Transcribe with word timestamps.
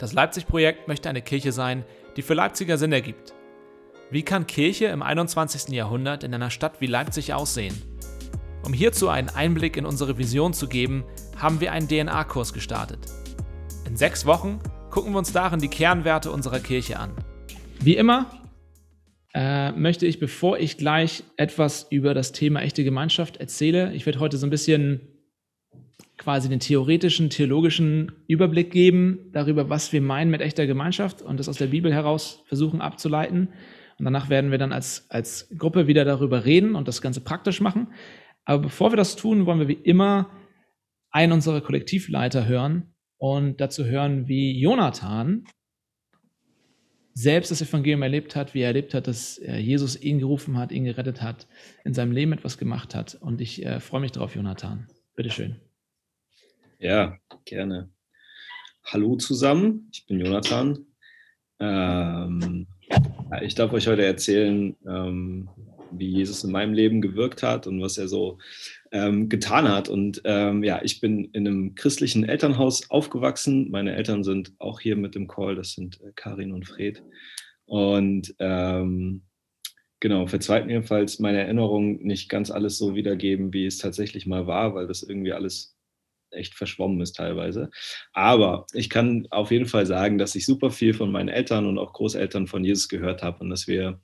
Das 0.00 0.14
Leipzig-Projekt 0.14 0.88
möchte 0.88 1.10
eine 1.10 1.20
Kirche 1.20 1.52
sein, 1.52 1.84
die 2.16 2.22
für 2.22 2.32
Leipziger 2.32 2.78
Sinn 2.78 2.90
ergibt. 2.90 3.34
Wie 4.10 4.22
kann 4.22 4.46
Kirche 4.46 4.86
im 4.86 5.02
21. 5.02 5.74
Jahrhundert 5.74 6.24
in 6.24 6.32
einer 6.32 6.48
Stadt 6.48 6.80
wie 6.80 6.86
Leipzig 6.86 7.34
aussehen? 7.34 7.74
Um 8.64 8.72
hierzu 8.72 9.10
einen 9.10 9.28
Einblick 9.28 9.76
in 9.76 9.84
unsere 9.84 10.16
Vision 10.16 10.54
zu 10.54 10.68
geben, 10.68 11.04
haben 11.36 11.60
wir 11.60 11.72
einen 11.72 11.86
DNA-Kurs 11.86 12.54
gestartet. 12.54 13.00
In 13.86 13.94
sechs 13.94 14.24
Wochen 14.24 14.60
gucken 14.88 15.12
wir 15.12 15.18
uns 15.18 15.34
darin 15.34 15.60
die 15.60 15.68
Kernwerte 15.68 16.30
unserer 16.30 16.60
Kirche 16.60 16.98
an. 16.98 17.12
Wie 17.80 17.96
immer 17.96 18.24
äh, 19.34 19.70
möchte 19.72 20.06
ich, 20.06 20.18
bevor 20.18 20.58
ich 20.58 20.78
gleich 20.78 21.24
etwas 21.36 21.86
über 21.90 22.14
das 22.14 22.32
Thema 22.32 22.62
echte 22.62 22.84
Gemeinschaft 22.84 23.36
erzähle, 23.36 23.92
ich 23.92 24.06
werde 24.06 24.18
heute 24.20 24.38
so 24.38 24.46
ein 24.46 24.50
bisschen 24.50 25.02
quasi 26.16 26.48
den 26.48 26.60
theoretischen, 26.60 27.30
theologischen 27.30 28.12
Überblick 28.26 28.70
geben 28.70 29.30
darüber, 29.32 29.68
was 29.68 29.92
wir 29.92 30.02
meinen 30.02 30.30
mit 30.30 30.40
echter 30.40 30.66
Gemeinschaft 30.66 31.22
und 31.22 31.38
das 31.38 31.48
aus 31.48 31.56
der 31.56 31.68
Bibel 31.68 31.92
heraus 31.92 32.42
versuchen 32.46 32.80
abzuleiten. 32.80 33.48
Und 33.98 34.04
danach 34.04 34.28
werden 34.28 34.50
wir 34.50 34.58
dann 34.58 34.72
als, 34.72 35.06
als 35.10 35.48
Gruppe 35.56 35.86
wieder 35.86 36.04
darüber 36.04 36.44
reden 36.44 36.74
und 36.74 36.88
das 36.88 37.02
Ganze 37.02 37.20
praktisch 37.20 37.60
machen. 37.60 37.88
Aber 38.44 38.62
bevor 38.62 38.92
wir 38.92 38.96
das 38.96 39.16
tun, 39.16 39.46
wollen 39.46 39.60
wir 39.60 39.68
wie 39.68 39.74
immer 39.74 40.30
einen 41.10 41.32
unserer 41.32 41.60
Kollektivleiter 41.60 42.46
hören 42.46 42.94
und 43.18 43.60
dazu 43.60 43.84
hören, 43.84 44.28
wie 44.28 44.58
Jonathan 44.58 45.44
selbst 47.12 47.50
das 47.50 47.60
Evangelium 47.60 48.02
erlebt 48.02 48.36
hat, 48.36 48.54
wie 48.54 48.60
er 48.60 48.68
erlebt 48.68 48.94
hat, 48.94 49.06
dass 49.06 49.38
Jesus 49.38 50.00
ihn 50.00 50.18
gerufen 50.18 50.56
hat, 50.56 50.72
ihn 50.72 50.84
gerettet 50.84 51.20
hat, 51.20 51.46
in 51.84 51.92
seinem 51.92 52.12
Leben 52.12 52.32
etwas 52.32 52.56
gemacht 52.56 52.94
hat. 52.94 53.16
Und 53.20 53.40
ich 53.40 53.64
äh, 53.64 53.80
freue 53.80 54.00
mich 54.00 54.12
darauf, 54.12 54.34
Jonathan. 54.34 54.86
Bitteschön. 55.16 55.56
Ja, 56.82 57.18
gerne. 57.44 57.90
Hallo 58.86 59.14
zusammen, 59.16 59.90
ich 59.92 60.06
bin 60.06 60.18
Jonathan. 60.18 60.86
Ähm, 61.58 62.68
ich 63.42 63.54
darf 63.54 63.74
euch 63.74 63.86
heute 63.86 64.02
erzählen, 64.02 64.74
ähm, 64.88 65.50
wie 65.90 66.08
Jesus 66.08 66.42
in 66.42 66.52
meinem 66.52 66.72
Leben 66.72 67.02
gewirkt 67.02 67.42
hat 67.42 67.66
und 67.66 67.82
was 67.82 67.98
er 67.98 68.08
so 68.08 68.38
ähm, 68.92 69.28
getan 69.28 69.68
hat. 69.68 69.90
Und 69.90 70.22
ähm, 70.24 70.64
ja, 70.64 70.80
ich 70.82 71.02
bin 71.02 71.26
in 71.32 71.46
einem 71.46 71.74
christlichen 71.74 72.26
Elternhaus 72.26 72.90
aufgewachsen. 72.90 73.70
Meine 73.70 73.94
Eltern 73.94 74.24
sind 74.24 74.54
auch 74.58 74.80
hier 74.80 74.96
mit 74.96 75.14
dem 75.14 75.28
Call, 75.28 75.56
das 75.56 75.72
sind 75.72 76.00
äh, 76.00 76.12
Karin 76.14 76.50
und 76.50 76.66
Fred. 76.66 77.02
Und 77.66 78.34
ähm, 78.38 79.20
genau, 80.00 80.26
verzweigt 80.26 80.66
mir, 80.66 80.82
falls 80.82 81.18
meine 81.18 81.40
Erinnerungen 81.40 82.02
nicht 82.02 82.30
ganz 82.30 82.50
alles 82.50 82.78
so 82.78 82.94
wiedergeben, 82.94 83.52
wie 83.52 83.66
es 83.66 83.76
tatsächlich 83.76 84.26
mal 84.26 84.46
war, 84.46 84.74
weil 84.74 84.86
das 84.86 85.02
irgendwie 85.02 85.34
alles 85.34 85.76
echt 86.30 86.54
verschwommen 86.54 87.00
ist 87.00 87.16
teilweise. 87.16 87.70
Aber 88.12 88.66
ich 88.72 88.90
kann 88.90 89.26
auf 89.30 89.50
jeden 89.50 89.66
Fall 89.66 89.86
sagen, 89.86 90.18
dass 90.18 90.34
ich 90.34 90.46
super 90.46 90.70
viel 90.70 90.94
von 90.94 91.10
meinen 91.10 91.28
Eltern 91.28 91.66
und 91.66 91.78
auch 91.78 91.92
Großeltern 91.92 92.46
von 92.46 92.64
Jesus 92.64 92.88
gehört 92.88 93.22
habe 93.22 93.40
und 93.40 93.50
dass 93.50 93.66
wir 93.66 94.00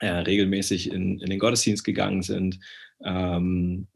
äh, 0.00 0.08
regelmäßig 0.08 0.92
in, 0.92 1.18
in 1.20 1.30
den 1.30 1.38
Gottesdienst 1.38 1.84
gegangen 1.84 2.22
sind. 2.22 2.58
Ähm, 3.04 3.86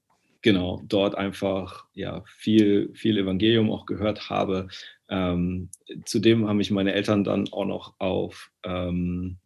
genau, 0.42 0.82
dort 0.88 1.14
einfach 1.16 1.86
ja, 1.94 2.22
viel, 2.26 2.90
viel 2.94 3.18
Evangelium 3.18 3.70
auch 3.70 3.86
gehört 3.86 4.30
habe. 4.30 4.68
Ähm, 5.08 5.70
zudem 6.04 6.46
haben 6.46 6.58
mich 6.58 6.70
meine 6.70 6.92
Eltern 6.92 7.24
dann 7.24 7.48
auch 7.52 7.64
noch 7.64 7.94
auf, 7.98 8.50
ähm, 8.64 9.38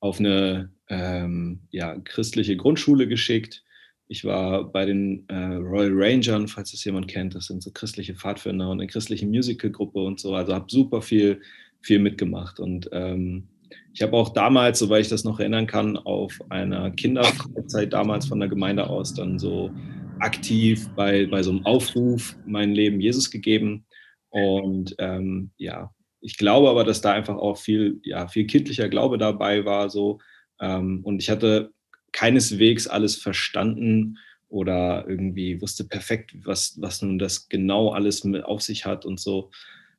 auf 0.00 0.18
eine 0.18 0.72
ähm, 0.88 1.60
ja, 1.70 1.98
christliche 2.00 2.56
Grundschule 2.56 3.06
geschickt 3.06 3.62
ich 4.10 4.24
war 4.24 4.64
bei 4.64 4.86
den 4.86 5.24
äh, 5.28 5.54
Royal 5.54 5.92
Rangern, 5.92 6.48
falls 6.48 6.72
das 6.72 6.84
jemand 6.84 7.06
kennt. 7.06 7.36
Das 7.36 7.46
sind 7.46 7.62
so 7.62 7.70
christliche 7.70 8.16
Pfadfinder 8.16 8.68
und 8.68 8.80
eine 8.80 8.88
christliche 8.88 9.24
Musicalgruppe 9.24 10.00
und 10.00 10.18
so. 10.18 10.34
Also 10.34 10.52
habe 10.52 10.66
super 10.68 11.00
viel, 11.00 11.40
viel 11.80 12.00
mitgemacht. 12.00 12.58
Und 12.58 12.88
ähm, 12.90 13.46
ich 13.94 14.02
habe 14.02 14.16
auch 14.16 14.30
damals, 14.30 14.80
soweit 14.80 15.02
ich 15.02 15.10
das 15.10 15.22
noch 15.22 15.38
erinnern 15.38 15.68
kann, 15.68 15.96
auf 15.96 16.36
einer 16.48 16.90
Kinderfreizeit 16.90 17.92
damals 17.92 18.26
von 18.26 18.40
der 18.40 18.48
Gemeinde 18.48 18.90
aus 18.90 19.14
dann 19.14 19.38
so 19.38 19.70
aktiv 20.18 20.88
bei, 20.96 21.26
bei 21.26 21.44
so 21.44 21.52
einem 21.52 21.64
Aufruf 21.64 22.36
mein 22.46 22.72
Leben 22.72 23.00
Jesus 23.00 23.30
gegeben. 23.30 23.86
Und 24.30 24.92
ähm, 24.98 25.52
ja, 25.56 25.94
ich 26.20 26.36
glaube 26.36 26.68
aber, 26.68 26.82
dass 26.82 27.00
da 27.00 27.12
einfach 27.12 27.36
auch 27.36 27.58
viel, 27.58 28.00
ja, 28.02 28.26
viel 28.26 28.48
kindlicher 28.48 28.88
Glaube 28.88 29.18
dabei 29.18 29.64
war. 29.64 29.88
So. 29.88 30.18
Ähm, 30.60 30.98
und 31.04 31.22
ich 31.22 31.30
hatte 31.30 31.72
keineswegs 32.12 32.86
alles 32.86 33.16
verstanden 33.16 34.18
oder 34.48 35.06
irgendwie 35.08 35.60
wusste 35.60 35.84
perfekt, 35.84 36.34
was, 36.44 36.80
was 36.80 37.02
nun 37.02 37.18
das 37.18 37.48
genau 37.48 37.90
alles 37.90 38.24
mit 38.24 38.44
auf 38.44 38.62
sich 38.62 38.84
hat 38.84 39.04
und 39.06 39.20
so. 39.20 39.50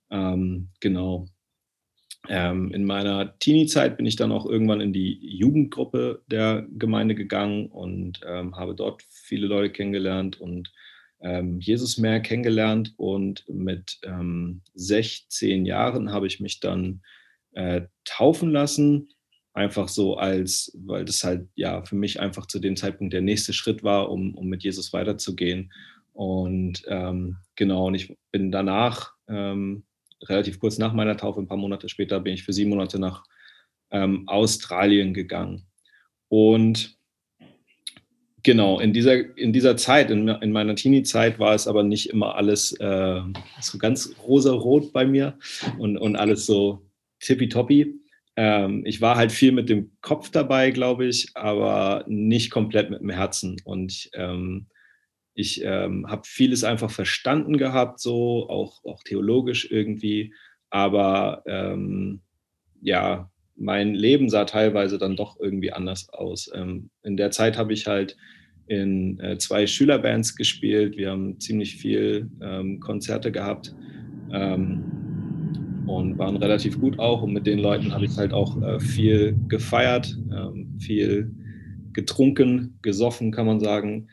Ähm, 0.10 0.70
genau. 0.80 1.28
Ähm, 2.30 2.72
in 2.74 2.84
meiner 2.84 3.38
Teenie-Zeit 3.40 3.98
bin 3.98 4.06
ich 4.06 4.16
dann 4.16 4.32
auch 4.32 4.46
irgendwann 4.46 4.82
in 4.82 4.94
die 4.94 5.20
Jugendgruppe 5.22 6.22
der 6.28 6.68
Gemeinde 6.78 7.16
gegangen 7.16 7.68
und 7.68 8.20
ähm, 8.28 8.56
habe 8.56 8.76
dort 8.76 9.04
viele 9.10 9.48
Leute 9.48 9.72
kennengelernt 9.72 10.40
und 10.40 10.72
ähm, 11.22 11.60
Jesus 11.60 11.98
mehr 11.98 12.20
kennengelernt. 12.20 12.94
Und 12.98 13.48
mit 13.50 14.00
16 14.76 15.50
ähm, 15.50 15.66
Jahren 15.66 16.12
habe 16.12 16.28
ich 16.28 16.40
mich 16.40 16.60
dann 16.60 17.02
äh, 17.54 17.82
taufen 18.06 18.52
lassen 18.52 19.10
einfach 19.54 19.90
so 19.90 20.16
als, 20.16 20.78
weil 20.86 21.06
das 21.06 21.24
halt 21.24 21.48
ja 21.56 21.84
für 21.84 21.96
mich 21.96 22.20
einfach 22.20 22.46
zu 22.46 22.60
dem 22.60 22.76
Zeitpunkt 22.76 23.14
der 23.14 23.22
nächste 23.22 23.54
Schritt 23.54 23.84
war, 23.84 24.10
um, 24.10 24.36
um 24.36 24.48
mit 24.48 24.64
Jesus 24.64 24.94
weiterzugehen. 24.94 25.72
Und 26.14 26.84
ähm, 26.88 27.38
genau, 27.56 27.88
und 27.88 27.96
ich 27.96 28.16
bin 28.32 28.52
danach, 28.52 29.14
ähm, 29.28 29.84
relativ 30.24 30.60
kurz 30.60 30.78
nach 30.78 30.94
meiner 30.94 31.18
Taufe, 31.18 31.40
ein 31.40 31.48
paar 31.48 31.58
Monate 31.58 31.90
später, 31.90 32.20
bin 32.20 32.34
ich 32.34 32.44
für 32.44 32.54
sieben 32.54 32.70
Monate 32.70 33.00
nach 33.00 33.24
ähm, 33.92 34.28
Australien 34.28 35.14
gegangen. 35.14 35.66
Und 36.30 36.98
genau, 38.44 38.80
in 38.80 38.94
dieser, 38.94 39.38
in 39.38 39.52
dieser 39.54 39.78
Zeit, 39.78 40.12
in, 40.12 40.28
in 40.28 40.52
meiner 40.52 40.76
Teenie-Zeit, 40.76 41.40
war 41.40 41.56
es 41.56 41.68
aber 41.68 41.84
nicht 41.84 42.10
immer 42.10 42.36
alles 42.36 42.74
äh, 42.80 43.22
so 43.62 43.78
ganz 43.78 44.16
rosa-rot 44.26 44.94
bei 44.94 45.06
mir 45.06 45.38
und, 45.78 45.98
und 45.98 46.16
alles 46.16 46.46
so 46.46 46.86
tippitoppi. 47.20 48.01
Ähm, 48.44 48.82
ich 48.88 49.02
war 49.02 49.18
halt 49.18 49.32
viel 49.32 49.52
mit 49.52 49.70
dem 49.70 49.92
Kopf 50.02 50.32
dabei, 50.32 50.72
glaube 50.72 51.06
ich, 51.06 51.30
aber 51.36 52.04
nicht 52.08 52.50
komplett 52.50 52.90
mit 52.90 53.00
dem 53.00 53.12
Herzen. 53.12 53.58
Und 53.66 54.10
ähm, 54.16 54.66
ich 55.36 55.62
ähm, 55.64 56.08
habe 56.10 56.24
vieles 56.26 56.64
einfach 56.64 56.90
verstanden 56.90 57.58
gehabt, 57.58 58.00
so 58.00 58.50
auch, 58.50 58.84
auch 58.84 59.04
theologisch 59.04 59.70
irgendwie. 59.70 60.34
Aber 60.72 61.44
ähm, 61.46 62.22
ja, 62.82 63.30
mein 63.56 63.94
Leben 63.94 64.28
sah 64.28 64.46
teilweise 64.46 64.98
dann 64.98 65.16
doch 65.16 65.40
irgendwie 65.40 65.72
anders 65.72 66.10
aus. 66.10 66.50
Ähm, 66.52 66.90
in 67.04 67.18
der 67.18 67.30
Zeit 67.30 67.60
habe 67.60 67.74
ich 67.74 67.86
halt 67.86 68.18
in 68.66 69.20
äh, 69.20 69.38
zwei 69.38 69.68
Schülerbands 69.68 70.36
gespielt. 70.36 70.98
Wir 70.98 71.12
haben 71.12 71.40
ziemlich 71.40 71.76
viel 71.76 72.28
ähm, 72.42 72.80
Konzerte 72.80 73.32
gehabt. 73.32 73.76
Ähm, 74.34 75.01
und 75.88 76.18
waren 76.18 76.38
relativ 76.38 76.80
gut 76.80 77.00
auch. 77.00 77.22
Und 77.22 77.34
mit 77.34 77.48
den 77.48 77.60
Leuten 77.60 77.94
habe 77.94 78.06
ich 78.06 78.18
halt 78.18 78.34
auch 78.34 78.62
äh, 78.62 78.80
viel 78.80 79.38
gefeiert, 79.48 80.18
ähm, 80.32 80.78
viel 80.80 81.34
getrunken, 81.94 82.80
gesoffen, 82.82 83.32
kann 83.32 83.46
man 83.46 83.60
sagen. 83.60 84.10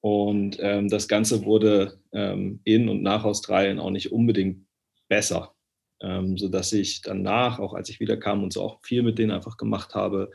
Und 0.00 0.58
ähm, 0.60 0.88
das 0.88 1.08
Ganze 1.08 1.44
wurde 1.44 1.98
ähm, 2.12 2.60
in 2.64 2.88
und 2.88 3.02
nach 3.02 3.24
Australien 3.24 3.78
auch 3.78 3.90
nicht 3.90 4.12
unbedingt 4.12 4.66
besser, 5.08 5.54
ähm, 6.00 6.36
sodass 6.36 6.72
ich 6.72 7.02
danach, 7.02 7.58
auch 7.58 7.74
als 7.74 7.88
ich 7.88 8.00
wiederkam 8.00 8.42
und 8.42 8.52
so 8.52 8.62
auch 8.62 8.80
viel 8.82 9.02
mit 9.02 9.18
denen 9.18 9.30
einfach 9.30 9.56
gemacht 9.56 9.94
habe 9.94 10.30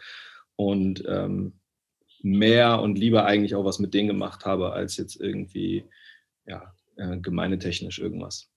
und 0.56 1.04
ähm, 1.08 1.60
mehr 2.22 2.82
und 2.82 2.98
lieber 2.98 3.26
eigentlich 3.26 3.56
auch 3.56 3.66
was 3.66 3.80
mit 3.80 3.94
denen 3.94 4.08
gemacht 4.08 4.46
habe, 4.46 4.74
als 4.74 4.98
jetzt 4.98 5.20
irgendwie 5.20 5.86
ja, 6.46 6.74
äh, 6.96 7.18
gemeindetechnisch 7.18 8.00
irgendwas 8.00 8.50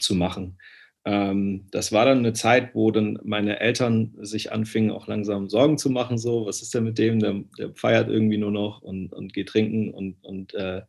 zu 0.00 0.14
machen. 0.14 0.58
Ähm, 1.06 1.66
das 1.70 1.92
war 1.92 2.04
dann 2.04 2.18
eine 2.18 2.32
Zeit, 2.32 2.74
wo 2.74 2.90
dann 2.90 3.20
meine 3.22 3.60
Eltern 3.60 4.12
sich 4.20 4.52
anfingen, 4.52 4.90
auch 4.90 5.06
langsam 5.06 5.48
Sorgen 5.48 5.78
zu 5.78 5.88
machen, 5.88 6.18
so, 6.18 6.46
was 6.46 6.62
ist 6.62 6.74
denn 6.74 6.82
mit 6.82 6.98
dem, 6.98 7.20
der, 7.20 7.44
der 7.56 7.74
feiert 7.74 8.08
irgendwie 8.08 8.38
nur 8.38 8.50
noch 8.50 8.82
und, 8.82 9.12
und 9.12 9.32
geht 9.32 9.48
trinken 9.50 9.94
und, 9.94 10.16
und 10.22 10.52
äh, 10.54 10.82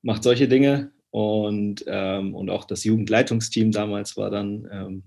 macht 0.00 0.22
solche 0.22 0.48
Dinge. 0.48 0.92
Und, 1.10 1.84
ähm, 1.86 2.34
und 2.34 2.48
auch 2.48 2.64
das 2.64 2.84
Jugendleitungsteam 2.84 3.70
damals 3.70 4.16
war 4.16 4.30
dann 4.30 4.66
ähm, 4.72 5.02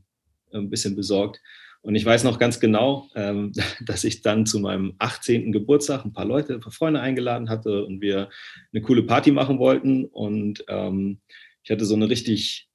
ein 0.54 0.70
bisschen 0.70 0.96
besorgt. 0.96 1.42
Und 1.82 1.96
ich 1.96 2.06
weiß 2.06 2.24
noch 2.24 2.38
ganz 2.38 2.60
genau, 2.60 3.10
ähm, 3.16 3.52
dass 3.86 4.04
ich 4.04 4.22
dann 4.22 4.46
zu 4.46 4.60
meinem 4.60 4.94
18. 5.00 5.52
Geburtstag 5.52 6.06
ein 6.06 6.14
paar 6.14 6.26
Leute, 6.26 6.54
ein 6.54 6.60
paar 6.60 6.72
Freunde 6.72 7.00
eingeladen 7.00 7.50
hatte 7.50 7.84
und 7.84 8.00
wir 8.00 8.30
eine 8.72 8.84
coole 8.84 9.02
Party 9.02 9.32
machen 9.32 9.58
wollten. 9.58 10.06
Und 10.06 10.64
ähm, 10.68 11.18
ich 11.64 11.72
hatte 11.72 11.86
so 11.86 11.96
eine 11.96 12.08
richtig 12.08 12.70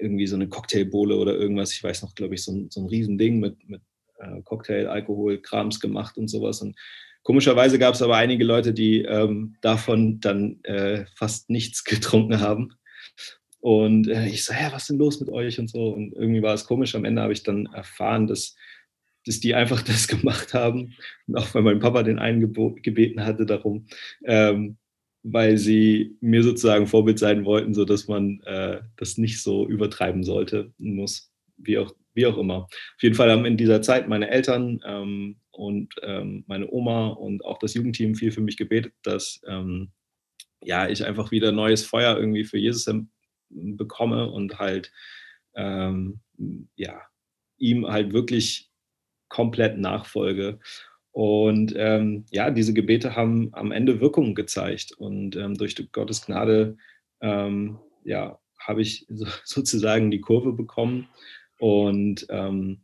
irgendwie 0.00 0.26
so 0.26 0.36
eine 0.36 0.48
Cocktailbowle 0.48 1.16
oder 1.16 1.34
irgendwas. 1.34 1.72
Ich 1.72 1.82
weiß 1.82 2.02
noch, 2.02 2.14
glaube 2.14 2.34
ich, 2.34 2.42
so 2.42 2.52
ein, 2.52 2.70
so 2.70 2.80
ein 2.80 2.88
Riesending 2.88 3.38
mit, 3.40 3.68
mit 3.68 3.82
äh, 4.18 4.42
Cocktail, 4.42 4.86
Alkohol, 4.86 5.40
Krams 5.40 5.80
gemacht 5.80 6.16
und 6.18 6.28
sowas. 6.28 6.60
Und 6.60 6.76
komischerweise 7.22 7.78
gab 7.78 7.94
es 7.94 8.02
aber 8.02 8.16
einige 8.16 8.44
Leute, 8.44 8.72
die 8.72 9.02
ähm, 9.02 9.56
davon 9.60 10.20
dann 10.20 10.62
äh, 10.64 11.04
fast 11.16 11.50
nichts 11.50 11.84
getrunken 11.84 12.40
haben. 12.40 12.72
Und 13.60 14.08
äh, 14.08 14.26
ich 14.26 14.44
so, 14.44 14.54
hä, 14.54 14.68
was 14.72 14.82
ist 14.82 14.90
denn 14.90 14.98
los 14.98 15.20
mit 15.20 15.28
euch 15.28 15.58
und 15.58 15.68
so. 15.68 15.88
Und 15.88 16.14
irgendwie 16.14 16.42
war 16.42 16.54
es 16.54 16.64
komisch. 16.64 16.94
Am 16.94 17.04
Ende 17.04 17.22
habe 17.22 17.32
ich 17.32 17.42
dann 17.42 17.66
erfahren, 17.66 18.26
dass, 18.26 18.56
dass 19.26 19.40
die 19.40 19.54
einfach 19.54 19.82
das 19.86 20.08
gemacht 20.08 20.54
haben. 20.54 20.94
Und 21.26 21.36
auch 21.36 21.54
weil 21.54 21.62
mein 21.62 21.80
Papa 21.80 22.02
den 22.02 22.18
einen 22.18 22.52
gebeten 22.82 23.24
hatte 23.24 23.46
darum, 23.46 23.86
ähm, 24.24 24.78
weil 25.22 25.58
sie 25.58 26.16
mir 26.20 26.42
sozusagen 26.42 26.86
Vorbild 26.86 27.18
sein 27.18 27.44
wollten, 27.44 27.74
sodass 27.74 28.08
man 28.08 28.40
äh, 28.44 28.80
das 28.96 29.18
nicht 29.18 29.42
so 29.42 29.66
übertreiben 29.68 30.22
sollte, 30.22 30.72
muss, 30.78 31.32
wie 31.56 31.78
auch, 31.78 31.94
wie 32.14 32.26
auch 32.26 32.38
immer. 32.38 32.64
Auf 32.64 33.02
jeden 33.02 33.14
Fall 33.14 33.30
haben 33.30 33.44
in 33.44 33.56
dieser 33.56 33.82
Zeit 33.82 34.08
meine 34.08 34.30
Eltern 34.30 34.80
ähm, 34.84 35.36
und 35.50 35.94
ähm, 36.02 36.44
meine 36.46 36.70
Oma 36.70 37.08
und 37.08 37.44
auch 37.44 37.58
das 37.58 37.74
Jugendteam 37.74 38.14
viel 38.14 38.32
für 38.32 38.40
mich 38.40 38.56
gebetet, 38.56 38.94
dass 39.02 39.40
ähm, 39.46 39.90
ja, 40.62 40.88
ich 40.88 41.04
einfach 41.04 41.30
wieder 41.30 41.52
neues 41.52 41.84
Feuer 41.84 42.16
irgendwie 42.16 42.44
für 42.44 42.58
Jesus 42.58 42.90
bekomme 43.50 44.30
und 44.30 44.58
halt 44.58 44.92
ähm, 45.54 46.20
ja, 46.76 47.02
ihm 47.58 47.86
halt 47.86 48.12
wirklich 48.12 48.70
komplett 49.28 49.78
nachfolge. 49.78 50.58
Und 51.12 51.74
ähm, 51.76 52.24
ja, 52.30 52.50
diese 52.50 52.72
Gebete 52.72 53.16
haben 53.16 53.50
am 53.52 53.72
Ende 53.72 54.00
Wirkungen 54.00 54.34
gezeigt. 54.34 54.92
Und 54.92 55.36
ähm, 55.36 55.54
durch 55.54 55.74
Gottes 55.92 56.24
Gnade 56.24 56.76
ähm, 57.20 57.78
ja, 58.04 58.38
habe 58.58 58.82
ich 58.82 59.06
so, 59.08 59.26
sozusagen 59.44 60.10
die 60.10 60.20
Kurve 60.20 60.52
bekommen 60.52 61.08
und 61.58 62.26
ähm, 62.30 62.82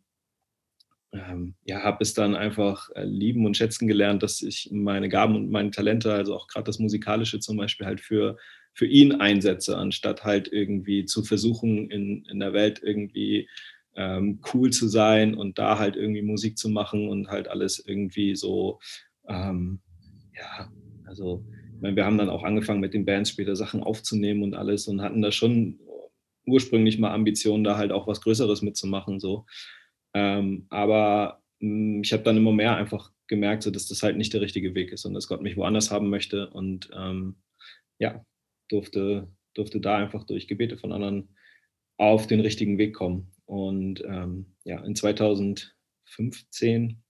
ähm, 1.13 1.55
ja, 1.65 1.83
habe 1.83 1.99
es 2.03 2.15
dann 2.15 2.35
einfach 2.35 2.91
äh, 2.95 3.05
lieben 3.05 3.47
und 3.47 3.57
schätzen 3.57 3.89
gelernt, 3.89 4.23
dass 4.23 4.43
ich 4.43 4.69
meine 4.73 5.09
Gaben 5.09 5.37
und 5.37 5.51
meine 5.51 5.71
Talente, 5.71 6.13
also 6.13 6.35
auch 6.35 6.49
gerade 6.49 6.65
das 6.65 6.79
Musikalische 6.79 7.41
zum 7.41 7.57
Beispiel, 7.57 7.87
halt 7.87 8.01
für, 8.01 8.37
für 8.75 8.87
ihn 8.87 9.13
einsetze, 9.13 9.79
anstatt 9.79 10.25
halt 10.25 10.53
irgendwie 10.53 11.07
zu 11.07 11.23
versuchen, 11.23 11.91
in, 11.91 12.25
in 12.27 12.41
der 12.41 12.53
Welt 12.53 12.81
irgendwie 12.83 13.49
ähm, 13.97 14.41
cool 14.53 14.71
zu 14.71 14.89
sein 14.89 15.35
und 15.35 15.59
da 15.59 15.79
halt 15.79 15.97
irgendwie 15.97 16.23
Musik 16.23 16.59
zu 16.59 16.69
machen 16.69 17.09
und 17.09 17.29
halt 17.29 17.49
alles 17.49 17.83
irgendwie 17.85 18.37
so, 18.37 18.79
ähm, 19.29 19.81
ja, 20.35 20.71
also 21.07 21.45
ich 21.75 21.83
meine, 21.83 21.97
wir 21.97 22.05
haben 22.05 22.19
dann 22.19 22.31
auch 22.31 22.43
angefangen 22.43 22.81
mit 22.81 22.95
den 22.95 23.05
Bands 23.05 23.31
später 23.31 23.57
Sachen 23.57 23.83
aufzunehmen 23.83 24.43
und 24.43 24.55
alles 24.55 24.89
und 24.89 25.03
hatten 25.03 25.23
da 25.23 25.31
schon 25.31 25.79
ursprünglich 26.47 26.99
mal 26.99 27.13
Ambitionen, 27.13 27.65
da 27.65 27.77
halt 27.77 27.93
auch 27.93 28.07
was 28.07 28.21
Größeres 28.21 28.63
mitzumachen. 28.63 29.21
So. 29.21 29.47
Ähm, 30.15 30.67
aber 30.71 31.43
mh, 31.61 31.69
hm, 31.69 32.03
ich 32.03 32.13
habe 32.13 32.23
dann 32.23 32.37
immer 32.37 32.53
mehr 32.53 32.77
einfach 32.77 33.13
gemerkt, 33.27 33.63
so, 33.63 33.71
dass 33.71 33.89
das 33.89 34.03
halt 34.03 34.17
nicht 34.17 34.33
der 34.33 34.41
richtige 34.41 34.75
Weg 34.75 34.93
ist 34.93 35.05
und 35.05 35.15
dass 35.15 35.29
Gott 35.29 35.43
mich 35.43 35.57
woanders 35.57 35.91
haben 35.91 36.09
möchte. 36.09 36.49
Und 36.51 36.89
ähm, 36.97 37.37
ja, 37.99 38.25
durfte, 38.69 39.29
durfte 39.55 39.81
da 39.81 39.97
einfach 39.97 40.25
durch 40.25 40.49
Gebete 40.49 40.79
von 40.79 40.93
anderen 40.93 41.29
auf 41.99 42.27
den 42.27 42.41
richtigen 42.41 42.79
Weg 42.79 42.95
kommen. 42.95 43.33
Und 43.47 44.03
ähm, 44.05 44.55
ja, 44.65 44.85
in 44.85 44.95
2015, 44.95 47.03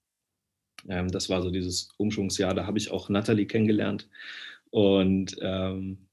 ähm, 0.89 1.09
das 1.09 1.29
war 1.29 1.43
so 1.43 1.51
dieses 1.51 1.91
Umschwungsjahr, 1.99 2.55
da 2.55 2.67
habe 2.67 2.79
ich 2.79 2.91
auch 2.91 3.09
Natalie 3.09 3.47
kennengelernt. 3.47 4.09
Und 4.71 5.37
ähm, 5.41 6.07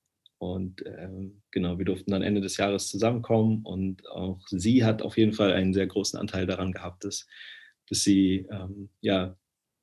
und 0.43 0.83
ähm, 0.85 1.41
genau, 1.51 1.77
wir 1.77 1.85
durften 1.85 2.11
dann 2.11 2.21
Ende 2.21 2.41
des 2.41 2.57
Jahres 2.57 2.89
zusammenkommen 2.89 3.61
und 3.63 4.05
auch 4.09 4.41
sie 4.49 4.83
hat 4.83 5.01
auf 5.01 5.17
jeden 5.17 5.31
Fall 5.31 5.53
einen 5.53 5.73
sehr 5.73 5.87
großen 5.87 6.19
Anteil 6.19 6.45
daran 6.45 6.73
gehabt, 6.73 7.05
dass, 7.05 7.27
dass 7.87 8.01
sie 8.01 8.45
ähm, 8.51 8.89
ja, 8.99 9.37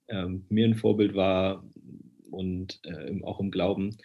ähm, 0.09 0.45
mir 0.51 0.67
ein 0.67 0.75
Vorbild 0.75 1.15
war 1.15 1.65
und 2.31 2.79
äh, 2.85 3.23
auch 3.23 3.41
im 3.41 3.51
Glauben 3.51 3.97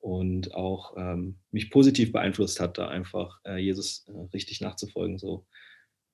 und 0.00 0.52
auch 0.52 0.96
ähm, 0.96 1.36
mich 1.52 1.70
positiv 1.70 2.10
beeinflusst 2.10 2.58
hat, 2.58 2.76
da 2.76 2.88
einfach 2.88 3.38
äh, 3.44 3.58
Jesus 3.58 4.04
äh, 4.08 4.34
richtig 4.34 4.60
nachzufolgen. 4.60 5.16
So. 5.16 5.46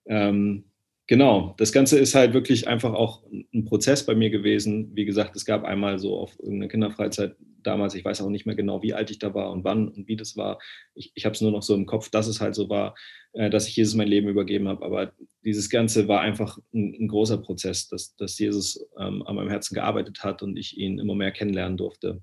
Ähm, 0.06 0.64
Genau, 1.08 1.54
das 1.58 1.70
Ganze 1.70 2.00
ist 2.00 2.16
halt 2.16 2.34
wirklich 2.34 2.66
einfach 2.66 2.92
auch 2.92 3.22
ein 3.30 3.64
Prozess 3.64 4.04
bei 4.04 4.16
mir 4.16 4.28
gewesen. 4.28 4.90
Wie 4.96 5.04
gesagt, 5.04 5.36
es 5.36 5.44
gab 5.44 5.62
einmal 5.62 6.00
so 6.00 6.18
auf 6.18 6.36
irgendeiner 6.40 6.68
Kinderfreizeit 6.68 7.36
damals, 7.62 7.94
ich 7.94 8.04
weiß 8.04 8.20
auch 8.22 8.28
nicht 8.28 8.44
mehr 8.44 8.56
genau, 8.56 8.82
wie 8.82 8.92
alt 8.92 9.10
ich 9.12 9.20
da 9.20 9.32
war 9.32 9.52
und 9.52 9.62
wann 9.62 9.88
und 9.88 10.08
wie 10.08 10.16
das 10.16 10.36
war. 10.36 10.58
Ich, 10.94 11.12
ich 11.14 11.24
habe 11.24 11.34
es 11.34 11.40
nur 11.40 11.52
noch 11.52 11.62
so 11.62 11.76
im 11.76 11.86
Kopf, 11.86 12.10
dass 12.10 12.26
es 12.26 12.40
halt 12.40 12.56
so 12.56 12.68
war, 12.68 12.96
äh, 13.34 13.50
dass 13.50 13.68
ich 13.68 13.76
Jesus 13.76 13.94
mein 13.94 14.08
Leben 14.08 14.28
übergeben 14.28 14.66
habe. 14.66 14.84
Aber 14.84 15.12
dieses 15.44 15.70
Ganze 15.70 16.08
war 16.08 16.22
einfach 16.22 16.58
ein, 16.74 16.96
ein 16.98 17.08
großer 17.08 17.38
Prozess, 17.38 17.86
dass, 17.86 18.16
dass 18.16 18.36
Jesus 18.36 18.84
ähm, 18.98 19.22
an 19.26 19.36
meinem 19.36 19.50
Herzen 19.50 19.74
gearbeitet 19.74 20.24
hat 20.24 20.42
und 20.42 20.56
ich 20.56 20.76
ihn 20.76 20.98
immer 20.98 21.14
mehr 21.14 21.30
kennenlernen 21.30 21.76
durfte. 21.76 22.20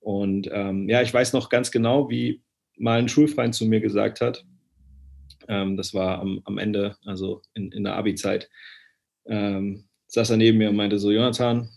Und 0.00 0.48
ähm, 0.50 0.88
ja, 0.88 1.00
ich 1.00 1.14
weiß 1.14 1.32
noch 1.32 1.48
ganz 1.48 1.70
genau, 1.70 2.10
wie 2.10 2.42
mal 2.76 2.98
ein 2.98 3.08
Schulfreund 3.08 3.54
zu 3.54 3.66
mir 3.66 3.80
gesagt 3.80 4.20
hat, 4.20 4.44
ähm, 5.48 5.76
das 5.76 5.94
war 5.94 6.20
am, 6.20 6.40
am, 6.44 6.58
Ende, 6.58 6.96
also 7.04 7.42
in, 7.54 7.72
in 7.72 7.84
der 7.84 7.96
Abi-Zeit. 7.96 8.48
Ähm, 9.26 9.88
saß 10.08 10.30
er 10.30 10.36
neben 10.36 10.58
mir 10.58 10.70
und 10.70 10.76
meinte 10.76 10.98
so, 10.98 11.10
Jonathan, 11.10 11.68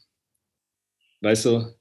weißt 1.22 1.46
du, 1.46 1.76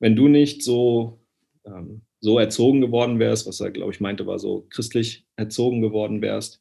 wenn 0.00 0.16
du 0.16 0.28
nicht 0.28 0.62
so, 0.62 1.24
ähm, 1.64 2.02
so 2.20 2.38
erzogen 2.38 2.80
geworden 2.80 3.18
wärst, 3.18 3.46
was 3.46 3.60
er, 3.60 3.70
glaube 3.70 3.92
ich, 3.92 4.00
meinte, 4.00 4.26
war 4.26 4.38
so 4.38 4.66
christlich 4.70 5.26
erzogen 5.36 5.80
geworden 5.80 6.22
wärst, 6.22 6.60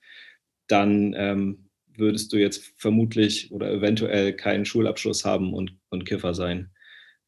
dann 0.68 1.14
ähm, 1.16 1.70
würdest 1.98 2.32
du 2.34 2.38
jetzt 2.38 2.74
vermutlich 2.78 3.52
oder 3.52 3.72
eventuell 3.72 4.34
keinen 4.34 4.66
Schulabschluss 4.66 5.26
haben 5.26 5.54
und, 5.54 5.78
und 5.90 6.06
Kiffer 6.06 6.34
sein, 6.34 6.72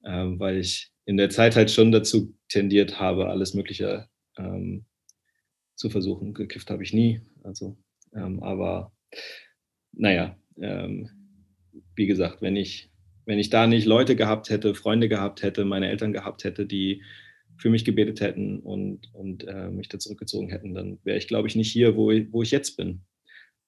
ähm, 0.06 0.40
weil 0.40 0.58
ich 0.58 0.92
in 1.06 1.18
der 1.18 1.30
Zeit 1.30 1.56
halt 1.56 1.70
schon 1.70 1.92
dazu 1.92 2.34
tendiert 2.48 3.00
habe, 3.00 3.30
alles 3.30 3.54
Mögliche 3.54 4.08
ähm, 4.38 4.86
zu 5.76 5.90
versuchen. 5.90 6.34
Gekifft 6.34 6.70
habe 6.70 6.84
ich 6.84 6.94
nie. 6.94 7.22
Also, 7.44 7.78
ähm, 8.16 8.42
aber 8.42 8.94
naja, 9.92 10.38
ähm, 10.62 11.10
wie 11.96 12.08
gesagt, 12.08 12.42
wenn 12.42 12.56
ich, 12.56 12.92
wenn 13.26 13.40
ich 13.40 13.50
da 13.50 13.68
nicht 13.68 13.86
Leute 13.86 14.16
gehabt 14.16 14.50
hätte, 14.50 14.76
Freunde 14.76 15.10
gehabt 15.10 15.44
hätte, 15.44 15.66
meine 15.66 15.90
Eltern 15.90 16.14
gehabt 16.14 16.44
hätte, 16.44 16.66
die 16.66 17.04
für 17.58 17.70
mich 17.70 17.86
gebetet 17.86 18.22
hätten 18.22 18.60
und, 18.60 19.14
und 19.14 19.48
äh, 19.48 19.70
mich 19.70 19.88
da 19.88 20.00
zurückgezogen 20.00 20.50
hätten, 20.50 20.74
dann 20.74 21.00
wäre 21.04 21.18
ich, 21.18 21.28
glaube 21.28 21.48
ich, 21.48 21.56
nicht 21.56 21.72
hier, 21.72 21.96
wo 21.96 22.12
ich, 22.12 22.32
wo 22.32 22.42
ich 22.42 22.52
jetzt 22.52 22.76
bin. 22.78 23.02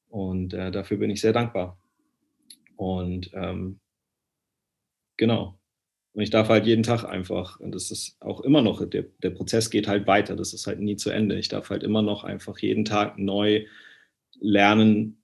Und 0.08 0.54
äh, 0.54 0.72
dafür 0.72 0.98
bin 0.98 1.10
ich 1.10 1.22
sehr 1.22 1.34
dankbar. 1.34 1.80
Und 2.76 3.32
ähm, 3.34 3.80
genau. 5.18 5.60
Und 6.16 6.22
ich 6.22 6.30
darf 6.30 6.48
halt 6.48 6.66
jeden 6.66 6.84
Tag 6.84 7.04
einfach, 7.04 7.60
und 7.60 7.76
das 7.76 7.92
ist 7.92 8.16
auch 8.22 8.40
immer 8.40 8.62
noch, 8.62 8.88
der, 8.90 9.04
der 9.22 9.32
Prozess 9.32 9.70
geht 9.70 9.90
halt 9.90 10.08
weiter, 10.08 10.38
das 10.38 10.54
ist 10.54 10.66
halt 10.66 10.80
nie 10.80 10.96
zu 10.96 11.10
Ende. 11.10 11.38
Ich 11.38 11.50
darf 11.50 11.70
halt 11.70 11.84
immer 11.84 12.02
noch 12.02 12.24
einfach 12.24 12.58
jeden 12.60 12.86
Tag 12.86 13.20
neu 13.20 13.66
lernen, 14.40 15.22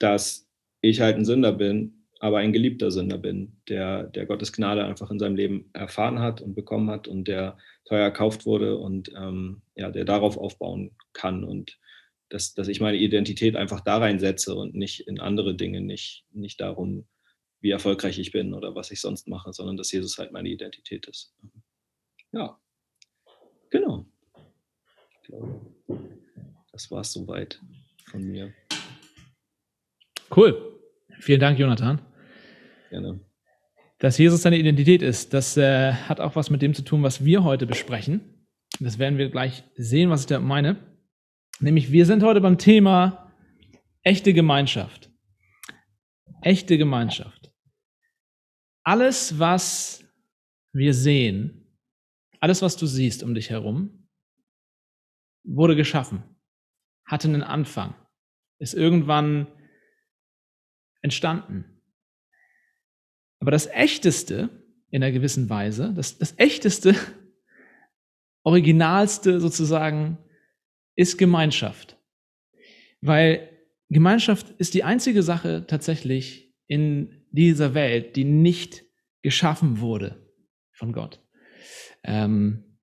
dass 0.00 0.48
ich 0.80 1.00
halt 1.00 1.16
ein 1.16 1.24
Sünder 1.24 1.52
bin, 1.52 2.06
aber 2.18 2.38
ein 2.38 2.52
geliebter 2.52 2.90
Sünder 2.90 3.18
bin, 3.18 3.52
der, 3.68 4.02
der 4.02 4.26
Gottes 4.26 4.52
Gnade 4.52 4.84
einfach 4.84 5.12
in 5.12 5.20
seinem 5.20 5.36
Leben 5.36 5.70
erfahren 5.74 6.18
hat 6.18 6.40
und 6.40 6.54
bekommen 6.54 6.90
hat 6.90 7.06
und 7.06 7.28
der 7.28 7.56
teuer 7.84 8.02
erkauft 8.02 8.44
wurde 8.44 8.78
und 8.78 9.12
ähm, 9.16 9.62
ja, 9.76 9.92
der 9.92 10.04
darauf 10.04 10.36
aufbauen 10.36 10.90
kann 11.12 11.44
und 11.44 11.78
dass, 12.30 12.54
dass 12.54 12.66
ich 12.66 12.80
meine 12.80 12.96
Identität 12.96 13.54
einfach 13.54 13.80
da 13.80 13.98
reinsetze 13.98 14.56
und 14.56 14.74
nicht 14.74 15.06
in 15.06 15.20
andere 15.20 15.54
Dinge, 15.54 15.80
nicht, 15.80 16.24
nicht 16.32 16.60
darum, 16.60 17.06
wie 17.62 17.70
erfolgreich 17.70 18.18
ich 18.18 18.32
bin 18.32 18.52
oder 18.52 18.74
was 18.74 18.90
ich 18.90 19.00
sonst 19.00 19.28
mache, 19.28 19.52
sondern 19.52 19.76
dass 19.76 19.92
Jesus 19.92 20.18
halt 20.18 20.32
meine 20.32 20.48
Identität 20.48 21.06
ist. 21.06 21.34
Ja, 22.32 22.60
genau. 23.70 24.04
Ich 25.14 25.28
glaube, 25.28 25.60
das 26.72 26.90
war 26.90 27.00
es 27.00 27.12
soweit 27.12 27.60
von 28.10 28.22
mir. 28.24 28.52
Cool. 30.34 30.80
Vielen 31.20 31.40
Dank, 31.40 31.58
Jonathan. 31.58 32.02
Gerne. 32.90 33.20
Dass 34.00 34.18
Jesus 34.18 34.42
seine 34.42 34.58
Identität 34.58 35.00
ist, 35.00 35.32
das 35.32 35.56
äh, 35.56 35.92
hat 35.92 36.18
auch 36.18 36.34
was 36.34 36.50
mit 36.50 36.62
dem 36.62 36.74
zu 36.74 36.82
tun, 36.82 37.04
was 37.04 37.24
wir 37.24 37.44
heute 37.44 37.66
besprechen. 37.66 38.48
Das 38.80 38.98
werden 38.98 39.18
wir 39.18 39.28
gleich 39.28 39.62
sehen, 39.76 40.10
was 40.10 40.22
ich 40.22 40.26
da 40.26 40.40
meine. 40.40 40.76
Nämlich, 41.60 41.92
wir 41.92 42.06
sind 42.06 42.24
heute 42.24 42.40
beim 42.40 42.58
Thema 42.58 43.32
echte 44.02 44.32
Gemeinschaft. 44.32 45.10
Echte 46.40 46.76
Gemeinschaft 46.76 47.41
alles, 48.84 49.38
was 49.38 50.04
wir 50.72 50.94
sehen, 50.94 51.78
alles, 52.40 52.62
was 52.62 52.76
du 52.76 52.86
siehst 52.86 53.22
um 53.22 53.34
dich 53.34 53.50
herum, 53.50 54.08
wurde 55.44 55.76
geschaffen, 55.76 56.22
hatte 57.04 57.28
einen 57.28 57.42
Anfang, 57.42 57.94
ist 58.58 58.74
irgendwann 58.74 59.46
entstanden. 61.02 61.80
Aber 63.40 63.50
das 63.50 63.66
Echteste 63.66 64.50
in 64.90 65.02
einer 65.02 65.12
gewissen 65.12 65.48
Weise, 65.50 65.92
das, 65.94 66.18
das 66.18 66.34
Echteste, 66.38 66.94
Originalste 68.44 69.40
sozusagen, 69.40 70.18
ist 70.96 71.16
Gemeinschaft. 71.16 71.96
Weil 73.00 73.48
Gemeinschaft 73.88 74.50
ist 74.58 74.74
die 74.74 74.84
einzige 74.84 75.22
Sache 75.22 75.66
tatsächlich 75.66 76.54
in 76.66 77.21
dieser 77.32 77.74
Welt, 77.74 78.16
die 78.16 78.24
nicht 78.24 78.84
geschaffen 79.22 79.80
wurde 79.80 80.30
von 80.72 80.92
Gott. 80.92 81.20
Ähm, 82.04 82.78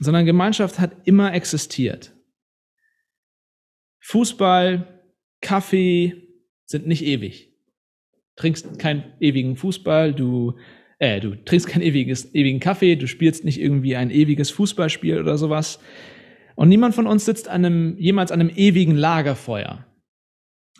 sondern 0.00 0.26
Gemeinschaft 0.26 0.78
hat 0.78 1.06
immer 1.06 1.32
existiert. 1.34 2.14
Fußball, 4.00 5.02
Kaffee 5.40 6.28
sind 6.66 6.86
nicht 6.86 7.04
ewig. 7.04 7.52
Trinkst 8.36 8.78
keinen 8.78 9.14
ewigen 9.20 9.56
Fußball, 9.56 10.12
du, 10.12 10.58
äh, 10.98 11.20
du 11.20 11.36
trinkst 11.36 11.68
keinen 11.68 11.82
ewiges, 11.82 12.34
ewigen 12.34 12.60
Kaffee, 12.60 12.96
du 12.96 13.06
spielst 13.06 13.44
nicht 13.44 13.60
irgendwie 13.60 13.96
ein 13.96 14.10
ewiges 14.10 14.50
Fußballspiel 14.50 15.20
oder 15.20 15.38
sowas. 15.38 15.78
Und 16.56 16.68
niemand 16.68 16.94
von 16.94 17.06
uns 17.06 17.24
sitzt 17.24 17.48
an 17.48 17.64
einem, 17.64 17.96
jemals 17.98 18.32
an 18.32 18.40
einem 18.40 18.50
ewigen 18.54 18.96
Lagerfeuer. 18.96 19.86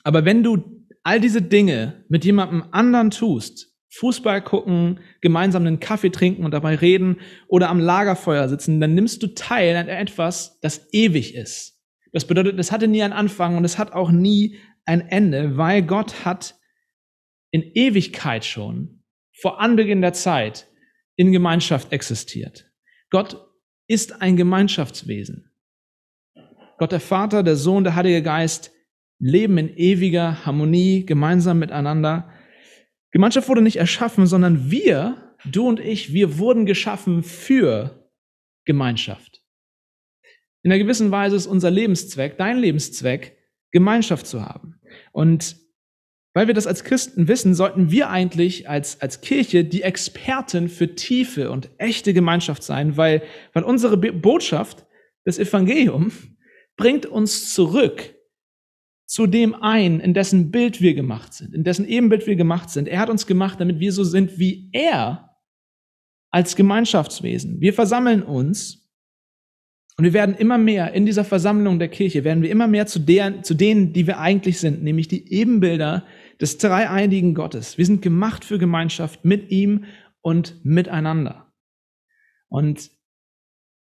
Aber 0.02 0.24
wenn 0.24 0.42
du 0.42 0.73
all 1.04 1.20
diese 1.20 1.42
Dinge 1.42 2.04
mit 2.08 2.24
jemandem 2.24 2.64
anderen 2.72 3.10
tust, 3.10 3.72
Fußball 3.90 4.42
gucken, 4.42 4.98
gemeinsam 5.20 5.64
einen 5.64 5.78
Kaffee 5.78 6.10
trinken 6.10 6.44
und 6.44 6.50
dabei 6.50 6.74
reden 6.74 7.20
oder 7.46 7.68
am 7.68 7.78
Lagerfeuer 7.78 8.48
sitzen, 8.48 8.80
dann 8.80 8.94
nimmst 8.94 9.22
du 9.22 9.28
teil 9.28 9.76
an 9.76 9.88
etwas, 9.88 10.58
das 10.60 10.88
ewig 10.92 11.34
ist. 11.34 11.80
Das 12.12 12.26
bedeutet, 12.26 12.58
es 12.58 12.72
hatte 12.72 12.88
nie 12.88 13.02
einen 13.02 13.12
Anfang 13.12 13.56
und 13.56 13.64
es 13.64 13.78
hat 13.78 13.92
auch 13.92 14.10
nie 14.10 14.58
ein 14.84 15.00
Ende, 15.00 15.56
weil 15.56 15.82
Gott 15.82 16.24
hat 16.24 16.58
in 17.52 17.62
Ewigkeit 17.74 18.44
schon, 18.44 19.04
vor 19.32 19.60
Anbeginn 19.60 20.00
der 20.00 20.12
Zeit, 20.12 20.68
in 21.16 21.30
Gemeinschaft 21.30 21.92
existiert. 21.92 22.70
Gott 23.10 23.48
ist 23.86 24.20
ein 24.20 24.36
Gemeinschaftswesen. 24.36 25.52
Gott 26.78 26.90
der 26.90 27.00
Vater, 27.00 27.44
der 27.44 27.54
Sohn, 27.54 27.84
der 27.84 27.94
Heilige 27.94 28.22
Geist 28.22 28.73
leben 29.24 29.56
in 29.56 29.74
ewiger 29.74 30.44
Harmonie 30.44 31.06
gemeinsam 31.06 31.58
miteinander. 31.58 32.30
Gemeinschaft 33.10 33.48
wurde 33.48 33.62
nicht 33.62 33.76
erschaffen, 33.76 34.26
sondern 34.26 34.70
wir, 34.70 35.34
du 35.46 35.66
und 35.66 35.80
ich, 35.80 36.12
wir 36.12 36.38
wurden 36.38 36.66
geschaffen 36.66 37.22
für 37.22 38.10
Gemeinschaft. 38.66 39.42
In 40.62 40.70
einer 40.70 40.82
gewissen 40.82 41.10
Weise 41.10 41.36
ist 41.36 41.46
unser 41.46 41.70
Lebenszweck, 41.70 42.36
dein 42.36 42.58
Lebenszweck, 42.58 43.38
Gemeinschaft 43.70 44.26
zu 44.26 44.44
haben. 44.44 44.78
Und 45.12 45.56
weil 46.34 46.46
wir 46.46 46.54
das 46.54 46.66
als 46.66 46.84
Christen 46.84 47.26
wissen, 47.26 47.54
sollten 47.54 47.90
wir 47.90 48.10
eigentlich 48.10 48.68
als, 48.68 49.00
als 49.00 49.22
Kirche 49.22 49.64
die 49.64 49.82
Experten 49.82 50.68
für 50.68 50.96
tiefe 50.96 51.50
und 51.50 51.70
echte 51.78 52.12
Gemeinschaft 52.12 52.62
sein, 52.62 52.98
weil, 52.98 53.22
weil 53.54 53.62
unsere 53.62 53.96
Botschaft, 53.96 54.84
das 55.24 55.38
Evangelium, 55.38 56.12
bringt 56.76 57.06
uns 57.06 57.54
zurück 57.54 58.13
zu 59.06 59.26
dem 59.26 59.54
ein, 59.54 60.00
in 60.00 60.14
dessen 60.14 60.50
Bild 60.50 60.80
wir 60.80 60.94
gemacht 60.94 61.34
sind, 61.34 61.54
in 61.54 61.64
dessen 61.64 61.86
Ebenbild 61.86 62.26
wir 62.26 62.36
gemacht 62.36 62.70
sind. 62.70 62.88
Er 62.88 63.00
hat 63.00 63.10
uns 63.10 63.26
gemacht, 63.26 63.60
damit 63.60 63.78
wir 63.78 63.92
so 63.92 64.04
sind 64.04 64.38
wie 64.38 64.70
er 64.72 65.36
als 66.30 66.56
Gemeinschaftswesen. 66.56 67.60
Wir 67.60 67.74
versammeln 67.74 68.22
uns 68.22 68.84
und 69.96 70.04
wir 70.04 70.12
werden 70.12 70.34
immer 70.34 70.58
mehr 70.58 70.92
in 70.92 71.06
dieser 71.06 71.24
Versammlung 71.24 71.78
der 71.78 71.88
Kirche, 71.88 72.24
werden 72.24 72.42
wir 72.42 72.50
immer 72.50 72.66
mehr 72.66 72.86
zu, 72.86 72.98
der, 72.98 73.42
zu 73.42 73.54
denen, 73.54 73.92
die 73.92 74.06
wir 74.06 74.18
eigentlich 74.18 74.58
sind, 74.58 74.82
nämlich 74.82 75.06
die 75.06 75.32
Ebenbilder 75.32 76.04
des 76.40 76.58
dreieinigen 76.58 77.34
Gottes. 77.34 77.78
Wir 77.78 77.86
sind 77.86 78.02
gemacht 78.02 78.44
für 78.44 78.58
Gemeinschaft 78.58 79.24
mit 79.24 79.52
ihm 79.52 79.84
und 80.20 80.64
miteinander. 80.64 81.52
Und 82.48 82.90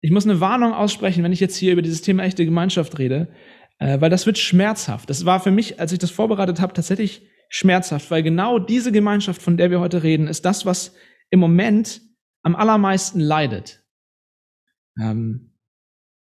ich 0.02 0.10
muss 0.10 0.24
eine 0.24 0.40
Warnung 0.40 0.74
aussprechen, 0.74 1.22
wenn 1.22 1.32
ich 1.32 1.40
jetzt 1.40 1.56
hier 1.56 1.72
über 1.72 1.82
dieses 1.82 2.02
Thema 2.02 2.24
echte 2.24 2.44
Gemeinschaft 2.44 2.98
rede, 2.98 3.32
äh, 3.82 4.00
weil 4.00 4.10
das 4.10 4.26
wird 4.26 4.38
schmerzhaft. 4.38 5.10
Das 5.10 5.24
war 5.24 5.40
für 5.40 5.50
mich, 5.50 5.80
als 5.80 5.92
ich 5.92 5.98
das 5.98 6.12
vorbereitet 6.12 6.60
habe, 6.60 6.72
tatsächlich 6.72 7.22
schmerzhaft, 7.48 8.10
weil 8.10 8.22
genau 8.22 8.58
diese 8.60 8.92
Gemeinschaft, 8.92 9.42
von 9.42 9.56
der 9.56 9.70
wir 9.70 9.80
heute 9.80 10.04
reden, 10.04 10.28
ist 10.28 10.44
das, 10.44 10.64
was 10.64 10.94
im 11.30 11.40
Moment 11.40 12.00
am 12.42 12.54
allermeisten 12.54 13.18
leidet. 13.18 13.82
Ähm, 15.00 15.54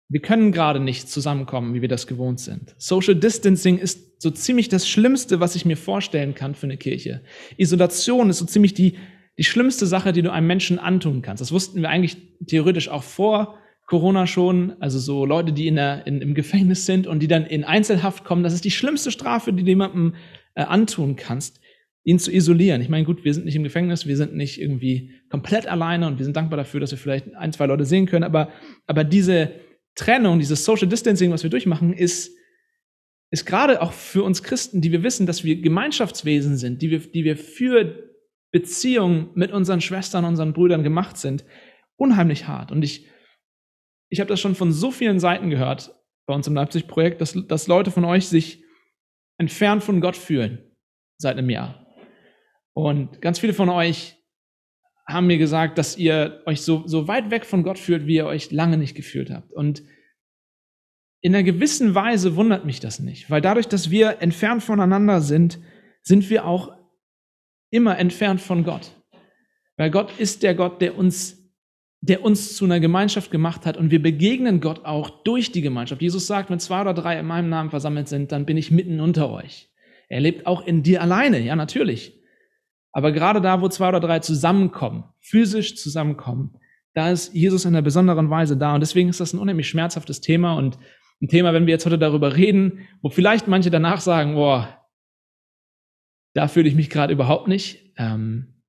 wir 0.09 0.21
können 0.21 0.51
gerade 0.51 0.79
nicht 0.79 1.07
zusammenkommen, 1.09 1.73
wie 1.75 1.81
wir 1.81 1.87
das 1.87 2.07
gewohnt 2.07 2.39
sind. 2.39 2.75
Social 2.77 3.15
Distancing 3.15 3.77
ist 3.77 4.21
so 4.21 4.31
ziemlich 4.31 4.69
das 4.69 4.87
Schlimmste, 4.87 5.39
was 5.39 5.55
ich 5.55 5.65
mir 5.65 5.77
vorstellen 5.77 6.33
kann 6.35 6.55
für 6.55 6.65
eine 6.65 6.77
Kirche. 6.77 7.21
Isolation 7.57 8.29
ist 8.29 8.39
so 8.39 8.45
ziemlich 8.45 8.73
die 8.73 8.97
die 9.37 9.43
schlimmste 9.43 9.85
Sache, 9.85 10.13
die 10.13 10.21
du 10.21 10.31
einem 10.31 10.47
Menschen 10.47 10.79
antun 10.79 11.21
kannst. 11.21 11.41
Das 11.41 11.51
wussten 11.51 11.81
wir 11.81 11.89
eigentlich 11.89 12.15
theoretisch 12.47 12.87
auch 12.87 13.03
vor 13.03 13.59
Corona 13.85 14.27
schon. 14.27 14.73
Also 14.79 14.99
so 14.99 15.25
Leute, 15.25 15.53
die 15.53 15.67
in 15.67 15.75
der, 15.75 16.07
in, 16.07 16.21
im 16.21 16.33
Gefängnis 16.33 16.85
sind 16.85 17.07
und 17.07 17.19
die 17.19 17.27
dann 17.27 17.45
in 17.45 17.63
Einzelhaft 17.63 18.23
kommen, 18.23 18.43
das 18.43 18.53
ist 18.53 18.65
die 18.65 18.71
schlimmste 18.71 19.11
Strafe, 19.11 19.53
die 19.53 19.63
du 19.63 19.69
jemandem 19.69 20.15
äh, 20.55 20.63
antun 20.63 21.15
kannst, 21.15 21.59
ihn 22.03 22.19
zu 22.19 22.31
isolieren. 22.31 22.81
Ich 22.81 22.89
meine, 22.89 23.05
gut, 23.05 23.23
wir 23.23 23.33
sind 23.33 23.45
nicht 23.45 23.55
im 23.55 23.63
Gefängnis, 23.63 24.05
wir 24.05 24.17
sind 24.17 24.35
nicht 24.35 24.61
irgendwie 24.61 25.11
komplett 25.29 25.67
alleine 25.67 26.07
und 26.07 26.17
wir 26.17 26.25
sind 26.25 26.37
dankbar 26.37 26.57
dafür, 26.57 26.79
dass 26.79 26.91
wir 26.91 26.97
vielleicht 26.97 27.33
ein, 27.35 27.51
zwei 27.51 27.65
Leute 27.65 27.85
sehen 27.85 28.05
können. 28.05 28.23
Aber, 28.23 28.49
aber 28.85 29.03
diese 29.03 29.51
Trennung, 29.95 30.39
dieses 30.39 30.65
Social 30.65 30.87
Distancing, 30.87 31.31
was 31.31 31.43
wir 31.43 31.49
durchmachen, 31.49 31.93
ist, 31.93 32.31
ist 33.31 33.45
gerade 33.45 33.81
auch 33.81 33.91
für 33.91 34.23
uns 34.23 34.43
Christen, 34.43 34.81
die 34.81 34.91
wir 34.91 35.03
wissen, 35.03 35.25
dass 35.25 35.43
wir 35.43 35.61
Gemeinschaftswesen 35.61 36.57
sind, 36.57 36.81
die 36.81 36.91
wir, 36.91 36.99
die 36.99 37.23
wir 37.23 37.37
für 37.37 38.11
Beziehungen 38.51 39.29
mit 39.33 39.51
unseren 39.51 39.81
Schwestern, 39.81 40.25
unseren 40.25 40.53
Brüdern 40.53 40.83
gemacht 40.83 41.17
sind, 41.17 41.43
unheimlich 41.97 42.47
hart. 42.47 42.71
Und 42.71 42.83
ich, 42.83 43.07
ich 44.09 44.19
habe 44.19 44.27
das 44.27 44.39
schon 44.39 44.55
von 44.55 44.71
so 44.71 44.91
vielen 44.91 45.19
Seiten 45.19 45.49
gehört 45.49 45.95
bei 46.27 46.33
uns 46.33 46.47
im 46.47 46.55
Leipzig-Projekt, 46.55 47.21
dass, 47.21 47.33
dass 47.47 47.67
Leute 47.67 47.91
von 47.91 48.05
euch 48.05 48.27
sich 48.27 48.63
entfernt 49.37 49.83
von 49.83 50.01
Gott 50.01 50.15
fühlen 50.15 50.75
seit 51.17 51.37
einem 51.37 51.49
Jahr. 51.49 51.85
Und 52.73 53.21
ganz 53.21 53.39
viele 53.39 53.53
von 53.53 53.69
euch 53.69 54.17
haben 55.07 55.27
mir 55.27 55.37
gesagt, 55.37 55.77
dass 55.77 55.97
ihr 55.97 56.41
euch 56.45 56.61
so, 56.61 56.87
so 56.87 57.07
weit 57.07 57.29
weg 57.29 57.45
von 57.45 57.63
Gott 57.63 57.79
fühlt, 57.79 58.07
wie 58.07 58.15
ihr 58.15 58.25
euch 58.25 58.51
lange 58.51 58.77
nicht 58.77 58.95
gefühlt 58.95 59.29
habt. 59.29 59.51
Und 59.53 59.83
in 61.21 61.33
einer 61.33 61.43
gewissen 61.43 61.95
Weise 61.95 62.35
wundert 62.35 62.65
mich 62.65 62.79
das 62.79 62.99
nicht, 62.99 63.29
weil 63.29 63.41
dadurch, 63.41 63.67
dass 63.67 63.91
wir 63.91 64.21
entfernt 64.21 64.63
voneinander 64.63 65.21
sind, 65.21 65.59
sind 66.03 66.29
wir 66.29 66.45
auch 66.45 66.75
immer 67.71 67.97
entfernt 67.97 68.41
von 68.41 68.63
Gott. 68.63 68.91
Weil 69.77 69.91
Gott 69.91 70.17
ist 70.19 70.43
der 70.43 70.55
Gott, 70.55 70.81
der 70.81 70.97
uns, 70.97 71.44
der 72.07 72.23
uns 72.23 72.55
zu 72.55 72.65
einer 72.65 72.79
Gemeinschaft 72.79 73.31
gemacht 73.31 73.65
hat 73.65 73.77
und 73.77 73.89
wir 73.89 74.01
begegnen 74.01 74.61
Gott 74.61 74.85
auch 74.85 75.09
durch 75.23 75.51
die 75.51 75.61
Gemeinschaft. 75.61 76.01
Jesus 76.01 76.27
sagt, 76.27 76.51
wenn 76.51 76.59
zwei 76.59 76.81
oder 76.81 76.93
drei 76.93 77.19
in 77.19 77.25
meinem 77.25 77.49
Namen 77.49 77.71
versammelt 77.71 78.07
sind, 78.07 78.31
dann 78.31 78.45
bin 78.45 78.57
ich 78.57 78.69
mitten 78.69 78.99
unter 78.99 79.31
euch. 79.31 79.71
Er 80.07 80.21
lebt 80.21 80.45
auch 80.45 80.65
in 80.65 80.83
dir 80.83 81.01
alleine, 81.01 81.39
ja, 81.39 81.55
natürlich. 81.55 82.13
Aber 82.91 83.11
gerade 83.11 83.41
da, 83.41 83.59
wo 83.61 83.69
zwei 83.69 83.89
oder 83.89 83.99
drei 83.99 84.19
zusammenkommen, 84.19 85.05
physisch 85.19 85.75
zusammenkommen, 85.77 86.57
da 86.93 87.09
ist 87.09 87.33
Jesus 87.33 87.65
in 87.65 87.69
einer 87.69 87.81
besonderen 87.81 88.29
Weise 88.29 88.55
da. 88.55 88.75
Und 88.75 88.81
deswegen 88.81 89.09
ist 89.09 89.19
das 89.19 89.33
ein 89.33 89.39
unheimlich 89.39 89.67
schmerzhaftes 89.67 90.21
Thema 90.21 90.53
und 90.53 90.77
ein 91.21 91.27
Thema, 91.27 91.53
wenn 91.53 91.65
wir 91.65 91.73
jetzt 91.73 91.85
heute 91.87 91.97
darüber 91.97 92.35
reden, 92.35 92.87
wo 93.01 93.09
vielleicht 93.09 93.47
manche 93.47 93.71
danach 93.71 93.99
sagen, 93.99 94.35
boah, 94.35 94.85
da 96.33 96.47
fühle 96.47 96.69
ich 96.69 96.75
mich 96.75 96.89
gerade 96.89 97.13
überhaupt 97.13 97.47
nicht. 97.47 97.93
Ähm, 97.97 98.61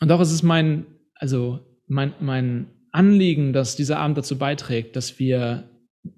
und 0.00 0.08
doch 0.08 0.20
ist 0.20 0.32
es 0.32 0.42
mein, 0.42 0.86
also 1.14 1.60
mein, 1.86 2.14
mein 2.20 2.66
Anliegen, 2.90 3.52
dass 3.52 3.76
dieser 3.76 3.98
Abend 3.98 4.18
dazu 4.18 4.38
beiträgt, 4.38 4.96
dass 4.96 5.18
wir, 5.18 5.70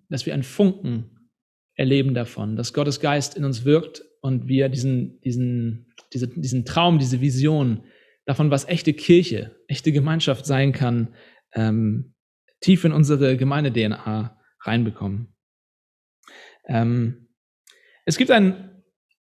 dass 0.09 0.27
wir 0.27 0.35
einen 0.35 0.43
Funken 0.43 1.31
erleben 1.75 2.15
davon, 2.15 2.57
dass 2.57 2.73
Gottes 2.73 3.01
Geist 3.01 3.37
in 3.37 3.45
uns 3.45 3.65
wirkt 3.65 4.03
und 4.21 4.49
wir 4.49 4.69
diesen, 4.69 5.21
diesen, 5.21 5.93
diese, 6.13 6.29
diesen 6.29 6.65
Traum, 6.65 6.99
diese 6.99 7.21
Vision 7.21 7.85
davon, 8.25 8.51
was 8.51 8.67
echte 8.67 8.93
Kirche, 8.93 9.55
echte 9.69 9.93
Gemeinschaft 9.93 10.47
sein 10.47 10.73
kann, 10.73 11.15
ähm, 11.53 12.15
tief 12.61 12.85
in 12.85 12.93
unsere 12.93 13.37
Gemeinde-DNA 13.37 14.41
reinbekommen. 14.61 15.35
Ähm, 16.67 17.29
es 18.07 18.17
gibt 18.17 18.31
ein 18.31 18.74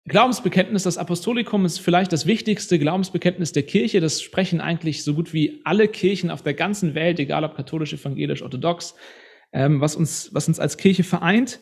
Glaubensbekenntnis, 0.08 0.84
das 0.84 0.98
Apostolikum 0.98 1.64
ist 1.64 1.80
vielleicht 1.80 2.12
das 2.12 2.26
wichtigste 2.26 2.78
Glaubensbekenntnis 2.78 3.50
der 3.50 3.64
Kirche. 3.64 4.00
Das 4.00 4.22
sprechen 4.22 4.60
eigentlich 4.60 5.02
so 5.02 5.14
gut 5.14 5.32
wie 5.32 5.60
alle 5.64 5.88
Kirchen 5.88 6.30
auf 6.30 6.42
der 6.42 6.54
ganzen 6.54 6.94
Welt, 6.94 7.18
egal 7.18 7.42
ob 7.42 7.56
katholisch, 7.56 7.92
evangelisch, 7.92 8.42
orthodox, 8.42 8.94
ähm, 9.52 9.80
was, 9.80 9.96
uns, 9.96 10.32
was 10.32 10.46
uns 10.46 10.60
als 10.60 10.76
Kirche 10.76 11.02
vereint. 11.02 11.58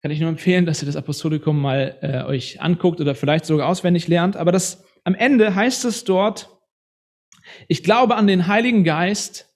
Kann 0.00 0.10
ich 0.10 0.20
nur 0.20 0.30
empfehlen, 0.30 0.64
dass 0.64 0.82
ihr 0.82 0.86
das 0.86 0.96
Apostolikum 0.96 1.60
mal 1.60 1.98
äh, 2.00 2.24
euch 2.24 2.62
anguckt 2.62 3.02
oder 3.02 3.14
vielleicht 3.14 3.44
sogar 3.44 3.68
auswendig 3.68 4.08
lernt. 4.08 4.38
Aber 4.38 4.50
das, 4.50 4.82
am 5.04 5.14
Ende 5.14 5.54
heißt 5.54 5.84
es 5.84 6.04
dort, 6.04 6.58
ich 7.68 7.82
glaube 7.82 8.16
an 8.16 8.28
den 8.28 8.46
Heiligen 8.46 8.82
Geist, 8.82 9.46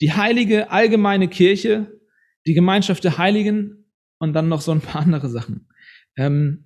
die 0.00 0.12
heilige 0.12 0.72
allgemeine 0.72 1.28
Kirche, 1.28 2.00
die 2.46 2.54
Gemeinschaft 2.54 3.04
der 3.04 3.16
Heiligen 3.16 3.92
und 4.18 4.32
dann 4.32 4.48
noch 4.48 4.60
so 4.60 4.72
ein 4.72 4.80
paar 4.80 5.02
andere 5.02 5.28
Sachen. 5.28 5.68
Ähm, 6.16 6.65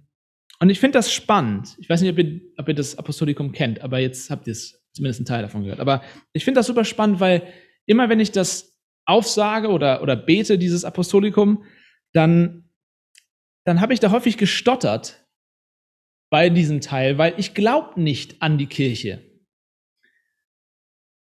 und 0.61 0.69
ich 0.69 0.79
finde 0.79 0.99
das 0.99 1.13
spannend. 1.13 1.77
Ich 1.79 1.89
weiß 1.89 2.03
nicht, 2.03 2.11
ob 2.11 2.19
ihr, 2.19 2.41
ob 2.59 2.69
ihr 2.69 2.75
das 2.75 2.99
Apostolikum 2.99 3.53
kennt, 3.53 3.81
aber 3.81 3.99
jetzt 3.99 4.31
habt 4.31 4.47
ihr 4.47 4.53
es 4.53 4.85
zumindest 4.93 5.21
einen 5.21 5.27
Teil 5.27 5.43
davon 5.43 5.63
gehört. 5.63 5.81
Aber 5.81 6.03
ich 6.35 6.45
finde 6.45 6.59
das 6.59 6.67
super 6.67 6.85
spannend, 6.85 7.19
weil 7.19 7.43
immer 7.87 8.09
wenn 8.11 8.21
ich 8.21 8.31
das 8.31 8.79
aufsage 9.07 9.69
oder, 9.69 10.03
oder 10.03 10.17
bete, 10.17 10.59
dieses 10.59 10.85
Apostolikum, 10.85 11.65
dann, 12.13 12.69
dann 13.65 13.81
habe 13.81 13.95
ich 13.95 14.01
da 14.01 14.11
häufig 14.11 14.37
gestottert 14.37 15.27
bei 16.31 16.51
diesem 16.51 16.83
Teil, 16.83 17.17
weil 17.17 17.35
ich 17.39 17.55
glaube 17.55 18.01
nicht 18.01 18.43
an 18.43 18.59
die 18.59 18.67
Kirche. 18.67 19.23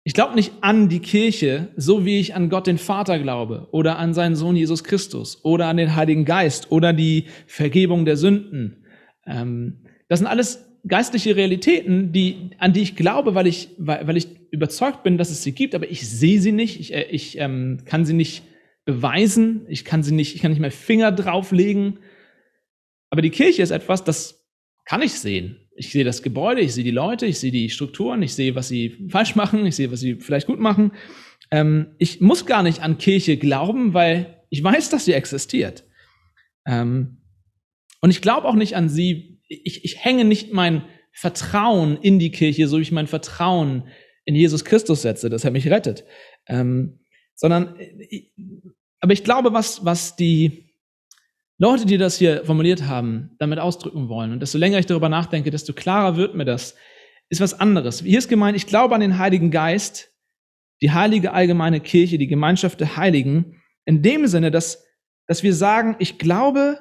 Ich 0.03 0.15
glaube 0.15 0.33
nicht 0.33 0.51
an 0.61 0.89
die 0.89 0.99
Kirche, 0.99 1.71
so 1.77 2.05
wie 2.05 2.19
ich 2.19 2.33
an 2.33 2.49
Gott 2.49 2.65
den 2.65 2.79
Vater 2.79 3.19
glaube 3.19 3.67
oder 3.71 3.99
an 3.99 4.15
seinen 4.15 4.35
Sohn 4.35 4.55
Jesus 4.55 4.83
Christus 4.83 5.45
oder 5.45 5.67
an 5.67 5.77
den 5.77 5.95
Heiligen 5.95 6.25
Geist 6.25 6.71
oder 6.71 6.91
die 6.91 7.27
Vergebung 7.45 8.03
der 8.05 8.17
Sünden. 8.17 8.80
Ähm, 9.31 9.77
das 10.09 10.19
sind 10.19 10.27
alles 10.27 10.67
geistliche 10.87 11.35
Realitäten, 11.35 12.11
die, 12.11 12.51
an 12.57 12.73
die 12.73 12.81
ich 12.81 12.95
glaube, 12.95 13.35
weil 13.35 13.47
ich, 13.47 13.69
weil, 13.77 14.07
weil 14.07 14.17
ich 14.17 14.27
überzeugt 14.51 15.03
bin, 15.03 15.17
dass 15.17 15.29
es 15.29 15.43
sie 15.43 15.53
gibt, 15.53 15.75
aber 15.75 15.89
ich 15.89 16.07
sehe 16.07 16.41
sie 16.41 16.51
nicht, 16.51 16.79
ich, 16.79 16.93
äh, 16.93 17.07
ich 17.09 17.37
ähm, 17.37 17.79
kann 17.85 18.05
sie 18.05 18.13
nicht 18.13 18.43
beweisen, 18.85 19.65
ich 19.69 19.85
kann 19.85 20.03
sie 20.03 20.13
nicht, 20.13 20.35
ich 20.35 20.41
kann 20.41 20.51
nicht 20.51 20.59
mehr 20.59 20.71
Finger 20.71 21.11
drauflegen. 21.11 21.99
Aber 23.09 23.21
die 23.21 23.29
Kirche 23.29 23.61
ist 23.61 23.71
etwas, 23.71 24.03
das 24.03 24.47
kann 24.85 25.01
ich 25.01 25.13
sehen. 25.13 25.57
Ich 25.75 25.91
sehe 25.91 26.03
das 26.03 26.23
Gebäude, 26.23 26.61
ich 26.61 26.73
sehe 26.73 26.83
die 26.83 26.91
Leute, 26.91 27.25
ich 27.25 27.39
sehe 27.39 27.51
die 27.51 27.69
Strukturen, 27.69 28.21
ich 28.21 28.33
sehe, 28.33 28.55
was 28.55 28.67
sie 28.67 29.07
falsch 29.09 29.35
machen, 29.35 29.65
ich 29.65 29.75
sehe, 29.75 29.91
was 29.91 29.99
sie 29.99 30.15
vielleicht 30.15 30.47
gut 30.47 30.59
machen. 30.59 30.91
Ähm, 31.51 31.95
ich 31.97 32.21
muss 32.21 32.45
gar 32.45 32.63
nicht 32.63 32.81
an 32.81 32.97
Kirche 32.97 33.37
glauben, 33.37 33.93
weil 33.93 34.43
ich 34.49 34.63
weiß, 34.63 34.89
dass 34.89 35.05
sie 35.05 35.13
existiert. 35.13 35.83
Ähm, 36.65 37.20
und 38.01 38.09
ich 38.09 38.21
glaube 38.21 38.47
auch 38.47 38.55
nicht 38.55 38.75
an 38.75 38.89
sie. 38.89 39.39
Ich, 39.47 39.83
ich 39.85 40.03
hänge 40.03 40.25
nicht 40.25 40.53
mein 40.53 40.83
Vertrauen 41.11 41.97
in 41.97 42.19
die 42.19 42.31
Kirche, 42.31 42.67
so 42.67 42.77
wie 42.77 42.83
ich 42.83 42.91
mein 42.91 43.07
Vertrauen 43.07 43.87
in 44.25 44.35
Jesus 44.35 44.65
Christus 44.65 45.01
setze, 45.01 45.29
dass 45.29 45.43
er 45.43 45.51
mich 45.51 45.69
rettet. 45.69 46.05
Ähm, 46.47 46.99
sondern, 47.35 47.75
äh, 47.79 48.29
aber 48.99 49.13
ich 49.13 49.23
glaube, 49.23 49.53
was, 49.53 49.83
was 49.83 50.15
die, 50.15 50.71
Leute, 51.61 51.85
die 51.85 51.99
das 51.99 52.17
hier 52.17 52.43
formuliert 52.43 52.87
haben, 52.87 53.35
damit 53.37 53.59
ausdrücken 53.59 54.09
wollen. 54.09 54.31
Und 54.31 54.39
desto 54.39 54.57
länger 54.57 54.79
ich 54.79 54.87
darüber 54.87 55.09
nachdenke, 55.09 55.51
desto 55.51 55.73
klarer 55.73 56.17
wird 56.17 56.33
mir 56.33 56.43
das, 56.43 56.73
ist 57.29 57.39
was 57.39 57.59
anderes. 57.59 58.01
Hier 58.01 58.17
ist 58.17 58.29
gemeint, 58.29 58.57
ich 58.57 58.65
glaube 58.65 58.95
an 58.95 59.01
den 59.01 59.19
Heiligen 59.19 59.51
Geist, 59.51 60.11
die 60.81 60.89
heilige 60.89 61.33
allgemeine 61.33 61.79
Kirche, 61.79 62.17
die 62.17 62.25
Gemeinschaft 62.25 62.79
der 62.79 62.97
Heiligen, 62.97 63.61
in 63.85 64.01
dem 64.01 64.25
Sinne, 64.25 64.49
dass, 64.49 64.83
dass 65.27 65.43
wir 65.43 65.53
sagen, 65.53 65.97
ich 65.99 66.17
glaube 66.17 66.79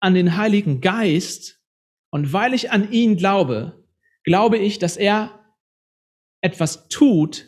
an 0.00 0.14
den 0.14 0.36
Heiligen 0.36 0.80
Geist 0.80 1.60
und 2.10 2.32
weil 2.32 2.54
ich 2.54 2.70
an 2.70 2.90
ihn 2.92 3.16
glaube, 3.16 3.84
glaube 4.24 4.58
ich, 4.58 4.78
dass 4.78 4.96
er 4.96 5.44
etwas 6.40 6.88
tut 6.88 7.46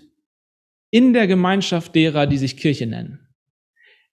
in 0.91 1.13
der 1.13 1.27
Gemeinschaft 1.27 1.95
derer, 1.95 2.27
die 2.27 2.39
sich 2.39 2.57
Kirche 2.57 2.87
nennen. 2.87 3.29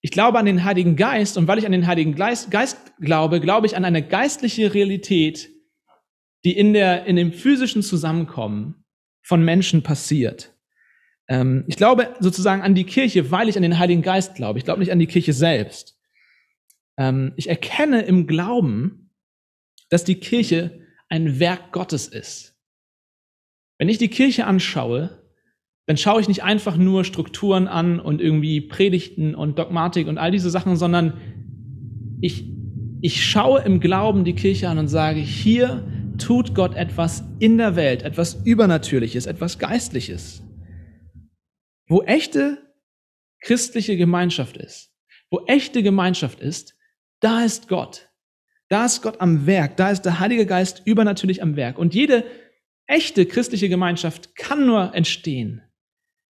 Ich 0.01 0.11
glaube 0.11 0.37
an 0.37 0.45
den 0.45 0.63
Heiligen 0.63 0.95
Geist 0.95 1.37
und 1.37 1.47
weil 1.47 1.57
ich 1.57 1.65
an 1.65 1.71
den 1.71 1.87
Heiligen 1.87 2.15
Geist, 2.15 2.51
Geist 2.51 2.77
glaube, 2.99 3.39
glaube 3.39 3.65
ich 3.65 3.75
an 3.75 3.85
eine 3.85 4.05
geistliche 4.05 4.73
Realität, 4.73 5.49
die 6.43 6.55
in, 6.55 6.73
der, 6.73 7.05
in 7.05 7.15
dem 7.15 7.33
physischen 7.33 7.81
Zusammenkommen 7.81 8.85
von 9.23 9.43
Menschen 9.43 9.81
passiert. 9.81 10.53
Ähm, 11.27 11.63
ich 11.67 11.75
glaube 11.75 12.13
sozusagen 12.19 12.61
an 12.61 12.75
die 12.75 12.83
Kirche, 12.83 13.31
weil 13.31 13.49
ich 13.49 13.55
an 13.55 13.63
den 13.63 13.79
Heiligen 13.79 14.03
Geist 14.03 14.35
glaube. 14.35 14.59
Ich 14.59 14.65
glaube 14.65 14.79
nicht 14.79 14.91
an 14.91 14.99
die 14.99 15.07
Kirche 15.07 15.33
selbst. 15.33 15.94
Ähm, 16.97 17.33
ich 17.35 17.49
erkenne 17.49 18.01
im 18.01 18.27
Glauben, 18.27 19.11
dass 19.89 20.03
die 20.03 20.19
Kirche 20.19 20.81
ein 21.09 21.39
Werk 21.39 21.71
Gottes 21.71 22.07
ist. 22.07 22.57
Wenn 23.77 23.89
ich 23.89 23.97
die 23.97 24.07
Kirche 24.07 24.47
anschaue, 24.47 25.21
dann 25.85 25.97
schaue 25.97 26.21
ich 26.21 26.27
nicht 26.27 26.43
einfach 26.43 26.77
nur 26.77 27.03
Strukturen 27.03 27.67
an 27.67 27.99
und 27.99 28.21
irgendwie 28.21 28.61
Predigten 28.61 29.35
und 29.35 29.59
Dogmatik 29.59 30.07
und 30.07 30.17
all 30.17 30.31
diese 30.31 30.49
Sachen, 30.49 30.77
sondern 30.77 31.13
ich, 32.21 32.51
ich 33.01 33.23
schaue 33.23 33.61
im 33.61 33.79
Glauben 33.79 34.23
die 34.23 34.33
Kirche 34.33 34.69
an 34.69 34.79
und 34.79 34.87
sage, 34.87 35.19
hier 35.19 35.85
tut 36.17 36.55
Gott 36.55 36.75
etwas 36.75 37.23
in 37.39 37.57
der 37.57 37.75
Welt, 37.75 38.01
etwas 38.01 38.41
Übernatürliches, 38.45 39.25
etwas 39.25 39.59
Geistliches. 39.59 40.41
Wo 41.87 42.01
echte 42.01 42.57
christliche 43.41 43.95
Gemeinschaft 43.95 44.57
ist, 44.57 44.91
wo 45.29 45.45
echte 45.45 45.83
Gemeinschaft 45.83 46.39
ist, 46.39 46.74
da 47.25 47.43
ist 47.43 47.67
Gott. 47.67 48.07
Da 48.69 48.85
ist 48.85 49.01
Gott 49.01 49.19
am 49.19 49.47
Werk, 49.47 49.77
da 49.77 49.89
ist 49.89 50.03
der 50.03 50.19
Heilige 50.19 50.45
Geist 50.45 50.83
übernatürlich 50.85 51.41
am 51.41 51.55
Werk. 51.55 51.79
Und 51.79 51.95
jede 51.95 52.23
echte 52.85 53.25
christliche 53.25 53.67
Gemeinschaft 53.67 54.35
kann 54.35 54.67
nur 54.67 54.93
entstehen, 54.93 55.63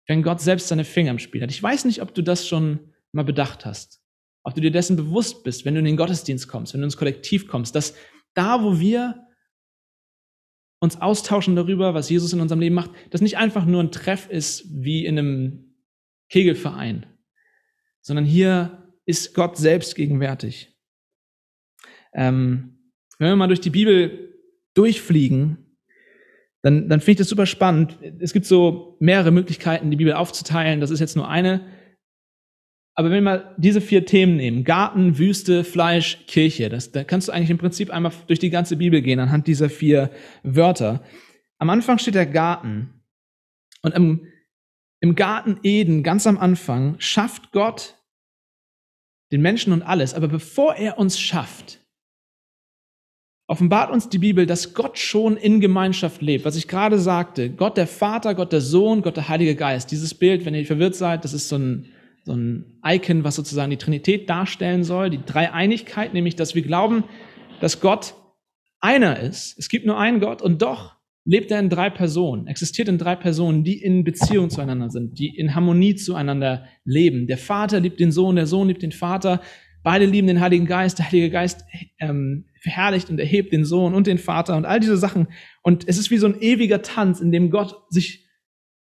wenn 0.08 0.24
Gott 0.24 0.40
selbst 0.40 0.70
seine 0.70 0.86
Finger 0.86 1.12
im 1.12 1.20
Spiel 1.20 1.42
hat. 1.42 1.52
Ich 1.52 1.62
weiß 1.62 1.86
nicht, 1.86 2.02
ob 2.02 2.14
du 2.14 2.22
das 2.22 2.48
schon 2.48 2.94
mal 3.12 3.26
bedacht 3.26 3.66
hast, 3.66 4.02
ob 4.44 4.56
du 4.56 4.62
dir 4.62 4.72
dessen 4.72 4.96
bewusst 4.96 5.44
bist, 5.44 5.66
wenn 5.66 5.74
du 5.74 5.80
in 5.80 5.86
den 5.86 5.98
Gottesdienst 5.98 6.48
kommst, 6.48 6.74
wenn 6.74 6.82
du 6.82 6.86
ins 6.86 6.98
Kollektiv 6.98 7.48
kommst, 7.48 7.76
dass 7.76 7.94
da, 8.34 8.64
wo 8.64 8.80
wir 8.80 9.28
uns 10.80 11.02
austauschen 11.02 11.56
darüber, 11.56 11.94
was 11.94 12.10
Jesus 12.10 12.32
in 12.32 12.40
unserem 12.40 12.62
Leben 12.62 12.76
macht, 12.76 12.92
das 13.10 13.22
nicht 13.22 13.38
einfach 13.38 13.66
nur 13.66 13.84
ein 13.84 13.92
Treff 13.92 14.30
ist 14.30 14.66
wie 14.70 15.06
in 15.06 15.18
einem 15.18 15.76
Kegelverein, 16.30 17.06
sondern 18.02 18.26
hier 18.26 18.94
ist 19.06 19.34
Gott 19.34 19.58
selbst 19.58 19.96
gegenwärtig. 19.96 20.77
Ähm, 22.18 22.80
wenn 23.20 23.30
wir 23.30 23.36
mal 23.36 23.48
durch 23.48 23.62
die 23.62 23.70
Bibel 23.70 24.34
durchfliegen, 24.74 25.58
dann, 26.64 26.90
dann 26.90 27.00
finde 27.00 27.12
ich 27.12 27.18
das 27.20 27.30
super 27.30 27.46
spannend. 27.46 27.98
Es 28.20 28.34
gibt 28.34 28.46
so 28.46 28.98
mehrere 29.00 29.32
Möglichkeiten, 29.32 29.92
die 29.92 29.98
Bibel 29.98 30.14
aufzuteilen. 30.14 30.82
Das 30.82 30.92
ist 30.92 31.00
jetzt 31.00 31.16
nur 31.16 31.30
eine. 31.30 31.66
Aber 32.96 33.10
wenn 33.10 33.18
wir 33.18 33.22
mal 33.22 33.56
diese 33.58 33.80
vier 33.80 34.06
Themen 34.06 34.38
nehmen, 34.38 34.64
Garten, 34.64 35.20
Wüste, 35.20 35.64
Fleisch, 35.64 36.26
Kirche, 36.26 36.68
das, 36.68 36.92
da 36.92 37.04
kannst 37.04 37.28
du 37.28 37.32
eigentlich 37.32 37.52
im 37.52 37.60
Prinzip 37.60 37.92
einmal 37.92 38.12
durch 38.26 38.40
die 38.40 38.50
ganze 38.50 38.76
Bibel 38.76 39.04
gehen 39.04 39.20
anhand 39.20 39.46
dieser 39.46 39.70
vier 39.70 40.10
Wörter. 40.42 41.04
Am 41.60 41.70
Anfang 41.70 42.00
steht 42.00 42.16
der 42.16 42.26
Garten. 42.26 43.04
Und 43.84 43.94
im, 43.94 44.26
im 45.00 45.14
Garten 45.14 45.60
Eden, 45.62 46.02
ganz 46.02 46.26
am 46.26 46.40
Anfang, 46.40 46.96
schafft 46.98 47.52
Gott 47.52 48.04
den 49.32 49.42
Menschen 49.42 49.74
und 49.74 49.84
alles. 49.84 50.16
Aber 50.16 50.28
bevor 50.28 50.76
er 50.76 50.98
uns 50.98 51.20
schafft, 51.20 51.87
offenbart 53.48 53.92
uns 53.92 54.10
die 54.10 54.18
Bibel, 54.20 54.46
dass 54.46 54.74
Gott 54.74 54.98
schon 54.98 55.38
in 55.38 55.62
Gemeinschaft 55.62 56.22
lebt. 56.22 56.46
Was 56.46 56.58
ich 56.58 56.68
gerade 56.68 57.00
sagte, 57.00 57.50
Gott 57.50 57.78
der 57.78 57.88
Vater, 57.88 58.36
Gott 58.36 58.52
der 58.52 58.62
Sohn, 58.62 59.02
Gott 59.02 59.16
der 59.16 59.30
Heilige 59.30 59.56
Geist. 59.56 59.90
Dieses 59.92 60.14
Bild, 60.14 60.46
wenn 60.46 60.54
ihr 60.54 60.66
verwirrt 60.66 60.96
seid, 60.96 61.24
das 61.24 61.34
ist 61.34 61.48
so 61.48 61.58
ein, 61.58 61.86
so 62.26 62.34
ein 62.34 62.80
Icon, 62.86 63.24
was 63.24 63.36
sozusagen 63.36 63.72
die 63.72 63.78
Trinität 63.78 64.30
darstellen 64.30 64.84
soll, 64.84 65.10
die 65.10 65.24
Dreieinigkeit, 65.26 66.14
nämlich, 66.14 66.36
dass 66.36 66.56
wir 66.56 66.62
glauben, 66.62 67.06
dass 67.62 67.80
Gott 67.80 68.16
einer 68.82 69.18
ist. 69.20 69.58
Es 69.58 69.70
gibt 69.70 69.86
nur 69.86 69.98
einen 69.98 70.20
Gott 70.20 70.42
und 70.42 70.62
doch 70.62 70.98
lebt 71.24 71.52
er 71.52 71.60
in 71.60 71.70
drei 71.70 71.90
Personen, 71.90 72.48
existiert 72.48 72.88
in 72.88 72.98
drei 72.98 73.16
Personen, 73.16 73.64
die 73.64 73.82
in 73.82 74.04
Beziehung 74.04 74.50
zueinander 74.50 74.90
sind, 74.90 75.20
die 75.20 75.36
in 75.36 75.56
Harmonie 75.56 75.96
zueinander 75.96 76.66
leben. 76.86 77.28
Der 77.28 77.38
Vater 77.38 77.80
liebt 77.80 78.00
den 78.00 78.12
Sohn, 78.12 78.36
der 78.36 78.48
Sohn 78.48 78.68
liebt 78.68 78.82
den 78.82 78.94
Vater, 78.94 79.42
beide 79.88 80.04
lieben 80.04 80.28
den 80.28 80.42
Heiligen 80.42 80.66
Geist, 80.66 81.00
der 81.00 81.06
Heilige 81.06 81.30
Geist 81.30 81.64
ähm, 81.98 82.44
verherrlicht 82.62 83.10
und 83.10 83.22
erhebt 83.22 83.54
den 83.54 83.64
Sohn 83.64 83.94
und 83.94 84.06
den 84.06 84.18
Vater 84.18 84.58
und 84.58 84.66
all 84.66 84.82
diese 84.82 84.98
Sachen. 84.98 85.30
Und 85.64 85.88
es 85.88 85.98
ist 85.98 86.12
wie 86.12 86.18
so 86.18 86.28
ein 86.28 86.42
ewiger 86.42 86.82
Tanz, 86.82 87.22
in 87.22 87.32
dem 87.32 87.52
Gott 87.52 87.86
sich 87.90 88.28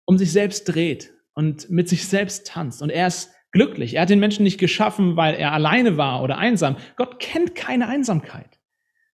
um 0.06 0.18
sich 0.18 0.32
selbst 0.32 0.64
dreht 0.64 1.12
und 1.34 1.70
mit 1.70 1.90
sich 1.90 2.08
selbst 2.08 2.48
tanzt. 2.48 2.82
Und 2.82 2.90
er 2.90 3.08
ist 3.08 3.34
glücklich. 3.52 3.96
Er 3.96 4.04
hat 4.04 4.10
den 4.10 4.22
Menschen 4.22 4.44
nicht 4.44 4.60
geschaffen, 4.60 5.18
weil 5.18 5.36
er 5.36 5.52
alleine 5.52 5.98
war 5.98 6.24
oder 6.24 6.38
einsam. 6.38 6.78
Gott 6.96 7.20
kennt 7.20 7.54
keine 7.54 7.90
Einsamkeit. 7.90 8.58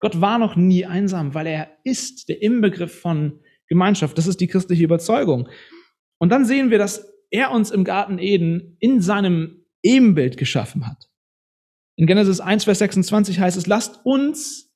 Gott 0.02 0.20
war 0.20 0.40
noch 0.40 0.58
nie 0.58 0.86
einsam, 0.86 1.34
weil 1.36 1.48
er 1.48 1.70
ist 1.86 2.28
der 2.28 2.42
Inbegriff 2.42 3.00
von 3.00 3.40
Gemeinschaft. 3.70 4.18
Das 4.18 4.28
ist 4.28 4.42
die 4.42 4.48
christliche 4.48 4.84
Überzeugung. 4.84 5.48
Und 6.18 6.34
dann 6.34 6.44
sehen 6.44 6.70
wir, 6.70 6.80
dass 6.80 7.14
er 7.30 7.52
uns 7.52 7.72
im 7.72 7.86
Garten 7.86 8.20
Eden 8.20 8.76
in 8.82 9.00
seinem 9.00 9.64
Ebenbild 9.84 10.36
geschaffen 10.36 10.86
hat. 10.86 11.11
In 12.02 12.08
Genesis 12.08 12.40
1, 12.40 12.64
Vers 12.64 12.80
26 12.80 13.40
heißt 13.40 13.58
es, 13.58 13.68
lasst 13.68 14.04
uns, 14.04 14.74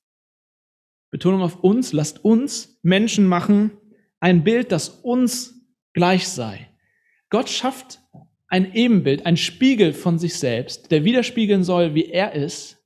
Betonung 1.10 1.42
auf 1.42 1.58
uns, 1.58 1.92
lasst 1.92 2.24
uns 2.24 2.78
Menschen 2.82 3.26
machen, 3.26 3.72
ein 4.20 4.44
Bild, 4.44 4.70
das 4.70 4.88
uns 4.88 5.66
gleich 5.92 6.28
sei. 6.28 6.72
Gott 7.28 7.48
schafft 7.48 8.00
ein 8.46 8.72
Ebenbild, 8.74 9.26
ein 9.26 9.36
Spiegel 9.36 9.92
von 9.92 10.20
sich 10.20 10.38
selbst, 10.38 10.92
der 10.92 11.02
widerspiegeln 11.02 11.64
soll, 11.64 11.96
wie 11.96 12.06
er 12.06 12.32
ist. 12.32 12.78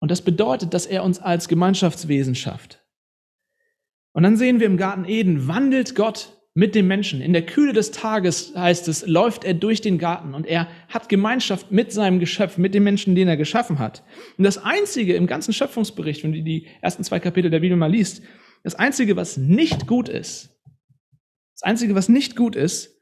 Und 0.00 0.10
das 0.10 0.20
bedeutet, 0.20 0.74
dass 0.74 0.86
er 0.86 1.04
uns 1.04 1.20
als 1.20 1.46
Gemeinschaftswesen 1.46 2.34
schafft. 2.34 2.84
Und 4.10 4.24
dann 4.24 4.36
sehen 4.36 4.58
wir 4.58 4.66
im 4.66 4.78
Garten 4.78 5.04
Eden, 5.04 5.46
wandelt 5.46 5.94
Gott 5.94 6.35
mit 6.56 6.74
dem 6.74 6.86
Menschen. 6.86 7.20
In 7.20 7.34
der 7.34 7.44
Kühle 7.44 7.74
des 7.74 7.90
Tages 7.90 8.54
heißt 8.56 8.88
es, 8.88 9.06
läuft 9.06 9.44
er 9.44 9.52
durch 9.52 9.82
den 9.82 9.98
Garten 9.98 10.32
und 10.32 10.46
er 10.46 10.68
hat 10.88 11.10
Gemeinschaft 11.10 11.70
mit 11.70 11.92
seinem 11.92 12.18
Geschöpf, 12.18 12.56
mit 12.56 12.72
dem 12.72 12.82
Menschen, 12.82 13.14
den 13.14 13.28
er 13.28 13.36
geschaffen 13.36 13.78
hat. 13.78 14.02
Und 14.38 14.44
das 14.44 14.56
Einzige 14.56 15.16
im 15.16 15.26
ganzen 15.26 15.52
Schöpfungsbericht, 15.52 16.24
wenn 16.24 16.32
du 16.32 16.42
die 16.42 16.66
ersten 16.80 17.04
zwei 17.04 17.20
Kapitel 17.20 17.50
der 17.50 17.60
Bibel 17.60 17.76
mal 17.76 17.90
liest, 17.90 18.22
das 18.64 18.74
Einzige, 18.74 19.16
was 19.16 19.36
nicht 19.36 19.86
gut 19.86 20.08
ist, 20.08 20.58
das 21.56 21.62
Einzige, 21.62 21.94
was 21.94 22.08
nicht 22.08 22.36
gut 22.36 22.56
ist, 22.56 22.98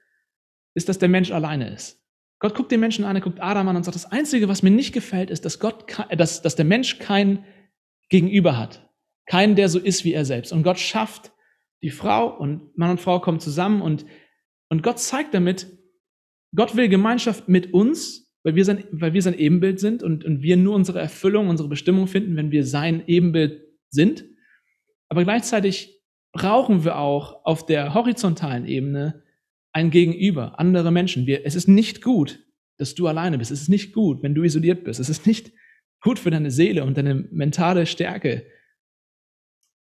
ist, 0.74 0.88
dass 0.88 0.98
der 0.98 1.08
Mensch 1.08 1.30
alleine 1.30 1.72
ist. 1.72 2.02
Gott 2.40 2.56
guckt 2.56 2.72
den 2.72 2.80
Menschen 2.80 3.04
an, 3.04 3.14
er 3.14 3.22
guckt 3.22 3.40
Adam 3.40 3.68
an 3.68 3.76
und 3.76 3.84
sagt, 3.84 3.94
das 3.94 4.10
Einzige, 4.10 4.48
was 4.48 4.64
mir 4.64 4.72
nicht 4.72 4.92
gefällt, 4.92 5.30
ist, 5.30 5.44
dass, 5.44 5.60
Gott, 5.60 5.86
dass, 6.18 6.42
dass 6.42 6.56
der 6.56 6.64
Mensch 6.64 6.98
kein 6.98 7.44
Gegenüber 8.08 8.58
hat. 8.58 8.90
Keinen, 9.26 9.54
der 9.54 9.68
so 9.68 9.78
ist 9.78 10.04
wie 10.04 10.12
er 10.12 10.24
selbst. 10.24 10.52
Und 10.52 10.64
Gott 10.64 10.80
schafft 10.80 11.30
die 11.84 11.90
Frau 11.90 12.34
und 12.34 12.76
Mann 12.78 12.92
und 12.92 13.00
Frau 13.00 13.20
kommen 13.20 13.40
zusammen 13.40 13.82
und, 13.82 14.06
und 14.70 14.82
Gott 14.82 14.98
zeigt 14.98 15.34
damit, 15.34 15.66
Gott 16.56 16.76
will 16.76 16.88
Gemeinschaft 16.88 17.46
mit 17.46 17.74
uns, 17.74 18.32
weil 18.42 18.54
wir 18.54 18.64
sein, 18.64 18.84
weil 18.90 19.12
wir 19.12 19.20
sein 19.20 19.38
Ebenbild 19.38 19.78
sind 19.78 20.02
und, 20.02 20.24
und 20.24 20.40
wir 20.40 20.56
nur 20.56 20.74
unsere 20.74 20.98
Erfüllung, 21.00 21.48
unsere 21.48 21.68
Bestimmung 21.68 22.06
finden, 22.06 22.36
wenn 22.36 22.50
wir 22.50 22.64
sein 22.64 23.04
Ebenbild 23.06 23.62
sind. 23.90 24.24
Aber 25.10 25.24
gleichzeitig 25.24 26.02
brauchen 26.32 26.84
wir 26.84 26.96
auch 26.96 27.44
auf 27.44 27.66
der 27.66 27.92
horizontalen 27.92 28.64
Ebene 28.64 29.22
ein 29.72 29.90
Gegenüber, 29.90 30.58
andere 30.58 30.90
Menschen. 30.90 31.26
Wir, 31.26 31.44
es 31.44 31.54
ist 31.54 31.68
nicht 31.68 32.00
gut, 32.00 32.46
dass 32.78 32.94
du 32.94 33.08
alleine 33.08 33.36
bist. 33.36 33.50
Es 33.50 33.60
ist 33.60 33.68
nicht 33.68 33.92
gut, 33.92 34.22
wenn 34.22 34.34
du 34.34 34.42
isoliert 34.42 34.84
bist. 34.84 35.00
Es 35.00 35.10
ist 35.10 35.26
nicht 35.26 35.52
gut 36.00 36.18
für 36.18 36.30
deine 36.30 36.50
Seele 36.50 36.84
und 36.84 36.96
deine 36.96 37.14
mentale 37.30 37.84
Stärke, 37.84 38.46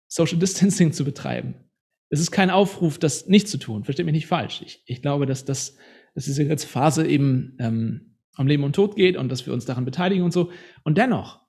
Social 0.07 0.37
Distancing 0.37 0.91
zu 0.91 1.03
betreiben. 1.03 1.68
Es 2.09 2.19
ist 2.19 2.31
kein 2.31 2.49
Aufruf, 2.49 2.97
das 2.97 3.27
nicht 3.27 3.47
zu 3.47 3.57
tun. 3.57 3.83
Versteht 3.83 4.05
mich 4.05 4.13
nicht 4.13 4.27
falsch. 4.27 4.61
Ich, 4.65 4.83
ich 4.85 5.01
glaube, 5.01 5.25
dass, 5.25 5.45
das, 5.45 5.77
dass 6.15 6.25
diese 6.25 6.47
ganze 6.47 6.67
Phase 6.67 7.07
eben 7.07 7.55
ähm, 7.59 8.15
um 8.37 8.47
Leben 8.47 8.63
und 8.63 8.73
Tod 8.73 8.95
geht 8.95 9.17
und 9.17 9.29
dass 9.29 9.45
wir 9.45 9.53
uns 9.53 9.65
daran 9.65 9.85
beteiligen 9.85 10.23
und 10.23 10.31
so. 10.31 10.51
Und 10.83 10.97
dennoch, 10.97 11.39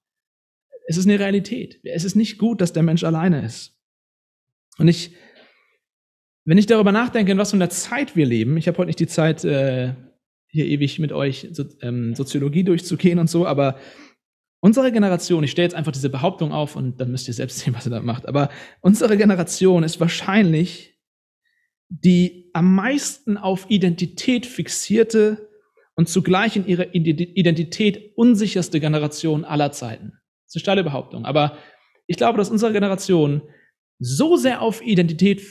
es 0.86 0.96
ist 0.96 1.06
eine 1.06 1.18
Realität. 1.18 1.80
Es 1.84 2.04
ist 2.04 2.16
nicht 2.16 2.36
gut, 2.36 2.60
dass 2.60 2.72
der 2.72 2.82
Mensch 2.82 3.04
alleine 3.04 3.44
ist. 3.44 3.78
Und 4.76 4.88
ich, 4.88 5.14
wenn 6.44 6.58
ich 6.58 6.66
darüber 6.66 6.92
nachdenke, 6.92 7.32
in 7.32 7.38
was 7.38 7.50
für 7.50 7.56
einer 7.56 7.70
Zeit 7.70 8.16
wir 8.16 8.26
leben, 8.26 8.56
ich 8.56 8.66
habe 8.66 8.78
heute 8.78 8.88
nicht 8.88 9.00
die 9.00 9.06
Zeit, 9.06 9.44
äh, 9.44 9.94
hier 10.48 10.66
ewig 10.66 10.98
mit 10.98 11.12
euch 11.12 11.48
so, 11.52 11.64
ähm, 11.80 12.14
Soziologie 12.14 12.64
durchzugehen 12.64 13.18
und 13.18 13.30
so, 13.30 13.46
aber 13.46 13.78
Unsere 14.62 14.92
Generation, 14.92 15.42
ich 15.42 15.50
stelle 15.50 15.66
jetzt 15.66 15.74
einfach 15.74 15.92
diese 15.92 16.10
Behauptung 16.10 16.52
auf 16.52 16.76
und 16.76 17.00
dann 17.00 17.10
müsst 17.10 17.28
ihr 17.28 17.34
selbst 17.34 17.58
sehen, 17.58 17.74
was 17.74 17.86
ihr 17.86 17.90
da 17.90 18.02
macht, 18.02 18.26
aber 18.26 18.50
unsere 18.80 19.16
Generation 19.16 19.82
ist 19.82 20.00
wahrscheinlich 20.00 20.90
die 21.90 22.50
am 22.52 22.74
meisten 22.74 23.36
auf 23.36 23.66
Identität 23.68 24.46
fixierte 24.46 25.48
und 25.96 26.08
zugleich 26.08 26.56
in 26.56 26.66
ihrer 26.66 26.94
Identität 26.94 28.12
unsicherste 28.16 28.80
Generation 28.80 29.44
aller 29.44 29.72
Zeiten. 29.72 30.12
Das 30.44 30.54
ist 30.54 30.56
eine 30.56 30.60
steile 30.60 30.84
Behauptung, 30.84 31.24
aber 31.24 31.58
ich 32.06 32.16
glaube, 32.16 32.38
dass 32.38 32.50
unsere 32.50 32.72
Generation 32.72 33.42
so 33.98 34.36
sehr 34.36 34.62
auf 34.62 34.82
Identität 34.82 35.42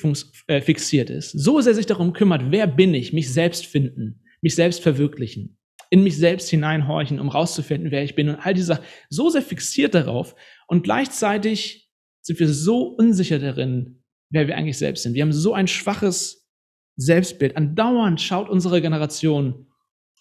äh, 0.47 0.61
fixiert 0.61 1.09
ist, 1.09 1.31
so 1.31 1.61
sehr 1.61 1.75
sich 1.75 1.85
darum 1.85 2.13
kümmert, 2.13 2.51
wer 2.51 2.67
bin 2.67 2.93
ich, 2.93 3.13
mich 3.13 3.31
selbst 3.31 3.65
finden, 3.65 4.23
mich 4.41 4.55
selbst 4.55 4.81
verwirklichen, 4.81 5.58
in 5.89 6.03
mich 6.03 6.17
selbst 6.17 6.49
hineinhorchen, 6.49 7.19
um 7.19 7.29
rauszufinden, 7.29 7.91
wer 7.91 8.03
ich 8.03 8.15
bin 8.15 8.29
und 8.29 8.35
all 8.35 8.53
diese 8.53 8.81
so 9.09 9.29
sehr 9.29 9.41
fixiert 9.41 9.95
darauf 9.95 10.35
und 10.67 10.83
gleichzeitig 10.83 11.89
sind 12.21 12.39
wir 12.39 12.49
so 12.49 12.83
unsicher 12.83 13.39
darin, 13.39 14.03
wer 14.29 14.47
wir 14.47 14.55
eigentlich 14.55 14.77
selbst 14.77 15.03
sind. 15.03 15.15
Wir 15.15 15.23
haben 15.23 15.33
so 15.33 15.53
ein 15.53 15.67
schwaches 15.67 16.47
Selbstbild. 16.95 17.55
Andauernd 17.55 18.21
schaut 18.21 18.49
unsere 18.49 18.81
Generation 18.81 19.67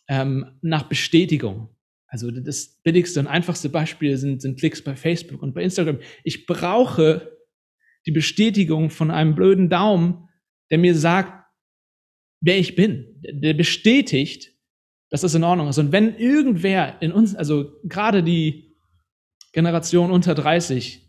ähm, 0.09 0.59
nach 0.63 0.85
Bestätigung. 0.85 1.69
Also 2.07 2.31
das 2.31 2.81
billigste 2.83 3.21
und 3.21 3.27
einfachste 3.27 3.69
Beispiel 3.69 4.17
sind, 4.17 4.41
sind 4.41 4.59
Klicks 4.59 4.83
bei 4.83 4.97
Facebook 4.97 5.43
und 5.43 5.55
bei 5.55 5.63
Instagram. 5.63 5.99
Ich 6.25 6.47
brauche 6.47 7.37
die 8.07 8.13
Bestätigung 8.13 8.89
von 8.89 9.11
einem 9.11 9.35
blöden 9.35 9.69
Daumen, 9.69 10.29
der 10.71 10.79
mir 10.79 10.95
sagt, 10.95 11.45
wer 12.41 12.59
ich 12.59 12.75
bin, 12.75 13.21
der 13.23 13.53
bestätigt, 13.53 14.55
das 15.11 15.35
in 15.35 15.45
Ordnung 15.45 15.69
ist. 15.69 15.79
Und 15.79 15.93
wenn 15.93 16.17
irgendwer 16.17 17.01
in 17.01 17.13
uns, 17.13 17.35
also 17.35 17.73
gerade 17.85 18.23
die 18.23 18.77
Generation 19.53 20.11
unter 20.11 20.35
30, 20.35 21.09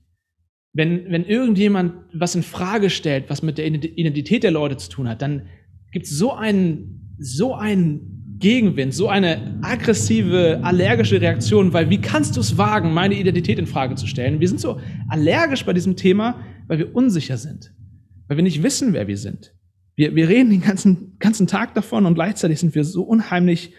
wenn, 0.73 1.11
wenn 1.11 1.25
irgendjemand 1.25 1.93
was 2.13 2.35
in 2.35 2.43
Frage 2.43 2.89
stellt, 2.89 3.29
was 3.29 3.41
mit 3.41 3.57
der 3.57 3.65
Identität 3.65 4.43
der 4.43 4.51
Leute 4.51 4.77
zu 4.77 4.89
tun 4.89 5.09
hat, 5.09 5.21
dann 5.21 5.47
gibt 5.91 6.05
es 6.05 6.11
so 6.11 6.31
einen, 6.33 7.15
so 7.19 7.55
einen 7.55 8.37
Gegenwind, 8.39 8.93
so 8.93 9.09
eine 9.09 9.59
aggressive, 9.61 10.61
allergische 10.63 11.19
Reaktion, 11.19 11.73
weil 11.73 11.89
wie 11.89 11.99
kannst 11.99 12.37
du 12.37 12.39
es 12.39 12.57
wagen, 12.57 12.93
meine 12.93 13.15
Identität 13.15 13.59
in 13.59 13.67
Frage 13.67 13.95
zu 13.95 14.07
stellen? 14.07 14.39
Wir 14.39 14.47
sind 14.47 14.61
so 14.61 14.79
allergisch 15.09 15.65
bei 15.65 15.73
diesem 15.73 15.97
Thema, 15.97 16.45
weil 16.67 16.79
wir 16.79 16.95
unsicher 16.95 17.37
sind, 17.37 17.73
weil 18.27 18.37
wir 18.37 18.43
nicht 18.43 18.63
wissen, 18.63 18.93
wer 18.93 19.07
wir 19.07 19.17
sind. 19.17 19.53
Wir, 19.95 20.15
wir 20.15 20.29
reden 20.29 20.51
den 20.51 20.61
ganzen, 20.61 21.17
ganzen 21.19 21.47
Tag 21.47 21.73
davon 21.73 22.05
und 22.05 22.13
gleichzeitig 22.13 22.59
sind 22.59 22.73
wir 22.75 22.85
so 22.85 23.03
unheimlich 23.03 23.73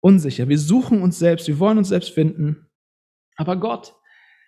unsicher. 0.00 0.48
Wir 0.48 0.58
suchen 0.58 1.02
uns 1.02 1.18
selbst, 1.18 1.48
wir 1.48 1.58
wollen 1.58 1.78
uns 1.78 1.88
selbst 1.88 2.10
finden. 2.10 2.68
Aber 3.36 3.56
Gott 3.56 3.94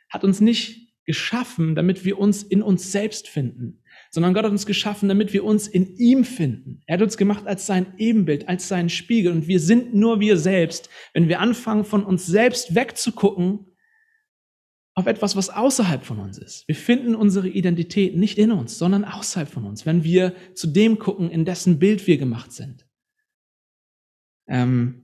hat 0.08 0.24
uns 0.24 0.40
nicht 0.40 0.92
geschaffen, 1.04 1.74
damit 1.74 2.04
wir 2.04 2.18
uns 2.18 2.42
in 2.42 2.62
uns 2.62 2.92
selbst 2.92 3.28
finden, 3.28 3.82
sondern 4.10 4.34
Gott 4.34 4.44
hat 4.44 4.52
uns 4.52 4.66
geschaffen, 4.66 5.08
damit 5.08 5.32
wir 5.32 5.44
uns 5.44 5.66
in 5.66 5.96
ihm 5.96 6.24
finden. 6.24 6.82
Er 6.86 6.94
hat 6.94 7.02
uns 7.02 7.16
gemacht 7.16 7.46
als 7.46 7.66
sein 7.66 7.94
Ebenbild, 7.98 8.48
als 8.48 8.68
sein 8.68 8.88
Spiegel. 8.88 9.32
Und 9.32 9.48
wir 9.48 9.58
sind 9.58 9.94
nur 9.94 10.20
wir 10.20 10.36
selbst, 10.36 10.90
wenn 11.12 11.28
wir 11.28 11.40
anfangen, 11.40 11.84
von 11.84 12.04
uns 12.04 12.26
selbst 12.26 12.74
wegzugucken 12.74 13.66
auf 14.94 15.06
etwas, 15.06 15.34
was 15.34 15.48
außerhalb 15.48 16.04
von 16.04 16.20
uns 16.20 16.38
ist. 16.38 16.68
Wir 16.68 16.76
finden 16.76 17.14
unsere 17.14 17.48
Identität 17.48 18.16
nicht 18.16 18.38
in 18.38 18.52
uns, 18.52 18.78
sondern 18.78 19.04
außerhalb 19.04 19.48
von 19.48 19.64
uns, 19.64 19.86
wenn 19.86 20.04
wir 20.04 20.34
zu 20.54 20.66
dem 20.66 20.98
gucken, 20.98 21.30
in 21.30 21.44
dessen 21.44 21.78
Bild 21.78 22.06
wir 22.06 22.18
gemacht 22.18 22.52
sind. 22.52 22.86
Ähm, 24.46 25.01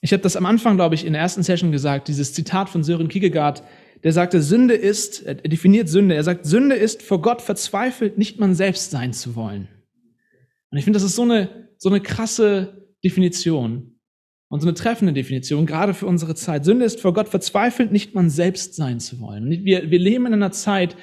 ich 0.00 0.12
habe 0.12 0.22
das 0.22 0.36
am 0.36 0.46
Anfang, 0.46 0.76
glaube 0.76 0.94
ich, 0.94 1.04
in 1.04 1.12
der 1.12 1.22
ersten 1.22 1.42
Session 1.42 1.72
gesagt, 1.72 2.08
dieses 2.08 2.32
Zitat 2.32 2.68
von 2.68 2.82
Sören 2.82 3.08
Kierkegaard, 3.08 3.62
der 4.02 4.12
sagte, 4.12 4.40
Sünde 4.40 4.74
ist, 4.74 5.22
er 5.22 5.34
definiert 5.34 5.88
Sünde, 5.88 6.14
er 6.14 6.24
sagt, 6.24 6.46
Sünde 6.46 6.74
ist 6.74 7.02
vor 7.02 7.20
Gott 7.20 7.42
verzweifelt, 7.42 8.16
nicht 8.16 8.40
man 8.40 8.54
selbst 8.54 8.90
sein 8.90 9.12
zu 9.12 9.36
wollen. 9.36 9.68
Und 10.70 10.78
ich 10.78 10.84
finde, 10.84 10.96
das 10.96 11.04
ist 11.04 11.16
so 11.16 11.22
eine, 11.22 11.68
so 11.76 11.90
eine 11.90 12.00
krasse 12.00 12.88
Definition 13.04 13.98
und 14.48 14.60
so 14.60 14.66
eine 14.66 14.74
treffende 14.74 15.12
Definition, 15.12 15.66
gerade 15.66 15.92
für 15.92 16.06
unsere 16.06 16.34
Zeit. 16.34 16.64
Sünde 16.64 16.86
ist 16.86 17.00
vor 17.00 17.12
Gott 17.12 17.28
verzweifelt, 17.28 17.92
nicht 17.92 18.14
man 18.14 18.30
selbst 18.30 18.74
sein 18.74 19.00
zu 19.00 19.20
wollen. 19.20 19.50
Wir, 19.50 19.90
wir 19.90 19.98
leben 19.98 20.26
in 20.26 20.32
einer 20.32 20.52
Zeit, 20.52 20.96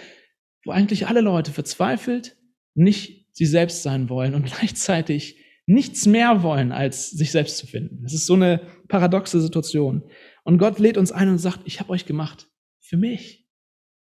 wo 0.66 0.72
eigentlich 0.72 1.08
alle 1.08 1.22
Leute 1.22 1.52
verzweifelt 1.52 2.36
nicht 2.78 3.28
sie 3.34 3.46
selbst 3.46 3.84
sein 3.84 4.10
wollen 4.10 4.34
und 4.34 4.46
gleichzeitig 4.54 5.44
nichts 5.67 6.06
mehr 6.06 6.41
wollen, 6.43 6.71
als 6.71 7.12
sich 7.12 7.32
selbst 7.32 7.58
zu 7.58 7.67
finden. 7.67 8.01
Das 8.01 8.13
ist 8.13 8.25
so 8.25 8.34
eine 8.34 8.62
paradoxe 8.88 9.39
Situation. 9.41 10.01
Und 10.43 10.58
Gott 10.58 10.80
lädt 10.80 10.97
uns 10.97 11.12
ein 11.12 11.30
und 11.30 11.38
sagt, 11.38 11.60
ich 11.65 11.80
habe 11.80 11.91
euch 11.91 12.06
gemacht 12.06 12.47
für 12.80 12.97
mich, 12.97 13.47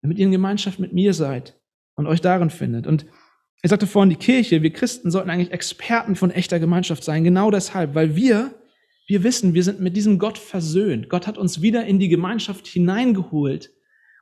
damit 0.01 0.19
ihr 0.19 0.25
in 0.25 0.31
Gemeinschaft 0.31 0.79
mit 0.79 0.93
mir 0.93 1.13
seid 1.13 1.59
und 1.95 2.05
euch 2.05 2.21
darin 2.21 2.51
findet. 2.51 2.85
Und 2.85 3.07
er 3.63 3.69
sagte 3.69 3.88
vorhin, 3.88 4.12
die 4.12 4.15
Kirche, 4.15 4.62
wir 4.62 4.71
Christen 4.71 5.09
sollten 5.09 5.31
eigentlich 5.31 5.51
Experten 5.51 6.15
von 6.15 6.29
echter 6.29 6.59
Gemeinschaft 6.59 7.03
sein, 7.03 7.23
genau 7.23 7.49
deshalb, 7.49 7.95
weil 7.95 8.15
wir, 8.15 8.53
wir 9.07 9.23
wissen, 9.23 9.55
wir 9.55 9.63
sind 9.63 9.79
mit 9.79 9.97
diesem 9.97 10.19
Gott 10.19 10.38
versöhnt. 10.38 11.09
Gott 11.09 11.25
hat 11.25 11.39
uns 11.39 11.63
wieder 11.63 11.83
in 11.83 11.97
die 11.97 12.09
Gemeinschaft 12.09 12.67
hineingeholt. 12.67 13.73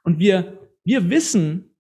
Und 0.04 0.18
wir, 0.18 0.70
wir 0.86 1.10
wissen, 1.10 1.76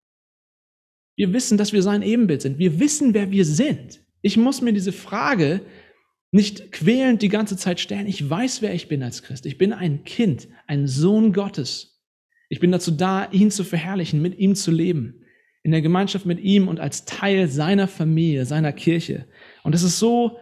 wir 1.15 1.31
wissen, 1.31 1.57
dass 1.57 1.71
wir 1.71 1.81
sein 1.81 2.01
Ebenbild 2.01 2.41
sind. 2.41 2.59
Wir 2.59 2.81
wissen, 2.81 3.13
wer 3.13 3.31
wir 3.31 3.45
sind. 3.45 4.05
Ich 4.21 4.37
muss 4.37 4.61
mir 4.61 4.73
diese 4.73 4.91
Frage 4.91 5.61
nicht 6.31 6.71
quälend 6.71 7.21
die 7.21 7.29
ganze 7.29 7.57
Zeit 7.57 7.79
stellen. 7.79 8.07
Ich 8.07 8.29
weiß, 8.29 8.61
wer 8.61 8.73
ich 8.73 8.87
bin 8.87 9.01
als 9.03 9.23
Christ. 9.23 9.45
Ich 9.45 9.57
bin 9.57 9.73
ein 9.73 10.03
Kind, 10.03 10.47
ein 10.67 10.87
Sohn 10.87 11.33
Gottes. 11.33 12.01
Ich 12.49 12.59
bin 12.59 12.71
dazu 12.71 12.91
da, 12.91 13.29
ihn 13.31 13.51
zu 13.51 13.63
verherrlichen, 13.63 14.21
mit 14.21 14.37
ihm 14.37 14.55
zu 14.55 14.71
leben, 14.71 15.23
in 15.63 15.71
der 15.71 15.81
Gemeinschaft 15.81 16.25
mit 16.25 16.39
ihm 16.39 16.67
und 16.67 16.79
als 16.79 17.05
Teil 17.05 17.47
seiner 17.47 17.87
Familie, 17.87 18.45
seiner 18.45 18.73
Kirche. 18.73 19.27
Und 19.63 19.75
es 19.75 19.83
ist 19.83 19.99
so, 19.99 20.37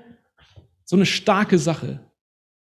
so 0.83 0.95
eine 0.95 1.05
starke 1.05 1.57
Sache. 1.57 2.11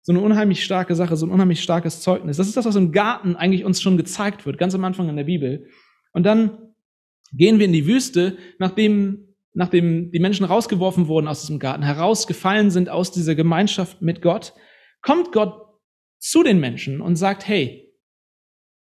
So 0.01 0.13
eine 0.13 0.21
unheimlich 0.21 0.63
starke 0.63 0.95
Sache, 0.95 1.17
so 1.17 1.25
ein 1.25 1.31
unheimlich 1.31 1.61
starkes 1.61 1.99
Zeugnis. 1.99 2.37
Das 2.37 2.47
ist 2.47 2.55
das, 2.55 2.63
was 2.63 2.77
im 2.77 2.93
Garten 2.93 3.35
eigentlich 3.35 3.65
uns 3.65 3.81
schon 3.81 3.97
gezeigt 3.97 4.45
wird, 4.45 4.57
ganz 4.57 4.73
am 4.73 4.85
Anfang 4.85 5.09
in 5.09 5.17
der 5.17 5.25
Bibel. 5.25 5.67
Und 6.13 6.23
dann 6.23 6.57
gehen 7.33 7.59
wir 7.59 7.65
in 7.65 7.73
die 7.73 7.85
Wüste, 7.85 8.37
nachdem 8.59 9.26
nachdem 9.53 10.11
die 10.11 10.19
Menschen 10.19 10.45
rausgeworfen 10.45 11.07
wurden 11.07 11.27
aus 11.27 11.41
diesem 11.41 11.59
Garten, 11.59 11.83
herausgefallen 11.83 12.71
sind 12.71 12.89
aus 12.89 13.11
dieser 13.11 13.35
Gemeinschaft 13.35 14.01
mit 14.01 14.21
Gott, 14.21 14.53
kommt 15.01 15.31
Gott 15.31 15.61
zu 16.19 16.43
den 16.43 16.59
Menschen 16.59 17.01
und 17.01 17.15
sagt, 17.15 17.47
hey, 17.47 17.93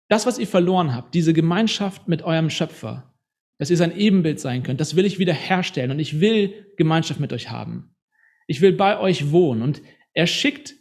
das, 0.08 0.26
was 0.26 0.38
ihr 0.38 0.46
verloren 0.46 0.94
habt, 0.94 1.14
diese 1.14 1.32
Gemeinschaft 1.32 2.08
mit 2.08 2.22
eurem 2.22 2.50
Schöpfer, 2.50 3.14
dass 3.58 3.70
ihr 3.70 3.76
sein 3.76 3.96
Ebenbild 3.96 4.40
sein 4.40 4.62
könnt, 4.62 4.80
das 4.80 4.96
will 4.96 5.06
ich 5.06 5.18
wieder 5.18 5.32
herstellen 5.32 5.90
und 5.90 5.98
ich 5.98 6.20
will 6.20 6.72
Gemeinschaft 6.76 7.20
mit 7.20 7.32
euch 7.32 7.50
haben. 7.50 7.96
Ich 8.46 8.60
will 8.60 8.72
bei 8.72 8.98
euch 8.98 9.30
wohnen. 9.30 9.62
Und 9.62 9.82
er 10.12 10.26
schickt 10.26 10.74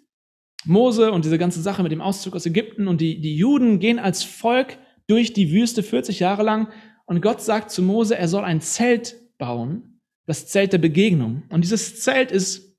Mose 0.65 1.11
und 1.11 1.25
diese 1.25 1.37
ganze 1.37 1.61
Sache 1.61 1.83
mit 1.83 1.91
dem 1.91 2.01
Auszug 2.01 2.35
aus 2.35 2.45
Ägypten 2.45 2.87
und 2.87 2.99
die, 2.99 3.21
die 3.21 3.35
Juden 3.35 3.79
gehen 3.79 3.99
als 3.99 4.23
Volk 4.23 4.77
durch 5.07 5.33
die 5.33 5.51
Wüste 5.51 5.83
40 5.83 6.19
Jahre 6.19 6.43
lang 6.43 6.69
und 7.05 7.21
Gott 7.21 7.41
sagt 7.41 7.71
zu 7.71 7.81
Mose, 7.81 8.17
er 8.17 8.27
soll 8.27 8.43
ein 8.43 8.61
Zelt 8.61 9.15
bauen, 9.41 9.99
das 10.27 10.47
Zelt 10.47 10.71
der 10.71 10.77
Begegnung. 10.77 11.43
Und 11.49 11.61
dieses 11.63 11.99
Zelt 12.01 12.31
ist 12.31 12.77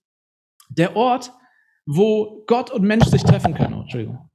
der 0.70 0.96
Ort, 0.96 1.33
wo 1.85 2.44
Gott 2.46 2.70
und 2.70 2.85
Mensch 2.85 3.07
sich 3.07 3.25
treffen 3.25 3.53
können. 3.55 3.75
Oh, 3.75 3.81
Entschuldigung. 3.83 4.31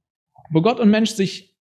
Wo 0.50 0.60
Gott 0.60 0.78
und 0.78 0.90
Mensch 0.90 1.10
sich, 1.10 1.56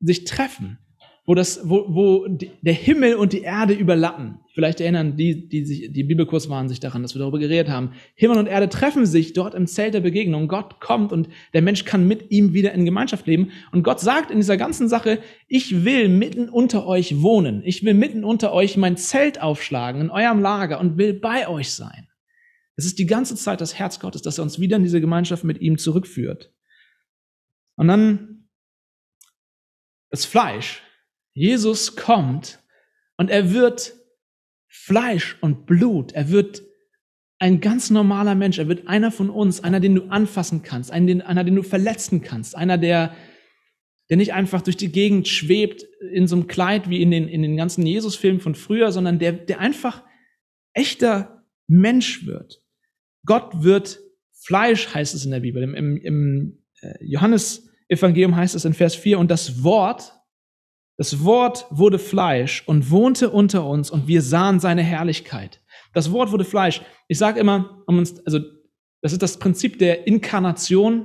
sich 0.00 0.24
treffen. 0.24 0.78
Wo, 1.24 1.34
das, 1.34 1.60
wo, 1.68 1.86
wo 1.88 2.26
der 2.28 2.72
Himmel 2.72 3.14
und 3.14 3.32
die 3.32 3.42
Erde 3.42 3.74
überlappen. 3.74 4.40
Vielleicht 4.54 4.80
erinnern 4.80 5.16
die, 5.16 5.48
die 5.48 5.64
sich, 5.64 5.92
die 5.92 6.02
Bibelkurs 6.02 6.48
waren 6.48 6.68
sich 6.68 6.80
daran, 6.80 7.02
dass 7.02 7.14
wir 7.14 7.20
darüber 7.20 7.38
geredet 7.38 7.68
haben. 7.68 7.92
Himmel 8.14 8.38
und 8.38 8.48
Erde 8.48 8.68
treffen 8.68 9.06
sich 9.06 9.32
dort 9.32 9.54
im 9.54 9.68
Zelt 9.68 9.94
der 9.94 10.00
Begegnung. 10.00 10.48
Gott 10.48 10.80
kommt 10.80 11.12
und 11.12 11.28
der 11.54 11.62
Mensch 11.62 11.84
kann 11.84 12.08
mit 12.08 12.32
ihm 12.32 12.54
wieder 12.54 12.72
in 12.72 12.84
Gemeinschaft 12.84 13.26
leben. 13.26 13.52
Und 13.70 13.84
Gott 13.84 14.00
sagt 14.00 14.32
in 14.32 14.38
dieser 14.38 14.56
ganzen 14.56 14.88
Sache, 14.88 15.20
ich 15.46 15.84
will 15.84 16.08
mitten 16.08 16.48
unter 16.48 16.86
euch 16.86 17.22
wohnen. 17.22 17.62
Ich 17.64 17.84
will 17.84 17.94
mitten 17.94 18.24
unter 18.24 18.52
euch 18.52 18.76
mein 18.76 18.96
Zelt 18.96 19.40
aufschlagen 19.40 20.00
in 20.00 20.10
eurem 20.10 20.40
Lager 20.40 20.80
und 20.80 20.98
will 20.98 21.14
bei 21.14 21.48
euch 21.48 21.70
sein. 21.70 22.08
Es 22.74 22.84
ist 22.84 22.98
die 22.98 23.06
ganze 23.06 23.36
Zeit 23.36 23.60
das 23.60 23.78
Herz 23.78 24.00
Gottes, 24.00 24.22
dass 24.22 24.38
er 24.38 24.44
uns 24.44 24.58
wieder 24.58 24.76
in 24.76 24.82
diese 24.82 25.00
Gemeinschaft 25.00 25.44
mit 25.44 25.60
ihm 25.60 25.78
zurückführt. 25.78 26.52
Und 27.76 27.86
dann 27.86 28.48
das 30.10 30.24
Fleisch. 30.24 30.82
Jesus 31.34 31.96
kommt 31.96 32.60
und 33.16 33.30
er 33.30 33.52
wird 33.52 33.94
Fleisch 34.68 35.36
und 35.40 35.66
Blut. 35.66 36.12
Er 36.12 36.30
wird 36.30 36.62
ein 37.38 37.60
ganz 37.60 37.90
normaler 37.90 38.34
Mensch. 38.34 38.58
Er 38.58 38.68
wird 38.68 38.86
einer 38.86 39.10
von 39.10 39.28
uns, 39.28 39.62
einer, 39.62 39.80
den 39.80 39.94
du 39.94 40.04
anfassen 40.04 40.62
kannst, 40.62 40.90
einer, 40.92 41.44
den 41.44 41.56
du 41.56 41.62
verletzen 41.62 42.22
kannst, 42.22 42.56
einer, 42.56 42.78
der, 42.78 43.14
der 44.08 44.16
nicht 44.16 44.32
einfach 44.32 44.62
durch 44.62 44.76
die 44.76 44.92
Gegend 44.92 45.26
schwebt 45.26 45.84
in 46.12 46.26
so 46.26 46.36
einem 46.36 46.46
Kleid 46.46 46.88
wie 46.88 47.02
in 47.02 47.10
den, 47.10 47.28
in 47.28 47.42
den 47.42 47.56
ganzen 47.56 47.84
Jesus-Filmen 47.84 48.40
von 48.40 48.54
früher, 48.54 48.92
sondern 48.92 49.18
der, 49.18 49.32
der 49.32 49.58
einfach 49.58 50.04
echter 50.72 51.44
Mensch 51.66 52.26
wird. 52.26 52.60
Gott 53.24 53.62
wird 53.62 54.00
Fleisch, 54.32 54.94
heißt 54.94 55.14
es 55.14 55.24
in 55.24 55.30
der 55.30 55.40
Bibel. 55.40 55.62
Im, 55.62 55.74
im, 55.74 55.96
im 55.96 56.64
äh, 56.80 56.94
Johannes-Evangelium 57.00 58.36
heißt 58.36 58.54
es 58.54 58.64
in 58.64 58.74
Vers 58.74 58.94
4, 58.94 59.18
und 59.18 59.30
das 59.30 59.62
Wort, 59.62 60.12
das 60.98 61.24
Wort 61.24 61.66
wurde 61.70 61.98
Fleisch 61.98 62.62
und 62.66 62.90
wohnte 62.90 63.30
unter 63.30 63.66
uns 63.66 63.90
und 63.90 64.08
wir 64.08 64.22
sahen 64.22 64.60
seine 64.60 64.82
Herrlichkeit. 64.82 65.60
Das 65.94 66.12
Wort 66.12 66.32
wurde 66.32 66.44
Fleisch. 66.44 66.82
Ich 67.08 67.18
sage 67.18 67.40
immer, 67.40 67.82
um 67.86 67.98
uns, 67.98 68.24
also 68.26 68.40
das 69.00 69.12
ist 69.12 69.22
das 69.22 69.38
Prinzip 69.38 69.78
der 69.78 70.06
Inkarnation. 70.06 71.04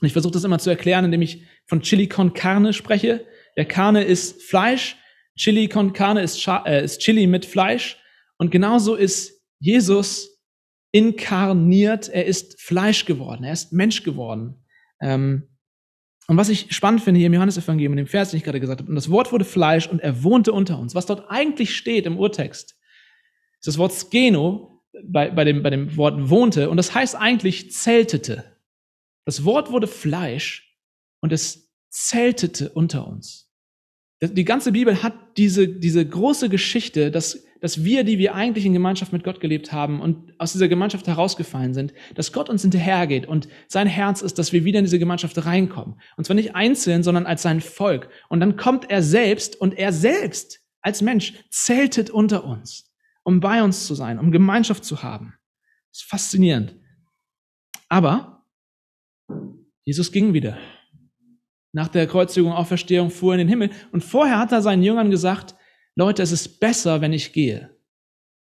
Und 0.00 0.06
ich 0.06 0.12
versuche 0.12 0.32
das 0.32 0.44
immer 0.44 0.58
zu 0.58 0.70
erklären, 0.70 1.04
indem 1.04 1.22
ich 1.22 1.42
von 1.66 1.82
Chili 1.82 2.08
con 2.08 2.32
Carne 2.32 2.72
spreche. 2.72 3.26
Der 3.56 3.66
Carne 3.66 4.04
ist 4.04 4.42
Fleisch, 4.42 4.96
Chili 5.36 5.68
con 5.68 5.92
Carne 5.92 6.22
ist, 6.22 6.46
äh, 6.48 6.84
ist 6.84 7.00
Chili 7.00 7.26
mit 7.26 7.44
Fleisch. 7.44 7.98
Und 8.38 8.50
genauso 8.50 8.94
ist 8.94 9.40
Jesus 9.60 10.40
inkarniert, 10.92 12.08
er 12.08 12.24
ist 12.24 12.60
Fleisch 12.60 13.04
geworden, 13.04 13.44
er 13.44 13.52
ist 13.52 13.72
Mensch 13.72 14.02
geworden. 14.02 14.64
Ähm, 15.00 15.49
und 16.30 16.36
was 16.36 16.48
ich 16.48 16.72
spannend 16.72 17.02
finde 17.02 17.18
hier 17.18 17.26
im 17.26 17.34
Johannesevangelium, 17.34 17.94
in 17.94 17.96
dem 17.96 18.06
Vers, 18.06 18.30
den 18.30 18.36
ich 18.36 18.44
gerade 18.44 18.60
gesagt 18.60 18.82
habe, 18.82 18.88
und 18.88 18.94
das 18.94 19.10
Wort 19.10 19.32
wurde 19.32 19.44
Fleisch 19.44 19.88
und 19.88 19.98
er 19.98 20.22
wohnte 20.22 20.52
unter 20.52 20.78
uns. 20.78 20.94
Was 20.94 21.06
dort 21.06 21.28
eigentlich 21.28 21.76
steht 21.76 22.06
im 22.06 22.16
Urtext, 22.16 22.76
ist 23.58 23.66
das 23.66 23.78
Wort 23.78 23.92
Skeno, 23.92 24.80
bei, 25.02 25.28
bei, 25.32 25.42
dem, 25.42 25.64
bei 25.64 25.70
dem 25.70 25.96
Wort 25.96 26.30
wohnte, 26.30 26.70
und 26.70 26.76
das 26.76 26.94
heißt 26.94 27.16
eigentlich 27.16 27.72
zeltete. 27.72 28.44
Das 29.24 29.44
Wort 29.44 29.72
wurde 29.72 29.88
Fleisch 29.88 30.78
und 31.20 31.32
es 31.32 31.74
zeltete 31.88 32.68
unter 32.68 33.08
uns. 33.08 33.50
Die 34.22 34.44
ganze 34.44 34.70
Bibel 34.70 35.02
hat 35.02 35.36
diese, 35.36 35.66
diese 35.66 36.06
große 36.06 36.48
Geschichte, 36.48 37.10
dass, 37.10 37.42
dass 37.60 37.84
wir, 37.84 38.04
die 38.04 38.18
wir 38.18 38.34
eigentlich 38.34 38.66
in 38.66 38.72
Gemeinschaft 38.72 39.12
mit 39.12 39.24
Gott 39.24 39.40
gelebt 39.40 39.72
haben 39.72 40.00
und 40.00 40.34
aus 40.38 40.52
dieser 40.52 40.68
Gemeinschaft 40.68 41.06
herausgefallen 41.06 41.74
sind, 41.74 41.92
dass 42.14 42.32
Gott 42.32 42.48
uns 42.48 42.62
hinterhergeht 42.62 43.26
und 43.26 43.48
sein 43.68 43.86
Herz 43.86 44.22
ist, 44.22 44.38
dass 44.38 44.52
wir 44.52 44.64
wieder 44.64 44.78
in 44.78 44.84
diese 44.84 44.98
Gemeinschaft 44.98 45.44
reinkommen. 45.44 46.00
Und 46.16 46.24
zwar 46.24 46.36
nicht 46.36 46.54
einzeln, 46.54 47.02
sondern 47.02 47.26
als 47.26 47.42
sein 47.42 47.60
Volk. 47.60 48.08
Und 48.28 48.40
dann 48.40 48.56
kommt 48.56 48.90
er 48.90 49.02
selbst 49.02 49.60
und 49.60 49.78
er 49.78 49.92
selbst 49.92 50.60
als 50.82 51.02
Mensch 51.02 51.34
zeltet 51.50 52.10
unter 52.10 52.44
uns, 52.44 52.90
um 53.22 53.40
bei 53.40 53.62
uns 53.62 53.86
zu 53.86 53.94
sein, 53.94 54.18
um 54.18 54.32
Gemeinschaft 54.32 54.84
zu 54.84 55.02
haben. 55.02 55.34
Das 55.90 56.02
ist 56.02 56.08
faszinierend. 56.08 56.76
Aber 57.88 58.46
Jesus 59.84 60.12
ging 60.12 60.32
wieder 60.32 60.58
nach 61.72 61.88
der 61.88 62.06
Kreuzigung, 62.06 62.52
Auferstehung 62.52 63.10
fuhr 63.10 63.34
in 63.34 63.38
den 63.38 63.48
Himmel. 63.48 63.70
Und 63.92 64.02
vorher 64.02 64.38
hat 64.38 64.52
er 64.52 64.62
seinen 64.62 64.82
Jüngern 64.82 65.10
gesagt, 65.10 65.54
Leute, 65.96 66.22
es 66.22 66.32
ist 66.32 66.60
besser, 66.60 67.00
wenn 67.00 67.12
ich 67.12 67.32
gehe. 67.32 67.76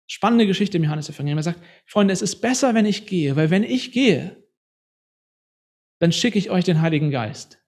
Spannende 0.07 0.47
Geschichte 0.47 0.77
im 0.77 0.83
Johannes-Evangelium. 0.83 1.39
Er 1.39 1.43
sagt, 1.43 1.61
Freunde, 1.85 2.13
es 2.13 2.21
ist 2.21 2.37
besser, 2.37 2.73
wenn 2.73 2.85
ich 2.85 3.05
gehe, 3.05 3.35
weil 3.35 3.49
wenn 3.49 3.63
ich 3.63 3.91
gehe, 3.91 4.41
dann 5.99 6.11
schicke 6.11 6.37
ich 6.37 6.49
euch 6.49 6.63
den 6.63 6.81
Heiligen 6.81 7.11
Geist. 7.11 7.59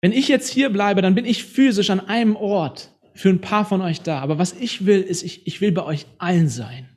Wenn 0.00 0.12
ich 0.12 0.28
jetzt 0.28 0.48
hier 0.48 0.70
bleibe, 0.70 1.02
dann 1.02 1.14
bin 1.14 1.24
ich 1.24 1.44
physisch 1.44 1.90
an 1.90 2.00
einem 2.00 2.36
Ort 2.36 2.94
für 3.14 3.30
ein 3.30 3.40
paar 3.40 3.64
von 3.64 3.80
euch 3.80 4.02
da. 4.02 4.20
Aber 4.20 4.38
was 4.38 4.52
ich 4.52 4.86
will, 4.86 5.00
ist, 5.00 5.22
ich, 5.22 5.46
ich 5.46 5.60
will 5.60 5.72
bei 5.72 5.84
euch 5.84 6.06
allen 6.18 6.48
sein. 6.48 6.88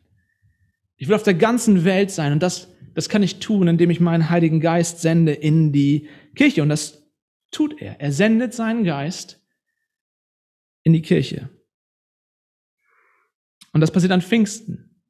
Ich 0.98 1.08
will 1.08 1.16
auf 1.16 1.24
der 1.24 1.36
ganzen 1.36 1.86
Welt 1.86 2.12
sein. 2.12 2.34
Und 2.34 2.42
das, 2.42 2.70
das 2.96 3.08
kann 3.08 3.24
ich 3.24 3.40
tun, 3.40 3.68
indem 3.68 3.92
ich 3.92 4.00
meinen 4.00 4.30
Heiligen 4.30 4.60
Geist 4.60 5.02
sende 5.02 5.32
in 5.32 5.72
die 5.72 6.10
Kirche. 6.36 6.64
Und 6.64 6.70
das 6.70 7.08
tut 7.52 7.82
er. 7.82 8.02
Er 8.02 8.12
sendet 8.12 8.54
seinen 8.54 8.84
Geist 8.84 9.37
in 10.88 10.94
die 10.94 11.02
Kirche. 11.02 11.50
Und 13.74 13.82
das 13.82 13.92
passiert 13.92 14.14
an 14.14 14.22
Pfingsten. 14.22 15.04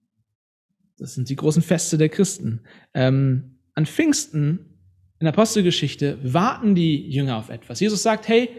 Das 0.98 1.14
sind 1.14 1.30
die 1.30 1.36
großen 1.36 1.62
Feste 1.62 2.00
der 2.00 2.10
Christen. 2.10 2.66
Ähm, 2.96 3.60
an 3.76 3.86
Pfingsten 3.86 4.82
in 5.20 5.26
der 5.26 5.34
Apostelgeschichte 5.34 6.18
warten 6.24 6.74
die 6.74 7.08
Jünger 7.12 7.38
auf 7.38 7.50
etwas. 7.50 7.80
Jesus 7.80 8.02
sagt, 8.02 8.28
hey, 8.28 8.50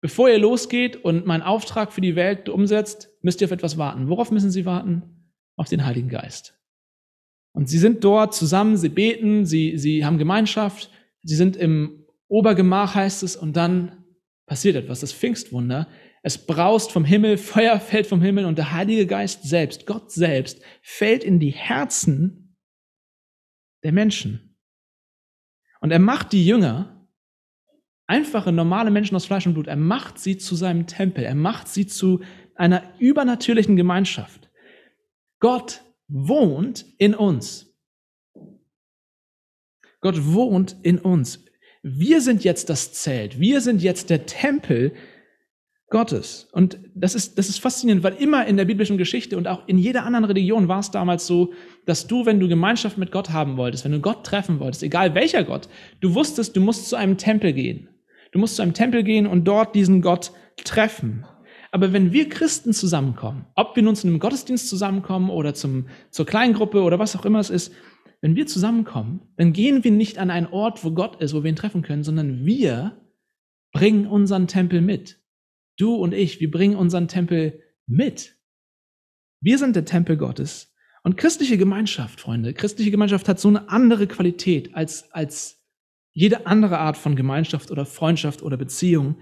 bevor 0.00 0.28
ihr 0.28 0.38
losgeht 0.38 0.96
und 0.96 1.26
meinen 1.26 1.42
Auftrag 1.42 1.92
für 1.92 2.00
die 2.00 2.16
Welt 2.16 2.48
umsetzt, 2.48 3.08
müsst 3.22 3.40
ihr 3.40 3.46
auf 3.46 3.52
etwas 3.52 3.78
warten. 3.78 4.08
Worauf 4.08 4.32
müssen 4.32 4.50
sie 4.50 4.64
warten? 4.64 5.30
Auf 5.54 5.68
den 5.68 5.86
Heiligen 5.86 6.08
Geist. 6.08 6.58
Und 7.52 7.68
sie 7.68 7.78
sind 7.78 8.02
dort 8.02 8.34
zusammen, 8.34 8.76
sie 8.76 8.88
beten, 8.88 9.46
sie, 9.46 9.78
sie 9.78 10.04
haben 10.04 10.18
Gemeinschaft, 10.18 10.90
sie 11.22 11.36
sind 11.36 11.56
im 11.56 12.04
Obergemach, 12.26 12.96
heißt 12.96 13.22
es, 13.22 13.36
und 13.36 13.56
dann 13.56 14.04
passiert 14.46 14.74
etwas, 14.74 15.00
das 15.00 15.12
Pfingstwunder. 15.12 15.86
Es 16.28 16.36
braust 16.36 16.92
vom 16.92 17.06
Himmel, 17.06 17.38
Feuer 17.38 17.80
fällt 17.80 18.06
vom 18.06 18.20
Himmel 18.20 18.44
und 18.44 18.58
der 18.58 18.72
Heilige 18.72 19.06
Geist 19.06 19.44
selbst, 19.44 19.86
Gott 19.86 20.12
selbst, 20.12 20.60
fällt 20.82 21.24
in 21.24 21.40
die 21.40 21.52
Herzen 21.52 22.54
der 23.82 23.92
Menschen. 23.92 24.54
Und 25.80 25.90
er 25.90 25.98
macht 25.98 26.32
die 26.32 26.44
Jünger, 26.44 27.08
einfache, 28.06 28.52
normale 28.52 28.90
Menschen 28.90 29.16
aus 29.16 29.24
Fleisch 29.24 29.46
und 29.46 29.54
Blut, 29.54 29.68
er 29.68 29.76
macht 29.76 30.18
sie 30.18 30.36
zu 30.36 30.54
seinem 30.54 30.86
Tempel, 30.86 31.24
er 31.24 31.34
macht 31.34 31.66
sie 31.66 31.86
zu 31.86 32.20
einer 32.54 32.82
übernatürlichen 32.98 33.76
Gemeinschaft. 33.76 34.50
Gott 35.40 35.80
wohnt 36.08 36.84
in 36.98 37.14
uns. 37.14 37.74
Gott 40.02 40.26
wohnt 40.26 40.76
in 40.82 40.98
uns. 40.98 41.42
Wir 41.82 42.20
sind 42.20 42.44
jetzt 42.44 42.68
das 42.68 42.92
Zelt. 42.92 43.40
Wir 43.40 43.62
sind 43.62 43.80
jetzt 43.80 44.10
der 44.10 44.26
Tempel 44.26 44.92
Gottes. 45.90 46.48
Und 46.52 46.78
das 46.94 47.14
ist, 47.14 47.38
das 47.38 47.48
ist 47.48 47.60
faszinierend, 47.60 48.04
weil 48.04 48.14
immer 48.14 48.46
in 48.46 48.58
der 48.58 48.66
biblischen 48.66 48.98
Geschichte 48.98 49.38
und 49.38 49.48
auch 49.48 49.66
in 49.66 49.78
jeder 49.78 50.04
anderen 50.04 50.26
Religion 50.26 50.68
war 50.68 50.80
es 50.80 50.90
damals 50.90 51.26
so, 51.26 51.52
dass 51.86 52.06
du, 52.06 52.26
wenn 52.26 52.40
du 52.40 52.48
Gemeinschaft 52.48 52.98
mit 52.98 53.10
Gott 53.10 53.30
haben 53.30 53.56
wolltest, 53.56 53.84
wenn 53.84 53.92
du 53.92 54.00
Gott 54.00 54.24
treffen 54.24 54.60
wolltest, 54.60 54.82
egal 54.82 55.14
welcher 55.14 55.44
Gott, 55.44 55.68
du 56.00 56.14
wusstest, 56.14 56.56
du 56.56 56.60
musst 56.60 56.88
zu 56.88 56.96
einem 56.96 57.16
Tempel 57.16 57.54
gehen. 57.54 57.88
Du 58.32 58.38
musst 58.38 58.56
zu 58.56 58.62
einem 58.62 58.74
Tempel 58.74 59.02
gehen 59.02 59.26
und 59.26 59.44
dort 59.44 59.74
diesen 59.74 60.02
Gott 60.02 60.32
treffen. 60.62 61.24
Aber 61.70 61.92
wenn 61.94 62.12
wir 62.12 62.28
Christen 62.28 62.74
zusammenkommen, 62.74 63.46
ob 63.54 63.74
wir 63.74 63.82
nun 63.82 63.96
zu 63.96 64.06
einem 64.06 64.18
Gottesdienst 64.18 64.68
zusammenkommen 64.68 65.30
oder 65.30 65.54
zum, 65.54 65.86
zur 66.10 66.26
Kleingruppe 66.26 66.82
oder 66.82 66.98
was 66.98 67.16
auch 67.16 67.24
immer 67.24 67.40
es 67.40 67.50
ist, 67.50 67.72
wenn 68.20 68.36
wir 68.36 68.46
zusammenkommen, 68.46 69.20
dann 69.36 69.52
gehen 69.54 69.84
wir 69.84 69.90
nicht 69.92 70.18
an 70.18 70.30
einen 70.30 70.48
Ort, 70.48 70.84
wo 70.84 70.90
Gott 70.90 71.20
ist, 71.22 71.34
wo 71.34 71.44
wir 71.44 71.50
ihn 71.50 71.56
treffen 71.56 71.82
können, 71.82 72.04
sondern 72.04 72.44
wir 72.44 73.00
bringen 73.72 74.06
unseren 74.06 74.48
Tempel 74.48 74.80
mit. 74.80 75.18
Du 75.78 75.94
und 75.94 76.12
ich, 76.12 76.40
wir 76.40 76.50
bringen 76.50 76.76
unseren 76.76 77.08
Tempel 77.08 77.62
mit. 77.86 78.36
Wir 79.40 79.56
sind 79.56 79.74
der 79.76 79.86
Tempel 79.86 80.16
Gottes. 80.16 80.74
Und 81.02 81.16
christliche 81.16 81.56
Gemeinschaft, 81.56 82.20
Freunde, 82.20 82.52
christliche 82.52 82.90
Gemeinschaft 82.90 83.28
hat 83.28 83.40
so 83.40 83.48
eine 83.48 83.70
andere 83.70 84.06
Qualität 84.06 84.74
als, 84.74 85.10
als 85.12 85.64
jede 86.12 86.46
andere 86.46 86.78
Art 86.78 86.98
von 86.98 87.16
Gemeinschaft 87.16 87.70
oder 87.70 87.86
Freundschaft 87.86 88.42
oder 88.42 88.56
Beziehung 88.56 89.16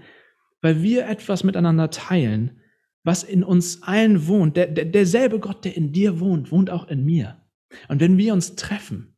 weil 0.61 0.81
wir 0.81 1.07
etwas 1.07 1.43
miteinander 1.43 1.89
teilen, 1.89 2.61
was 3.03 3.23
in 3.23 3.43
uns 3.43 3.83
allen 3.83 4.27
wohnt. 4.27 4.57
Der, 4.57 4.67
der, 4.67 4.85
derselbe 4.85 5.39
Gott, 5.39 5.65
der 5.65 5.75
in 5.75 5.91
dir 5.91 6.19
wohnt, 6.19 6.51
wohnt 6.51 6.69
auch 6.69 6.87
in 6.87 7.05
mir. 7.05 7.41
Und 7.87 8.01
wenn 8.01 8.17
wir 8.17 8.33
uns 8.33 8.55
treffen, 8.55 9.17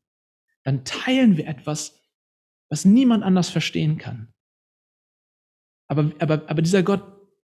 dann 0.64 0.84
teilen 0.86 1.38
wir 1.38 1.48
etwas, 1.48 2.00
was 2.70 2.86
niemand 2.86 3.24
anders 3.24 3.50
verstehen 3.50 3.98
kann. 3.98 4.34
Aber, 5.88 6.12
aber, 6.20 6.48
aber 6.48 6.62
dieser 6.62 6.84
Gott, 6.84 7.04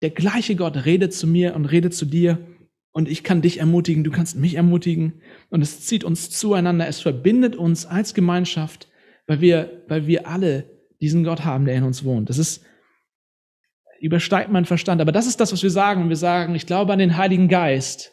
der 0.03 0.11
gleiche 0.11 0.57
Gott, 0.57 0.85
redet 0.85 1.15
zu 1.15 1.27
mir 1.27 1.55
und 1.55 1.67
redet 1.67 1.95
zu 1.95 2.05
dir. 2.05 2.39
Und 2.93 3.09
ich 3.09 3.25
kann 3.25 3.43
dich 3.43 3.59
ermutigen, 3.59 4.05
du 4.05 4.11
kannst 4.11 4.37
mich 4.37 4.55
ermutigen. 4.55 5.21
Und 5.51 5.63
es 5.63 5.81
zieht 5.81 6.05
uns 6.05 6.31
zueinander, 6.31 6.87
es 6.87 7.01
verbindet 7.01 7.57
uns 7.57 7.87
als 7.87 8.15
Gemeinschaft, 8.15 8.89
weil 9.27 9.41
wir, 9.41 9.83
weil 9.89 10.07
wir 10.07 10.29
alle 10.29 10.71
diesen 11.01 11.25
Gott 11.25 11.45
haben, 11.45 11.65
der 11.65 11.75
in 11.75 11.85
uns 11.85 12.05
wohnt. 12.05 12.29
Das 12.29 12.39
ist 12.39 12.65
übersteigt 14.05 14.51
mein 14.51 14.67
Verstand. 14.67 15.01
Aber 15.01 15.13
das 15.13 15.27
ist 15.27 15.41
das, 15.41 15.53
was 15.53 15.63
wir 15.63 15.71
sagen. 15.71 16.11
Wir 16.11 16.17
sagen, 16.17 16.55
ich 16.55 16.67
glaube 16.67 16.93
an 16.93 16.99
den 16.99 17.17
Heiligen 17.17 17.49
Geist, 17.49 18.13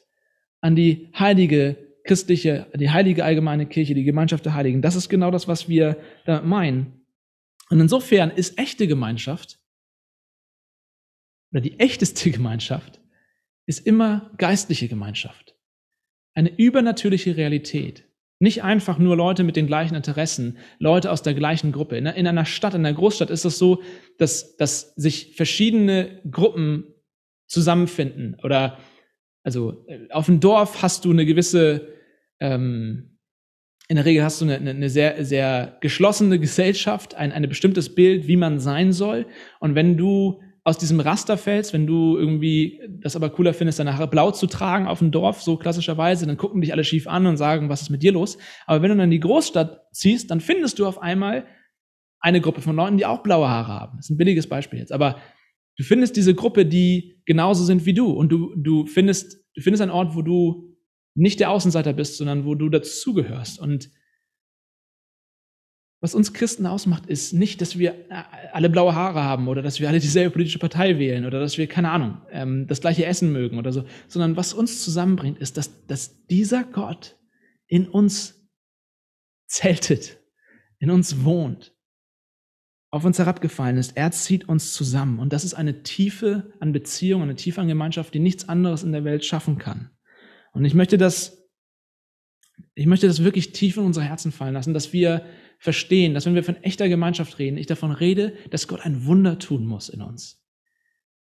an 0.61 0.73
die 0.73 1.09
heilige 1.17 1.75
christliche, 2.05 2.67
die 2.73 2.89
heilige 2.89 3.25
allgemeine 3.25 3.65
Kirche, 3.65 3.93
die 3.93 4.05
Gemeinschaft 4.05 4.45
der 4.45 4.53
Heiligen. 4.53 4.81
Das 4.81 4.95
ist 4.95 5.09
genau 5.09 5.31
das, 5.31 5.49
was 5.49 5.67
wir 5.67 5.97
damit 6.25 6.45
meinen. 6.45 7.01
Und 7.69 7.81
insofern 7.81 8.31
ist 8.31 8.57
echte 8.57 8.87
Gemeinschaft 8.87 9.59
oder 11.51 11.61
die 11.61 11.79
echteste 11.79 12.31
Gemeinschaft 12.31 12.99
ist 13.65 13.85
immer 13.85 14.31
geistliche 14.37 14.87
Gemeinschaft. 14.87 15.55
Eine 16.33 16.49
übernatürliche 16.57 17.37
Realität. 17.37 18.07
Nicht 18.39 18.63
einfach 18.63 18.97
nur 18.97 19.15
Leute 19.15 19.43
mit 19.43 19.55
den 19.55 19.67
gleichen 19.67 19.93
Interessen, 19.93 20.57
Leute 20.79 21.11
aus 21.11 21.21
der 21.21 21.35
gleichen 21.35 21.71
Gruppe. 21.71 21.97
In 21.97 22.07
einer 22.07 22.45
Stadt, 22.45 22.73
in 22.73 22.83
einer 22.85 22.95
Großstadt 22.95 23.29
ist 23.29 23.45
es 23.45 23.59
so, 23.59 23.83
dass, 24.17 24.57
dass 24.57 24.95
sich 24.95 25.35
verschiedene 25.35 26.21
Gruppen 26.29 26.85
zusammenfinden. 27.45 28.35
Oder 28.41 28.79
also 29.43 29.85
auf 30.09 30.25
dem 30.25 30.39
Dorf 30.39 30.81
hast 30.81 31.05
du 31.05 31.11
eine 31.11 31.25
gewisse, 31.25 31.87
ähm, 32.39 33.19
in 33.87 33.95
der 33.97 34.05
Regel 34.05 34.23
hast 34.23 34.41
du 34.41 34.45
eine, 34.45 34.69
eine 34.69 34.89
sehr, 34.89 35.23
sehr 35.23 35.77
geschlossene 35.81 36.39
Gesellschaft, 36.39 37.13
ein, 37.13 37.31
ein 37.31 37.47
bestimmtes 37.47 37.93
Bild, 37.93 38.27
wie 38.27 38.37
man 38.37 38.59
sein 38.59 38.91
soll. 38.91 39.27
Und 39.59 39.75
wenn 39.75 39.97
du 39.97 40.41
aus 40.63 40.77
diesem 40.77 40.99
Raster 40.99 41.37
fällst, 41.37 41.73
wenn 41.73 41.87
du 41.87 42.17
irgendwie 42.17 42.81
das 43.01 43.15
aber 43.15 43.31
cooler 43.31 43.53
findest, 43.53 43.79
deine 43.79 43.93
Haare 43.93 44.07
blau 44.07 44.29
zu 44.31 44.45
tragen 44.45 44.87
auf 44.87 44.99
dem 44.99 45.11
Dorf, 45.11 45.41
so 45.41 45.57
klassischerweise, 45.57 46.27
dann 46.27 46.37
gucken 46.37 46.61
dich 46.61 46.71
alle 46.71 46.83
schief 46.83 47.07
an 47.07 47.25
und 47.25 47.37
sagen, 47.37 47.69
was 47.69 47.81
ist 47.81 47.89
mit 47.89 48.03
dir 48.03 48.11
los? 48.11 48.37
Aber 48.67 48.81
wenn 48.81 48.89
du 48.89 48.97
dann 48.97 49.05
in 49.05 49.11
die 49.11 49.19
Großstadt 49.19 49.87
ziehst, 49.91 50.29
dann 50.29 50.39
findest 50.39 50.77
du 50.77 50.85
auf 50.85 51.01
einmal 51.01 51.45
eine 52.19 52.41
Gruppe 52.41 52.61
von 52.61 52.75
Leuten, 52.75 52.97
die 52.97 53.07
auch 53.07 53.23
blaue 53.23 53.49
Haare 53.49 53.73
haben. 53.73 53.97
Das 53.97 54.05
ist 54.05 54.11
ein 54.11 54.17
billiges 54.17 54.47
Beispiel 54.47 54.77
jetzt. 54.77 54.91
Aber 54.91 55.17
du 55.77 55.83
findest 55.83 56.15
diese 56.15 56.35
Gruppe, 56.35 56.67
die 56.67 57.19
genauso 57.25 57.63
sind 57.63 57.87
wie 57.87 57.95
du. 57.95 58.11
Und 58.11 58.29
du, 58.29 58.53
du 58.55 58.85
findest, 58.85 59.43
du 59.55 59.61
findest 59.61 59.81
einen 59.81 59.91
Ort, 59.91 60.15
wo 60.15 60.21
du 60.21 60.77
nicht 61.15 61.39
der 61.39 61.49
Außenseiter 61.49 61.93
bist, 61.93 62.17
sondern 62.17 62.45
wo 62.45 62.53
du 62.53 62.69
dazugehörst. 62.69 63.59
Und 63.59 63.89
was 66.01 66.15
uns 66.15 66.33
Christen 66.33 66.65
ausmacht, 66.65 67.05
ist 67.05 67.31
nicht, 67.31 67.61
dass 67.61 67.77
wir 67.77 67.93
äh, 68.09 68.23
alle 68.51 68.71
blaue 68.71 68.95
Haare 68.95 69.23
haben 69.23 69.47
oder 69.47 69.61
dass 69.61 69.79
wir 69.79 69.87
alle 69.87 69.99
dieselbe 69.99 70.31
politische 70.31 70.57
Partei 70.57 70.97
wählen 70.97 71.25
oder 71.25 71.39
dass 71.39 71.59
wir, 71.59 71.67
keine 71.67 71.91
Ahnung, 71.91 72.17
ähm, 72.31 72.65
das 72.67 72.81
gleiche 72.81 73.05
Essen 73.05 73.31
mögen 73.31 73.59
oder 73.59 73.71
so, 73.71 73.85
sondern 74.07 74.35
was 74.35 74.53
uns 74.53 74.83
zusammenbringt, 74.83 75.37
ist, 75.37 75.57
dass, 75.57 75.85
dass 75.85 76.25
dieser 76.25 76.63
Gott 76.63 77.17
in 77.67 77.87
uns 77.87 78.49
zeltet, 79.47 80.17
in 80.79 80.89
uns 80.89 81.23
wohnt, 81.23 81.75
auf 82.89 83.05
uns 83.05 83.19
herabgefallen 83.19 83.77
ist. 83.77 83.95
Er 83.95 84.11
zieht 84.11 84.49
uns 84.49 84.73
zusammen. 84.73 85.19
Und 85.19 85.31
das 85.31 85.43
ist 85.43 85.53
eine 85.53 85.83
Tiefe 85.83 86.51
an 86.59 86.73
Beziehung, 86.73 87.21
eine 87.21 87.35
Tiefe 87.35 87.61
an 87.61 87.67
Gemeinschaft, 87.67 88.13
die 88.13 88.19
nichts 88.19 88.49
anderes 88.49 88.83
in 88.83 88.91
der 88.91 89.05
Welt 89.05 89.23
schaffen 89.23 89.59
kann. 89.59 89.91
Und 90.51 90.65
ich 90.65 90.73
möchte 90.73 90.97
das, 90.97 91.47
ich 92.73 92.87
möchte 92.87 93.07
das 93.07 93.23
wirklich 93.23 93.51
tief 93.53 93.77
in 93.77 93.83
unsere 93.83 94.05
Herzen 94.05 94.31
fallen 94.31 94.55
lassen, 94.55 94.73
dass 94.73 94.93
wir 94.93 95.25
verstehen, 95.61 96.15
dass 96.15 96.25
wenn 96.25 96.33
wir 96.33 96.43
von 96.43 96.61
echter 96.63 96.89
Gemeinschaft 96.89 97.37
reden, 97.37 97.59
ich 97.59 97.67
davon 97.67 97.91
rede, 97.91 98.33
dass 98.49 98.67
Gott 98.67 98.83
ein 98.83 99.05
Wunder 99.05 99.37
tun 99.37 99.63
muss 99.63 99.89
in 99.89 100.01
uns. 100.01 100.43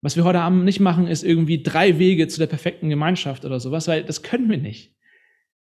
Was 0.01 0.17
wir 0.17 0.25
heute 0.25 0.41
Abend 0.41 0.65
nicht 0.65 0.81
machen, 0.81 1.07
ist 1.07 1.23
irgendwie 1.23 1.63
drei 1.63 1.99
Wege 1.99 2.27
zu 2.27 2.39
der 2.39 2.47
perfekten 2.47 2.89
Gemeinschaft 2.89 3.45
oder 3.45 3.61
sowas, 3.61 3.87
weil 3.87 4.03
das 4.03 4.23
können 4.23 4.49
wir 4.49 4.57
nicht. 4.57 4.95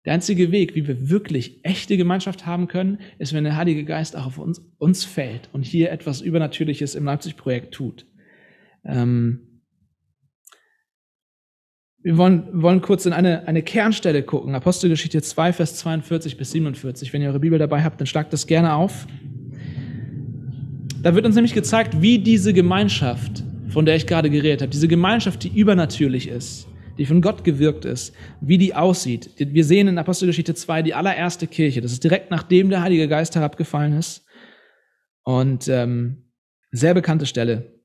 Der 0.05 0.13
einzige 0.13 0.51
Weg, 0.51 0.73
wie 0.73 0.87
wir 0.87 1.07
wirklich 1.07 1.63
echte 1.63 1.97
Gemeinschaft 1.97 2.47
haben 2.47 2.67
können, 2.67 2.99
ist, 3.19 3.31
wenn 3.31 3.43
der 3.43 3.57
Heilige 3.57 3.85
Geist 3.85 4.15
auch 4.15 4.25
auf 4.25 4.39
uns, 4.39 4.59
uns 4.79 5.05
fällt 5.05 5.49
und 5.53 5.63
hier 5.63 5.91
etwas 5.91 6.21
Übernatürliches 6.21 6.95
im 6.95 7.05
Leipzig-Projekt 7.05 7.75
tut. 7.75 8.07
Ähm, 8.83 9.46
wir 12.07 12.17
wollen, 12.17 12.47
wollen 12.53 12.81
kurz 12.81 13.05
in 13.05 13.11
eine, 13.11 13.45
eine 13.49 13.61
Kernstelle 13.61 14.23
gucken. 14.23 14.55
Apostelgeschichte 14.55 15.21
2, 15.21 15.51
Vers 15.51 15.75
42 15.75 16.37
bis 16.37 16.51
47. 16.51 17.11
Wenn 17.11 17.21
ihr 17.21 17.27
eure 17.27 17.41
Bibel 17.41 17.59
dabei 17.59 17.83
habt, 17.83 17.99
dann 17.99 18.07
schlagt 18.07 18.31
das 18.31 18.47
gerne 18.47 18.75
auf. 18.75 19.07
Da 21.03 21.15
wird 21.15 21.25
uns 21.25 21.35
nämlich 21.35 21.53
gezeigt, 21.53 22.01
wie 22.01 22.19
diese 22.19 22.53
Gemeinschaft, 22.53 23.43
von 23.67 23.85
der 23.85 23.97
ich 23.97 24.07
gerade 24.07 24.29
geredet 24.29 24.61
habe, 24.61 24.71
diese 24.71 24.87
Gemeinschaft, 24.87 25.43
die 25.43 25.49
übernatürlich 25.49 26.29
ist, 26.29 26.69
die 26.97 27.05
von 27.05 27.19
Gott 27.19 27.43
gewirkt 27.43 27.83
ist, 27.83 28.15
wie 28.39 28.57
die 28.57 28.73
aussieht. 28.73 29.31
Wir 29.37 29.65
sehen 29.65 29.89
in 29.89 29.97
Apostelgeschichte 29.97 30.55
2 30.55 30.83
die 30.83 30.93
allererste 30.93 31.45
Kirche. 31.45 31.81
Das 31.81 31.91
ist 31.91 32.05
direkt 32.05 32.31
nachdem 32.31 32.69
der 32.69 32.83
Heilige 32.83 33.09
Geist 33.09 33.35
herabgefallen 33.35 33.91
ist. 33.91 34.25
Und 35.23 35.67
ähm, 35.67 36.31
sehr 36.71 36.93
bekannte 36.93 37.25
Stelle. 37.25 37.76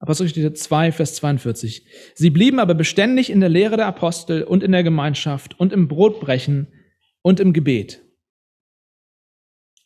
Apostelgeschichte 0.00 0.52
2, 0.52 0.92
Vers 0.92 1.14
42. 1.16 1.84
Sie 2.14 2.30
blieben 2.30 2.60
aber 2.60 2.74
beständig 2.74 3.30
in 3.30 3.40
der 3.40 3.48
Lehre 3.48 3.76
der 3.76 3.86
Apostel 3.86 4.44
und 4.44 4.62
in 4.62 4.72
der 4.72 4.84
Gemeinschaft 4.84 5.58
und 5.58 5.72
im 5.72 5.88
Brotbrechen 5.88 6.68
und 7.22 7.40
im 7.40 7.52
Gebet. 7.52 8.00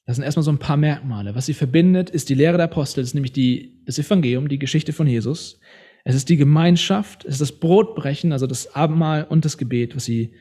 Das 0.04 0.16
sind 0.16 0.24
erstmal 0.24 0.42
so 0.42 0.50
ein 0.50 0.58
paar 0.58 0.76
Merkmale. 0.76 1.34
Was 1.34 1.46
sie 1.46 1.54
verbindet, 1.54 2.10
ist 2.10 2.28
die 2.28 2.34
Lehre 2.34 2.56
der 2.56 2.64
Apostel, 2.64 3.00
ist 3.00 3.14
nämlich 3.14 3.32
die, 3.32 3.82
das 3.86 3.98
Evangelium, 3.98 4.48
die 4.48 4.58
Geschichte 4.58 4.92
von 4.92 5.06
Jesus. 5.06 5.60
Es 6.04 6.14
ist 6.16 6.28
die 6.28 6.36
Gemeinschaft, 6.36 7.24
es 7.24 7.34
ist 7.34 7.40
das 7.40 7.52
Brotbrechen, 7.52 8.32
also 8.32 8.46
das 8.46 8.74
Abendmahl 8.74 9.24
und 9.24 9.44
das 9.44 9.56
Gebet, 9.56 9.94
was 9.94 10.04
sie, 10.04 10.34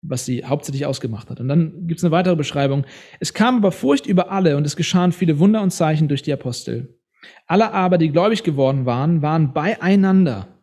was 0.00 0.24
sie 0.24 0.44
hauptsächlich 0.44 0.86
ausgemacht 0.86 1.28
hat. 1.28 1.40
Und 1.40 1.48
dann 1.48 1.88
gibt 1.88 1.98
es 1.98 2.04
eine 2.04 2.12
weitere 2.12 2.36
Beschreibung. 2.36 2.86
Es 3.18 3.34
kam 3.34 3.56
aber 3.56 3.72
Furcht 3.72 4.06
über 4.06 4.30
alle 4.30 4.56
und 4.56 4.64
es 4.64 4.76
geschahen 4.76 5.12
viele 5.12 5.40
Wunder 5.40 5.62
und 5.62 5.72
Zeichen 5.72 6.06
durch 6.06 6.22
die 6.22 6.32
Apostel. 6.32 6.97
Alle 7.46 7.72
aber, 7.72 7.98
die 7.98 8.10
gläubig 8.10 8.42
geworden 8.42 8.86
waren, 8.86 9.22
waren 9.22 9.52
beieinander 9.52 10.58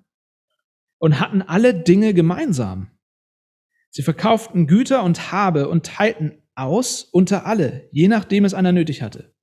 und 0.99 1.19
hatten 1.19 1.41
alle 1.41 1.73
Dinge 1.73 2.13
gemeinsam. 2.13 2.91
Sie 3.89 4.03
verkauften 4.03 4.67
Güter 4.67 5.03
und 5.03 5.31
Habe 5.31 5.69
und 5.69 5.85
teilten 5.85 6.41
aus 6.55 7.03
unter 7.03 7.45
alle, 7.45 7.87
je 7.91 8.07
nachdem 8.07 8.45
es 8.45 8.53
einer 8.53 8.71
nötig 8.71 9.01
hatte. 9.01 9.35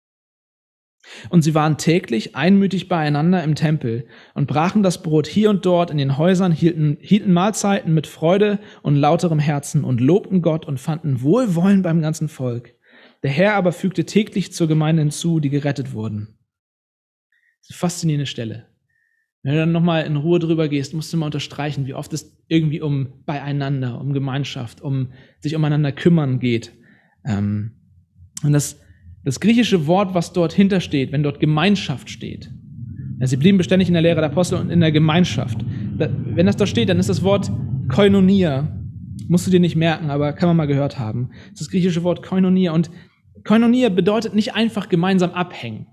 Und 1.30 1.42
sie 1.42 1.54
waren 1.54 1.78
täglich 1.78 2.36
einmütig 2.36 2.88
beieinander 2.88 3.42
im 3.42 3.54
Tempel 3.54 4.06
und 4.34 4.46
brachen 4.46 4.82
das 4.82 5.02
Brot 5.02 5.26
hier 5.26 5.50
und 5.50 5.66
dort 5.66 5.90
in 5.90 5.98
den 5.98 6.16
Häusern, 6.16 6.52
hielten, 6.52 6.96
hielten 7.00 7.32
Mahlzeiten 7.32 7.92
mit 7.92 8.06
Freude 8.06 8.60
und 8.82 8.96
lauterem 8.96 9.38
Herzen 9.38 9.84
und 9.84 10.00
lobten 10.00 10.42
Gott 10.42 10.64
und 10.66 10.78
fanden 10.78 11.22
Wohlwollen 11.22 11.82
beim 11.82 12.02
ganzen 12.02 12.28
Volk. 12.28 12.74
Der 13.22 13.30
Herr 13.30 13.54
aber 13.54 13.72
fügte 13.72 14.04
täglich 14.04 14.52
zur 14.52 14.68
Gemeinde 14.68 15.02
hinzu, 15.02 15.40
die 15.40 15.50
gerettet 15.50 15.92
wurden. 15.92 16.38
Eine 17.68 17.76
faszinierende 17.76 18.26
Stelle. 18.26 18.66
Wenn 19.42 19.54
du 19.54 19.58
dann 19.58 19.72
nochmal 19.72 20.04
in 20.06 20.16
Ruhe 20.16 20.38
drüber 20.38 20.68
gehst, 20.68 20.94
musst 20.94 21.12
du 21.12 21.16
mal 21.16 21.26
unterstreichen, 21.26 21.86
wie 21.86 21.94
oft 21.94 22.12
es 22.12 22.36
irgendwie 22.46 22.80
um 22.80 23.24
Beieinander, 23.26 24.00
um 24.00 24.12
Gemeinschaft, 24.12 24.80
um 24.80 25.12
sich 25.40 25.56
umeinander 25.56 25.90
kümmern 25.90 26.38
geht. 26.38 26.72
Ähm, 27.24 27.72
und 28.44 28.52
das, 28.52 28.80
das 29.24 29.40
griechische 29.40 29.86
Wort, 29.86 30.14
was 30.14 30.32
dort 30.32 30.52
hintersteht, 30.52 31.10
wenn 31.12 31.22
dort 31.22 31.40
Gemeinschaft 31.40 32.08
steht, 32.08 32.52
ja, 33.22 33.26
sie 33.26 33.36
blieben 33.36 33.58
beständig 33.58 33.88
in 33.88 33.94
der 33.94 34.02
Lehre 34.02 34.20
der 34.20 34.30
Apostel 34.30 34.58
und 34.58 34.70
in 34.70 34.80
der 34.80 34.90
Gemeinschaft. 34.90 35.64
wenn 35.96 36.46
das 36.46 36.56
da 36.56 36.66
steht, 36.66 36.88
dann 36.88 36.98
ist 36.98 37.08
das 37.08 37.22
Wort 37.22 37.52
Koinonia. 37.88 38.76
Musst 39.28 39.46
du 39.46 39.50
dir 39.52 39.60
nicht 39.60 39.76
merken, 39.76 40.10
aber 40.10 40.32
kann 40.32 40.48
man 40.48 40.56
mal 40.56 40.66
gehört 40.66 40.98
haben. 40.98 41.30
Das 41.30 41.52
ist 41.52 41.60
das 41.60 41.70
griechische 41.70 42.02
Wort 42.02 42.24
Koinonia. 42.24 42.72
Und 42.72 42.90
Koinonia 43.44 43.90
bedeutet 43.90 44.34
nicht 44.34 44.54
einfach 44.54 44.88
gemeinsam 44.88 45.30
abhängen. 45.30 45.86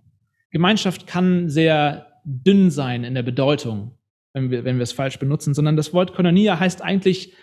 Gemeinschaft 0.51 1.07
kann 1.07 1.49
sehr 1.49 2.07
dünn 2.23 2.71
sein 2.71 3.03
in 3.03 3.15
der 3.15 3.23
Bedeutung, 3.23 3.97
wenn 4.33 4.51
wir, 4.51 4.63
wenn 4.63 4.77
wir 4.77 4.83
es 4.83 4.91
falsch 4.91 5.19
benutzen, 5.19 5.53
sondern 5.53 5.75
das 5.75 5.93
Wort 5.93 6.13
Koinonia 6.13 6.59
heißt 6.59 6.81
eigentlich 6.81 7.33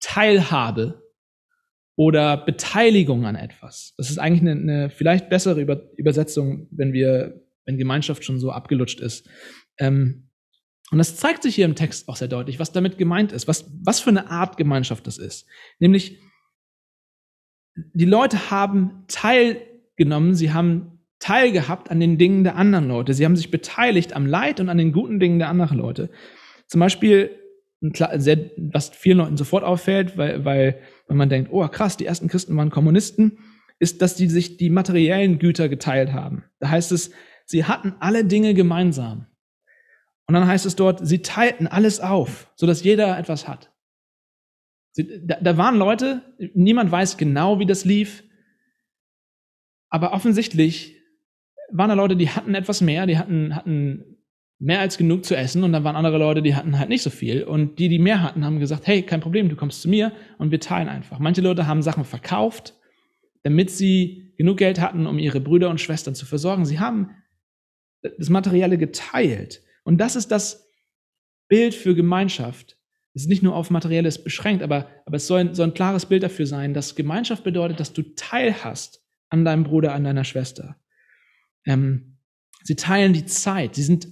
Teilhabe 0.00 1.02
oder 1.96 2.36
Beteiligung 2.36 3.24
an 3.24 3.36
etwas. 3.36 3.94
Das 3.96 4.10
ist 4.10 4.18
eigentlich 4.18 4.42
eine, 4.42 4.52
eine 4.52 4.90
vielleicht 4.90 5.28
bessere 5.28 5.60
Über 5.60 5.90
Übersetzung, 5.96 6.68
wenn 6.70 6.92
wir, 6.92 7.42
wenn 7.64 7.78
Gemeinschaft 7.78 8.24
schon 8.24 8.38
so 8.38 8.50
abgelutscht 8.50 9.00
ist. 9.00 9.28
Ähm, 9.78 10.30
und 10.90 10.98
das 10.98 11.16
zeigt 11.16 11.42
sich 11.42 11.54
hier 11.54 11.64
im 11.64 11.74
Text 11.74 12.08
auch 12.08 12.16
sehr 12.16 12.28
deutlich, 12.28 12.60
was 12.60 12.72
damit 12.72 12.98
gemeint 12.98 13.32
ist, 13.32 13.48
was, 13.48 13.70
was 13.82 14.00
für 14.00 14.10
eine 14.10 14.30
Art 14.30 14.56
Gemeinschaft 14.56 15.06
das 15.06 15.18
ist. 15.18 15.46
Nämlich, 15.80 16.20
die 17.74 18.04
Leute 18.04 18.50
haben 18.50 19.04
teilgenommen, 19.08 20.34
sie 20.34 20.52
haben 20.52 20.95
teilgehabt 21.26 21.90
an 21.90 21.98
den 21.98 22.18
Dingen 22.18 22.44
der 22.44 22.54
anderen 22.54 22.86
Leute. 22.86 23.12
Sie 23.12 23.24
haben 23.24 23.34
sich 23.34 23.50
beteiligt 23.50 24.12
am 24.12 24.26
Leid 24.26 24.60
und 24.60 24.68
an 24.68 24.78
den 24.78 24.92
guten 24.92 25.18
Dingen 25.18 25.40
der 25.40 25.48
anderen 25.48 25.76
Leute. 25.76 26.08
Zum 26.68 26.78
Beispiel, 26.78 27.30
sehr, 27.80 28.50
was 28.56 28.90
vielen 28.90 29.18
Leuten 29.18 29.36
sofort 29.36 29.64
auffällt, 29.64 30.16
weil, 30.16 30.44
weil, 30.44 30.80
weil 31.08 31.16
man 31.16 31.28
denkt, 31.28 31.50
oh 31.52 31.66
krass, 31.66 31.96
die 31.96 32.06
ersten 32.06 32.28
Christen 32.28 32.56
waren 32.56 32.70
Kommunisten, 32.70 33.38
ist, 33.80 34.02
dass 34.02 34.14
die 34.14 34.28
sich 34.28 34.56
die 34.56 34.70
materiellen 34.70 35.40
Güter 35.40 35.68
geteilt 35.68 36.12
haben. 36.12 36.44
Da 36.60 36.70
heißt 36.70 36.92
es, 36.92 37.10
sie 37.44 37.64
hatten 37.64 37.94
alle 37.98 38.24
Dinge 38.24 38.54
gemeinsam. 38.54 39.26
Und 40.28 40.34
dann 40.34 40.46
heißt 40.46 40.64
es 40.64 40.76
dort, 40.76 41.04
sie 41.04 41.22
teilten 41.22 41.66
alles 41.66 41.98
auf, 41.98 42.52
sodass 42.54 42.84
jeder 42.84 43.18
etwas 43.18 43.48
hat. 43.48 43.72
Sie, 44.92 45.26
da, 45.26 45.38
da 45.40 45.56
waren 45.56 45.76
Leute, 45.76 46.22
niemand 46.54 46.92
weiß 46.92 47.16
genau, 47.16 47.58
wie 47.58 47.66
das 47.66 47.84
lief, 47.84 48.22
aber 49.88 50.12
offensichtlich 50.12 50.95
waren 51.72 51.88
da 51.88 51.94
Leute, 51.94 52.16
die 52.16 52.30
hatten 52.30 52.54
etwas 52.54 52.80
mehr, 52.80 53.06
die 53.06 53.18
hatten, 53.18 53.54
hatten 53.54 54.16
mehr 54.58 54.80
als 54.80 54.96
genug 54.96 55.24
zu 55.24 55.36
essen 55.36 55.64
und 55.64 55.72
dann 55.72 55.84
waren 55.84 55.96
andere 55.96 56.18
Leute, 56.18 56.42
die 56.42 56.54
hatten 56.54 56.78
halt 56.78 56.88
nicht 56.88 57.02
so 57.02 57.10
viel 57.10 57.44
und 57.44 57.78
die, 57.78 57.88
die 57.88 57.98
mehr 57.98 58.22
hatten, 58.22 58.44
haben 58.44 58.58
gesagt, 58.58 58.86
hey, 58.86 59.02
kein 59.02 59.20
Problem, 59.20 59.48
du 59.48 59.56
kommst 59.56 59.82
zu 59.82 59.88
mir 59.88 60.12
und 60.38 60.50
wir 60.50 60.60
teilen 60.60 60.88
einfach. 60.88 61.18
Manche 61.18 61.42
Leute 61.42 61.66
haben 61.66 61.82
Sachen 61.82 62.04
verkauft, 62.04 62.74
damit 63.42 63.70
sie 63.70 64.32
genug 64.38 64.58
Geld 64.58 64.80
hatten, 64.80 65.06
um 65.06 65.18
ihre 65.18 65.40
Brüder 65.40 65.68
und 65.68 65.80
Schwestern 65.80 66.14
zu 66.14 66.24
versorgen. 66.24 66.64
Sie 66.64 66.80
haben 66.80 67.10
das 68.18 68.30
Materielle 68.30 68.78
geteilt 68.78 69.62
und 69.84 69.98
das 69.98 70.16
ist 70.16 70.30
das 70.30 70.70
Bild 71.48 71.74
für 71.74 71.94
Gemeinschaft. 71.94 72.78
Es 73.14 73.22
ist 73.22 73.28
nicht 73.28 73.42
nur 73.42 73.54
auf 73.54 73.70
Materielles 73.70 74.22
beschränkt, 74.22 74.62
aber, 74.62 74.88
aber 75.06 75.16
es 75.16 75.26
soll 75.26 75.40
ein, 75.40 75.54
soll 75.54 75.68
ein 75.68 75.74
klares 75.74 76.06
Bild 76.06 76.22
dafür 76.22 76.46
sein, 76.46 76.74
dass 76.74 76.96
Gemeinschaft 76.96 77.44
bedeutet, 77.44 77.80
dass 77.80 77.92
du 77.92 78.02
teilhast 78.14 79.02
an 79.28 79.44
deinem 79.44 79.64
Bruder, 79.64 79.94
an 79.94 80.04
deiner 80.04 80.24
Schwester. 80.24 80.76
Ähm, 81.66 82.18
sie 82.62 82.76
teilen 82.76 83.12
die 83.12 83.26
Zeit. 83.26 83.74
Sie 83.74 83.82
sind 83.82 84.08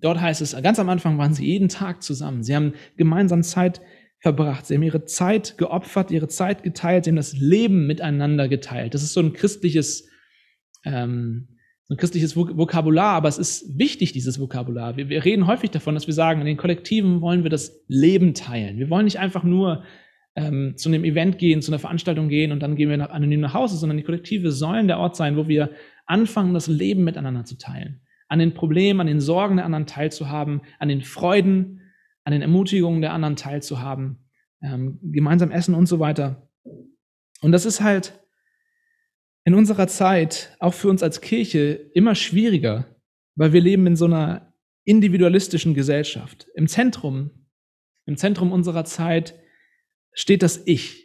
dort 0.00 0.20
heißt 0.20 0.40
es, 0.40 0.60
ganz 0.62 0.78
am 0.78 0.88
Anfang 0.88 1.18
waren 1.18 1.34
sie 1.34 1.46
jeden 1.46 1.68
Tag 1.68 2.02
zusammen. 2.02 2.42
Sie 2.42 2.54
haben 2.54 2.74
gemeinsam 2.96 3.42
Zeit 3.42 3.80
verbracht. 4.20 4.66
Sie 4.66 4.74
haben 4.74 4.82
ihre 4.82 5.04
Zeit 5.04 5.58
geopfert, 5.58 6.10
ihre 6.10 6.28
Zeit 6.28 6.62
geteilt. 6.62 7.04
Sie 7.04 7.10
haben 7.10 7.16
das 7.16 7.36
Leben 7.36 7.86
miteinander 7.86 8.48
geteilt. 8.48 8.94
Das 8.94 9.02
ist 9.02 9.12
so 9.12 9.20
ein 9.20 9.32
christliches, 9.32 10.08
ähm, 10.84 11.48
so 11.84 11.94
ein 11.94 11.98
christliches 11.98 12.34
Vokabular, 12.34 13.14
aber 13.14 13.28
es 13.28 13.36
ist 13.36 13.78
wichtig, 13.78 14.12
dieses 14.12 14.40
Vokabular. 14.40 14.96
Wir, 14.96 15.10
wir 15.10 15.24
reden 15.24 15.46
häufig 15.46 15.70
davon, 15.70 15.94
dass 15.94 16.06
wir 16.06 16.14
sagen, 16.14 16.40
in 16.40 16.46
den 16.46 16.56
Kollektiven 16.56 17.20
wollen 17.20 17.42
wir 17.42 17.50
das 17.50 17.84
Leben 17.88 18.32
teilen. 18.32 18.78
Wir 18.78 18.88
wollen 18.88 19.04
nicht 19.04 19.18
einfach 19.18 19.44
nur 19.44 19.84
ähm, 20.36 20.74
zu 20.76 20.88
einem 20.88 21.04
Event 21.04 21.38
gehen, 21.38 21.60
zu 21.60 21.70
einer 21.70 21.78
Veranstaltung 21.78 22.28
gehen 22.28 22.52
und 22.52 22.60
dann 22.60 22.76
gehen 22.76 22.88
wir 22.88 22.96
nach, 22.96 23.10
anonym 23.10 23.40
nach 23.40 23.54
Hause, 23.54 23.76
sondern 23.76 23.98
die 23.98 24.02
Kollektive 24.02 24.50
sollen 24.50 24.88
der 24.88 24.98
Ort 24.98 25.16
sein, 25.16 25.36
wo 25.36 25.46
wir 25.46 25.70
anfangen, 26.06 26.54
das 26.54 26.66
Leben 26.66 27.04
miteinander 27.04 27.44
zu 27.44 27.56
teilen 27.56 28.04
an 28.28 28.38
den 28.38 28.54
Problemen, 28.54 29.00
an 29.00 29.06
den 29.06 29.20
Sorgen 29.20 29.56
der 29.56 29.64
anderen 29.64 29.86
teilzuhaben, 29.86 30.62
an 30.78 30.88
den 30.88 31.02
Freuden, 31.02 31.82
an 32.24 32.32
den 32.32 32.42
Ermutigungen 32.42 33.00
der 33.00 33.12
anderen 33.12 33.36
teilzuhaben, 33.36 34.28
ähm, 34.62 34.98
gemeinsam 35.02 35.50
essen 35.50 35.74
und 35.74 35.86
so 35.86 36.00
weiter. 36.00 36.48
Und 37.42 37.52
das 37.52 37.66
ist 37.66 37.80
halt 37.80 38.18
in 39.44 39.54
unserer 39.54 39.86
Zeit, 39.88 40.56
auch 40.58 40.74
für 40.74 40.88
uns 40.88 41.02
als 41.02 41.20
Kirche, 41.20 41.90
immer 41.94 42.14
schwieriger, 42.14 42.86
weil 43.34 43.52
wir 43.52 43.60
leben 43.60 43.86
in 43.86 43.96
so 43.96 44.06
einer 44.06 44.54
individualistischen 44.84 45.74
Gesellschaft. 45.74 46.48
Im 46.54 46.66
Zentrum, 46.66 47.30
im 48.06 48.16
Zentrum 48.16 48.52
unserer 48.52 48.84
Zeit 48.84 49.34
steht 50.12 50.42
das 50.42 50.62
Ich 50.66 51.03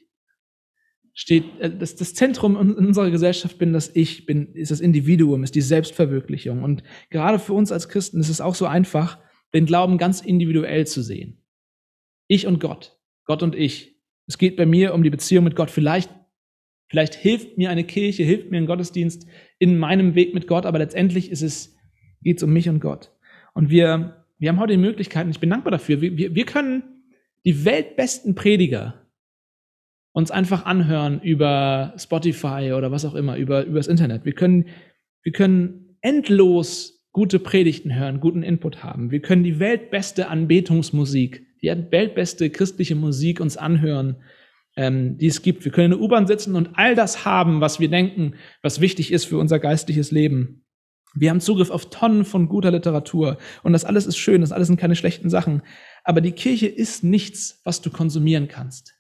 steht, 1.20 1.44
äh, 1.60 1.70
das, 1.70 1.98
das 1.98 2.14
Zentrum 2.14 2.56
in 2.56 2.88
unserer 2.88 3.12
Gesellschaft 3.12 3.58
bin 3.58 3.74
das 3.74 3.94
Ich, 3.94 4.26
bin, 4.26 4.54
ist 4.54 4.72
das 4.72 4.80
Individuum, 4.80 5.44
ist 5.44 5.54
die 5.54 5.62
Selbstverwirklichung. 5.62 6.64
Und 6.64 6.82
gerade 7.10 7.40
für 7.40 7.52
uns 7.52 7.74
als 7.74 7.90
Christen 7.90 8.22
ist 8.22 8.30
es 8.30 8.40
auch 8.40 8.56
so 8.56 8.66
einfach, 8.66 9.20
den 9.54 9.66
Glauben 9.66 9.98
ganz 9.98 10.22
individuell 10.22 10.88
zu 10.88 11.02
sehen. 11.02 11.44
Ich 12.28 12.48
und 12.48 12.62
Gott, 12.62 12.98
Gott 13.26 13.44
und 13.44 13.54
ich. 13.54 13.98
Es 14.28 14.38
geht 14.38 14.56
bei 14.56 14.66
mir 14.66 14.94
um 14.94 15.04
die 15.04 15.10
Beziehung 15.10 15.44
mit 15.44 15.58
Gott. 15.58 15.72
Vielleicht, 15.72 16.10
vielleicht 16.88 17.16
hilft 17.16 17.58
mir 17.58 17.70
eine 17.70 17.84
Kirche, 17.84 18.24
hilft 18.24 18.50
mir 18.50 18.58
ein 18.58 18.66
Gottesdienst 18.66 19.28
in 19.58 19.78
meinem 19.78 20.16
Weg 20.16 20.34
mit 20.34 20.48
Gott, 20.48 20.66
aber 20.66 20.80
letztendlich 20.80 21.32
ist 21.32 21.42
es, 21.42 21.76
geht 22.22 22.38
es 22.38 22.44
um 22.44 22.54
mich 22.54 22.70
und 22.70 22.80
Gott. 22.80 23.12
Und 23.54 23.70
wir, 23.70 24.26
wir 24.38 24.50
haben 24.50 24.60
heute 24.60 24.74
die 24.74 24.80
Möglichkeit, 24.80 25.26
und 25.26 25.32
ich 25.32 25.42
bin 25.42 25.50
dankbar 25.50 25.72
dafür, 25.72 26.00
wir, 26.00 26.34
wir 26.34 26.46
können 26.46 26.84
die 27.44 27.66
weltbesten 27.66 28.36
Prediger 28.36 28.99
uns 30.20 30.30
einfach 30.30 30.66
anhören 30.66 31.20
über 31.22 31.94
Spotify 31.98 32.74
oder 32.78 32.92
was 32.92 33.06
auch 33.06 33.16
immer, 33.16 33.38
über, 33.38 33.66
über 33.66 33.80
das 33.80 33.88
Internet. 33.88 34.26
Wir 34.26 34.34
können, 34.34 34.66
wir 35.24 35.32
können 35.32 35.98
endlos 36.02 37.08
gute 37.12 37.40
Predigten 37.40 37.96
hören, 37.96 38.20
guten 38.20 38.44
Input 38.44 38.84
haben. 38.84 39.12
Wir 39.12 39.22
können 39.22 39.44
die 39.44 39.60
weltbeste 39.60 40.28
Anbetungsmusik, 40.28 41.46
die 41.62 41.68
weltbeste 41.90 42.50
christliche 42.50 42.96
Musik 42.96 43.40
uns 43.40 43.58
anhören, 43.58 44.18
ähm, 44.76 45.18
die 45.18 45.28
es 45.28 45.42
gibt. 45.42 45.66
Wir 45.66 45.72
können 45.72 45.92
in 45.92 46.00
der 46.00 46.02
U-Bahn 46.02 46.28
sitzen 46.28 46.56
und 46.56 46.72
all 46.76 46.96
das 46.96 47.26
haben, 47.26 47.62
was 47.62 47.80
wir 47.80 47.90
denken, 47.90 48.36
was 48.62 48.80
wichtig 48.80 49.12
ist 49.12 49.26
für 49.26 49.38
unser 49.38 49.60
geistliches 49.60 50.12
Leben. 50.12 50.66
Wir 51.16 51.32
haben 51.32 51.42
Zugriff 51.42 51.72
auf 51.72 51.90
Tonnen 51.90 52.24
von 52.24 52.48
guter 52.48 52.72
Literatur 52.72 53.40
und 53.64 53.74
das 53.74 53.84
alles 53.84 54.06
ist 54.06 54.18
schön, 54.18 54.42
das 54.42 54.52
alles 54.52 54.68
sind 54.68 54.80
keine 54.80 54.96
schlechten 54.96 55.30
Sachen. 55.30 55.64
Aber 56.04 56.22
die 56.22 56.34
Kirche 56.34 56.68
ist 56.68 57.04
nichts, 57.04 57.62
was 57.64 57.82
du 57.82 57.90
konsumieren 57.90 58.48
kannst. 58.48 58.99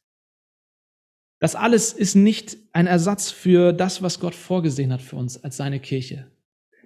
Das 1.40 1.56
alles 1.56 1.94
ist 1.94 2.16
nicht 2.16 2.58
ein 2.74 2.88
Ersatz 2.88 3.32
für 3.32 3.72
das, 3.72 4.02
was 4.02 4.20
Gott 4.20 4.36
vorgesehen 4.36 4.92
hat 4.92 5.02
für 5.02 5.16
uns 5.16 5.42
als 5.44 5.58
seine 5.58 5.80
Kirche. 5.80 6.28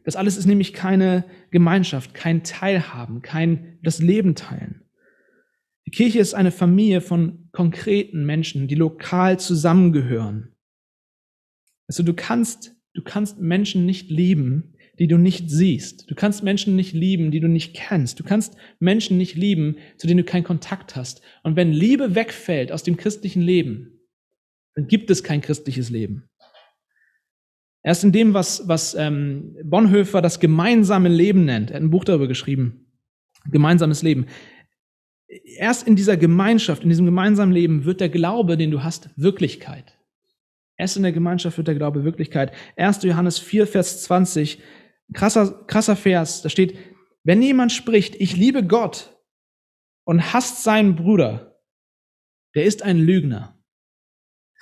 Das 0.04 0.16
alles 0.16 0.38
ist 0.38 0.45
nämlich 0.45 0.74
keine 0.74 1.26
Gemeinschaft, 1.49 2.14
kein 2.14 2.43
Teilhaben, 2.43 3.22
kein 3.22 3.80
das 3.82 3.99
Leben 3.99 4.36
teilen. 4.36 4.82
Die 5.86 5.91
Kirche 5.91 6.20
ist 6.20 6.34
eine 6.34 6.51
Familie 6.51 7.01
von 7.01 7.49
konkreten 7.51 8.26
Menschen, 8.26 8.68
die 8.68 8.76
lokal 8.76 9.39
zusammengehören. 9.39 10.49
Also 11.88 12.04
du 12.04 12.14
kannst, 12.14 12.76
du 12.93 13.01
kannst 13.01 13.39
Menschen 13.39 13.86
nicht 13.86 14.10
lieben, 14.10 14.76
die 14.99 15.08
du 15.08 15.18
nicht 15.18 15.49
siehst. 15.49 16.10
Du 16.10 16.16
kannst 16.16 16.43
Menschen 16.43 16.76
nicht 16.76 16.93
lieben, 16.93 17.32
die 17.32 17.39
du 17.39 17.47
nicht 17.47 17.74
kennst. 17.74 18.20
Du 18.20 18.24
kannst 18.24 18.56
Menschen 18.80 19.18
nicht 19.18 19.36
lieben, 19.36 19.78
zu 19.97 20.06
denen 20.06 20.20
du 20.20 20.24
keinen 20.24 20.43
Kontakt 20.43 20.95
hast. 20.95 21.22
Und 21.41 21.56
wenn 21.56 21.72
Liebe 21.72 22.14
wegfällt 22.16 22.72
aus 22.72 22.84
dem 22.84 22.97
christlichen 22.97 23.41
Leben, 23.41 23.93
dann 24.76 24.88
gibt 24.88 25.10
es 25.10 25.24
kein 25.24 25.42
christliches 25.42 25.90
Leben. 25.90 26.30
Erst 27.84 28.04
in 28.04 28.12
dem, 28.12 28.34
was, 28.34 28.68
was 28.68 28.96
ähm, 28.96 29.58
Bonhoeffer 29.64 30.22
das 30.22 30.40
gemeinsame 30.40 31.10
Leben 31.10 31.46
nennt, 31.46 31.70
er 31.70 31.76
hat 31.76 31.84
ein 31.84 31.90
Buch 31.90 32.06
darüber 32.06 32.28
geschrieben, 32.28 32.88
gemeinsames 33.52 34.04
Leben. 34.04 34.28
Erst 35.28 35.86
in 35.86 35.96
dieser 35.96 36.16
Gemeinschaft, 36.16 36.84
in 36.84 36.90
diesem 36.90 37.06
gemeinsamen 37.06 37.52
Leben 37.52 37.84
wird 37.84 38.00
der 38.00 38.10
Glaube, 38.10 38.56
den 38.56 38.72
du 38.72 38.84
hast, 38.84 39.10
Wirklichkeit. 39.18 39.98
Erst 40.78 40.96
in 40.96 41.04
der 41.04 41.12
Gemeinschaft 41.12 41.58
wird 41.58 41.68
der 41.68 41.76
Glaube 41.76 42.04
Wirklichkeit. 42.04 42.54
1. 42.78 43.04
Johannes 43.04 43.38
4, 43.40 43.68
Vers 43.68 44.04
20, 44.04 44.60
krasser, 45.14 45.66
krasser 45.68 45.96
Vers, 45.96 46.42
da 46.42 46.50
steht, 46.50 46.78
wenn 47.24 47.42
jemand 47.42 47.72
spricht, 47.72 48.16
ich 48.16 48.36
liebe 48.36 48.66
Gott 48.66 49.18
und 50.06 50.34
hasst 50.34 50.64
seinen 50.64 50.96
Bruder, 50.96 51.60
der 52.56 52.66
ist 52.66 52.84
ein 52.84 52.98
Lügner. 52.98 53.58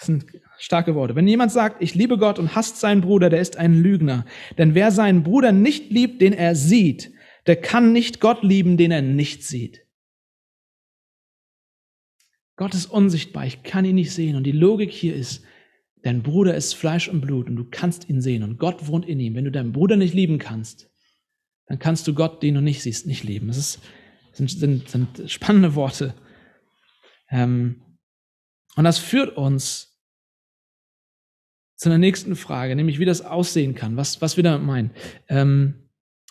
Das 0.02 0.08
sind 0.08 0.26
starke 0.58 0.96
Worte. 0.96 1.16
Wenn 1.16 1.28
jemand 1.28 1.52
sagt, 1.52 1.80
ich 1.80 1.94
liebe 1.94 2.18
Gott 2.18 2.40
und 2.40 2.56
hasst 2.56 2.78
seinen 2.78 3.02
Bruder, 3.02 3.30
der 3.30 3.40
ist 3.40 3.58
ein 3.58 3.76
Lügner. 3.76 4.26
Denn 4.58 4.74
wer 4.74 4.90
seinen 4.90 5.22
Bruder 5.22 5.52
nicht 5.52 5.92
liebt, 5.92 6.24
den 6.24 6.34
er 6.34 6.56
sieht, 6.56 7.12
der 7.46 7.56
kann 7.56 7.94
nicht 7.94 8.20
Gott 8.20 8.42
lieben, 8.42 8.78
den 8.78 8.90
er 8.90 9.04
nicht 9.04 9.44
sieht. 9.44 9.86
Gott 12.56 12.74
ist 12.74 12.88
unsichtbar, 12.88 13.46
ich 13.46 13.62
kann 13.62 13.86
ihn 13.86 13.94
nicht 13.94 14.12
sehen. 14.12 14.36
Und 14.36 14.44
die 14.46 14.52
Logik 14.52 14.90
hier 14.90 15.16
ist, 15.16 15.44
dein 16.02 16.24
Bruder 16.24 16.56
ist 16.56 16.74
Fleisch 16.74 17.08
und 17.08 17.22
Blut 17.22 17.48
und 17.48 17.56
du 17.56 17.66
kannst 17.70 18.10
ihn 18.10 18.22
sehen 18.22 18.42
und 18.42 18.58
Gott 18.58 18.88
wohnt 18.88 19.06
in 19.06 19.20
ihm. 19.20 19.36
Wenn 19.36 19.46
du 19.46 19.52
deinen 19.52 19.72
Bruder 19.72 19.98
nicht 19.98 20.16
lieben 20.16 20.40
kannst, 20.40 20.90
dann 21.68 21.78
kannst 21.78 22.08
du 22.08 22.16
Gott, 22.16 22.42
den 22.42 22.56
du 22.56 22.62
nicht 22.62 22.82
siehst, 22.82 23.06
nicht 23.06 23.24
lieben. 23.24 23.50
Das 23.50 23.58
ist, 23.58 23.80
sind, 24.34 24.50
sind, 24.50 24.90
sind 24.90 25.30
spannende 25.30 25.76
Worte. 25.76 26.16
Ähm, 27.30 27.84
und 28.76 28.84
das 28.84 28.98
führt 28.98 29.38
uns 29.38 29.91
zu 31.82 31.90
einer 31.90 31.98
nächsten 31.98 32.36
Frage, 32.36 32.76
nämlich 32.76 33.00
wie 33.00 33.06
das 33.06 33.26
aussehen 33.26 33.74
kann, 33.74 33.98
was, 33.98 34.22
was 34.22 34.38
wir 34.38 34.44
damit 34.44 34.62
meinen. 34.62 34.92
Ähm, 35.28 35.74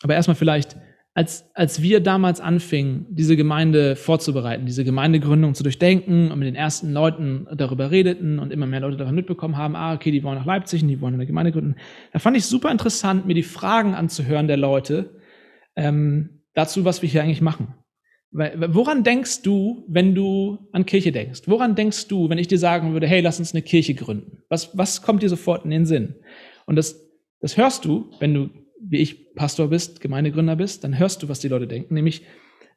aber 0.01 0.15
erstmal 0.15 0.37
vielleicht, 0.37 0.77
als, 1.13 1.51
als 1.55 1.83
wir 1.83 1.99
damals 1.99 2.41
anfingen, 2.41 3.07
diese 3.11 3.37
Gemeinde 3.37 3.97
vorzubereiten, 3.97 4.65
diese 4.65 4.85
Gemeindegründung 4.85 5.57
zu 5.57 5.65
durchdenken 5.65 6.31
und 6.31 6.39
mit 6.39 6.47
den 6.47 6.55
ersten 6.55 6.93
Leuten 6.93 7.49
darüber 7.53 7.91
redeten 7.91 8.39
und 8.39 8.53
immer 8.53 8.67
mehr 8.67 8.79
Leute 8.79 8.97
davon 8.97 9.17
mitbekommen 9.17 9.57
haben, 9.57 9.75
ah, 9.75 9.93
okay, 9.93 10.13
die 10.13 10.23
wollen 10.23 10.39
nach 10.39 10.47
Leipzig 10.47 10.83
und 10.83 10.89
die 10.89 11.01
wollen 11.01 11.15
eine 11.15 11.27
Gemeinde 11.27 11.51
gründen, 11.51 11.75
da 12.13 12.21
fand 12.21 12.37
ich 12.37 12.47
super 12.47 12.71
interessant, 12.71 13.27
mir 13.27 13.35
die 13.35 13.43
Fragen 13.43 13.95
anzuhören 13.95 14.47
der 14.47 14.57
Leute 14.57 15.21
ähm, 15.75 16.45
dazu, 16.55 16.85
was 16.85 17.03
wir 17.03 17.09
hier 17.09 17.25
eigentlich 17.25 17.43
machen. 17.43 17.75
Woran 18.33 19.03
denkst 19.03 19.43
du, 19.43 19.85
wenn 19.89 20.15
du 20.15 20.59
an 20.71 20.87
Kirche 20.87 21.11
denkst? 21.11 21.43
Woran 21.47 21.75
denkst 21.75 22.07
du, 22.07 22.29
wenn 22.29 22.39
ich 22.39 22.47
dir 22.47 22.59
sagen 22.59 22.93
würde, 22.93 23.09
hey, 23.09 23.21
lass 23.21 23.41
uns 23.41 23.55
eine 23.55 23.63
Kirche 23.63 23.95
gründen? 23.95 24.43
Was, 24.49 24.77
was 24.77 25.03
kommt 25.03 25.23
dir 25.23 25.29
sofort 25.29 25.65
in 25.65 25.71
den 25.71 25.85
Sinn? 25.85 26.15
Und 26.67 26.77
das, 26.77 27.11
das 27.41 27.57
hörst 27.57 27.85
du, 27.85 28.11
wenn 28.21 28.35
du, 28.35 28.51
wie 28.81 28.99
ich, 28.99 29.35
Pastor 29.35 29.69
bist, 29.69 30.01
Gemeindegründer 30.01 30.55
bist, 30.55 30.85
dann 30.85 30.97
hörst 30.97 31.23
du, 31.23 31.29
was 31.29 31.41
die 31.41 31.49
Leute 31.49 31.67
denken, 31.67 31.95
nämlich, 31.95 32.23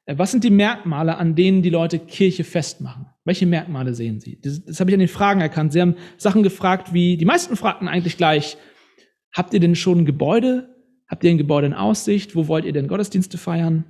äh, 0.06 0.18
was 0.18 0.32
sind 0.32 0.44
die 0.44 0.50
Merkmale, 0.50 1.18
an 1.18 1.36
denen 1.36 1.62
die 1.62 1.70
Leute 1.70 2.00
Kirche 2.00 2.44
festmachen? 2.44 3.06
Welche 3.24 3.46
Merkmale 3.46 3.94
sehen 3.94 4.20
sie? 4.20 4.40
Das, 4.42 4.66
das 4.66 4.80
habe 4.80 4.90
ich 4.90 4.96
an 4.96 5.00
den 5.00 5.08
Fragen 5.08 5.42
erkannt. 5.42 5.74
Sie 5.74 5.82
haben 5.82 5.96
Sachen 6.18 6.42
gefragt 6.42 6.94
wie, 6.94 7.16
die 7.16 7.26
meisten 7.26 7.56
fragten 7.56 7.88
eigentlich 7.88 8.18
gleich, 8.18 8.58
habt 9.32 9.54
ihr 9.54 9.60
denn 9.60 9.76
schon 9.76 10.00
ein 10.00 10.06
Gebäude? 10.06 10.70
Habt 11.08 11.24
ihr 11.24 11.30
ein 11.30 11.38
Gebäude 11.38 11.68
in 11.68 11.74
Aussicht? 11.74 12.36
Wo 12.36 12.48
wollt 12.48 12.66
ihr 12.66 12.74
denn 12.74 12.88
Gottesdienste 12.88 13.38
feiern? 13.38 13.86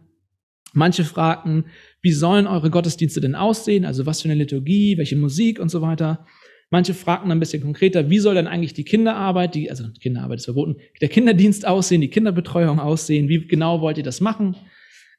Manche 0.74 1.04
fragten, 1.04 1.66
wie 2.02 2.12
sollen 2.12 2.48
eure 2.48 2.70
Gottesdienste 2.70 3.22
denn 3.22 3.36
aussehen? 3.36 3.86
Also 3.86 4.06
was 4.06 4.22
für 4.22 4.28
eine 4.28 4.38
Liturgie, 4.38 4.98
welche 4.98 5.16
Musik 5.16 5.60
und 5.60 5.70
so 5.70 5.82
weiter. 5.82 6.26
Manche 6.72 6.96
fragten 6.96 7.32
ein 7.32 7.40
bisschen 7.40 7.62
konkreter, 7.62 8.10
wie 8.10 8.18
soll 8.18 8.34
denn 8.34 8.48
eigentlich 8.48 8.74
die 8.74 8.84
Kinderarbeit, 8.84 9.54
die, 9.54 9.70
also 9.70 9.86
Kinderarbeit 10.02 10.40
ist 10.40 10.46
verboten, 10.46 10.78
der 11.02 11.10
Kinderdienst 11.10 11.68
aussehen, 11.68 12.02
die 12.02 12.10
Kinderbetreuung 12.10 12.80
aussehen? 12.80 13.30
Wie 13.30 13.48
genau 13.48 13.82
wollt 13.82 14.00
ihr 14.00 14.04
das 14.04 14.22
machen? 14.22 14.56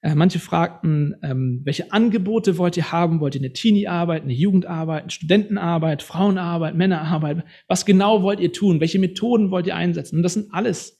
Äh, 0.02 0.16
manche 0.16 0.40
fragten, 0.40 1.14
ähm, 1.22 1.62
welche 1.64 1.92
Angebote 1.92 2.58
wollt 2.58 2.76
ihr 2.76 2.90
haben? 2.90 3.20
Wollt 3.20 3.36
ihr 3.36 3.40
eine 3.40 3.52
Teenie-Arbeit, 3.52 4.24
eine 4.24 4.32
Jugendarbeit, 4.32 5.02
eine 5.02 5.10
Studentenarbeit, 5.12 6.02
Frauenarbeit, 6.02 6.74
Männerarbeit? 6.74 7.44
Was 7.68 7.86
genau 7.86 8.22
wollt 8.22 8.40
ihr 8.40 8.52
tun? 8.52 8.80
Welche 8.80 8.98
Methoden 8.98 9.52
wollt 9.52 9.68
ihr 9.68 9.76
einsetzen? 9.76 10.16
Und 10.16 10.24
das 10.24 10.34
sind 10.34 10.52
alles 10.52 10.98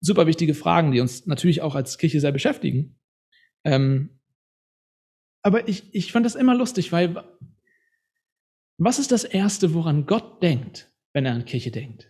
super 0.00 0.26
wichtige 0.26 0.52
Fragen, 0.52 0.92
die 0.92 1.00
uns 1.00 1.26
natürlich 1.26 1.62
auch 1.62 1.74
als 1.74 1.96
Kirche 1.96 2.20
sehr 2.20 2.32
beschäftigen. 2.32 2.96
Ähm, 3.64 4.20
aber 5.42 5.68
ich, 5.68 5.94
ich 5.94 6.12
fand 6.12 6.24
das 6.24 6.34
immer 6.34 6.54
lustig, 6.54 6.92
weil 6.92 7.22
was 8.78 8.98
ist 8.98 9.12
das 9.12 9.24
Erste, 9.24 9.74
woran 9.74 10.06
Gott 10.06 10.42
denkt, 10.42 10.90
wenn 11.12 11.26
er 11.26 11.34
an 11.34 11.44
Kirche 11.44 11.70
denkt? 11.70 12.08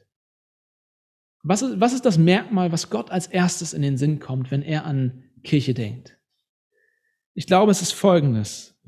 Was 1.43 1.63
ist, 1.63 1.81
was 1.81 1.93
ist 1.93 2.05
das 2.05 2.19
Merkmal, 2.19 2.71
was 2.73 2.89
Gott 2.89 3.11
als 3.11 3.27
erstes 3.27 3.73
in 3.73 3.83
den 3.83 3.97
Sinn 3.97 4.21
kommt, 4.21 4.51
wenn 4.51 4.63
er 4.63 4.85
an 4.85 5.25
Kirche 5.43 5.75
denkt? 5.75 6.19
Ich 7.35 7.47
glaube, 7.47 7.73
es 7.73 7.83
ist 7.83 7.93
Folgendes. 7.93 8.79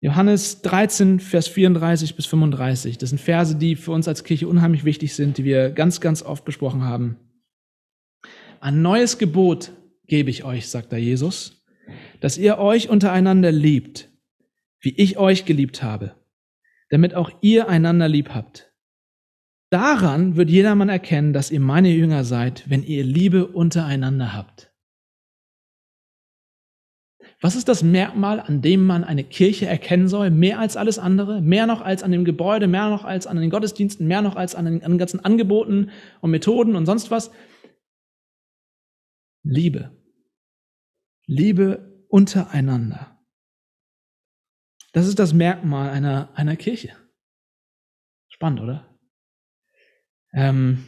Johannes 0.00 0.62
13, 0.62 1.20
Vers 1.20 1.46
34 1.48 2.16
bis 2.16 2.26
35. 2.26 2.98
Das 2.98 3.10
sind 3.10 3.20
Verse, 3.20 3.54
die 3.54 3.76
für 3.76 3.92
uns 3.92 4.08
als 4.08 4.24
Kirche 4.24 4.48
unheimlich 4.48 4.84
wichtig 4.84 5.14
sind, 5.14 5.38
die 5.38 5.44
wir 5.44 5.70
ganz, 5.70 6.00
ganz 6.00 6.22
oft 6.22 6.44
besprochen 6.44 6.82
haben. 6.82 7.18
Ein 8.60 8.82
neues 8.82 9.18
Gebot 9.18 9.72
gebe 10.06 10.30
ich 10.30 10.44
euch, 10.44 10.68
sagt 10.68 10.92
da 10.92 10.96
Jesus, 10.96 11.64
dass 12.20 12.38
ihr 12.38 12.58
euch 12.58 12.88
untereinander 12.88 13.52
liebt, 13.52 14.10
wie 14.80 14.94
ich 14.96 15.18
euch 15.18 15.44
geliebt 15.44 15.82
habe 15.82 16.14
damit 16.92 17.14
auch 17.14 17.30
ihr 17.40 17.70
einander 17.70 18.06
lieb 18.06 18.34
habt. 18.34 18.70
Daran 19.70 20.36
wird 20.36 20.50
jedermann 20.50 20.90
erkennen, 20.90 21.32
dass 21.32 21.50
ihr 21.50 21.58
meine 21.58 21.88
Jünger 21.88 22.22
seid, 22.22 22.68
wenn 22.68 22.82
ihr 22.82 23.02
Liebe 23.02 23.46
untereinander 23.46 24.34
habt. 24.34 24.70
Was 27.40 27.56
ist 27.56 27.68
das 27.68 27.82
Merkmal, 27.82 28.40
an 28.40 28.60
dem 28.60 28.84
man 28.84 29.04
eine 29.04 29.24
Kirche 29.24 29.66
erkennen 29.66 30.06
soll, 30.06 30.30
mehr 30.30 30.58
als 30.58 30.76
alles 30.76 30.98
andere, 30.98 31.40
mehr 31.40 31.66
noch 31.66 31.80
als 31.80 32.02
an 32.02 32.12
dem 32.12 32.26
Gebäude, 32.26 32.68
mehr 32.68 32.90
noch 32.90 33.06
als 33.06 33.26
an 33.26 33.38
den 33.38 33.48
Gottesdiensten, 33.48 34.06
mehr 34.06 34.20
noch 34.20 34.36
als 34.36 34.54
an 34.54 34.66
den, 34.66 34.84
an 34.84 34.92
den 34.92 34.98
ganzen 34.98 35.24
Angeboten 35.24 35.90
und 36.20 36.30
Methoden 36.30 36.76
und 36.76 36.84
sonst 36.84 37.10
was? 37.10 37.30
Liebe. 39.42 39.96
Liebe 41.26 42.04
untereinander. 42.08 43.18
Das 44.92 45.06
ist 45.06 45.18
das 45.18 45.32
Merkmal 45.32 45.90
einer, 45.90 46.30
einer 46.34 46.56
Kirche. 46.56 46.94
Spannend, 48.28 48.60
oder? 48.60 48.98
Ähm, 50.34 50.84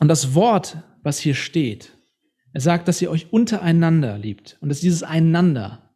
und 0.00 0.08
das 0.08 0.34
Wort, 0.34 0.78
was 1.02 1.18
hier 1.18 1.34
steht, 1.34 1.96
er 2.52 2.60
sagt, 2.60 2.88
dass 2.88 3.00
ihr 3.00 3.10
euch 3.10 3.32
untereinander 3.32 4.18
liebt. 4.18 4.58
Und 4.60 4.68
dass 4.68 4.80
dieses 4.80 5.02
Einander, 5.02 5.94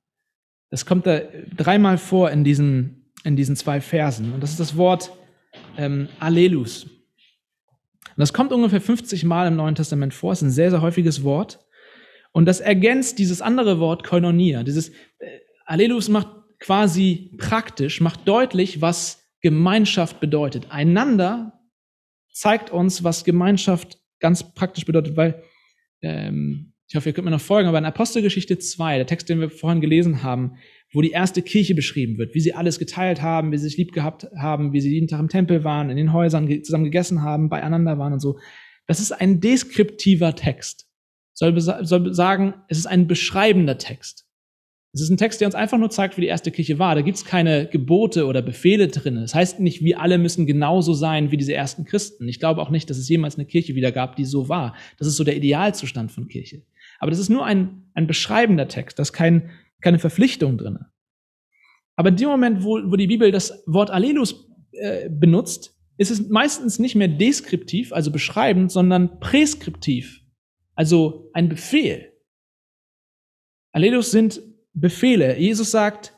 das 0.70 0.87
kommt 0.87 1.07
da 1.07 1.20
dreimal 1.57 1.99
vor 1.99 2.31
in 2.31 2.45
diesen, 2.45 3.12
in 3.24 3.37
diesen 3.37 3.57
zwei 3.57 3.81
Versen. 3.81 4.33
Und 4.33 4.43
das 4.43 4.51
ist 4.51 4.61
das 4.61 4.77
Wort 4.77 5.11
ähm, 5.77 6.09
Allelus. 6.20 6.85
Und 6.85 8.20
das 8.20 8.33
kommt 8.33 8.53
ungefähr 8.53 8.81
50 8.81 9.24
Mal 9.24 9.49
im 9.49 9.57
Neuen 9.57 9.74
Testament 9.74 10.14
vor. 10.14 10.33
Es 10.33 10.41
ist 10.41 10.49
ein 10.49 10.51
sehr, 10.53 10.70
sehr 10.70 10.81
häufiges 10.81 11.22
Wort. 11.22 11.66
Und 12.37 12.45
das 12.45 12.61
ergänzt 12.61 13.18
dieses 13.18 13.41
andere 13.41 13.80
Wort 13.80 14.05
Koinonia. 14.05 14.62
Dieses 14.62 14.91
äh, 14.91 15.39
Allelus 15.64 16.11
macht 16.11 16.28
quasi 16.59 17.30
praktisch, 17.39 18.03
macht 18.03 18.28
deutlich, 18.28 18.82
was 18.82 19.24
Gemeinschaft 19.41 20.20
bedeutet. 20.20 20.70
Einander 20.70 21.59
zeigt 22.30 22.68
uns, 22.68 23.03
was 23.03 23.24
Gemeinschaft 23.24 23.97
ganz 24.20 24.53
praktisch 24.53 24.84
bedeutet, 24.84 25.16
weil 25.16 25.43
ähm, 26.03 26.74
ich 26.87 26.95
hoffe, 26.95 27.09
ihr 27.09 27.14
könnt 27.14 27.24
mir 27.24 27.30
noch 27.30 27.41
folgen, 27.41 27.70
aber 27.70 27.78
in 27.78 27.87
Apostelgeschichte 27.87 28.59
2, 28.59 28.99
der 28.99 29.07
Text, 29.07 29.30
den 29.30 29.41
wir 29.41 29.49
vorhin 29.49 29.80
gelesen 29.80 30.22
haben, 30.22 30.59
wo 30.93 31.01
die 31.01 31.12
erste 31.12 31.41
Kirche 31.41 31.74
beschrieben 31.74 32.18
wird, 32.18 32.34
wie 32.34 32.41
sie 32.41 32.53
alles 32.53 32.78
geteilt 32.78 33.22
haben, 33.22 33.51
wie 33.51 33.57
sie 33.57 33.68
sich 33.68 33.78
lieb 33.78 33.93
gehabt 33.93 34.26
haben, 34.39 34.74
wie 34.74 34.82
sie 34.82 34.93
jeden 34.93 35.09
Tag 35.09 35.20
im 35.20 35.30
Tempel 35.30 35.64
waren, 35.64 35.89
in 35.89 35.97
den 35.97 36.12
Häusern 36.12 36.62
zusammen 36.62 36.84
gegessen 36.84 37.22
haben, 37.22 37.49
beieinander 37.49 37.97
waren 37.97 38.12
und 38.12 38.20
so. 38.20 38.39
Das 38.87 39.01
ist 39.01 39.12
ein 39.12 39.41
deskriptiver 39.41 40.34
Text. 40.34 40.87
Soll, 41.39 41.61
soll 41.61 42.14
sagen, 42.14 42.55
es 42.68 42.78
ist 42.78 42.87
ein 42.87 43.07
beschreibender 43.07 43.76
Text. 43.76 44.26
Es 44.95 45.03
ist 45.03 45.11
ein 45.11 45.18
Text, 45.18 45.43
der 45.43 45.49
uns 45.49 45.55
einfach 45.55 45.76
nur 45.76 45.91
zeigt, 45.91 46.16
wie 46.16 46.22
die 46.22 46.26
erste 46.26 46.51
Kirche 46.51 46.78
war. 46.78 46.95
Da 46.95 47.03
gibt 47.03 47.18
es 47.18 47.26
keine 47.26 47.66
Gebote 47.66 48.24
oder 48.24 48.41
Befehle 48.41 48.89
drin. 48.89 49.16
Das 49.16 49.34
heißt 49.34 49.61
nicht, 49.61 49.84
wir 49.84 50.01
alle 50.01 50.16
müssen 50.16 50.47
genauso 50.47 50.95
sein 50.95 51.30
wie 51.30 51.37
diese 51.37 51.53
ersten 51.53 51.84
Christen. 51.84 52.26
Ich 52.26 52.41
glaube 52.41 52.62
auch 52.62 52.70
nicht, 52.70 52.89
dass 52.89 52.97
es 52.97 53.07
jemals 53.07 53.37
eine 53.37 53.45
Kirche 53.45 53.74
wieder 53.74 53.93
gab, 53.93 54.16
die 54.16 54.24
so 54.24 54.49
war. 54.49 54.74
Das 54.99 55.07
ist 55.07 55.16
so 55.16 55.24
der 55.24 55.37
Idealzustand 55.37 56.11
von 56.11 56.28
Kirche. 56.28 56.62
Aber 56.99 57.11
das 57.11 57.20
ist 57.20 57.28
nur 57.28 57.45
ein, 57.45 57.91
ein 57.93 58.07
beschreibender 58.07 58.68
Text. 58.68 58.99
Da 58.99 59.03
ist 59.03 59.12
kein, 59.12 59.51
keine 59.82 59.99
Verpflichtung 59.99 60.57
drin. 60.57 60.78
Aber 61.97 62.09
in 62.09 62.16
dem 62.16 62.30
Moment, 62.30 62.64
wo, 62.64 62.80
wo 62.91 62.97
die 62.97 63.09
Bibel 63.09 63.30
das 63.30 63.62
Wort 63.66 63.91
Allelus 63.91 64.49
äh, 64.72 65.11
benutzt, 65.11 65.76
ist 65.99 66.11
es 66.11 66.30
meistens 66.30 66.78
nicht 66.78 66.95
mehr 66.95 67.09
deskriptiv, 67.09 67.93
also 67.93 68.11
beschreibend, 68.11 68.72
sondern 68.72 69.20
präskriptiv, 69.20 70.22
also 70.77 71.31
ein 71.33 71.49
Befehl. 71.49 72.12
Allelus 73.72 74.12
sind 74.12 74.41
Befehle. 74.72 75.37
Jesus 75.39 75.70
sagt, 75.72 76.12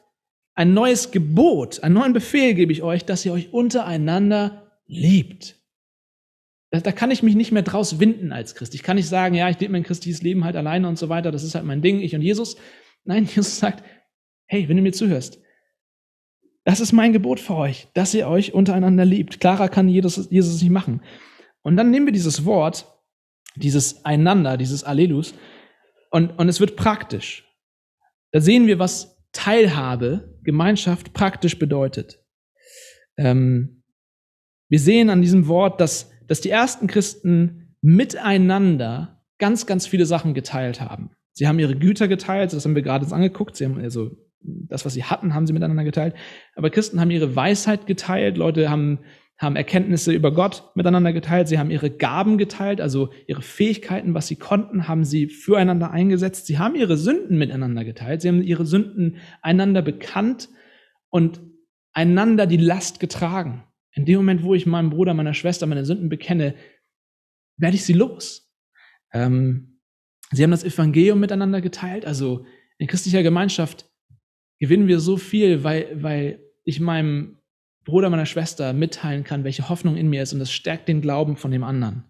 ein 0.54 0.74
neues 0.74 1.12
Gebot, 1.12 1.82
einen 1.82 1.94
neuen 1.94 2.12
Befehl 2.12 2.54
gebe 2.54 2.72
ich 2.72 2.82
euch, 2.82 3.04
dass 3.04 3.24
ihr 3.24 3.32
euch 3.32 3.52
untereinander 3.52 4.80
liebt. 4.86 5.56
Da, 6.70 6.80
da, 6.80 6.92
kann 6.92 7.12
ich 7.12 7.22
mich 7.22 7.36
nicht 7.36 7.52
mehr 7.52 7.62
draus 7.62 8.00
winden 8.00 8.32
als 8.32 8.54
Christ. 8.54 8.74
Ich 8.74 8.82
kann 8.82 8.96
nicht 8.96 9.09
sagen, 9.09 9.34
ja, 9.34 9.48
ich 9.48 9.59
lebe 9.61 9.72
mein 9.72 9.84
christliches 9.84 10.20
Leben 10.22 10.44
halt 10.44 10.56
alleine 10.56 10.88
und 10.88 10.98
so 10.98 11.09
weiter, 11.09 11.30
das 11.30 11.44
ist 11.44 11.54
halt 11.54 11.64
mein 11.64 11.80
Ding, 11.80 12.00
ich 12.00 12.14
und 12.14 12.22
Jesus. 12.22 12.56
Nein, 13.04 13.24
Jesus 13.34 13.59
sagt, 13.59 13.84
hey, 14.46 14.68
wenn 14.68 14.76
du 14.76 14.82
mir 14.82 14.92
zuhörst, 14.92 15.40
das 16.64 16.80
ist 16.80 16.92
mein 16.92 17.12
Gebot 17.12 17.40
für 17.40 17.54
euch, 17.54 17.88
dass 17.94 18.12
ihr 18.12 18.28
euch 18.28 18.52
untereinander 18.52 19.04
liebt. 19.04 19.40
Klarer 19.40 19.68
kann 19.68 19.88
Jesus, 19.88 20.28
Jesus 20.30 20.61
nicht 20.61 20.70
machen. 20.70 21.02
Und 21.62 21.76
dann 21.76 21.90
nehmen 21.90 22.06
wir 22.06 22.12
dieses 22.12 22.44
Wort, 22.44 22.86
dieses 23.59 24.04
Einander, 24.04 24.56
dieses 24.56 24.84
Allelus, 24.84 25.34
und, 26.11 26.38
und 26.38 26.48
es 26.48 26.61
wird 26.61 26.76
praktisch. 26.76 27.44
Da 28.32 28.40
sehen 28.40 28.66
wir, 28.66 28.78
was 28.78 29.18
Teilhabe, 29.32 30.38
Gemeinschaft 30.42 31.12
praktisch 31.12 31.59
bedeutet. 31.59 32.24
Ähm, 33.16 33.82
wir 34.68 34.78
sehen 34.78 35.11
an 35.11 35.22
diesem 35.22 35.48
Wort, 35.48 35.80
dass, 35.80 36.11
dass 36.26 36.40
die 36.40 36.50
ersten 36.50 36.86
Christen 36.86 37.76
miteinander 37.80 39.22
ganz, 39.38 39.66
ganz 39.66 39.86
viele 39.86 40.06
Sachen 40.06 40.34
geteilt 40.34 40.80
haben. 40.80 41.11
Sie 41.32 41.46
haben 41.46 41.59
ihre 41.59 41.76
Güter 41.76 42.09
geteilt, 42.09 42.52
das 42.52 42.64
haben 42.64 42.74
wir 42.74 42.82
gerade 42.82 43.06
angeguckt. 43.14 43.56
Sie 43.56 43.64
haben 43.64 43.78
also 43.78 44.11
das, 44.40 44.84
was 44.84 44.94
sie 44.94 45.04
hatten, 45.04 45.34
haben 45.34 45.46
sie 45.46 45.52
miteinander 45.52 45.84
geteilt. 45.84 46.14
Aber 46.54 46.70
Christen 46.70 47.00
haben 47.00 47.11
ihre 47.11 47.36
Weisheit 47.36 47.86
geteilt. 47.86 48.36
Leute 48.36 48.70
haben 48.70 49.00
haben 49.39 49.55
Erkenntnisse 49.55 50.12
über 50.12 50.32
Gott 50.32 50.72
miteinander 50.74 51.12
geteilt, 51.12 51.47
sie 51.47 51.59
haben 51.59 51.70
ihre 51.70 51.91
Gaben 51.91 52.39
geteilt, 52.39 52.80
also 52.80 53.12
ihre 53.28 53.43
Fähigkeiten, 53.43 54.12
was 54.12 54.26
sie 54.26 54.36
konnten, 54.36 54.89
haben 54.89 55.05
sie 55.05 55.28
füreinander 55.28 55.93
eingesetzt, 55.93 56.47
sie 56.47 56.59
haben 56.59 56.74
ihre 56.74 56.97
Sünden 56.97 57.39
miteinander 57.39 57.84
geteilt, 57.84 58.20
sie 58.20 58.28
haben 58.28 58.43
ihre 58.43 58.66
Sünden 58.66 59.18
einander 59.41 59.80
bekannt 59.80 60.49
und 61.09 61.41
einander 61.93 62.47
die 62.47 62.57
Last 62.57 62.99
getragen. 62.99 63.64
In 63.93 64.05
dem 64.05 64.16
Moment, 64.16 64.43
wo 64.43 64.55
ich 64.55 64.66
meinem 64.66 64.91
Bruder, 64.91 65.14
meiner 65.14 65.34
Schwester 65.34 65.66
meine 65.66 65.84
Sünden 65.84 66.09
bekenne, 66.09 66.55
werde 67.57 67.76
ich 67.76 67.84
sie 67.84 67.93
los. 67.93 68.53
Ähm, 69.12 69.80
sie 70.32 70.43
haben 70.43 70.51
das 70.51 70.64
Evangelium 70.64 71.20
miteinander 71.20 71.61
geteilt, 71.61 72.05
also 72.05 72.45
in 72.78 72.89
christlicher 72.89 73.22
Gemeinschaft 73.22 73.89
gewinnen 74.59 74.89
wir 74.89 74.99
so 74.99 75.16
viel, 75.16 75.62
weil, 75.62 76.03
weil 76.03 76.41
ich 76.64 76.80
meinem 76.80 77.38
Bruder 77.89 78.11
meiner 78.11 78.26
Schwester 78.26 78.74
mitteilen 78.74 79.24
kann, 79.24 79.45
welche 79.45 79.70
Hoffnung 79.70 79.97
in 79.97 80.11
mir 80.11 80.22
ist 80.22 80.34
und 80.34 80.39
das 80.39 80.53
stärkt 80.53 80.89
den 80.89 81.01
Glauben 81.01 81.36
von 81.36 81.51
dem 81.51 81.64
anderen. 81.64 82.05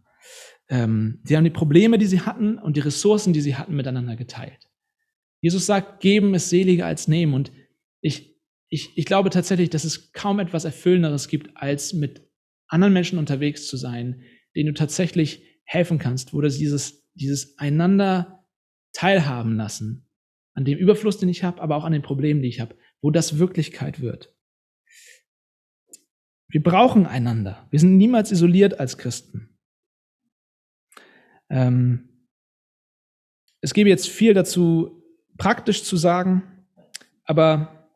Ähm, 0.68 1.20
sie 1.22 1.37
haben 1.37 1.45
die 1.45 1.51
Probleme, 1.51 1.99
die 1.99 2.07
sie 2.07 2.22
hatten 2.22 2.59
und 2.59 2.76
die 2.76 2.81
Ressourcen, 2.81 3.33
die 3.33 3.41
sie 3.41 3.55
hatten, 3.55 3.76
miteinander 3.76 4.16
geteilt. 4.16 4.68
Jesus 5.41 5.66
sagt, 5.66 6.01
geben 6.01 6.35
ist 6.35 6.51
seliger 6.51 6.87
als 6.87 7.07
nehmen 7.07 7.33
und 7.33 7.53
ich, 8.01 8.37
ich, 8.68 8.91
ich 8.97 9.05
glaube 9.05 9.31
tatsächlich, 9.31 9.70
dass 9.70 9.85
es 9.85 10.12
kaum 10.12 10.41
etwas 10.41 10.64
Erfüllenderes 10.64 11.29
gibt, 11.29 11.57
als 11.57 11.95
mit 11.95 12.29
anderen 12.66 12.93
Menschen 12.93 13.16
unterwegs 13.16 13.68
zu 13.68 13.76
sein, 13.76 14.22
denen 14.57 14.74
du 14.74 14.74
tatsächlich 14.74 15.45
helfen 15.64 15.99
kannst, 15.99 16.35
wo 16.35 16.41
das 16.41 16.59
dieses, 16.59 17.09
dieses 17.14 17.57
einander 17.57 18.45
teilhaben 18.93 19.57
lassen, 19.57 20.09
an 20.55 20.64
dem 20.64 20.76
Überfluss, 20.76 21.18
den 21.18 21.29
ich 21.29 21.45
habe, 21.45 21.62
aber 21.62 21.76
auch 21.76 21.85
an 21.85 21.93
den 21.93 22.03
Problemen, 22.03 22.43
die 22.43 22.49
ich 22.49 22.59
habe, 22.59 22.74
wo 23.01 23.12
das 23.12 23.39
Wirklichkeit 23.39 24.01
wird. 24.01 24.35
Wir 26.51 26.62
brauchen 26.62 27.07
einander. 27.07 27.66
Wir 27.70 27.78
sind 27.78 27.96
niemals 27.96 28.32
isoliert 28.32 28.80
als 28.80 28.96
Christen. 28.96 29.51
Ähm, 31.51 32.09
es 33.61 33.74
gäbe 33.74 33.88
jetzt 33.88 34.09
viel 34.09 34.34
dazu 34.34 35.03
praktisch 35.36 35.84
zu 35.84 35.96
sagen, 35.96 36.42
aber 37.24 37.90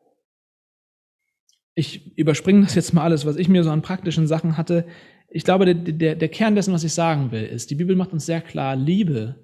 ich 1.75 2.15
überspringe 2.17 2.61
das 2.61 2.75
jetzt 2.75 2.93
mal 2.93 3.03
alles, 3.03 3.25
was 3.25 3.37
ich 3.37 3.49
mir 3.49 3.63
so 3.63 3.71
an 3.71 3.81
praktischen 3.81 4.27
Sachen 4.27 4.57
hatte. 4.57 4.85
Ich 5.29 5.43
glaube, 5.43 5.65
der, 5.65 5.73
der, 5.73 6.15
der 6.15 6.29
Kern 6.29 6.55
dessen, 6.55 6.73
was 6.73 6.83
ich 6.83 6.93
sagen 6.93 7.31
will, 7.31 7.43
ist, 7.43 7.71
die 7.71 7.75
Bibel 7.75 7.95
macht 7.95 8.13
uns 8.13 8.25
sehr 8.25 8.41
klar, 8.41 8.75
Liebe 8.75 9.43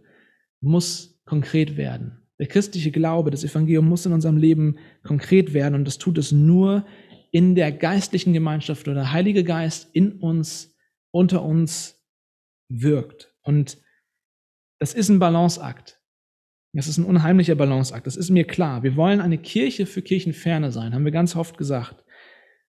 muss 0.62 1.20
konkret 1.26 1.78
werden. 1.78 2.20
Der 2.38 2.48
christliche 2.48 2.92
Glaube, 2.92 3.32
das 3.32 3.44
Evangelium 3.44 3.88
muss 3.88 4.06
in 4.06 4.14
unserem 4.14 4.38
Leben 4.38 4.78
konkret 5.04 5.54
werden 5.54 5.76
und 5.76 5.86
das 5.86 5.98
tut 5.98 6.18
es 6.18 6.32
nur 6.32 6.86
in 7.32 7.56
der 7.56 7.72
geistlichen 7.72 8.34
Gemeinschaft, 8.34 8.88
wo 8.88 8.94
der 8.94 9.12
Heilige 9.12 9.44
Geist 9.44 9.90
in 9.94 10.14
uns, 10.14 10.76
unter 11.12 11.44
uns 11.44 12.04
wirkt. 12.70 13.34
Und 13.42 13.78
das 14.80 14.94
ist 14.94 15.10
ein 15.10 15.20
Balanceakt. 15.20 16.00
Das 16.74 16.88
ist 16.88 16.98
ein 16.98 17.06
unheimlicher 17.06 17.56
Balanceakt. 17.56 18.06
Das 18.06 18.16
ist 18.16 18.30
mir 18.30 18.46
klar. 18.46 18.84
Wir 18.84 18.96
wollen 18.96 19.22
eine 19.22 19.38
Kirche 19.38 19.86
für 19.86 20.02
Kirchenferne 20.02 20.72
sein, 20.72 20.94
haben 20.94 21.06
wir 21.06 21.12
ganz 21.12 21.36
oft 21.36 21.58
gesagt. 21.58 22.04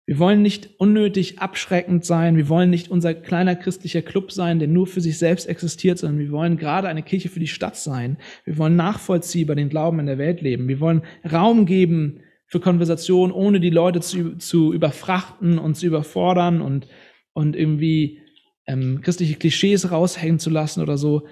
Wir 0.07 0.19
wollen 0.19 0.43
nicht 0.43 0.81
unnötig 0.81 1.39
abschreckend 1.39 2.05
sein. 2.05 2.37
Wir 2.37 2.49
wollen 2.49 2.71
nicht 2.71 2.91
unser 2.91 3.15
kleiner 3.15 3.55
christlicher 3.55 4.03
Club 4.03 4.33
sein, 4.33 4.59
der 4.59 4.67
nur 4.67 4.89
für 4.89 5.01
sich 5.01 5.19
selbst 5.19 5.47
existiert, 5.47 5.99
sondern 5.99 6.19
wir 6.19 6.33
wollen 6.33 6.57
gerade 6.57 6.89
eine 6.89 7.05
Kirche 7.05 7.29
für 7.29 7.39
die 7.39 7.47
Stadt 7.47 7.77
sein. 7.77 8.17
Wir 8.45 8.59
wollen 8.59 8.75
nachvollziehbar 8.75 9.55
den 9.55 9.69
Glauben 9.69 10.01
in 10.01 10.07
der 10.07 10.19
Welt 10.19 10.41
leben. 10.41 10.67
Wir 10.67 10.81
wollen 10.81 11.03
Raum 11.31 11.65
geben 11.65 12.23
für 12.51 12.61
Konversation, 12.61 13.31
ohne 13.31 13.61
die 13.61 13.71
Leute 13.71 14.01
zu, 14.01 14.37
zu 14.37 14.73
überfrachten 14.73 15.59
und 15.59 15.77
zu 15.77 15.87
überfordern 15.87 16.61
und, 16.61 16.89
und 17.33 17.55
irgendwie 17.55 18.21
ähm, 18.67 19.01
christliche 19.03 19.37
Klischees 19.37 19.93
raushängen 19.93 20.41
zu 20.41 20.51
lassen 20.51 20.83
oder 20.83 20.99
so. 20.99 21.29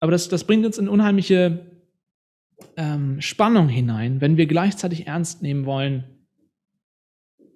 Aber 0.00 0.12
das, 0.12 0.30
das 0.30 0.44
bringt 0.44 0.64
uns 0.64 0.78
in 0.78 0.88
unheimliche 0.88 1.82
ähm, 2.76 3.20
Spannung 3.20 3.68
hinein, 3.68 4.22
wenn 4.22 4.38
wir 4.38 4.46
gleichzeitig 4.46 5.06
ernst 5.06 5.42
nehmen 5.42 5.66
wollen, 5.66 6.26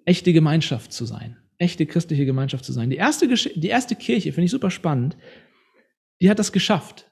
echte 0.05 0.31
Gemeinschaft 0.31 0.93
zu 0.93 1.05
sein, 1.05 1.37
echte 1.57 1.87
christliche 1.87 2.27
Gemeinschaft 2.27 2.65
zu 2.65 2.71
sein. 2.71 2.91
Die 2.91 2.97
erste, 2.97 3.27
die 3.27 3.67
erste 3.67 3.95
Kirche, 3.95 4.31
finde 4.31 4.45
ich 4.45 4.51
super 4.51 4.69
spannend, 4.69 5.17
die 6.21 6.29
hat 6.29 6.37
das 6.37 6.51
geschafft. 6.51 7.09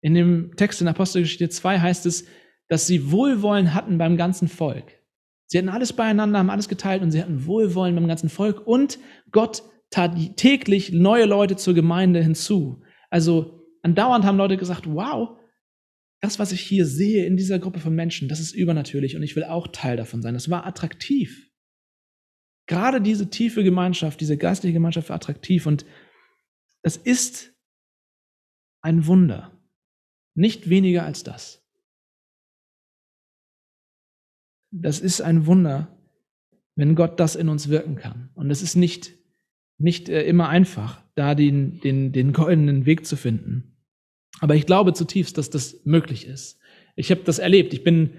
In 0.00 0.14
dem 0.14 0.56
Text 0.56 0.80
in 0.80 0.88
Apostelgeschichte 0.88 1.50
2 1.50 1.80
heißt 1.80 2.06
es, 2.06 2.26
dass 2.72 2.86
sie 2.86 3.12
Wohlwollen 3.12 3.74
hatten 3.74 3.98
beim 3.98 4.16
ganzen 4.16 4.48
Volk. 4.48 4.98
Sie 5.46 5.58
hatten 5.58 5.68
alles 5.68 5.92
beieinander, 5.92 6.38
haben 6.38 6.48
alles 6.48 6.70
geteilt 6.70 7.02
und 7.02 7.10
sie 7.10 7.20
hatten 7.20 7.44
Wohlwollen 7.44 7.94
beim 7.94 8.08
ganzen 8.08 8.30
Volk 8.30 8.66
und 8.66 8.98
Gott 9.30 9.62
tat 9.90 10.16
täglich 10.38 10.90
neue 10.90 11.26
Leute 11.26 11.56
zur 11.56 11.74
Gemeinde 11.74 12.22
hinzu. 12.22 12.82
Also 13.10 13.68
andauernd 13.82 14.24
haben 14.24 14.38
Leute 14.38 14.56
gesagt, 14.56 14.86
wow, 14.86 15.38
das, 16.22 16.38
was 16.38 16.50
ich 16.50 16.62
hier 16.62 16.86
sehe 16.86 17.26
in 17.26 17.36
dieser 17.36 17.58
Gruppe 17.58 17.78
von 17.78 17.94
Menschen, 17.94 18.28
das 18.28 18.40
ist 18.40 18.54
übernatürlich 18.54 19.16
und 19.16 19.22
ich 19.22 19.36
will 19.36 19.44
auch 19.44 19.68
Teil 19.68 19.98
davon 19.98 20.22
sein. 20.22 20.32
Das 20.32 20.48
war 20.48 20.64
attraktiv. 20.64 21.50
Gerade 22.66 23.02
diese 23.02 23.28
tiefe 23.28 23.64
Gemeinschaft, 23.64 24.18
diese 24.18 24.38
geistliche 24.38 24.72
Gemeinschaft 24.72 25.10
war 25.10 25.16
attraktiv 25.16 25.66
und 25.66 25.84
das 26.82 26.96
ist 26.96 27.52
ein 28.80 29.06
Wunder. 29.06 29.60
Nicht 30.34 30.70
weniger 30.70 31.04
als 31.04 31.22
das. 31.22 31.61
Das 34.72 34.98
ist 34.98 35.20
ein 35.20 35.46
Wunder, 35.46 35.88
wenn 36.74 36.94
Gott 36.94 37.20
das 37.20 37.36
in 37.36 37.48
uns 37.48 37.68
wirken 37.68 37.96
kann. 37.96 38.30
Und 38.34 38.50
es 38.50 38.62
ist 38.62 38.74
nicht, 38.74 39.12
nicht 39.78 40.08
äh, 40.08 40.22
immer 40.24 40.48
einfach, 40.48 41.02
da 41.14 41.34
den, 41.34 41.80
den, 41.80 42.12
den 42.12 42.32
goldenen 42.32 42.86
Weg 42.86 43.06
zu 43.06 43.16
finden. 43.16 43.76
Aber 44.40 44.56
ich 44.56 44.66
glaube 44.66 44.94
zutiefst, 44.94 45.38
dass 45.38 45.50
das 45.50 45.84
möglich 45.84 46.26
ist. 46.26 46.58
Ich 46.96 47.10
habe 47.10 47.20
das 47.24 47.38
erlebt. 47.38 47.74
Ich 47.74 47.84
bin 47.84 48.14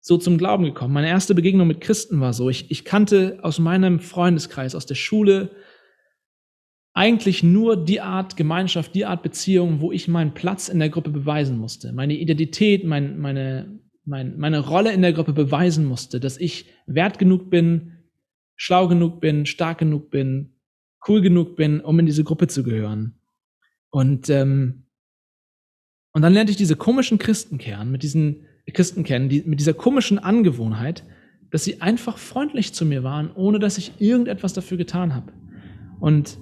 so 0.00 0.18
zum 0.18 0.38
Glauben 0.38 0.64
gekommen. 0.64 0.94
Meine 0.94 1.08
erste 1.08 1.34
Begegnung 1.34 1.66
mit 1.66 1.80
Christen 1.80 2.20
war 2.20 2.32
so. 2.32 2.48
Ich, 2.48 2.70
ich 2.70 2.84
kannte 2.84 3.38
aus 3.42 3.58
meinem 3.58 3.98
Freundeskreis, 3.98 4.74
aus 4.74 4.86
der 4.86 4.94
Schule, 4.94 5.50
eigentlich 6.94 7.42
nur 7.42 7.76
die 7.76 8.00
Art 8.00 8.36
Gemeinschaft, 8.36 8.94
die 8.94 9.04
Art 9.04 9.22
Beziehung, 9.22 9.80
wo 9.80 9.92
ich 9.92 10.08
meinen 10.08 10.34
Platz 10.34 10.68
in 10.68 10.80
der 10.80 10.88
Gruppe 10.88 11.10
beweisen 11.10 11.58
musste. 11.58 11.92
Meine 11.92 12.14
Identität, 12.14 12.84
mein, 12.84 13.18
meine, 13.18 13.80
mein, 14.08 14.38
meine 14.38 14.60
Rolle 14.60 14.92
in 14.92 15.02
der 15.02 15.12
Gruppe 15.12 15.32
beweisen 15.32 15.84
musste, 15.84 16.18
dass 16.18 16.38
ich 16.38 16.66
wert 16.86 17.18
genug 17.18 17.50
bin, 17.50 17.98
schlau 18.56 18.88
genug 18.88 19.20
bin, 19.20 19.46
stark 19.46 19.78
genug 19.78 20.10
bin, 20.10 20.54
cool 21.06 21.20
genug 21.20 21.56
bin, 21.56 21.80
um 21.80 21.98
in 21.98 22.06
diese 22.06 22.24
Gruppe 22.24 22.48
zu 22.48 22.62
gehören. 22.62 23.20
Und, 23.90 24.30
ähm, 24.30 24.86
und 26.12 26.22
dann 26.22 26.32
lernte 26.32 26.50
ich 26.50 26.56
diese 26.56 26.76
komischen 26.76 27.18
Christenkern 27.18 27.90
mit 27.90 28.02
diesen 28.02 28.46
Christen 28.72 29.04
kennen, 29.04 29.28
die, 29.28 29.42
mit 29.42 29.60
dieser 29.60 29.74
komischen 29.74 30.18
Angewohnheit, 30.18 31.04
dass 31.50 31.64
sie 31.64 31.80
einfach 31.80 32.18
freundlich 32.18 32.74
zu 32.74 32.84
mir 32.84 33.04
waren, 33.04 33.30
ohne 33.34 33.58
dass 33.58 33.78
ich 33.78 34.00
irgendetwas 34.00 34.52
dafür 34.52 34.76
getan 34.76 35.14
habe. 35.14 35.32
Und 36.00 36.38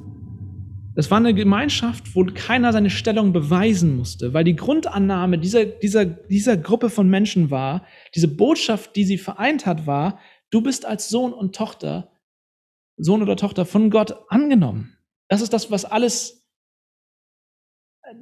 das 0.97 1.11
war 1.11 1.19
eine 1.19 1.35
Gemeinschaft, 1.35 2.15
wo 2.15 2.25
keiner 2.25 2.73
seine 2.73 2.89
Stellung 2.89 3.35
beweisen 3.35 3.97
musste, 3.97 4.33
weil 4.33 4.45
die 4.45 4.57
Grundannahme 4.57 5.39
dieser, 5.39 5.67
dieser, 5.67 6.07
dieser 6.07 6.57
Gruppe 6.57 6.89
von 6.89 7.09
Menschen 7.09 7.51
war, 7.51 7.85
diese 8.15 8.29
Botschaft, 8.29 8.97
die 8.97 9.05
sie 9.05 9.19
vereint 9.19 9.67
hat, 9.67 9.87
war, 9.87 10.19
du 10.51 10.63
bist 10.63 10.87
als 10.87 11.11
Sohn 11.11 11.35
und 11.35 11.55
Tochter, 11.55 12.11
Sohn 12.97 13.21
oder 13.21 13.37
Tochter 13.37 13.67
von 13.67 13.91
Gott 13.91 14.17
angenommen. 14.29 14.97
Das 15.29 15.43
ist 15.43 15.53
das, 15.53 15.71
was 15.71 15.85
alles 15.85 16.46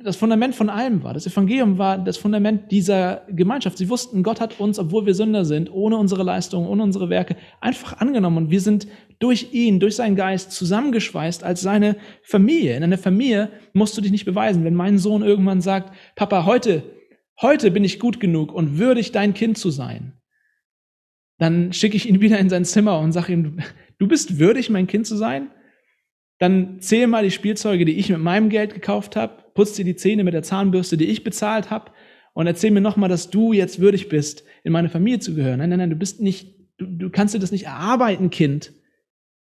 das 0.03 0.16
Fundament 0.16 0.55
von 0.55 0.70
allem 0.70 1.03
war. 1.03 1.12
Das 1.12 1.26
Evangelium 1.26 1.76
war 1.78 1.99
das 1.99 2.16
Fundament 2.16 2.70
dieser 2.70 3.22
Gemeinschaft. 3.28 3.76
Sie 3.76 3.89
wussten, 3.89 4.22
Gott 4.22 4.41
hat 4.41 4.59
uns, 4.59 4.78
obwohl 4.78 5.05
wir 5.05 5.14
Sünder 5.14 5.45
sind, 5.45 5.70
ohne 5.70 5.97
unsere 5.97 6.22
Leistungen, 6.22 6.66
ohne 6.66 6.82
unsere 6.82 7.11
Werke, 7.11 7.37
einfach 7.61 7.99
angenommen. 7.99 8.39
Und 8.39 8.51
wir 8.51 8.61
sind 8.61 8.87
durch 9.18 9.53
ihn, 9.53 9.80
durch 9.80 9.97
seinen 9.97 10.16
Geist 10.16 10.53
zusammengeschweißt 10.53 11.45
als 11.45 11.61
seine 11.61 11.97
Familie. 12.22 12.76
In 12.76 12.82
einer 12.82 12.99
Familie 12.99 13.51
musst 13.74 13.97
du 13.97 14.01
dich 14.01 14.11
nicht 14.11 14.24
beweisen. 14.24 14.64
Wenn 14.64 14.74
mein 14.74 14.99
Sohn 14.99 15.22
irgendwann 15.22 15.61
sagt, 15.61 15.95
Papa, 16.16 16.47
heute, 16.47 16.82
heute 17.43 17.70
bin 17.70 17.85
ich 17.85 18.01
gut 18.01 18.20
genug 18.20 18.53
und 18.53 18.78
würdig, 18.78 19.12
dein 19.12 19.35
Kind 19.35 19.59
zu 19.59 19.70
sein, 19.70 20.14
dann 21.39 21.72
schicke 21.72 21.97
ich 21.97 22.09
ihn 22.09 22.20
wieder 22.20 22.39
in 22.39 22.49
sein 22.49 22.64
Zimmer 22.64 23.01
und 23.01 23.12
sage 23.12 23.32
ihm, 23.32 23.59
du 23.99 24.09
bist 24.09 24.39
würdig, 24.39 24.70
mein 24.70 24.87
Kind 24.87 25.07
zu 25.07 25.16
sein? 25.16 25.51
Dann 26.39 26.80
zähl 26.80 27.07
mal 27.07 27.22
die 27.22 27.30
Spielzeuge, 27.30 27.85
die 27.85 27.99
ich 27.99 28.09
mit 28.09 28.20
meinem 28.20 28.49
Geld 28.49 28.72
gekauft 28.72 29.14
habe, 29.14 29.43
putz 29.55 29.74
dir 29.74 29.84
die 29.84 29.96
Zähne 29.96 30.24
mit 30.24 30.34
der 30.34 30.42
Zahnbürste, 30.42 30.96
die 30.96 31.07
ich 31.07 31.24
bezahlt 31.24 31.70
habe 31.70 31.92
und 32.34 32.46
erzähl 32.46 32.70
mir 32.72 32.80
nochmal, 32.80 33.09
dass 33.09 33.30
du 33.30 33.52
jetzt 33.52 33.80
würdig 33.80 34.09
bist, 34.09 34.44
in 34.64 34.72
meine 34.72 34.90
Familie 34.90 35.20
zu 35.20 35.34
gehören. 35.34 35.59
Nein, 35.59 35.70
nein, 35.70 35.78
nein, 35.78 35.90
du 35.90 35.96
bist 35.96 36.20
nicht, 36.20 36.55
du, 36.76 36.86
du 36.86 37.11
kannst 37.11 37.34
dir 37.34 37.38
das 37.38 37.52
nicht 37.52 37.64
erarbeiten, 37.64 38.30
Kind, 38.30 38.72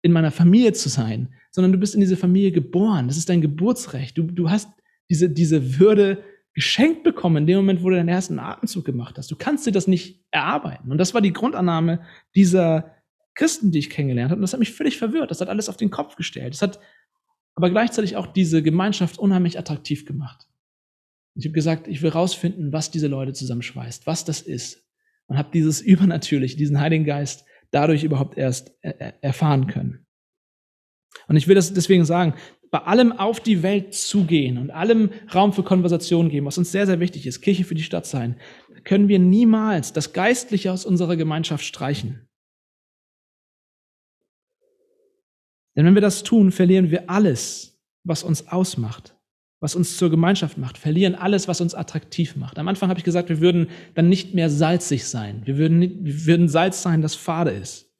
in 0.01 0.13
meiner 0.13 0.31
Familie 0.31 0.73
zu 0.73 0.89
sein, 0.89 1.33
sondern 1.51 1.73
du 1.73 1.77
bist 1.77 1.93
in 1.93 2.01
diese 2.01 2.17
Familie 2.17 2.51
geboren. 2.51 3.07
Das 3.07 3.17
ist 3.17 3.29
dein 3.29 3.41
Geburtsrecht. 3.41 4.17
Du, 4.17 4.23
du 4.23 4.49
hast 4.49 4.69
diese, 5.09 5.29
diese 5.29 5.79
Würde 5.79 6.23
geschenkt 6.53 7.03
bekommen 7.03 7.37
in 7.37 7.47
dem 7.47 7.57
Moment, 7.57 7.83
wo 7.83 7.89
du 7.89 7.95
deinen 7.95 8.09
ersten 8.09 8.39
Atemzug 8.39 8.85
gemacht 8.85 9.17
hast. 9.17 9.29
Du 9.29 9.35
kannst 9.35 9.67
dir 9.67 9.71
das 9.71 9.87
nicht 9.87 10.25
erarbeiten. 10.31 10.91
Und 10.91 10.97
das 10.97 11.13
war 11.13 11.21
die 11.21 11.33
Grundannahme 11.33 12.01
dieser 12.35 12.95
Christen, 13.35 13.71
die 13.71 13.79
ich 13.79 13.89
kennengelernt 13.89 14.31
habe. 14.31 14.39
Und 14.39 14.43
das 14.43 14.53
hat 14.53 14.59
mich 14.59 14.73
völlig 14.73 14.97
verwirrt. 14.97 15.29
Das 15.29 15.41
hat 15.41 15.49
alles 15.49 15.69
auf 15.69 15.77
den 15.77 15.91
Kopf 15.91 16.15
gestellt. 16.15 16.53
Das 16.53 16.61
hat 16.61 16.79
aber 17.57 17.71
gleichzeitig 17.71 18.15
auch 18.15 18.27
diese 18.27 18.61
Gemeinschaft 18.61 19.17
unheimlich 19.17 19.57
attraktiv 19.57 20.05
gemacht. 20.05 20.47
Ich 21.33 21.45
habe 21.45 21.53
gesagt, 21.53 21.87
ich 21.87 22.03
will 22.03 22.11
rausfinden, 22.11 22.71
was 22.71 22.91
diese 22.91 23.07
Leute 23.07 23.33
zusammenschweißt, 23.33 24.05
was 24.05 24.25
das 24.25 24.41
ist. 24.41 24.87
Und 25.25 25.39
habe 25.39 25.49
dieses 25.51 25.81
Übernatürliche, 25.93 26.55
diesen 26.55 26.79
Heiligen 26.79 27.03
Geist 27.03 27.45
dadurch 27.71 28.03
überhaupt 28.03 28.37
erst 28.37 28.71
erfahren 28.81 29.65
können. 29.65 30.05
Und 31.27 31.35
ich 31.35 31.47
will 31.47 31.55
das 31.55 31.73
deswegen 31.73 32.05
sagen, 32.05 32.35
bei 32.69 32.79
allem 32.79 33.11
auf 33.11 33.39
die 33.39 33.63
Welt 33.63 33.95
zugehen 33.95 34.59
und 34.59 34.69
allem 34.69 35.09
Raum 35.33 35.51
für 35.51 35.63
Konversation 35.63 36.29
geben, 36.29 36.45
was 36.45 36.59
uns 36.59 36.71
sehr, 36.71 36.85
sehr 36.85 36.99
wichtig 36.99 37.25
ist, 37.25 37.41
Kirche 37.41 37.63
für 37.63 37.75
die 37.75 37.83
Stadt 37.83 38.05
sein, 38.05 38.39
können 38.83 39.07
wir 39.07 39.17
niemals 39.17 39.93
das 39.93 40.13
Geistliche 40.13 40.71
aus 40.71 40.85
unserer 40.85 41.15
Gemeinschaft 41.15 41.65
streichen. 41.65 42.26
Denn 45.77 45.85
wenn 45.85 45.93
wir 45.93 46.01
das 46.01 46.23
tun, 46.23 46.51
verlieren 46.51 46.89
wir 46.89 47.07
alles, 47.09 47.79
was 48.03 48.23
uns 48.23 48.47
ausmacht, 48.47 49.15
was 49.59 49.75
uns 49.75 49.95
zur 49.95 50.09
Gemeinschaft 50.09 50.57
macht, 50.57 50.77
verlieren 50.77 51.13
alles, 51.13 51.47
was 51.47 51.61
uns 51.61 51.75
attraktiv 51.75 52.35
macht. 52.35 52.57
Am 52.57 52.67
Anfang 52.67 52.89
habe 52.89 52.99
ich 52.99 53.03
gesagt, 53.03 53.29
wir 53.29 53.41
würden 53.41 53.67
dann 53.93 54.09
nicht 54.09 54.33
mehr 54.33 54.49
salzig 54.49 55.05
sein. 55.05 55.43
Wir 55.45 55.57
würden, 55.57 55.81
wir 56.03 56.25
würden 56.25 56.49
Salz 56.49 56.81
sein, 56.81 57.03
das 57.03 57.13
fade 57.13 57.51
ist. 57.51 57.93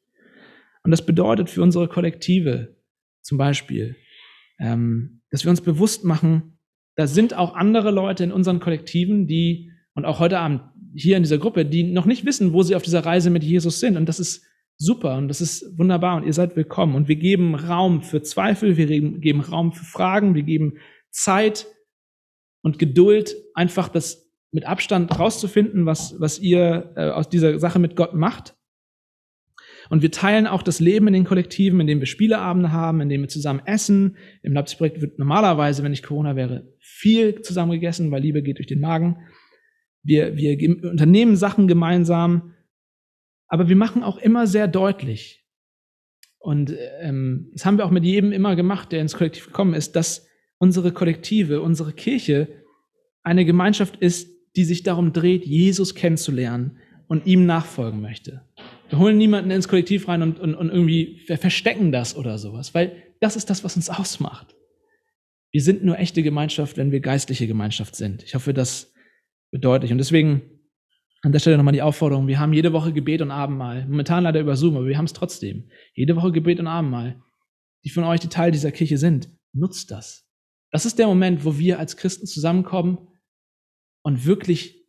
Und 0.84 0.92
das 0.92 1.06
bedeutet 1.06 1.52
für 1.52 1.62
unsere 1.62 1.88
Kollektive 1.88 2.76
zum 3.22 3.38
Beispiel, 3.38 3.96
ähm, 4.60 5.22
dass 5.30 5.44
wir 5.44 5.52
uns 5.52 5.62
bewusst 5.62 6.04
machen, 6.04 6.58
da 6.96 7.06
sind 7.06 7.36
auch 7.36 7.54
andere 7.54 7.92
Leute 7.92 8.24
in 8.24 8.32
unseren 8.32 8.60
Kollektiven, 8.60 9.28
die, 9.28 9.72
und 9.94 10.06
auch 10.06 10.20
heute 10.20 10.40
Abend 10.40 10.62
hier 10.96 11.16
in 11.16 11.22
dieser 11.22 11.38
Gruppe, 11.38 11.64
die 11.64 11.84
noch 11.84 12.06
nicht 12.06 12.26
wissen, 12.26 12.54
wo 12.54 12.64
sie 12.64 12.76
auf 12.76 12.82
dieser 12.82 13.06
Reise 13.06 13.30
mit 13.30 13.44
Jesus 13.44 13.80
sind. 13.80 13.98
Und 13.98 14.08
das 14.08 14.20
ist 14.20 14.47
super 14.78 15.18
und 15.18 15.28
das 15.28 15.42
ist 15.42 15.78
wunderbar 15.78 16.18
und 16.18 16.26
ihr 16.26 16.34
seid 16.34 16.56
willkommen. 16.56 16.96
Und 16.96 17.08
wir 17.08 17.16
geben 17.16 17.56
Raum 17.56 18.02
für 18.02 18.22
Zweifel, 18.22 18.78
wir 18.78 18.88
geben 18.88 19.42
Raum 19.42 19.74
für 19.74 19.86
Fragen, 19.86 20.36
wir 20.36 20.44
geben 20.44 20.78
Zeit 21.10 21.68
und 22.62 22.80
Geduld, 22.80 23.36
einfach 23.54 23.90
das 23.90 24.30
mit 24.52 24.66
Abstand 24.66 25.18
rauszufinden, 25.18 25.86
was, 25.86 26.20
was 26.20 26.40
ihr 26.40 26.94
äh, 26.96 27.10
aus 27.10 27.30
dieser 27.30 27.60
Sache 27.60 27.80
mit 27.80 27.96
Gott 27.96 28.14
macht. 28.14 28.56
Und 29.90 30.02
wir 30.02 30.12
teilen 30.12 30.48
auch 30.48 30.64
das 30.64 30.80
Leben 30.80 31.08
in 31.08 31.14
den 31.14 31.24
Kollektiven, 31.24 31.80
indem 31.80 32.00
wir 32.00 32.08
Spieleabende 32.08 32.72
haben, 32.72 33.02
indem 33.02 33.22
wir 33.22 33.30
zusammen 33.30 33.62
essen. 33.66 34.18
Im 34.42 34.54
Leipzig-Projekt 34.54 35.02
wird 35.02 35.18
normalerweise, 35.18 35.84
wenn 35.84 35.92
nicht 35.92 36.04
Corona 36.04 36.36
wäre, 36.36 36.74
viel 36.80 37.42
zusammen 37.42 37.72
gegessen, 37.72 38.12
weil 38.12 38.22
Liebe 38.22 38.44
geht 38.44 38.58
durch 38.58 38.68
den 38.68 38.82
Magen. 38.82 39.18
Wir, 40.04 40.36
wir 40.36 40.58
unternehmen 40.90 41.36
Sachen 41.36 41.68
gemeinsam, 41.68 42.54
aber 43.48 43.70
wir 43.70 43.76
machen 43.76 44.04
auch 44.04 44.18
immer 44.18 44.48
sehr 44.48 44.68
deutlich. 44.68 45.46
Und 46.40 46.74
ähm, 47.00 47.50
das 47.54 47.66
haben 47.66 47.78
wir 47.78 47.86
auch 47.86 47.92
mit 47.92 48.04
jedem 48.04 48.32
immer 48.32 48.56
gemacht, 48.56 48.92
der 48.92 49.02
ins 49.02 49.16
Kollektiv 49.16 49.48
gekommen 49.48 49.74
ist, 49.74 49.96
dass 49.96 50.28
unsere 50.60 50.92
Kollektive, 50.92 51.62
unsere 51.62 51.94
Kirche 51.94 52.64
eine 53.24 53.46
Gemeinschaft 53.46 53.98
ist, 53.98 54.30
die 54.56 54.64
sich 54.64 54.84
darum 54.84 55.14
dreht, 55.14 55.46
Jesus 55.46 55.96
kennenzulernen 55.96 56.78
und 57.08 57.26
ihm 57.26 57.46
nachfolgen 57.46 58.02
möchte. 58.02 58.42
Wir 58.90 59.00
holen 59.00 59.18
niemanden 59.18 59.52
ins 59.52 59.68
Kollektiv 59.68 60.08
rein 60.08 60.22
und, 60.22 60.40
und, 60.40 60.56
und 60.56 60.70
irgendwie 60.70 61.20
verstecken 61.26 61.92
das 61.92 62.16
oder 62.16 62.38
sowas, 62.38 62.74
weil 62.74 63.04
das 63.20 63.36
ist 63.36 63.50
das, 63.50 63.64
was 63.64 63.76
uns 63.76 63.90
ausmacht. 63.90 64.56
Wir 65.52 65.62
sind 65.62 65.84
nur 65.84 65.98
echte 65.98 66.24
Gemeinschaft, 66.24 66.78
wenn 66.78 66.92
wir 66.92 67.00
geistliche 67.00 67.48
Gemeinschaft 67.48 67.96
sind. 67.96 68.24
Ich 68.24 68.36
hoffe, 68.36 68.54
das 68.54 68.94
bedeutet. 69.52 69.92
Und 69.92 69.98
deswegen 69.98 70.57
an 71.22 71.32
der 71.32 71.40
Stelle 71.40 71.58
nochmal 71.58 71.74
die 71.74 71.82
Aufforderung. 71.82 72.28
Wir 72.28 72.40
haben 72.40 72.54
jede 72.54 72.74
Woche 72.74 72.94
Gebet 72.94 73.22
und 73.22 73.32
Abendmahl. 73.32 73.86
Momentan 73.86 74.24
leider 74.24 74.40
über 74.40 74.56
Zoom, 74.56 74.78
aber 74.78 74.88
wir 74.88 74.98
haben 74.98 75.06
es 75.06 75.14
trotzdem. 75.14 75.70
Jede 75.94 76.16
Woche 76.16 76.32
Gebet 76.32 76.60
und 76.60 76.68
Abendmahl. 76.68 77.22
Die 77.84 77.90
von 77.90 78.04
euch, 78.04 78.20
die 78.20 78.28
Teil 78.28 78.52
dieser 78.52 78.72
Kirche 78.72 78.98
sind, 78.98 79.30
nutzt 79.54 79.92
das. 79.92 80.28
Das 80.72 80.86
ist 80.86 81.00
der 81.00 81.08
Moment, 81.08 81.46
wo 81.46 81.58
wir 81.58 81.80
als 81.80 81.98
Christen 81.98 82.28
zusammenkommen 82.28 83.08
und 84.04 84.26
wirklich 84.26 84.86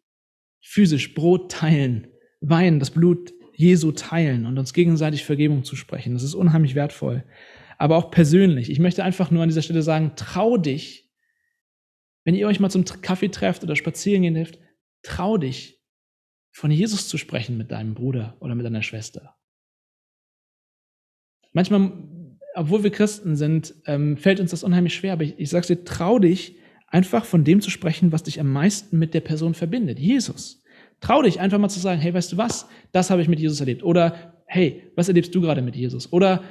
physisch 0.61 1.15
Brot 1.15 1.51
teilen, 1.51 2.09
Wein, 2.41 2.79
das 2.79 2.91
Blut 2.91 3.33
Jesu 3.55 3.93
teilen 3.93 4.47
und 4.47 4.59
uns 4.59 4.73
gegenseitig 4.73 5.25
Vergebung 5.25 5.65
zu 5.65 5.77
sprechen. 5.77 6.15
Das 6.15 6.23
ist 6.23 6.35
unheimlich 6.35 6.75
wertvoll. 6.75 7.25
Aber 7.79 7.97
auch 7.97 8.11
persönlich. 8.11 8.71
Ich 8.71 8.79
möchte 8.79 9.03
einfach 9.03 9.31
nur 9.31 9.43
an 9.43 9.49
dieser 9.49 9.63
Stelle 9.63 9.83
sagen, 9.83 10.13
trau 10.17 10.57
dich, 10.57 11.11
wenn 12.25 12.35
ihr 12.35 12.47
euch 12.47 12.61
mal 12.61 12.71
zum 12.71 12.85
Kaffee 12.85 13.29
trefft 13.29 13.63
oder 13.63 13.77
spazieren 13.77 14.23
gehen 14.23 14.37
helft, 14.37 14.59
trau 15.03 15.39
dich, 15.39 15.78
von 16.59 16.73
Jesus 16.73 17.07
zu 17.07 17.19
sprechen 17.19 17.57
mit 17.57 17.71
deinem 17.71 17.95
Bruder 17.95 18.37
oder 18.41 18.57
mit 18.57 18.67
deiner 18.67 18.83
Schwester. 18.83 19.37
Manchmal, 21.53 21.93
obwohl 22.57 22.83
wir 22.83 22.91
Christen 22.91 23.37
sind, 23.37 23.77
ähm, 23.87 24.17
fällt 24.17 24.41
uns 24.41 24.51
das 24.51 24.65
unheimlich 24.65 24.95
schwer. 24.95 25.13
Aber 25.13 25.23
ich, 25.23 25.39
ich 25.39 25.51
sage 25.51 25.69
dir, 25.69 25.85
trau 25.85 26.19
dich, 26.19 26.57
einfach 26.89 27.25
von 27.25 27.45
dem 27.45 27.61
zu 27.61 27.71
sprechen, 27.71 28.11
was 28.11 28.25
dich 28.25 28.41
am 28.41 28.53
meisten 28.53 28.99
mit 28.99 29.15
der 29.15 29.21
Person 29.21 29.55
verbindet. 29.55 30.01
Jesus. 30.01 30.65
Trau 31.01 31.23
dich 31.23 31.39
einfach 31.39 31.59
mal 31.59 31.69
zu 31.69 31.79
sagen, 31.79 32.01
hey, 32.01 32.13
weißt 32.13 32.33
du 32.33 32.39
was? 32.39 32.67
Das 32.91 33.11
habe 33.11 33.23
ich 33.23 33.29
mit 33.29 33.39
Jesus 33.39 33.61
erlebt. 33.61 33.85
Oder, 33.85 34.43
hey, 34.47 34.91
was 34.97 35.07
erlebst 35.07 35.33
du 35.37 35.41
gerade 35.41 35.63
mit 35.63 35.77
Jesus? 35.77 36.13
Oder, 36.13 36.43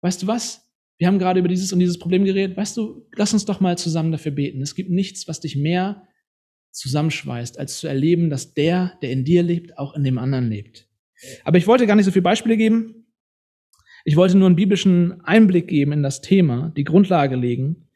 weißt 0.00 0.22
du 0.22 0.28
was? 0.28 0.66
Wir 0.96 1.08
haben 1.08 1.18
gerade 1.18 1.40
über 1.40 1.48
dieses 1.48 1.74
und 1.74 1.80
dieses 1.80 1.98
Problem 1.98 2.24
geredet. 2.24 2.56
Weißt 2.56 2.74
du, 2.78 3.06
lass 3.14 3.34
uns 3.34 3.44
doch 3.44 3.60
mal 3.60 3.76
zusammen 3.76 4.12
dafür 4.12 4.32
beten. 4.32 4.62
Es 4.62 4.74
gibt 4.74 4.88
nichts, 4.88 5.28
was 5.28 5.40
dich 5.40 5.56
mehr 5.56 6.08
zusammenschweißt, 6.76 7.58
als 7.58 7.78
zu 7.78 7.88
erleben, 7.88 8.30
dass 8.30 8.54
der, 8.54 8.98
der 9.02 9.10
in 9.10 9.24
dir 9.24 9.42
lebt, 9.42 9.78
auch 9.78 9.94
in 9.94 10.04
dem 10.04 10.18
anderen 10.18 10.48
lebt. 10.48 10.88
Aber 11.44 11.58
ich 11.58 11.66
wollte 11.66 11.86
gar 11.86 11.96
nicht 11.96 12.04
so 12.04 12.10
viele 12.10 12.22
Beispiele 12.22 12.56
geben. 12.56 13.06
Ich 14.04 14.16
wollte 14.16 14.36
nur 14.36 14.46
einen 14.46 14.56
biblischen 14.56 15.20
Einblick 15.22 15.68
geben 15.68 15.92
in 15.92 16.02
das 16.02 16.20
Thema, 16.20 16.72
die 16.76 16.84
Grundlage 16.84 17.36
legen 17.36 17.88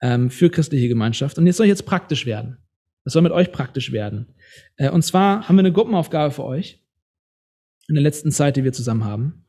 ähm, 0.00 0.30
für 0.30 0.50
christliche 0.50 0.88
Gemeinschaft. 0.88 1.38
Und 1.38 1.46
jetzt 1.46 1.58
soll 1.58 1.66
jetzt 1.66 1.86
praktisch 1.86 2.26
werden. 2.26 2.58
Das 3.04 3.12
soll 3.12 3.22
mit 3.22 3.32
euch 3.32 3.52
praktisch 3.52 3.92
werden. 3.92 4.34
Äh, 4.76 4.90
und 4.90 5.02
zwar 5.02 5.48
haben 5.48 5.56
wir 5.56 5.60
eine 5.60 5.72
Gruppenaufgabe 5.72 6.32
für 6.32 6.44
euch 6.44 6.82
in 7.88 7.94
der 7.94 8.02
letzten 8.02 8.32
Zeit, 8.32 8.56
die 8.56 8.64
wir 8.64 8.72
zusammen 8.72 9.04
haben. 9.04 9.44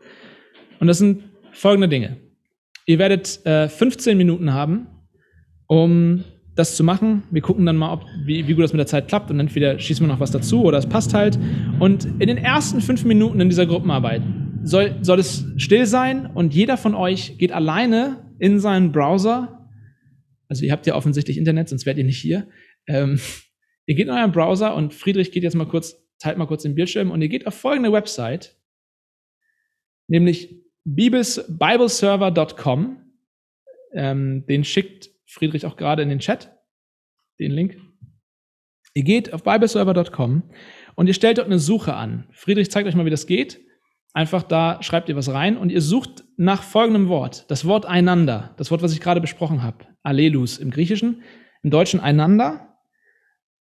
Und 0.79 0.87
das 0.87 0.97
sind 0.97 1.23
folgende 1.51 1.87
Dinge. 1.87 2.17
Ihr 2.85 2.99
werdet 2.99 3.45
äh, 3.45 3.69
15 3.69 4.17
Minuten 4.17 4.53
haben, 4.53 4.87
um 5.67 6.23
das 6.55 6.75
zu 6.75 6.83
machen. 6.83 7.23
Wir 7.31 7.41
gucken 7.41 7.65
dann 7.65 7.77
mal, 7.77 7.93
ob, 7.93 8.05
wie, 8.25 8.47
wie 8.47 8.53
gut 8.53 8.63
das 8.63 8.73
mit 8.73 8.79
der 8.79 8.87
Zeit 8.87 9.07
klappt 9.07 9.31
und 9.31 9.39
entweder 9.39 9.79
schießen 9.79 10.05
wir 10.05 10.11
noch 10.11 10.19
was 10.19 10.31
dazu 10.31 10.63
oder 10.63 10.77
es 10.77 10.87
passt 10.87 11.13
halt. 11.13 11.39
Und 11.79 12.05
in 12.05 12.27
den 12.27 12.37
ersten 12.37 12.81
fünf 12.81 13.05
Minuten 13.05 13.39
in 13.39 13.49
dieser 13.49 13.65
Gruppenarbeit 13.65 14.21
soll, 14.63 14.95
soll 15.01 15.19
es 15.19 15.45
still 15.57 15.85
sein 15.85 16.27
und 16.27 16.53
jeder 16.53 16.77
von 16.77 16.95
euch 16.95 17.37
geht 17.37 17.51
alleine 17.51 18.29
in 18.39 18.59
seinen 18.59 18.91
Browser. 18.91 19.69
Also 20.47 20.65
ihr 20.65 20.71
habt 20.71 20.85
ja 20.85 20.95
offensichtlich 20.95 21.37
Internet, 21.37 21.69
sonst 21.69 21.85
wärt 21.85 21.97
ihr 21.97 22.03
nicht 22.03 22.19
hier. 22.19 22.47
Ähm, 22.87 23.19
ihr 23.85 23.95
geht 23.95 24.07
in 24.07 24.13
euren 24.13 24.31
Browser 24.31 24.75
und 24.75 24.93
Friedrich 24.93 25.31
geht 25.31 25.43
jetzt 25.43 25.55
mal 25.55 25.67
kurz, 25.67 25.95
teilt 26.19 26.37
mal 26.37 26.45
kurz 26.45 26.63
den 26.63 26.75
Bildschirm 26.75 27.09
und 27.09 27.21
ihr 27.21 27.29
geht 27.29 27.47
auf 27.47 27.55
folgende 27.55 27.91
Website, 27.91 28.55
nämlich 30.07 30.55
bibleserver.com. 30.85 32.99
Ähm, 33.95 34.45
den 34.47 34.63
schickt 34.63 35.12
Friedrich 35.33 35.65
auch 35.65 35.75
gerade 35.75 36.03
in 36.03 36.09
den 36.09 36.19
Chat, 36.19 36.51
den 37.39 37.51
Link. 37.51 37.77
Ihr 38.93 39.03
geht 39.03 39.33
auf 39.33 39.43
bibleserver.com 39.43 40.43
und 40.95 41.07
ihr 41.07 41.15
stellt 41.15 41.39
dort 41.39 41.47
eine 41.47 41.57
Suche 41.57 41.95
an. 41.95 42.27
Friedrich 42.31 42.69
zeigt 42.69 42.87
euch 42.87 42.95
mal, 42.95 43.05
wie 43.05 43.11
das 43.11 43.25
geht. 43.25 43.59
Einfach 44.13 44.43
da 44.43 44.83
schreibt 44.83 45.09
ihr 45.09 45.15
was 45.15 45.33
rein 45.33 45.57
und 45.57 45.71
ihr 45.71 45.81
sucht 45.81 46.23
nach 46.37 46.61
folgendem 46.61 47.09
Wort. 47.09 47.49
Das 47.49 47.65
Wort 47.65 47.87
einander. 47.87 48.53
Das 48.57 48.69
Wort, 48.69 48.83
was 48.83 48.93
ich 48.93 49.01
gerade 49.01 49.21
besprochen 49.21 49.63
habe. 49.63 49.87
Allelus 50.03 50.59
im 50.59 50.69
Griechischen. 50.69 51.23
Im 51.63 51.71
Deutschen 51.71 51.99
einander. 51.99 52.77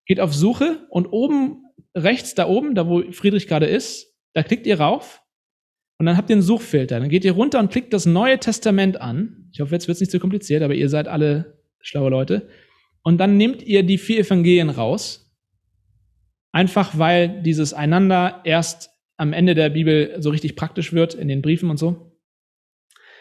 Geht 0.06 0.20
auf 0.20 0.34
Suche 0.34 0.86
und 0.88 1.08
oben 1.08 1.64
rechts 1.94 2.34
da 2.34 2.46
oben, 2.46 2.74
da 2.74 2.88
wo 2.88 3.02
Friedrich 3.12 3.46
gerade 3.46 3.66
ist, 3.66 4.16
da 4.32 4.42
klickt 4.42 4.66
ihr 4.66 4.80
rauf 4.80 5.22
und 6.00 6.06
dann 6.06 6.16
habt 6.16 6.30
ihr 6.30 6.36
einen 6.36 6.42
Suchfilter. 6.42 6.98
Dann 6.98 7.10
geht 7.10 7.26
ihr 7.26 7.32
runter 7.32 7.60
und 7.60 7.70
klickt 7.70 7.92
das 7.92 8.06
Neue 8.06 8.38
Testament 8.38 8.98
an. 9.02 9.50
Ich 9.52 9.60
hoffe, 9.60 9.74
jetzt 9.74 9.86
wird 9.86 9.96
es 9.96 10.00
nicht 10.00 10.10
zu 10.10 10.16
so 10.16 10.20
kompliziert, 10.22 10.62
aber 10.62 10.74
ihr 10.74 10.88
seid 10.88 11.08
alle 11.08 11.58
schlaue 11.78 12.08
Leute. 12.08 12.48
Und 13.02 13.18
dann 13.18 13.36
nehmt 13.36 13.62
ihr 13.62 13.82
die 13.82 13.98
vier 13.98 14.20
Evangelien 14.20 14.70
raus. 14.70 15.30
Einfach 16.52 16.96
weil 16.96 17.42
dieses 17.42 17.74
Einander 17.74 18.40
erst 18.44 18.88
am 19.18 19.34
Ende 19.34 19.54
der 19.54 19.68
Bibel 19.68 20.16
so 20.20 20.30
richtig 20.30 20.56
praktisch 20.56 20.94
wird, 20.94 21.12
in 21.12 21.28
den 21.28 21.42
Briefen 21.42 21.68
und 21.68 21.76
so. 21.76 22.18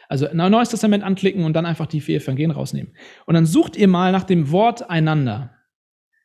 Also 0.08 0.28
ein 0.28 0.38
Neues 0.38 0.70
Testament 0.70 1.04
anklicken 1.04 1.44
und 1.44 1.52
dann 1.52 1.66
einfach 1.66 1.86
die 1.86 2.00
vier 2.00 2.22
Evangelien 2.22 2.52
rausnehmen. 2.52 2.96
Und 3.26 3.34
dann 3.34 3.46
sucht 3.46 3.76
ihr 3.76 3.90
mal 3.90 4.14
nach 4.14 4.24
dem 4.24 4.52
Wort 4.52 4.90
einander. 4.90 5.54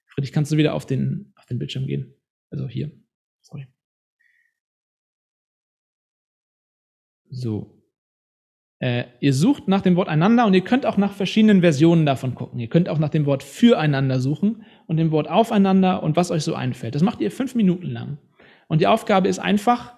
Friedrich, 0.06 0.30
kannst 0.30 0.52
du 0.52 0.56
wieder 0.56 0.74
auf 0.74 0.86
den, 0.86 1.32
auf 1.34 1.46
den 1.46 1.58
Bildschirm 1.58 1.88
gehen? 1.88 2.14
Also 2.50 2.68
hier. 2.68 2.92
So. 7.34 7.82
Äh, 8.80 9.04
ihr 9.20 9.32
sucht 9.32 9.68
nach 9.68 9.80
dem 9.80 9.96
Wort 9.96 10.08
einander 10.08 10.46
und 10.46 10.54
ihr 10.54 10.64
könnt 10.64 10.84
auch 10.86 10.96
nach 10.96 11.12
verschiedenen 11.12 11.60
Versionen 11.60 12.06
davon 12.06 12.34
gucken. 12.34 12.58
Ihr 12.58 12.68
könnt 12.68 12.88
auch 12.88 12.98
nach 12.98 13.08
dem 13.08 13.26
Wort 13.26 13.42
füreinander 13.42 14.20
suchen 14.20 14.64
und 14.86 14.96
dem 14.96 15.10
Wort 15.10 15.28
aufeinander 15.28 16.02
und 16.02 16.16
was 16.16 16.30
euch 16.30 16.42
so 16.42 16.54
einfällt. 16.54 16.94
Das 16.94 17.02
macht 17.02 17.20
ihr 17.20 17.30
fünf 17.30 17.54
Minuten 17.54 17.86
lang. 17.86 18.18
Und 18.68 18.80
die 18.80 18.86
Aufgabe 18.86 19.28
ist 19.28 19.38
einfach, 19.38 19.94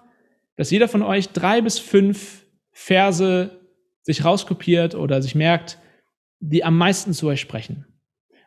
dass 0.55 0.71
jeder 0.71 0.87
von 0.87 1.01
euch 1.03 1.29
drei 1.29 1.61
bis 1.61 1.79
fünf 1.79 2.45
Verse 2.71 3.59
sich 4.03 4.23
rauskopiert 4.23 4.95
oder 4.95 5.21
sich 5.21 5.35
merkt, 5.35 5.79
die 6.39 6.63
am 6.63 6.77
meisten 6.77 7.13
zu 7.13 7.27
euch 7.27 7.41
sprechen. 7.41 7.85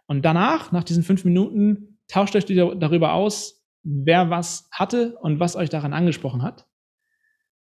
Und 0.06 0.24
danach, 0.24 0.72
nach 0.72 0.84
diesen 0.84 1.02
fünf 1.02 1.24
Minuten, 1.24 1.98
tauscht 2.08 2.34
euch 2.34 2.46
darüber 2.46 3.12
aus, 3.12 3.66
wer 3.82 4.30
was 4.30 4.68
hatte 4.72 5.16
und 5.20 5.38
was 5.38 5.56
euch 5.56 5.68
daran 5.68 5.92
angesprochen 5.92 6.42
hat. 6.42 6.66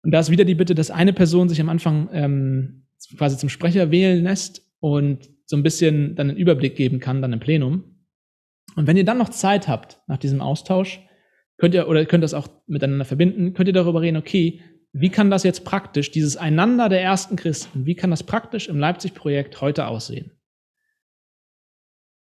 Und 0.04 0.12
da 0.12 0.20
ist 0.20 0.32
wieder 0.32 0.45
die 0.45 0.56
Bitte, 0.56 0.76
dass 0.76 0.91
eine 0.91 1.14
Person 1.14 1.49
sich 1.49 1.62
am 1.62 1.70
Anfang 1.70 2.10
ähm, 2.12 2.84
quasi 3.18 3.38
zum 3.38 3.49
Sprecher 3.49 3.91
wählen 3.91 4.24
lässt 4.24 4.66
und 4.80 5.30
so 5.45 5.56
ein 5.56 5.64
bisschen 5.64 6.16
dann 6.16 6.30
einen 6.30 6.39
Überblick 6.39 6.76
geben 6.76 6.99
kann, 6.99 7.22
dann 7.22 7.34
im 7.34 7.39
Plenum. 7.39 7.84
Und 8.76 8.88
wenn 8.88 8.97
ihr 8.97 9.06
dann 9.06 9.18
noch 9.18 9.30
Zeit 9.30 9.68
habt 9.68 9.99
nach 10.08 10.18
diesem 10.18 10.41
Austausch, 10.41 11.02
könnt 11.58 11.76
ihr 11.76 11.88
oder 11.88 12.06
könnt 12.06 12.24
das 12.24 12.34
auch 12.34 12.47
miteinander 12.68 13.06
verbinden, 13.06 13.54
könnt 13.54 13.68
ihr 13.68 13.74
darüber 13.74 14.02
reden, 14.02 14.18
okay, 14.18 14.62
wie 14.93 15.10
kann 15.10 15.30
das 15.30 15.43
jetzt 15.43 15.64
praktisch, 15.64 16.12
dieses 16.12 16.38
Einander 16.38 16.89
der 16.89 17.02
ersten 17.02 17.36
Christen, 17.36 17.86
wie 17.86 17.95
kann 17.95 18.10
das 18.10 18.24
praktisch 18.24 18.68
im 18.68 18.80
Leipzig-Projekt 18.80 19.62
heute 19.62 19.88
aussehen? 19.88 20.32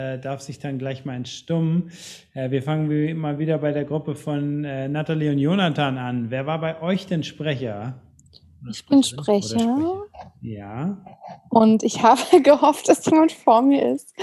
Äh, 0.02 0.20
darf 0.20 0.42
sich 0.42 0.60
dann 0.60 0.78
gleich 0.78 1.06
mal 1.06 1.16
entstummen. 1.16 1.92
Äh, 2.34 2.50
wir 2.52 2.64
fangen 2.64 2.90
wie 2.90 3.10
immer 3.10 3.38
wieder 3.38 3.58
bei 3.60 3.72
der 3.72 3.86
Gruppe 3.86 4.16
von 4.16 4.64
äh, 4.64 4.88
Nathalie 4.88 5.32
und 5.32 5.38
Jonathan 5.38 5.98
an. 5.98 6.26
Wer 6.30 6.46
war 6.46 6.60
bei 6.60 6.82
euch 6.82 7.06
denn 7.06 7.24
Sprecher? 7.24 7.96
Ich 8.70 8.86
bin 8.86 9.04
Sprecher. 9.04 9.60
Sprecher. 9.60 10.04
Ja. 10.42 10.98
Und 11.50 11.84
ich 11.84 12.02
habe 12.04 12.42
gehofft, 12.42 12.90
dass 12.90 13.06
jemand 13.06 13.32
vor 13.32 13.62
mir 13.62 13.94
ist. 13.94 14.14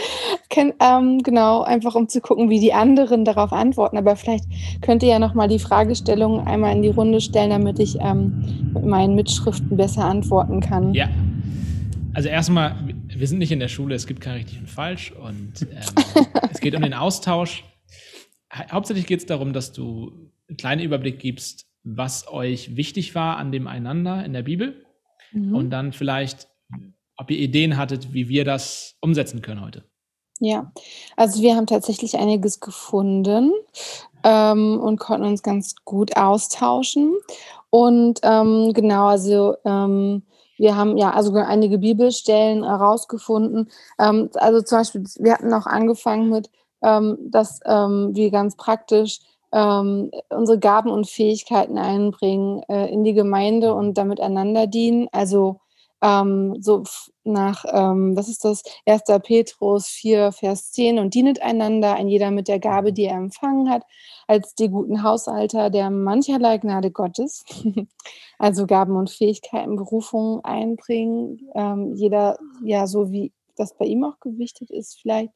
Ken, 0.49 0.73
ähm, 0.81 1.19
genau, 1.23 1.63
einfach 1.63 1.95
um 1.95 2.09
zu 2.09 2.21
gucken, 2.21 2.51
wie 2.51 2.61
die 2.61 2.73
anderen 2.73 3.25
darauf 3.25 3.53
antworten. 3.53 3.99
Aber 3.99 4.17
vielleicht 4.17 4.47
könnt 4.81 5.03
ihr 5.03 5.11
ja 5.11 5.19
nochmal 5.19 5.49
die 5.49 5.59
Fragestellung 5.59 6.47
einmal 6.47 6.75
in 6.75 6.83
die 6.83 6.89
Runde 6.89 7.21
stellen, 7.21 7.51
damit 7.51 7.79
ich 7.79 7.99
ähm, 8.01 8.73
mit 8.75 8.85
meinen 8.85 9.15
Mitschriften 9.15 9.77
besser 9.77 10.05
antworten 10.05 10.61
kann. 10.61 10.95
Ja. 10.95 11.09
Also 12.15 12.29
erstmal, 12.29 12.75
wir 13.19 13.27
sind 13.27 13.39
nicht 13.39 13.53
in 13.53 13.61
der 13.61 13.69
Schule, 13.69 13.95
es 13.95 14.07
gibt 14.07 14.21
kein 14.21 14.35
richtig 14.35 14.59
und 14.59 14.71
falsch 14.71 15.13
und 15.13 15.63
ähm, 15.63 16.27
es 16.51 16.61
geht 16.61 16.75
um 16.75 16.83
den 16.83 16.95
Austausch. 16.95 17.65
Hauptsächlich 18.53 19.07
geht 19.07 19.21
es 19.21 19.27
darum, 19.27 19.53
dass 19.53 19.73
du 19.73 20.31
einen 20.49 20.57
kleinen 20.57 20.83
Überblick 20.83 21.19
gibst, 21.19 21.67
was 21.83 22.29
euch 22.29 22.77
wichtig 22.77 23.15
war 23.15 23.37
an 23.37 23.53
dem 23.53 23.67
Einander 23.67 24.25
in 24.25 24.33
der 24.33 24.43
Bibel 24.43 24.85
mhm. 25.33 25.55
und 25.55 25.71
dann 25.71 25.93
vielleicht, 25.93 26.49
ob 27.17 27.31
ihr 27.31 27.39
Ideen 27.39 27.77
hattet, 27.77 28.13
wie 28.13 28.29
wir 28.29 28.45
das 28.45 28.97
umsetzen 29.01 29.43
können 29.43 29.61
heute. 29.61 29.85
Ja, 30.41 30.73
also 31.17 31.43
wir 31.43 31.57
haben 31.57 31.67
tatsächlich 31.67 32.17
einiges 32.17 32.61
gefunden 32.61 33.53
ähm, 34.23 34.79
und 34.81 35.01
konnten 35.01 35.27
uns 35.27 35.43
ganz 35.43 35.75
gut 35.85 36.17
austauschen. 36.17 37.15
Und 37.71 38.21
ähm, 38.23 38.73
genau, 38.73 39.09
also 39.09 39.57
ähm, 39.65 40.23
wir 40.59 40.77
haben 40.77 40.97
ja 40.97 41.11
also 41.11 41.33
einige 41.35 41.79
Bibelstellen 41.79 42.65
herausgefunden. 42.65 43.71
Ähm, 43.99 44.31
also 44.35 44.63
zum 44.63 44.79
Beispiel, 44.79 45.05
wir 45.19 45.35
hatten 45.35 45.53
auch 45.55 45.67
angefangen 45.67 46.29
mit, 46.29 46.51
ähm, 46.83 47.17
dass 47.31 47.61
ähm, 47.65 48.11
wir 48.13 48.31
ganz 48.31 48.57
praktisch 48.57 49.21
ähm, 49.53 50.11
unsere 50.29 50.59
Gaben 50.59 50.91
und 50.91 51.09
Fähigkeiten 51.09 51.79
einbringen 51.79 52.63
äh, 52.69 52.93
in 52.93 53.05
die 53.05 53.15
Gemeinde 53.15 53.75
und 53.75 53.95
damit 53.95 54.21
einander 54.21 54.67
dienen. 54.67 55.09
Also 55.13 55.61
ähm, 56.03 56.57
so 56.61 56.85
nach, 57.29 57.65
ähm, 57.73 58.17
was 58.17 58.29
ist 58.29 58.45
das? 58.45 58.63
1. 58.87 59.03
Petrus 59.23 59.89
4, 59.89 60.33
Vers 60.33 60.73
10 60.73 60.99
und 60.99 61.15
dienet 61.15 61.41
einander, 61.43 61.95
ein 61.95 62.09
jeder 62.09 62.31
mit 62.31 62.49
der 62.49 62.59
Gabe, 62.59 62.93
die 62.93 63.05
er 63.05 63.17
empfangen 63.17 63.71
hat, 63.71 63.85
als 64.27 64.55
die 64.55 64.69
guten 64.69 65.03
Haushalter 65.03 65.71
der 65.71 65.91
mancherlei 65.91 66.59
Gnade 66.59 66.91
Gottes. 66.91 67.45
also 68.39 68.67
Gaben 68.67 68.97
und 68.97 69.11
Fähigkeiten, 69.11 69.77
Berufungen 69.77 70.45
einbringen. 70.45 71.49
Ähm, 71.55 71.95
jeder, 71.95 72.39
ja, 72.63 72.87
so 72.87 73.11
wie 73.13 73.33
das 73.57 73.77
bei 73.77 73.85
ihm 73.85 74.05
auch 74.05 74.21
gewichtet 74.21 74.71
ist, 74.71 75.01
vielleicht, 75.01 75.33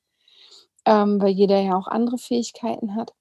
ähm, 0.85 1.21
weil 1.21 1.31
jeder 1.31 1.61
ja 1.61 1.77
auch 1.77 1.89
andere 1.89 2.19
Fähigkeiten 2.19 2.97
hat. 2.97 3.13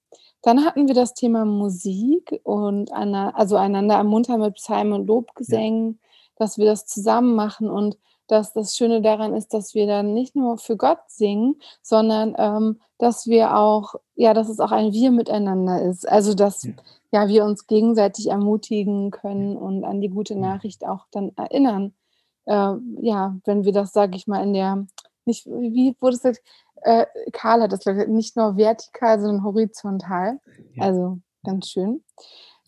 Dann 0.42 0.64
hatten 0.64 0.88
wir 0.88 0.94
das 0.94 1.14
Thema 1.14 1.44
Musik 1.44 2.40
und 2.42 2.92
einer, 2.92 3.36
also 3.36 3.56
einander 3.56 3.94
ermuntern 3.94 4.40
mit 4.40 4.54
Psalmen 4.54 4.92
und 4.92 5.06
Lobgesängen. 5.06 5.92
Ja 5.92 6.08
dass 6.42 6.58
wir 6.58 6.66
das 6.66 6.86
zusammen 6.86 7.34
machen 7.34 7.70
und 7.70 7.96
dass 8.26 8.52
das 8.52 8.76
Schöne 8.76 9.02
daran 9.02 9.34
ist, 9.34 9.52
dass 9.54 9.74
wir 9.74 9.86
dann 9.86 10.14
nicht 10.14 10.34
nur 10.36 10.58
für 10.58 10.76
Gott 10.76 11.00
singen, 11.08 11.56
sondern 11.82 12.34
ähm, 12.38 12.80
dass 12.98 13.26
wir 13.26 13.56
auch, 13.56 13.94
ja, 14.14 14.34
dass 14.34 14.48
es 14.48 14.60
auch 14.60 14.72
ein 14.72 14.92
Wir 14.92 15.10
miteinander 15.10 15.82
ist. 15.82 16.08
Also 16.08 16.34
dass 16.34 16.62
ja, 16.64 16.72
ja 17.10 17.28
wir 17.28 17.44
uns 17.44 17.66
gegenseitig 17.66 18.28
ermutigen 18.28 19.10
können 19.10 19.56
und 19.56 19.84
an 19.84 20.00
die 20.00 20.08
gute 20.08 20.36
Nachricht 20.36 20.86
auch 20.86 21.06
dann 21.10 21.32
erinnern. 21.36 21.94
Äh, 22.46 22.74
ja, 23.00 23.36
wenn 23.44 23.64
wir 23.64 23.72
das, 23.72 23.92
sage 23.92 24.16
ich 24.16 24.26
mal, 24.26 24.42
in 24.42 24.54
der, 24.54 24.86
nicht, 25.24 25.46
wie 25.46 25.96
wurde 26.00 26.16
es 26.16 26.22
gesagt, 26.22 26.42
äh, 26.82 27.06
Karl 27.32 27.62
hat 27.62 27.72
das 27.72 27.84
gesagt, 27.84 28.08
nicht 28.08 28.36
nur 28.36 28.56
vertikal, 28.56 29.20
sondern 29.20 29.44
horizontal. 29.44 30.40
Ja. 30.74 30.84
Also 30.84 31.18
ganz 31.44 31.68
schön. 31.68 32.02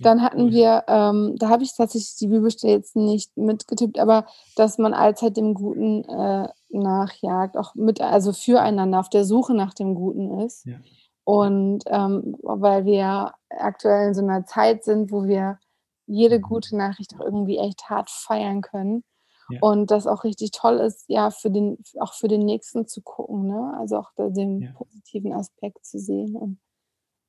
Dann 0.05 0.23
hatten 0.23 0.51
wir, 0.51 0.85
ähm, 0.87 1.37
da 1.39 1.49
habe 1.49 1.63
ich 1.63 1.75
tatsächlich 1.75 2.17
die 2.17 2.29
Bibelstelle 2.29 2.75
jetzt 2.75 2.95
nicht 2.97 3.37
mitgetippt, 3.37 3.99
aber 3.99 4.27
dass 4.57 4.79
man 4.79 4.95
allzeit 4.95 5.37
dem 5.37 5.55
Guten 5.55 6.05
äh, 6.05 6.49
nachjagt, 6.71 7.57
auch 7.57 7.75
mit, 7.75 8.01
also 8.01 8.33
füreinander 8.33 9.01
auf 9.01 9.09
der 9.09 9.25
Suche 9.25 9.55
nach 9.55 9.75
dem 9.75 9.95
Guten 9.95 10.41
ist. 10.41 10.67
Ja. 10.67 10.77
Und 11.25 11.85
ähm, 11.87 12.37
weil 12.43 12.85
wir 12.85 13.33
aktuell 13.49 14.09
in 14.09 14.15
so 14.15 14.23
einer 14.23 14.45
Zeit 14.45 14.85
sind, 14.85 15.11
wo 15.11 15.25
wir 15.25 15.59
jede 16.07 16.39
mhm. 16.39 16.43
gute 16.43 16.77
Nachricht 16.77 17.15
auch 17.15 17.25
irgendwie 17.25 17.59
echt 17.59 17.89
hart 17.89 18.11
feiern 18.11 18.61
können. 18.61 19.05
Ja. 19.51 19.59
Und 19.61 19.91
das 19.91 20.07
auch 20.07 20.25
richtig 20.25 20.53
toll 20.53 20.77
ist, 20.77 21.05
ja, 21.09 21.31
für 21.31 21.51
den, 21.51 21.79
auch 22.01 22.15
für 22.15 22.29
den 22.29 22.45
Nächsten 22.45 22.87
zu 22.87 23.03
gucken, 23.03 23.47
ne? 23.47 23.75
Also 23.79 23.99
auch 23.99 24.11
den 24.17 24.61
ja. 24.61 24.73
positiven 24.73 25.33
Aspekt 25.33 25.85
zu 25.85 25.99
sehen. 25.99 26.35
Und 26.35 26.59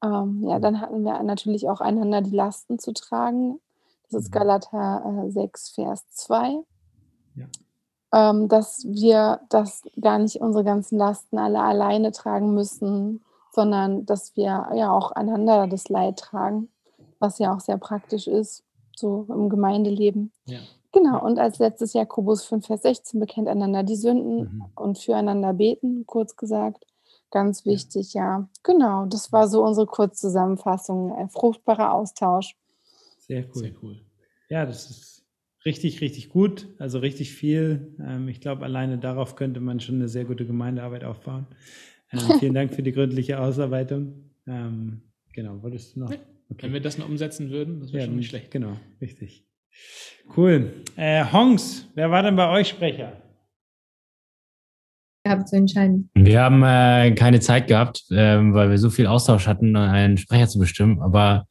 ähm, 0.06 0.44
ja, 0.48 0.60
dann 0.60 0.80
hatten 0.82 1.04
wir 1.04 1.22
natürlich 1.24 1.70
auch 1.70 1.82
einander 1.82 2.22
die 2.22 2.36
Lasten 2.36 2.80
zu 2.80 2.94
tragen. 2.94 3.60
Das 4.04 4.22
ist 4.22 4.30
mhm. 4.30 4.40
Galater 4.40 5.26
äh, 5.26 5.32
6, 5.32 5.70
Vers 5.72 6.06
2. 6.12 6.60
Ja. 7.36 7.46
Ähm, 8.14 8.48
dass 8.48 8.86
wir 8.86 9.42
das 9.50 9.84
gar 10.00 10.20
nicht 10.20 10.42
unsere 10.42 10.64
ganzen 10.64 10.98
Lasten 10.98 11.38
alle 11.38 11.62
alleine 11.62 12.12
tragen 12.12 12.54
müssen, 12.54 13.24
sondern 13.52 14.06
dass 14.06 14.36
wir 14.36 14.70
ja 14.76 14.92
auch 14.92 15.12
einander 15.12 15.68
das 15.68 15.90
Leid 15.90 16.20
tragen, 16.20 16.70
was 17.20 17.40
ja 17.40 17.54
auch 17.54 17.60
sehr 17.60 17.78
praktisch 17.78 18.28
ist, 18.28 18.64
so 18.96 19.26
im 19.30 19.50
Gemeindeleben. 19.50 20.32
Ja. 20.46 20.60
Genau, 20.92 21.22
und 21.22 21.40
als 21.40 21.60
letztes 21.60 21.92
Jakobus 21.94 22.46
5, 22.46 22.68
Vers 22.68 22.84
16 22.84 23.20
bekennt 23.20 23.50
einander 23.50 23.84
die 23.84 23.98
Sünden 23.98 24.40
mhm. 24.40 24.66
und 24.76 24.98
füreinander 24.98 25.54
beten, 25.54 26.06
kurz 26.06 26.38
gesagt. 26.38 26.86
Ganz 27.36 27.66
wichtig, 27.66 28.14
ja. 28.14 28.48
Genau, 28.64 29.08
das 29.08 29.34
war 29.34 29.50
so 29.50 29.62
unsere 29.62 29.86
Kurzzusammenfassung. 29.86 31.12
Ein 31.12 31.28
fruchtbarer 31.28 31.92
Austausch. 31.92 32.56
Sehr 33.20 33.44
cool. 33.54 33.62
Sehr 33.62 33.72
cool. 33.84 34.00
Ja, 34.48 34.66
das 34.66 34.90
ist 34.90 35.26
richtig, 35.66 36.00
richtig 36.00 36.30
gut. 36.30 36.70
Also 36.80 37.00
richtig 37.00 37.34
viel. 37.34 37.94
Ähm, 38.00 38.30
ich 38.30 38.40
glaube, 38.40 38.64
alleine 38.64 39.00
darauf 39.00 39.36
könnte 39.36 39.60
man 39.60 39.82
schon 39.82 39.96
eine 39.96 40.08
sehr 40.08 40.24
gute 40.24 40.46
Gemeindearbeit 40.46 41.04
aufbauen. 41.04 41.46
Ähm, 42.14 42.20
vielen 42.40 42.54
Dank 42.54 42.74
für 42.74 42.84
die 42.84 42.94
gründliche 42.94 43.38
Ausarbeitung. 43.42 44.14
Ähm, 44.48 45.02
genau, 45.34 45.62
wolltest 45.62 45.98
du 45.98 46.00
noch? 46.00 46.12
Okay. 46.12 46.22
Wenn 46.62 46.72
wir 46.72 46.80
das 46.80 46.98
noch 46.98 47.10
umsetzen 47.10 47.50
würden, 47.50 47.82
das 47.82 47.92
wäre 47.92 48.04
ja, 48.04 48.06
schon 48.06 48.16
nicht 48.16 48.30
schlecht. 48.30 48.50
Genau, 48.50 48.78
richtig. 49.02 49.46
Cool. 50.38 50.72
Äh, 50.96 51.26
Hongs, 51.34 51.86
wer 51.96 52.10
war 52.12 52.24
denn 52.24 52.38
bei 52.38 52.50
euch 52.50 52.70
Sprecher? 52.70 53.25
Gehabt 55.26 55.50
zu 55.50 55.58
entscheiden? 55.58 56.10
Wir 56.14 56.42
haben 56.42 56.64
äh, 56.64 57.12
keine 57.16 57.40
Zeit 57.40 57.68
gehabt, 57.68 58.06
äh, 58.12 58.38
weil 58.54 58.70
wir 58.70 58.78
so 58.78 58.90
viel 58.90 59.08
Austausch 59.08 59.48
hatten, 59.48 59.76
einen 59.76 60.18
Sprecher 60.18 60.48
zu 60.48 60.60
bestimmen. 60.60 61.02
Aber 61.02 61.46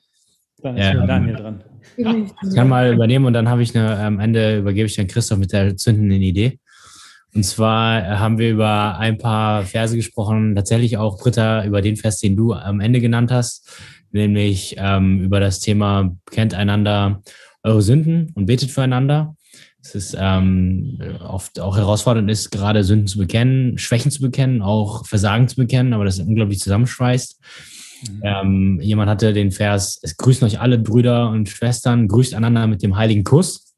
dann 0.62 0.77
ist 0.77 0.87
ähm, 0.87 1.07
Daniel 1.07 1.37
dran. 1.37 1.64
Ich 1.97 2.55
kann 2.55 2.68
mal 2.68 2.95
übernehmen 2.95 3.27
und 3.27 3.35
dann 3.35 3.49
habe 3.49 3.62
ich 3.62 3.77
eine, 3.77 3.99
am 3.99 4.18
Ende 4.18 4.59
übergebe 4.59 4.87
ich 4.87 4.97
dann 4.97 5.07
Christoph 5.07 5.39
mit 5.39 5.53
der 5.53 5.77
zündenden 5.77 6.22
Idee. 6.22 6.59
Und 7.35 7.45
zwar 7.45 8.20
haben 8.20 8.39
wir 8.39 8.51
über 8.51 8.97
ein 8.99 9.18
paar 9.18 9.64
Verse 9.64 9.95
gesprochen, 9.95 10.55
tatsächlich 10.55 10.97
auch, 10.97 11.18
Britta, 11.18 11.64
über 11.64 11.83
den 11.83 11.97
Vers, 11.97 12.20
den 12.20 12.37
du 12.37 12.53
am 12.53 12.81
Ende 12.81 13.01
genannt 13.01 13.33
hast, 13.33 13.68
nämlich 14.12 14.77
ähm, 14.79 15.20
über 15.20 15.41
das 15.41 15.59
Thema, 15.59 16.16
kennt 16.31 16.55
einander 16.55 17.22
eure 17.64 17.83
Sünden 17.83 18.31
und 18.35 18.47
betet 18.47 18.70
füreinander 18.70 19.37
es 19.85 19.95
ist 19.95 20.16
ähm, 20.18 20.99
oft 21.20 21.61
auch 21.61 21.76
herausfordernd 21.76 22.30
ist, 22.30 22.51
gerade 22.51 22.82
Sünden 22.85 23.07
zu 23.07 23.18
bekennen, 23.18 23.76
Schwächen 23.76 24.11
zu 24.11 24.22
bekennen, 24.22 24.62
auch 24.62 25.05
Versagen 25.05 25.47
zu 25.47 25.57
bekennen, 25.57 25.93
aber 25.93 26.07
das 26.07 26.18
unglaublich 26.18 26.61
zusammenschweißt. 26.61 27.39
Mhm. 28.09 28.20
Ähm, 28.22 28.80
jemand 28.80 29.11
hatte 29.11 29.35
den 29.35 29.51
Vers, 29.51 30.01
es 30.03 30.16
grüßen 30.16 30.47
euch 30.47 30.59
alle 30.59 30.78
Brüder 30.78 31.28
und 31.28 31.51
Schwestern, 31.51 32.09
grüßt 32.09 32.35
einander 32.35 32.66
mit 32.66 32.82
dem 32.82 32.97
heiligen 32.97 33.24
Kuss. 33.24 33.74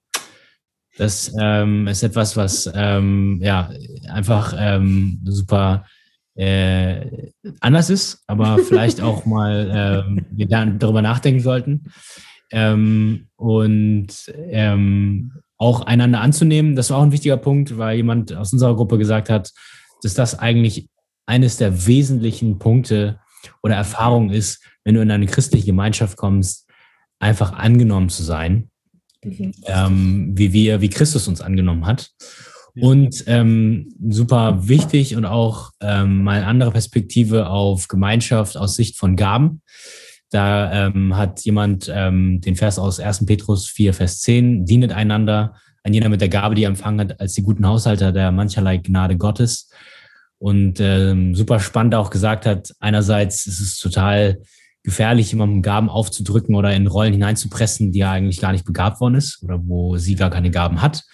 Das 0.96 1.32
ähm, 1.40 1.88
ist 1.88 2.04
etwas, 2.04 2.36
was 2.36 2.70
ähm, 2.72 3.40
ja 3.42 3.70
einfach 4.08 4.54
ähm, 4.56 5.20
super 5.24 5.86
äh, 6.36 7.32
anders 7.58 7.90
ist, 7.90 8.22
aber 8.28 8.58
vielleicht 8.68 9.00
auch 9.00 9.26
mal 9.26 10.04
ähm, 10.06 10.24
wir 10.30 10.46
darüber 10.46 11.02
nachdenken 11.02 11.40
sollten. 11.40 11.92
Ähm, 12.52 13.26
und 13.34 14.08
ähm, 14.50 15.32
auch 15.58 15.82
einander 15.82 16.20
anzunehmen. 16.20 16.76
Das 16.76 16.90
war 16.90 16.98
auch 16.98 17.02
ein 17.02 17.12
wichtiger 17.12 17.36
Punkt, 17.36 17.78
weil 17.78 17.96
jemand 17.96 18.34
aus 18.34 18.52
unserer 18.52 18.76
Gruppe 18.76 18.98
gesagt 18.98 19.30
hat, 19.30 19.52
dass 20.02 20.14
das 20.14 20.38
eigentlich 20.38 20.88
eines 21.26 21.56
der 21.56 21.86
wesentlichen 21.86 22.58
Punkte 22.58 23.18
oder 23.62 23.74
Erfahrungen 23.74 24.30
ist, 24.30 24.62
wenn 24.84 24.94
du 24.94 25.00
in 25.00 25.10
eine 25.10 25.26
christliche 25.26 25.66
Gemeinschaft 25.66 26.16
kommst, 26.16 26.68
einfach 27.18 27.52
angenommen 27.52 28.08
zu 28.08 28.22
sein, 28.22 28.70
mhm. 29.24 29.52
ähm, 29.64 30.32
wie 30.34 30.52
wir, 30.52 30.80
wie 30.80 30.90
Christus 30.90 31.28
uns 31.28 31.40
angenommen 31.40 31.86
hat. 31.86 32.12
Und 32.78 33.24
ähm, 33.26 33.88
super 34.10 34.68
wichtig 34.68 35.16
und 35.16 35.24
auch 35.24 35.70
ähm, 35.80 36.22
mal 36.22 36.36
eine 36.36 36.46
andere 36.46 36.72
Perspektive 36.72 37.48
auf 37.48 37.88
Gemeinschaft 37.88 38.58
aus 38.58 38.76
Sicht 38.76 38.98
von 38.98 39.16
Gaben. 39.16 39.62
Da 40.30 40.86
ähm, 40.86 41.16
hat 41.16 41.40
jemand 41.44 41.90
ähm, 41.92 42.40
den 42.40 42.56
Vers 42.56 42.78
aus 42.78 42.98
1. 43.00 43.26
Petrus 43.26 43.68
4, 43.68 43.94
Vers 43.94 44.20
10, 44.20 44.64
dienet 44.66 44.92
einander, 44.92 45.54
ein 45.84 45.94
jeder 45.94 46.08
mit 46.08 46.20
der 46.20 46.28
Gabe, 46.28 46.56
die 46.56 46.64
er 46.64 46.70
empfangen 46.70 47.00
hat, 47.00 47.20
als 47.20 47.34
die 47.34 47.42
guten 47.42 47.66
Haushalter 47.66 48.10
der 48.12 48.32
mancherlei 48.32 48.78
Gnade 48.78 49.16
Gottes. 49.16 49.70
Und 50.38 50.80
ähm, 50.80 51.34
super 51.34 51.60
spannend 51.60 51.94
auch 51.94 52.10
gesagt 52.10 52.44
hat, 52.44 52.72
einerseits 52.80 53.46
ist 53.46 53.60
es 53.60 53.78
total 53.78 54.42
gefährlich, 54.82 55.32
jemandem 55.32 55.62
Gaben 55.62 55.88
aufzudrücken 55.88 56.54
oder 56.54 56.72
in 56.74 56.86
Rollen 56.86 57.12
hineinzupressen, 57.12 57.92
die 57.92 58.00
er 58.00 58.10
eigentlich 58.10 58.40
gar 58.40 58.52
nicht 58.52 58.64
begabt 58.64 59.00
worden 59.00 59.16
ist 59.16 59.42
oder 59.42 59.60
wo 59.62 59.96
sie 59.96 60.14
gar 60.14 60.30
keine 60.30 60.50
Gaben 60.50 60.82
hat, 60.82 61.04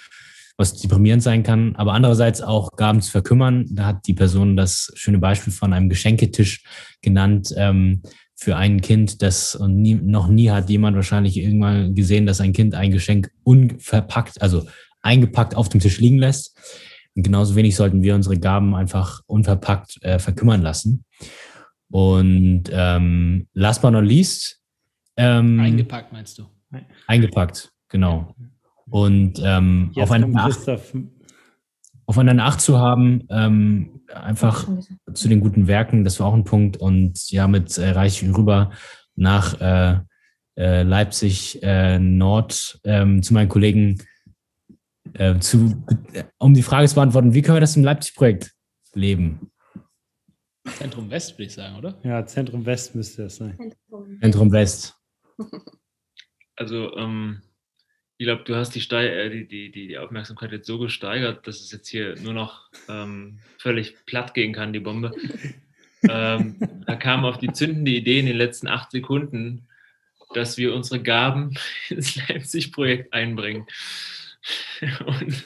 was 0.57 0.75
deprimierend 0.75 1.23
sein 1.23 1.43
kann. 1.43 1.75
Aber 1.77 1.93
andererseits 1.93 2.43
auch 2.43 2.71
Gaben 2.77 3.01
zu 3.01 3.11
verkümmern. 3.11 3.67
Da 3.71 3.87
hat 3.87 4.07
die 4.07 4.15
Person 4.15 4.57
das 4.57 4.93
schöne 4.95 5.19
Beispiel 5.19 5.53
von 5.53 5.73
einem 5.73 5.89
Geschenketisch 5.89 6.65
genannt, 7.01 7.55
ähm, 7.57 8.03
für 8.43 8.57
ein 8.57 8.80
Kind, 8.80 9.22
das 9.22 9.55
und 9.55 9.76
nie, 9.76 9.95
noch 9.95 10.26
nie 10.26 10.51
hat 10.51 10.68
jemand 10.68 10.97
wahrscheinlich 10.97 11.36
irgendwann 11.36 11.95
gesehen, 11.95 12.26
dass 12.26 12.40
ein 12.40 12.53
Kind 12.53 12.74
ein 12.74 12.90
Geschenk 12.90 13.30
unverpackt, 13.45 14.43
also 14.43 14.66
eingepackt 15.01 15.55
auf 15.55 15.68
dem 15.68 15.80
Tisch 15.80 16.01
liegen 16.01 16.18
lässt. 16.18 16.59
Und 17.14 17.22
genauso 17.22 17.55
wenig 17.55 17.76
sollten 17.76 18.03
wir 18.03 18.14
unsere 18.14 18.38
Gaben 18.38 18.74
einfach 18.74 19.20
unverpackt 19.26 20.03
äh, 20.03 20.18
verkümmern 20.18 20.61
lassen. 20.61 21.05
Und 21.90 22.64
ähm, 22.72 23.47
last 23.55 23.80
but 23.80 23.93
not 23.93 24.05
least. 24.05 24.61
Ähm, 25.16 25.61
eingepackt 25.61 26.12
meinst 26.12 26.38
du? 26.38 26.45
Eingepackt, 27.07 27.70
genau. 27.88 28.34
Und 28.90 29.40
ähm, 29.45 29.93
auf 29.97 30.11
eine 30.11 30.32
Christoph 30.32 30.95
aufeinander 32.07 32.45
Acht 32.45 32.61
zu 32.61 32.78
haben, 32.78 33.22
ähm, 33.30 34.01
einfach 34.13 34.69
zu 35.15 35.29
den 35.29 35.41
guten 35.41 35.67
Werken, 35.67 36.05
das 36.05 36.21
war 36.21 36.27
auch 36.29 36.35
ein 36.35 36.45
Punkt. 36.45 36.77
Und 36.77 37.31
ja, 37.31 37.49
mit 37.49 37.77
äh, 37.79 37.91
Reich 37.91 38.23
rüber 38.23 38.71
nach 39.15 39.61
äh, 39.61 40.01
äh, 40.57 40.83
Leipzig 40.83 41.63
äh, 41.63 41.99
Nord 41.99 42.81
ähm, 42.85 43.23
zu 43.23 43.35
meinen 43.35 43.49
Kollegen, 43.49 44.03
äh, 45.15 45.39
zu, 45.39 45.83
um 46.39 46.55
die 46.55 46.63
Frage 46.63 46.89
zu 46.89 46.95
beantworten, 46.95 47.35
wie 47.35 47.43
können 47.43 47.57
wir 47.57 47.61
das 47.61 47.77
im 47.77 47.85
Leipzig-Projekt 47.85 48.53
leben? 48.95 49.51
Zentrum 50.65 51.11
West, 51.11 51.33
würde 51.33 51.45
ich 51.45 51.55
sagen, 51.55 51.77
oder? 51.77 51.99
Ja, 52.05 52.25
Zentrum 52.25 52.65
West 52.65 52.95
müsste 52.95 53.25
das 53.25 53.37
sein. 53.37 53.75
Zentrum 54.21 54.53
West. 54.53 54.95
Also, 56.55 56.95
ähm, 56.97 57.43
ich 58.23 58.27
glaube, 58.27 58.45
du 58.45 58.55
hast 58.55 58.70
die, 58.77 58.95
äh, 58.95 59.31
die, 59.31 59.73
die, 59.73 59.89
die, 59.89 59.99
Aufmerksamkeit 59.99 60.53
jetzt 60.53 60.68
so 60.68 60.79
gesteigert, 60.79 61.45
dass 61.49 61.61
es 61.61 61.73
jetzt 61.73 61.89
hier 61.89 62.14
nur 62.20 62.33
noch 62.33 62.68
ähm, 62.89 63.41
völlig 63.59 63.97
platt 64.07 64.33
gehen 64.33 64.53
kann, 64.53 64.73
die 64.73 64.79
Bombe. 64.79 65.11
ähm, 66.09 66.55
da 66.87 66.95
kam 66.95 67.25
auf 67.25 67.39
die 67.39 67.53
zündende 67.53 67.91
Idee 67.91 68.20
in 68.20 68.27
den 68.27 68.37
letzten 68.37 68.68
acht 68.68 68.93
Sekunden, 68.93 69.66
dass 70.35 70.57
wir 70.57 70.73
unsere 70.73 71.03
Gaben 71.03 71.55
ins 71.89 72.14
Leipzig-Projekt 72.29 73.12
einbringen 73.12 73.66
und 75.05 75.45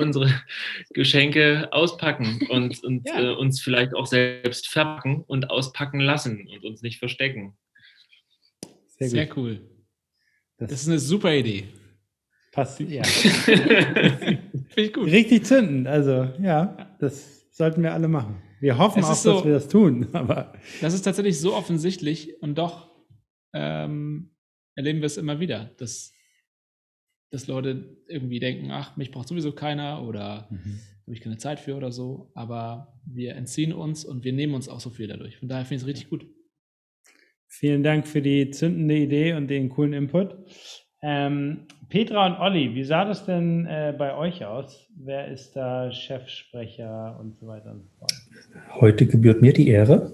unsere 0.00 0.42
Geschenke 0.90 1.68
auspacken 1.70 2.48
und, 2.48 2.82
und 2.82 3.06
ja. 3.06 3.30
äh, 3.30 3.32
uns 3.32 3.60
vielleicht 3.60 3.94
auch 3.94 4.06
selbst 4.06 4.66
verpacken 4.66 5.22
und 5.28 5.50
auspacken 5.50 6.00
lassen 6.00 6.48
und 6.48 6.64
uns 6.64 6.82
nicht 6.82 6.98
verstecken. 6.98 7.56
Sehr, 8.88 9.08
Sehr 9.08 9.36
cool. 9.36 9.75
Das, 10.58 10.70
das, 10.70 10.82
ist 10.82 10.88
eine 10.88 10.98
super 10.98 11.34
Idee. 11.34 11.64
Passt, 12.52 12.80
ja. 12.80 13.04
Finde 13.04 14.40
ich 14.76 14.92
gut. 14.92 15.06
Richtig 15.06 15.44
zündend. 15.44 15.86
Also, 15.86 16.30
ja, 16.40 16.96
das 16.98 17.50
sollten 17.50 17.82
wir 17.82 17.92
alle 17.92 18.08
machen. 18.08 18.42
Wir 18.60 18.78
hoffen 18.78 19.04
auch, 19.04 19.14
so, 19.14 19.34
dass 19.34 19.44
wir 19.44 19.52
das 19.52 19.68
tun. 19.68 20.08
Aber 20.14 20.54
das 20.80 20.94
ist 20.94 21.02
tatsächlich 21.02 21.38
so 21.38 21.54
offensichtlich 21.54 22.40
und 22.42 22.56
doch 22.56 22.90
ähm, 23.52 24.30
erleben 24.74 25.00
wir 25.00 25.06
es 25.06 25.16
immer 25.16 25.40
wieder, 25.40 25.70
dass, 25.78 26.12
dass 27.30 27.46
Leute 27.46 27.98
irgendwie 28.08 28.40
denken, 28.40 28.70
ach, 28.70 28.96
mich 28.96 29.10
braucht 29.10 29.28
sowieso 29.28 29.52
keiner 29.52 30.02
oder 30.02 30.48
mhm. 30.50 30.80
habe 31.02 31.14
ich 31.14 31.20
keine 31.20 31.38
Zeit 31.38 31.60
für 31.60 31.76
oder 31.76 31.92
so. 31.92 32.30
Aber 32.34 32.98
wir 33.04 33.34
entziehen 33.34 33.72
uns 33.72 34.04
und 34.04 34.24
wir 34.24 34.32
nehmen 34.32 34.54
uns 34.54 34.68
auch 34.68 34.80
so 34.80 34.90
viel 34.90 35.08
dadurch. 35.08 35.36
Von 35.36 35.48
daher 35.48 35.64
finde 35.64 35.76
ich 35.76 35.82
es 35.82 35.88
richtig 35.88 36.08
gut. 36.08 36.26
Vielen 37.58 37.82
Dank 37.82 38.06
für 38.06 38.20
die 38.20 38.50
zündende 38.50 38.96
Idee 38.96 39.32
und 39.32 39.48
den 39.48 39.70
coolen 39.70 39.94
Input. 39.94 40.36
Ähm, 41.00 41.60
Petra 41.88 42.26
und 42.26 42.38
Olli, 42.38 42.74
wie 42.74 42.84
sah 42.84 43.06
das 43.06 43.24
denn 43.24 43.64
äh, 43.64 43.94
bei 43.96 44.14
euch 44.14 44.44
aus? 44.44 44.86
Wer 44.94 45.28
ist 45.28 45.56
da 45.56 45.90
Chefsprecher 45.90 47.18
und 47.18 47.34
so 47.34 47.46
weiter 47.46 47.70
und 47.70 47.80
so 47.80 47.88
fort? 47.98 48.12
Heute 48.78 49.06
gebührt 49.06 49.40
mir 49.40 49.54
die 49.54 49.68
Ehre. 49.68 50.12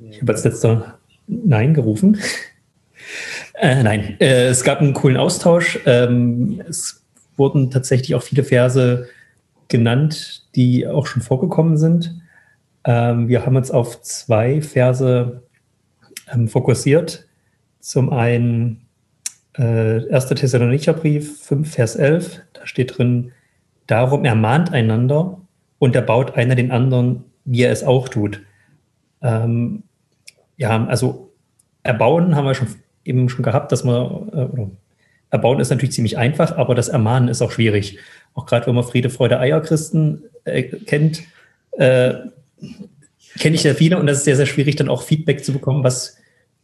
Ich 0.00 0.20
habe 0.20 0.32
als 0.32 0.42
letzter 0.42 0.98
Nein 1.28 1.74
gerufen. 1.74 2.18
Äh, 3.60 3.82
nein, 3.82 4.16
äh, 4.20 4.46
es 4.46 4.62
gab 4.62 4.80
einen 4.80 4.92
coolen 4.94 5.16
Austausch. 5.16 5.80
Ähm, 5.84 6.62
es 6.68 7.04
wurden 7.36 7.72
tatsächlich 7.72 8.14
auch 8.14 8.22
viele 8.22 8.44
Verse 8.44 9.08
genannt, 9.66 10.46
die 10.54 10.86
auch 10.86 11.06
schon 11.06 11.22
vorgekommen 11.22 11.76
sind. 11.76 12.20
Ähm, 12.84 13.28
wir 13.28 13.44
haben 13.44 13.56
uns 13.56 13.72
auf 13.72 14.00
zwei 14.02 14.60
Verse 14.60 15.42
ähm, 16.32 16.48
fokussiert. 16.48 17.26
Zum 17.80 18.12
einen 18.12 18.86
äh, 19.54 20.12
1. 20.12 20.26
Thessalonicher 20.26 20.92
Brief 20.92 21.42
5, 21.42 21.72
Vers 21.72 21.96
11, 21.96 22.40
da 22.52 22.66
steht 22.66 22.98
drin, 22.98 23.32
darum 23.86 24.24
ermahnt 24.24 24.72
einander 24.72 25.40
und 25.78 25.96
erbaut 25.96 26.36
einer 26.36 26.54
den 26.54 26.70
anderen, 26.70 27.24
wie 27.44 27.62
er 27.62 27.72
es 27.72 27.84
auch 27.84 28.08
tut. 28.08 28.42
Ähm, 29.22 29.82
ja, 30.56 30.86
also 30.86 31.32
erbauen 31.82 32.36
haben 32.36 32.44
wir 32.44 32.54
schon 32.54 32.68
eben 33.04 33.28
schon 33.28 33.42
gehabt, 33.42 33.72
dass 33.72 33.84
man, 33.84 34.28
äh, 34.32 34.66
erbauen 35.30 35.60
ist 35.60 35.70
natürlich 35.70 35.94
ziemlich 35.94 36.18
einfach, 36.18 36.56
aber 36.56 36.74
das 36.74 36.88
Ermahnen 36.88 37.28
ist 37.28 37.42
auch 37.42 37.50
schwierig. 37.50 37.98
Auch 38.34 38.46
gerade 38.46 38.66
wenn 38.66 38.74
man 38.74 38.84
Friede, 38.84 39.10
Freude, 39.10 39.40
Eierchristen 39.40 40.24
äh, 40.44 40.62
kennt, 40.62 41.22
äh, 41.72 42.14
kenne 43.38 43.56
ich 43.56 43.64
ja 43.64 43.74
viele 43.74 43.98
und 43.98 44.06
das 44.06 44.18
ist 44.18 44.24
sehr, 44.24 44.36
sehr 44.36 44.46
schwierig, 44.46 44.76
dann 44.76 44.88
auch 44.88 45.02
Feedback 45.02 45.44
zu 45.44 45.52
bekommen, 45.52 45.84
was, 45.84 46.16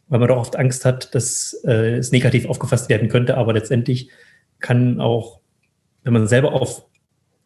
weil 0.07 0.19
man 0.19 0.27
doch 0.27 0.37
oft 0.37 0.55
Angst 0.55 0.85
hat, 0.85 1.13
dass 1.15 1.61
äh, 1.65 1.97
es 1.97 2.11
negativ 2.11 2.47
aufgefasst 2.47 2.89
werden 2.89 3.09
könnte. 3.09 3.37
Aber 3.37 3.53
letztendlich 3.53 4.09
kann 4.59 4.99
auch, 4.99 5.39
wenn 6.03 6.13
man 6.13 6.27
selber 6.27 6.53
auf 6.53 6.85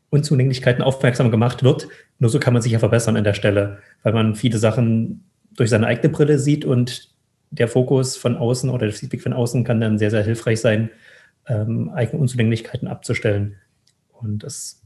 Unzulänglichkeiten 0.09 0.83
aufmerksam 0.83 1.31
gemacht 1.31 1.63
wird, 1.63 1.87
nur 2.17 2.29
so 2.29 2.39
kann 2.39 2.53
man 2.53 2.61
sich 2.61 2.71
ja 2.71 2.79
verbessern 2.79 3.17
an 3.17 3.23
der 3.23 3.33
Stelle, 3.33 3.79
weil 4.03 4.13
man 4.13 4.35
viele 4.35 4.57
Sachen 4.57 5.23
durch 5.55 5.69
seine 5.69 5.87
eigene 5.87 6.09
Brille 6.09 6.39
sieht 6.39 6.65
und 6.65 7.09
der 7.51 7.67
Fokus 7.67 8.15
von 8.15 8.37
außen 8.37 8.69
oder 8.69 8.87
das 8.87 8.99
Feedback 8.99 9.21
von 9.21 9.33
außen 9.33 9.63
kann 9.63 9.81
dann 9.81 9.97
sehr, 9.97 10.11
sehr 10.11 10.23
hilfreich 10.23 10.61
sein, 10.61 10.89
ähm, 11.47 11.89
eigene 11.89 12.21
Unzulänglichkeiten 12.21 12.87
abzustellen. 12.87 13.55
Und 14.11 14.43
das 14.43 14.81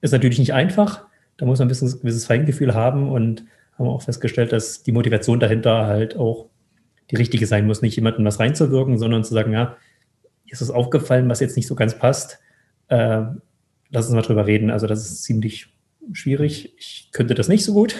ist 0.00 0.12
natürlich 0.12 0.38
nicht 0.38 0.52
einfach. 0.52 1.06
Da 1.36 1.46
muss 1.46 1.58
man 1.58 1.66
ein 1.66 1.68
bisschen 1.68 1.88
ein 1.88 2.00
gewisses 2.00 2.26
Feingefühl 2.26 2.74
haben 2.74 3.10
und 3.10 3.44
haben 3.80 3.88
auch 3.88 4.02
festgestellt, 4.02 4.52
dass 4.52 4.82
die 4.82 4.92
Motivation 4.92 5.40
dahinter 5.40 5.86
halt 5.86 6.16
auch 6.16 6.48
die 7.10 7.16
richtige 7.16 7.46
sein 7.46 7.66
muss, 7.66 7.82
nicht 7.82 7.96
jemandem 7.96 8.24
was 8.24 8.38
reinzuwirken, 8.38 8.98
sondern 8.98 9.24
zu 9.24 9.34
sagen, 9.34 9.52
ja, 9.52 9.76
ist 10.46 10.60
es 10.60 10.70
aufgefallen, 10.70 11.28
was 11.28 11.40
jetzt 11.40 11.56
nicht 11.56 11.66
so 11.66 11.74
ganz 11.74 11.98
passt, 11.98 12.38
äh, 12.88 13.22
lass 13.90 14.06
uns 14.06 14.14
mal 14.14 14.22
drüber 14.22 14.46
reden. 14.46 14.70
Also 14.70 14.86
das 14.86 15.10
ist 15.10 15.24
ziemlich 15.24 15.68
schwierig. 16.12 16.74
Ich 16.78 17.10
könnte 17.12 17.34
das 17.34 17.48
nicht 17.48 17.64
so 17.64 17.72
gut, 17.72 17.96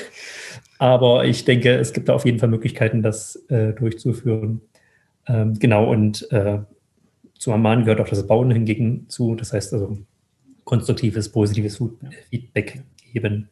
aber 0.79 1.25
ich 1.25 1.45
denke, 1.45 1.75
es 1.77 1.93
gibt 1.93 2.09
da 2.09 2.15
auf 2.15 2.25
jeden 2.25 2.39
Fall 2.39 2.49
Möglichkeiten, 2.49 3.03
das 3.03 3.37
äh, 3.49 3.73
durchzuführen. 3.73 4.61
Ähm, 5.27 5.59
genau, 5.59 5.91
und 5.91 6.31
äh, 6.31 6.59
zum 7.39 7.53
Ermahnen 7.53 7.85
gehört 7.85 8.01
auch 8.01 8.09
das 8.09 8.27
Bauen 8.27 8.51
hingegen 8.51 9.09
zu. 9.09 9.35
Das 9.35 9.53
heißt 9.53 9.73
also 9.73 9.99
konstruktives, 10.65 11.31
positives 11.31 11.83
Feedback 12.31 12.83
geben. 13.13 13.49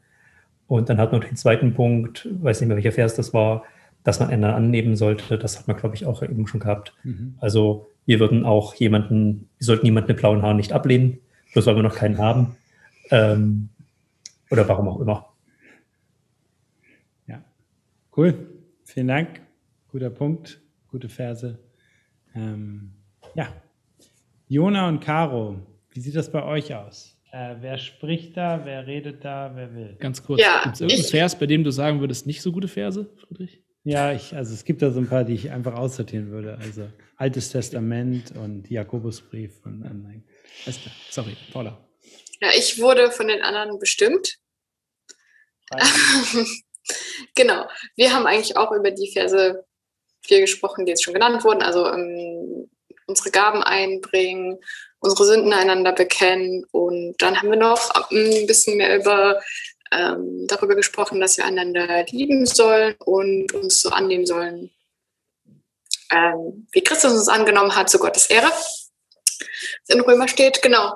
Und 0.68 0.88
dann 0.88 0.98
hat 0.98 1.10
man 1.10 1.22
noch 1.22 1.28
den 1.28 1.36
zweiten 1.36 1.74
Punkt, 1.74 2.28
weiß 2.30 2.60
nicht 2.60 2.68
mehr, 2.68 2.76
welcher 2.76 2.92
Vers 2.92 3.16
das 3.16 3.34
war, 3.34 3.64
dass 4.04 4.20
man 4.20 4.28
einander 4.28 4.54
annehmen 4.54 4.96
sollte. 4.96 5.38
Das 5.38 5.58
hat 5.58 5.66
man, 5.66 5.76
glaube 5.76 5.96
ich, 5.96 6.06
auch 6.06 6.22
eben 6.22 6.46
schon 6.46 6.60
gehabt. 6.60 6.94
Mhm. 7.02 7.34
Also 7.40 7.88
wir 8.04 8.20
würden 8.20 8.44
auch 8.44 8.74
jemanden, 8.74 9.48
wir 9.58 9.64
sollten 9.64 9.86
jemanden 9.86 10.08
mit 10.08 10.18
blauen 10.18 10.42
Haaren 10.42 10.58
nicht 10.58 10.72
ablehnen, 10.72 11.18
bloß 11.52 11.66
weil 11.66 11.76
wir 11.76 11.82
noch 11.82 11.96
keinen 11.96 12.18
haben. 12.18 12.56
Ähm, 13.10 13.70
oder 14.50 14.68
warum 14.68 14.88
auch 14.88 15.00
immer. 15.00 15.32
Ja, 17.26 17.42
cool. 18.16 18.34
Vielen 18.84 19.08
Dank. 19.08 19.40
Guter 19.90 20.10
Punkt, 20.10 20.60
gute 20.90 21.08
Verse. 21.08 21.58
Ähm, 22.34 22.92
ja, 23.34 23.48
Jona 24.48 24.88
und 24.88 25.00
Caro, 25.00 25.56
wie 25.90 26.00
sieht 26.00 26.16
das 26.16 26.30
bei 26.30 26.42
euch 26.42 26.74
aus? 26.74 27.17
Äh, 27.30 27.56
wer 27.60 27.78
spricht 27.78 28.36
da, 28.36 28.64
wer 28.64 28.86
redet 28.86 29.24
da, 29.24 29.52
wer 29.54 29.74
will? 29.74 29.96
Ganz 29.98 30.22
kurz, 30.22 30.40
ja, 30.40 30.62
gibt 30.62 30.76
es 30.76 30.80
irgendeinen 30.80 31.10
Vers, 31.10 31.38
bei 31.38 31.46
dem 31.46 31.62
du 31.62 31.70
sagen 31.70 32.00
würdest, 32.00 32.26
nicht 32.26 32.40
so 32.40 32.52
gute 32.52 32.68
Verse, 32.68 33.08
Friedrich? 33.16 33.62
Ja, 33.84 34.12
ich, 34.12 34.34
also 34.34 34.54
es 34.54 34.64
gibt 34.64 34.82
da 34.82 34.90
so 34.90 35.00
ein 35.00 35.08
paar, 35.08 35.24
die 35.24 35.34
ich 35.34 35.50
einfach 35.50 35.74
aussortieren 35.74 36.30
würde. 36.30 36.58
Also 36.60 36.88
Altes 37.16 37.50
Testament 37.50 38.32
und 38.36 38.70
Jakobusbrief 38.70 39.64
und 39.64 39.80
nein. 39.80 40.24
Sorry, 41.10 41.36
Paula. 41.52 41.88
Ja, 42.40 42.50
ich 42.56 42.80
wurde 42.80 43.10
von 43.10 43.28
den 43.28 43.42
anderen 43.42 43.78
bestimmt. 43.78 44.38
genau. 47.34 47.66
Wir 47.96 48.12
haben 48.12 48.26
eigentlich 48.26 48.56
auch 48.56 48.72
über 48.72 48.90
die 48.90 49.10
Verse 49.12 49.64
viel 50.22 50.40
gesprochen, 50.40 50.84
die 50.84 50.90
jetzt 50.90 51.02
schon 51.02 51.14
genannt 51.14 51.42
wurden. 51.44 51.62
Also 51.62 51.90
ähm, 51.90 52.70
unsere 53.08 53.30
Gaben 53.30 53.62
einbringen, 53.62 54.58
unsere 55.00 55.24
Sünden 55.24 55.52
einander 55.52 55.92
bekennen. 55.92 56.64
Und 56.70 57.16
dann 57.18 57.38
haben 57.38 57.50
wir 57.50 57.58
noch 57.58 57.90
ein 58.10 58.46
bisschen 58.46 58.76
mehr 58.76 58.96
über, 58.96 59.40
ähm, 59.90 60.46
darüber 60.46 60.76
gesprochen, 60.76 61.20
dass 61.20 61.36
wir 61.38 61.44
einander 61.44 62.04
lieben 62.10 62.46
sollen 62.46 62.94
und 63.04 63.52
uns 63.54 63.80
so 63.80 63.90
annehmen 63.90 64.26
sollen, 64.26 64.70
ähm, 66.10 66.66
wie 66.72 66.82
Christus 66.84 67.12
uns 67.12 67.28
angenommen 67.28 67.74
hat, 67.74 67.90
zu 67.90 67.98
Gottes 67.98 68.26
Ehre. 68.26 68.50
In 69.88 70.00
Römer 70.00 70.28
steht, 70.28 70.62
genau. 70.62 70.94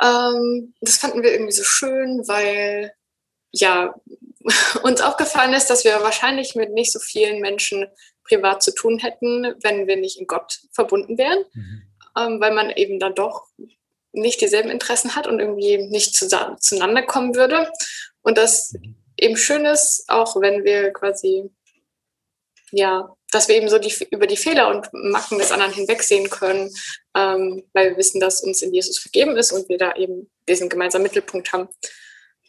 Ähm, 0.00 0.74
das 0.80 0.96
fanden 0.96 1.22
wir 1.22 1.32
irgendwie 1.32 1.52
so 1.52 1.64
schön, 1.64 2.26
weil 2.26 2.92
ja 3.52 3.94
uns 4.82 5.00
aufgefallen 5.00 5.54
ist, 5.54 5.70
dass 5.70 5.84
wir 5.84 6.00
wahrscheinlich 6.02 6.54
mit 6.54 6.72
nicht 6.72 6.92
so 6.92 6.98
vielen 6.98 7.40
Menschen 7.40 7.86
privat 8.24 8.62
zu 8.62 8.74
tun 8.74 8.98
hätten, 8.98 9.54
wenn 9.62 9.86
wir 9.86 9.96
nicht 9.96 10.18
in 10.18 10.26
Gott 10.26 10.60
verbunden 10.72 11.18
wären. 11.18 11.44
Mhm 11.52 11.82
ähm, 12.16 12.40
weil 12.40 12.52
man 12.52 12.70
eben 12.70 12.98
dann 12.98 13.14
doch 13.14 13.46
nicht 14.12 14.40
dieselben 14.40 14.70
Interessen 14.70 15.16
hat 15.16 15.26
und 15.26 15.40
irgendwie 15.40 15.78
nicht 15.88 16.16
zusammen, 16.16 16.56
zueinander 16.60 17.02
kommen 17.02 17.34
würde. 17.34 17.70
Und 18.22 18.38
das 18.38 18.74
eben 19.18 19.36
schön 19.36 19.64
ist, 19.64 20.04
auch 20.08 20.40
wenn 20.40 20.64
wir 20.64 20.92
quasi 20.92 21.50
ja 22.70 23.14
dass 23.30 23.48
wir 23.48 23.56
eben 23.56 23.68
so 23.68 23.80
die, 23.80 23.92
über 24.12 24.28
die 24.28 24.36
Fehler 24.36 24.68
und 24.68 24.86
Macken 24.92 25.38
des 25.38 25.50
anderen 25.50 25.72
hinwegsehen 25.72 26.30
können, 26.30 26.72
ähm, 27.16 27.64
weil 27.72 27.90
wir 27.90 27.96
wissen, 27.96 28.20
dass 28.20 28.44
uns 28.44 28.62
in 28.62 28.72
Jesus 28.72 29.00
vergeben 29.00 29.36
ist 29.36 29.50
und 29.50 29.68
wir 29.68 29.76
da 29.76 29.96
eben 29.96 30.30
diesen 30.48 30.68
gemeinsamen 30.68 31.02
Mittelpunkt 31.02 31.52
haben. 31.52 31.68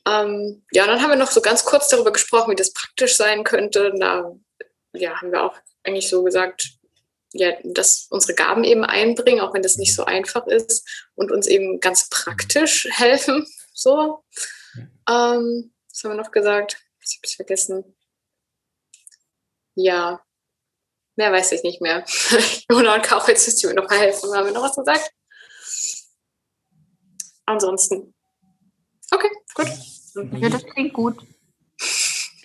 Ähm, 0.07 0.63
ja, 0.71 0.83
und 0.83 0.89
dann 0.89 1.01
haben 1.01 1.09
wir 1.09 1.15
noch 1.15 1.31
so 1.31 1.41
ganz 1.41 1.65
kurz 1.65 1.87
darüber 1.87 2.13
gesprochen, 2.13 2.51
wie 2.51 2.55
das 2.55 2.71
praktisch 2.71 3.17
sein 3.17 3.43
könnte. 3.43 3.95
Da 3.97 4.35
ja, 4.95 5.21
haben 5.21 5.31
wir 5.31 5.43
auch 5.43 5.57
eigentlich 5.83 6.09
so 6.09 6.23
gesagt, 6.23 6.69
ja, 7.33 7.51
dass 7.63 8.07
unsere 8.09 8.33
Gaben 8.33 8.63
eben 8.63 8.85
einbringen, 8.85 9.41
auch 9.41 9.53
wenn 9.53 9.61
das 9.61 9.77
nicht 9.77 9.93
so 9.93 10.05
einfach 10.05 10.47
ist 10.47 10.87
und 11.15 11.31
uns 11.31 11.47
eben 11.47 11.79
ganz 11.79 12.09
praktisch 12.09 12.87
helfen. 12.91 13.45
So. 13.73 14.23
Ähm, 15.09 15.73
was 15.89 16.03
haben 16.03 16.11
wir 16.11 16.15
noch 16.15 16.31
gesagt? 16.31 16.81
Ich 17.01 17.17
habe 17.17 17.27
es 17.27 17.33
vergessen. 17.33 17.95
Ja, 19.75 20.23
mehr 21.17 21.31
weiß 21.31 21.51
ich 21.51 21.63
nicht 21.63 21.81
mehr. 21.81 22.05
Jona 22.71 22.95
und 22.95 23.03
Kauch, 23.03 23.27
jetzt 23.27 23.45
müsst 23.45 23.63
ihr 23.63 23.69
mir 23.69 23.75
noch 23.75 23.89
mal 23.89 23.99
helfen. 23.99 24.33
Haben 24.33 24.45
wir 24.45 24.53
noch 24.53 24.63
was 24.63 24.75
gesagt? 24.75 25.11
Ansonsten. 27.45 28.15
Okay, 29.11 29.29
gut. 29.53 29.67
Ja, 30.41 30.49
das 30.49 30.65
klingt 30.65 30.93
gut. 30.93 31.21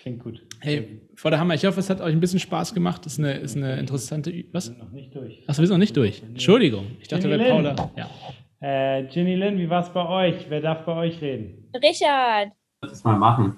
Klingt 0.00 0.22
gut. 0.22 0.49
Hey, 0.62 1.00
vor 1.14 1.30
der 1.30 1.40
Hammer, 1.40 1.54
ich 1.54 1.64
hoffe, 1.64 1.80
es 1.80 1.88
hat 1.88 2.00
euch 2.00 2.12
ein 2.12 2.20
bisschen 2.20 2.38
Spaß 2.38 2.74
gemacht. 2.74 3.06
Das 3.06 3.14
ist 3.14 3.18
eine, 3.18 3.32
ist 3.34 3.56
eine 3.56 3.78
interessante. 3.78 4.30
Ü 4.30 4.44
was? 4.52 4.68
Wir 4.68 4.74
sind 4.74 4.78
noch 4.78 4.92
nicht 4.92 5.14
durch. 5.14 5.42
Achso, 5.46 5.62
wir 5.62 5.66
sind 5.66 5.74
noch 5.74 5.78
nicht 5.80 5.96
durch. 5.96 6.22
Entschuldigung. 6.22 6.86
Ich 7.00 7.08
dachte, 7.08 7.28
Jenny 7.28 7.42
bei 7.42 7.48
Lynn. 7.60 7.76
Paula. 7.76 7.90
Ja. 7.96 8.08
Äh, 8.60 9.04
Ginny 9.04 9.36
Lynn, 9.36 9.58
wie 9.58 9.70
war 9.70 9.82
es 9.82 9.88
bei 9.88 10.06
euch? 10.06 10.46
Wer 10.50 10.60
darf 10.60 10.84
bei 10.84 10.94
euch 10.94 11.20
reden? 11.22 11.64
Richard, 11.74 12.48
Ich 12.48 12.82
würde 12.82 12.90
das 12.90 13.04
mal 13.04 13.18
machen. 13.18 13.56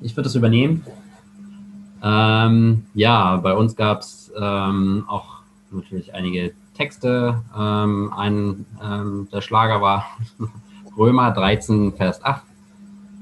Ich 0.00 0.12
würde 0.16 0.24
das 0.24 0.34
übernehmen. 0.34 0.84
Ähm, 2.02 2.86
ja, 2.94 3.36
bei 3.36 3.52
uns 3.54 3.76
gab 3.76 4.00
es 4.00 4.32
ähm, 4.38 5.04
auch 5.08 5.42
natürlich 5.70 6.14
einige 6.14 6.52
Texte. 6.74 7.42
Ähm, 7.56 8.12
ein, 8.16 8.66
ähm, 8.82 9.28
der 9.32 9.40
Schlager 9.42 9.80
war 9.82 10.06
Römer 10.96 11.30
13, 11.32 11.92
Vers 11.92 12.22
8. 12.24 12.42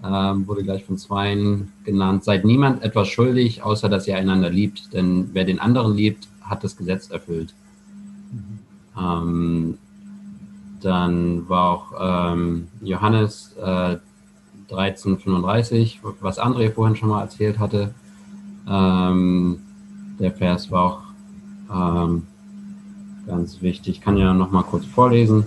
Ähm, 0.04 0.46
wurde 0.48 0.64
gleich 0.64 0.84
von 0.84 0.98
zweien 0.98 1.72
genannt. 1.84 2.24
Seid 2.24 2.44
niemand 2.44 2.82
etwas 2.82 3.08
schuldig, 3.08 3.62
außer 3.62 3.88
dass 3.88 4.08
ihr 4.08 4.16
einander 4.16 4.50
liebt. 4.50 4.92
Denn 4.92 5.30
wer 5.32 5.44
den 5.44 5.60
anderen 5.60 5.94
liebt, 5.94 6.28
hat 6.42 6.64
das 6.64 6.76
Gesetz 6.76 7.10
erfüllt. 7.10 7.54
Ähm, 8.98 9.78
dann 10.80 11.48
war 11.48 11.70
auch 11.70 12.32
ähm, 12.32 12.68
Johannes 12.80 13.54
äh, 13.60 13.96
1335, 14.70 16.00
was 16.20 16.40
André 16.40 16.72
vorhin 16.72 16.96
schon 16.96 17.10
mal 17.10 17.22
erzählt 17.22 17.58
hatte. 17.58 17.94
Ähm, 18.68 19.60
der 20.18 20.32
Vers 20.32 20.70
war 20.70 20.82
auch 20.82 21.00
ähm, 21.72 22.26
ganz 23.26 23.62
wichtig. 23.62 23.98
Ich 23.98 24.00
kann 24.00 24.16
ja 24.16 24.34
noch 24.34 24.50
mal 24.50 24.62
kurz 24.62 24.84
vorlesen. 24.84 25.44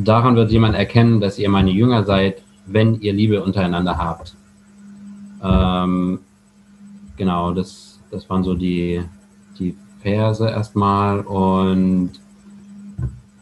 Daran 0.00 0.36
wird 0.36 0.52
jemand 0.52 0.76
erkennen, 0.76 1.20
dass 1.20 1.40
ihr 1.40 1.48
meine 1.48 1.72
Jünger 1.72 2.04
seid, 2.04 2.42
wenn 2.66 3.00
ihr 3.00 3.12
Liebe 3.12 3.42
untereinander 3.42 3.98
habt. 3.98 4.36
Ähm, 5.42 6.20
genau, 7.16 7.52
das, 7.52 7.98
das 8.12 8.30
waren 8.30 8.44
so 8.44 8.54
die, 8.54 9.02
die 9.58 9.74
Verse 10.00 10.48
erstmal. 10.48 11.20
Und 11.22 12.12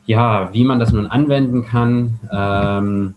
ja, 0.06 0.48
wie 0.54 0.64
man 0.64 0.78
das 0.78 0.92
nun 0.92 1.06
anwenden 1.06 1.66
kann, 1.66 2.18
ähm, 2.32 3.14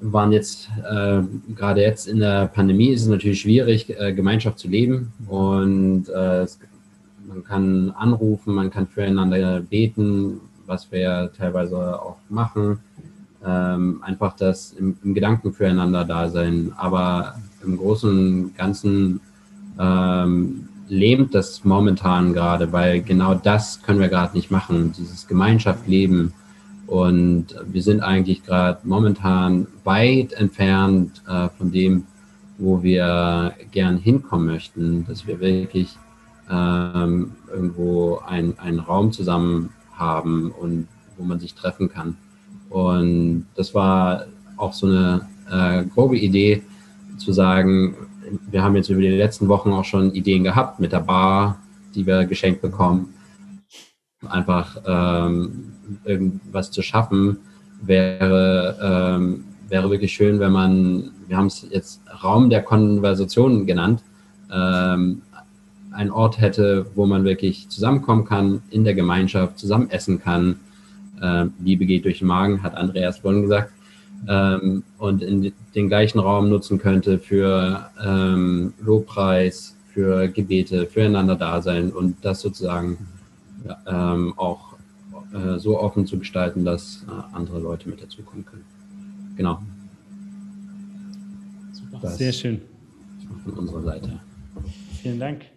waren 0.00 0.32
jetzt 0.32 0.70
äh, 0.90 1.20
gerade 1.54 1.82
jetzt 1.82 2.08
in 2.08 2.20
der 2.20 2.46
Pandemie 2.46 2.88
ist 2.88 3.02
es 3.02 3.08
natürlich 3.08 3.42
schwierig, 3.42 3.90
äh, 4.00 4.14
Gemeinschaft 4.14 4.58
zu 4.58 4.68
leben 4.68 5.12
und 5.28 6.08
äh, 6.08 6.40
es, 6.40 6.58
man 7.28 7.44
kann 7.44 7.90
anrufen, 7.90 8.54
man 8.54 8.70
kann 8.70 8.88
füreinander 8.88 9.60
beten, 9.60 10.40
was 10.66 10.90
wir 10.92 10.98
ja 11.00 11.26
teilweise 11.28 12.00
auch 12.02 12.16
machen. 12.28 12.78
Ähm, 13.44 14.00
einfach 14.02 14.34
das 14.36 14.72
im, 14.72 14.96
im 15.02 15.14
Gedanken 15.14 15.52
füreinander 15.52 16.04
da 16.04 16.28
sein, 16.28 16.72
aber 16.76 17.34
im 17.64 17.76
Großen 17.76 18.44
und 18.44 18.56
Ganzen 18.56 19.20
ähm, 19.80 20.68
lähmt 20.88 21.34
das 21.34 21.64
momentan 21.64 22.32
gerade, 22.34 22.72
weil 22.72 23.02
genau 23.02 23.34
das 23.34 23.82
können 23.82 23.98
wir 23.98 24.08
gerade 24.08 24.36
nicht 24.36 24.50
machen, 24.50 24.92
dieses 24.96 25.26
Gemeinschaft 25.26 25.88
leben. 25.88 26.32
Und 26.86 27.46
wir 27.66 27.82
sind 27.82 28.00
eigentlich 28.02 28.44
gerade 28.44 28.78
momentan 28.84 29.66
weit 29.84 30.34
entfernt 30.34 31.22
äh, 31.26 31.48
von 31.56 31.72
dem, 31.72 32.04
wo 32.58 32.82
wir 32.82 33.54
gern 33.72 33.96
hinkommen 33.96 34.46
möchten, 34.46 35.06
dass 35.06 35.26
wir 35.26 35.40
wirklich 35.40 35.96
ähm, 36.50 37.32
irgendwo 37.50 38.20
ein- 38.26 38.58
einen 38.58 38.78
Raum 38.80 39.10
zusammen 39.10 39.70
haben 40.02 40.50
und 40.50 40.88
wo 41.16 41.24
man 41.24 41.38
sich 41.40 41.54
treffen 41.54 41.88
kann. 41.88 42.16
Und 42.70 43.46
das 43.54 43.74
war 43.74 44.26
auch 44.56 44.72
so 44.72 44.86
eine 44.86 45.28
äh, 45.50 45.84
grobe 45.84 46.18
Idee, 46.18 46.62
zu 47.18 47.32
sagen, 47.32 47.94
wir 48.50 48.62
haben 48.62 48.76
jetzt 48.76 48.88
über 48.88 49.00
die 49.00 49.08
letzten 49.08 49.48
Wochen 49.48 49.72
auch 49.72 49.84
schon 49.84 50.12
Ideen 50.12 50.44
gehabt 50.44 50.80
mit 50.80 50.92
der 50.92 51.00
Bar, 51.00 51.58
die 51.94 52.06
wir 52.06 52.24
geschenkt 52.24 52.62
bekommen. 52.62 53.14
Einfach 54.28 54.76
ähm, 54.86 55.72
irgendwas 56.04 56.70
zu 56.70 56.82
schaffen, 56.82 57.38
wäre, 57.82 58.78
ähm, 59.18 59.44
wäre 59.68 59.90
wirklich 59.90 60.12
schön, 60.12 60.38
wenn 60.38 60.52
man, 60.52 61.10
wir 61.26 61.36
haben 61.36 61.46
es 61.46 61.66
jetzt 61.70 62.00
Raum 62.22 62.48
der 62.48 62.62
Konversation 62.62 63.66
genannt, 63.66 64.02
ähm, 64.52 65.22
ein 65.92 66.10
Ort 66.10 66.40
hätte, 66.40 66.86
wo 66.94 67.06
man 67.06 67.24
wirklich 67.24 67.68
zusammenkommen 67.68 68.24
kann, 68.24 68.62
in 68.70 68.84
der 68.84 68.94
Gemeinschaft, 68.94 69.58
zusammen 69.58 69.90
essen 69.90 70.20
kann. 70.20 70.60
Ähm, 71.22 71.54
Liebe 71.62 71.86
geht 71.86 72.04
durch 72.04 72.20
den 72.20 72.28
Magen, 72.28 72.62
hat 72.62 72.76
Andreas 72.76 73.18
vorhin 73.18 73.42
gesagt. 73.42 73.72
Ähm, 74.28 74.84
und 74.98 75.22
in 75.22 75.52
den 75.74 75.88
gleichen 75.88 76.18
Raum 76.18 76.48
nutzen 76.48 76.78
könnte 76.78 77.18
für 77.18 77.90
ähm, 78.04 78.72
Lobpreis, 78.80 79.76
für 79.92 80.28
Gebete, 80.28 80.86
füreinander 80.86 81.36
Dasein 81.36 81.90
und 81.90 82.16
das 82.22 82.40
sozusagen 82.40 82.98
ja, 83.66 84.14
ähm, 84.14 84.34
auch 84.36 84.72
äh, 85.32 85.58
so 85.58 85.78
offen 85.78 86.06
zu 86.06 86.18
gestalten, 86.18 86.64
dass 86.64 87.04
äh, 87.08 87.36
andere 87.36 87.60
Leute 87.60 87.88
mit 87.88 88.02
dazukommen 88.02 88.44
können. 88.44 88.64
Genau. 89.36 89.60
Super. 91.72 91.98
Das 92.02 92.18
Sehr 92.18 92.32
schön. 92.32 92.60
von 93.44 93.52
unserer 93.54 93.82
Seite. 93.82 94.20
Vielen 95.02 95.18
Dank. 95.18 95.51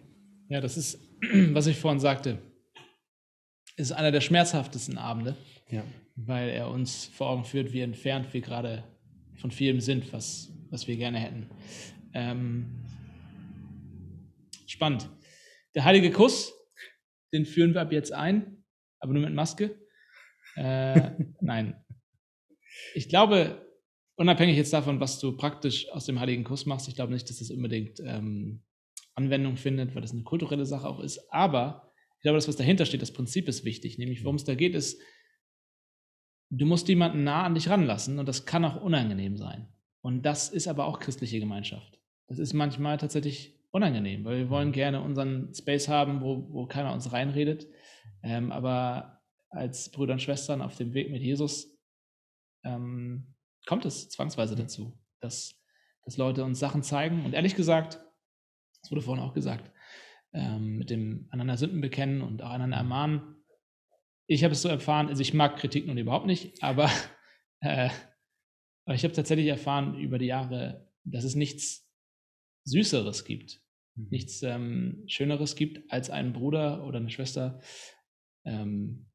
Ja, 0.48 0.60
das 0.60 0.76
ist, 0.76 0.98
was 1.52 1.66
ich 1.66 1.76
vorhin 1.78 2.00
sagte, 2.00 2.38
ist 3.76 3.92
einer 3.92 4.12
der 4.12 4.20
schmerzhaftesten 4.20 4.96
Abende, 4.98 5.36
Ja. 5.70 5.84
weil 6.14 6.48
er 6.50 6.68
uns 6.70 7.06
vor 7.06 7.28
Augen 7.30 7.44
führt, 7.44 7.72
wie 7.72 7.80
entfernt 7.80 8.32
wir 8.32 8.40
gerade 8.40 8.84
von 9.36 9.50
vielem 9.50 9.80
sind, 9.80 10.12
was, 10.12 10.50
was 10.70 10.86
wir 10.88 10.96
gerne 10.96 11.18
hätten. 11.18 11.50
Ähm, 12.14 12.66
spannend. 14.66 15.08
Der 15.74 15.84
heilige 15.84 16.10
Kuss, 16.10 16.52
den 17.34 17.44
führen 17.44 17.74
wir 17.74 17.82
ab 17.82 17.92
jetzt 17.92 18.12
ein, 18.12 18.64
aber 19.00 19.12
nur 19.12 19.22
mit 19.22 19.34
Maske. 19.34 19.78
Äh, 20.54 21.10
nein. 21.40 21.84
Ich 22.94 23.08
glaube, 23.08 23.66
unabhängig 24.16 24.56
jetzt 24.56 24.72
davon, 24.72 25.00
was 25.00 25.18
du 25.18 25.36
praktisch 25.36 25.90
aus 25.90 26.06
dem 26.06 26.18
heiligen 26.20 26.44
Kuss 26.44 26.64
machst, 26.64 26.88
ich 26.88 26.94
glaube 26.94 27.12
nicht, 27.12 27.28
dass 27.28 27.38
das 27.40 27.50
unbedingt 27.50 28.00
ähm, 28.00 28.62
Anwendung 29.16 29.56
findet, 29.56 29.94
weil 29.94 30.02
das 30.02 30.12
eine 30.12 30.22
kulturelle 30.22 30.66
Sache 30.66 30.88
auch 30.88 31.00
ist. 31.00 31.32
Aber 31.32 31.90
ich 32.18 32.22
glaube, 32.22 32.36
das, 32.36 32.48
was 32.48 32.56
dahinter 32.56 32.86
steht, 32.86 33.02
das 33.02 33.12
Prinzip 33.12 33.48
ist 33.48 33.64
wichtig. 33.64 33.98
Nämlich, 33.98 34.22
worum 34.24 34.36
es 34.36 34.44
da 34.44 34.54
geht, 34.54 34.74
ist, 34.74 35.00
du 36.50 36.66
musst 36.66 36.88
jemanden 36.88 37.24
nah 37.24 37.44
an 37.44 37.54
dich 37.54 37.68
ranlassen 37.68 38.18
und 38.18 38.26
das 38.26 38.46
kann 38.46 38.64
auch 38.64 38.80
unangenehm 38.80 39.36
sein. 39.36 39.68
Und 40.02 40.22
das 40.22 40.48
ist 40.48 40.68
aber 40.68 40.86
auch 40.86 41.00
christliche 41.00 41.40
Gemeinschaft. 41.40 41.98
Das 42.28 42.38
ist 42.38 42.52
manchmal 42.52 42.98
tatsächlich 42.98 43.58
unangenehm, 43.70 44.24
weil 44.24 44.38
wir 44.38 44.50
wollen 44.50 44.72
gerne 44.72 45.00
unseren 45.02 45.52
Space 45.54 45.88
haben, 45.88 46.20
wo, 46.20 46.48
wo 46.50 46.66
keiner 46.66 46.92
uns 46.92 47.12
reinredet. 47.12 47.66
Ähm, 48.22 48.52
aber 48.52 49.22
als 49.50 49.90
Brüder 49.90 50.12
und 50.12 50.22
Schwestern 50.22 50.62
auf 50.62 50.76
dem 50.76 50.94
Weg 50.94 51.10
mit 51.10 51.22
Jesus 51.22 51.76
ähm, 52.64 53.34
kommt 53.66 53.84
es 53.84 54.08
zwangsweise 54.08 54.56
dazu, 54.56 54.98
dass, 55.20 55.60
dass 56.04 56.16
Leute 56.16 56.44
uns 56.44 56.58
Sachen 56.58 56.82
zeigen. 56.82 57.24
Und 57.24 57.34
ehrlich 57.34 57.54
gesagt, 57.54 58.00
das 58.86 58.92
wurde 58.92 59.02
vorhin 59.02 59.24
auch 59.24 59.34
gesagt, 59.34 59.72
ähm, 60.32 60.76
mit 60.76 60.90
dem 60.90 61.26
einander 61.32 61.56
Sünden 61.56 61.80
bekennen 61.80 62.22
und 62.22 62.40
auch 62.40 62.50
einander 62.50 62.76
ermahnen. 62.76 63.34
Ich 64.28 64.44
habe 64.44 64.52
es 64.52 64.62
so 64.62 64.68
erfahren, 64.68 65.08
also 65.08 65.20
ich 65.22 65.34
mag 65.34 65.56
Kritik 65.56 65.88
nun 65.88 65.98
überhaupt 65.98 66.26
nicht, 66.26 66.62
aber, 66.62 66.88
äh, 67.62 67.90
aber 68.84 68.94
ich 68.94 69.02
habe 69.02 69.12
tatsächlich 69.12 69.48
erfahren 69.48 69.98
über 69.98 70.18
die 70.18 70.26
Jahre, 70.26 70.88
dass 71.02 71.24
es 71.24 71.34
nichts 71.34 71.90
Süßeres 72.62 73.24
gibt, 73.24 73.60
nichts 73.96 74.40
ähm, 74.44 75.02
Schöneres 75.08 75.56
gibt, 75.56 75.90
als 75.90 76.08
einen 76.08 76.32
Bruder 76.32 76.86
oder 76.86 77.00
eine 77.00 77.10
Schwester, 77.10 77.60
ähm, 78.44 79.10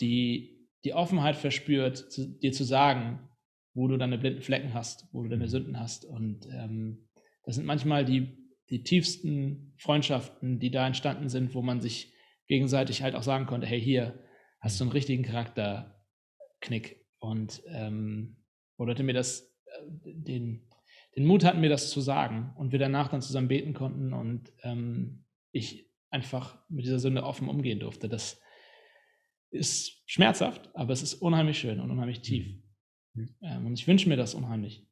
die 0.00 0.68
die 0.84 0.94
Offenheit 0.94 1.34
verspürt, 1.34 1.96
zu, 2.12 2.28
dir 2.28 2.52
zu 2.52 2.62
sagen, 2.62 3.28
wo 3.72 3.88
du 3.88 3.96
deine 3.96 4.18
blinden 4.18 4.42
Flecken 4.42 4.72
hast, 4.72 5.08
wo 5.10 5.24
du 5.24 5.28
deine 5.28 5.48
Sünden 5.48 5.80
hast. 5.80 6.04
Und 6.04 6.46
ähm, 6.52 7.08
das 7.44 7.56
sind 7.56 7.66
manchmal 7.66 8.04
die, 8.04 8.43
die 8.74 8.82
tiefsten 8.82 9.72
Freundschaften, 9.78 10.58
die 10.58 10.72
da 10.72 10.84
entstanden 10.84 11.28
sind, 11.28 11.54
wo 11.54 11.62
man 11.62 11.80
sich 11.80 12.12
gegenseitig 12.48 13.02
halt 13.02 13.14
auch 13.14 13.22
sagen 13.22 13.46
konnte, 13.46 13.68
hey, 13.68 13.80
hier 13.80 14.18
hast 14.58 14.80
du 14.80 14.84
einen 14.84 14.92
richtigen 14.92 15.22
Charakterknick. 15.22 17.06
Und 17.20 17.62
ähm, 17.68 18.36
Leute 18.76 19.04
mir 19.04 19.12
das, 19.12 19.54
äh, 19.66 19.80
den, 20.02 20.68
den 21.14 21.24
Mut 21.24 21.44
hatten, 21.44 21.60
mir 21.60 21.70
das 21.70 21.88
zu 21.88 22.00
sagen 22.00 22.52
und 22.56 22.72
wir 22.72 22.80
danach 22.80 23.08
dann 23.08 23.22
zusammen 23.22 23.46
beten 23.46 23.74
konnten 23.74 24.12
und 24.12 24.52
ähm, 24.64 25.24
ich 25.52 25.88
einfach 26.10 26.58
mit 26.68 26.84
dieser 26.84 26.98
Sünde 26.98 27.22
offen 27.22 27.48
umgehen 27.48 27.78
durfte. 27.78 28.08
Das 28.08 28.40
ist 29.50 30.02
schmerzhaft, 30.06 30.68
aber 30.74 30.92
es 30.92 31.02
ist 31.02 31.14
unheimlich 31.14 31.60
schön 31.60 31.78
und 31.78 31.92
unheimlich 31.92 32.22
tief. 32.22 32.60
Mhm. 33.14 33.36
Ähm, 33.40 33.66
und 33.66 33.78
ich 33.78 33.86
wünsche 33.86 34.08
mir 34.08 34.16
das 34.16 34.34
unheimlich. 34.34 34.84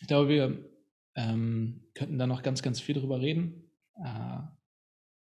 Ich 0.00 0.08
glaube, 0.08 0.28
wir 0.28 0.75
ähm, 1.16 1.82
könnten 1.94 2.18
da 2.18 2.26
noch 2.26 2.42
ganz, 2.42 2.62
ganz 2.62 2.80
viel 2.80 2.94
drüber 2.94 3.20
reden. 3.20 3.64
Äh, 3.96 4.38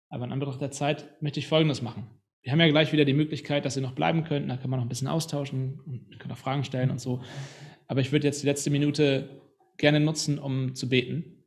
aber 0.09 0.25
in 0.25 0.33
Anbetracht 0.33 0.61
der 0.61 0.71
Zeit 0.71 1.21
möchte 1.21 1.41
ich 1.41 1.47
Folgendes 1.47 1.83
machen. 1.83 2.07
Wir 2.43 2.53
haben 2.53 2.61
ja 2.61 2.69
gleich 2.69 2.93
wieder 2.93 3.05
die 3.05 3.13
Möglichkeit, 3.13 3.65
dass 3.65 3.77
ihr 3.77 3.83
noch 3.83 3.95
bleiben 3.95 4.25
könnt. 4.25 4.49
Da 4.49 4.57
können 4.57 4.73
wir 4.73 4.77
noch 4.77 4.85
ein 4.85 4.89
bisschen 4.89 5.09
austauschen 5.09 5.81
und 5.85 6.19
könnt 6.19 6.33
auch 6.33 6.39
Fragen 6.39 6.65
stellen 6.65 6.91
und 6.91 7.01
so. 7.01 7.23
Aber 7.87 8.01
ich 8.01 8.13
würde 8.13 8.27
jetzt 8.27 8.43
die 8.43 8.47
letzte 8.47 8.71
Minute 8.71 9.43
gerne 9.77 10.01
nutzen, 10.01 10.39
um 10.39 10.75
zu 10.75 10.89
beten. 10.89 11.45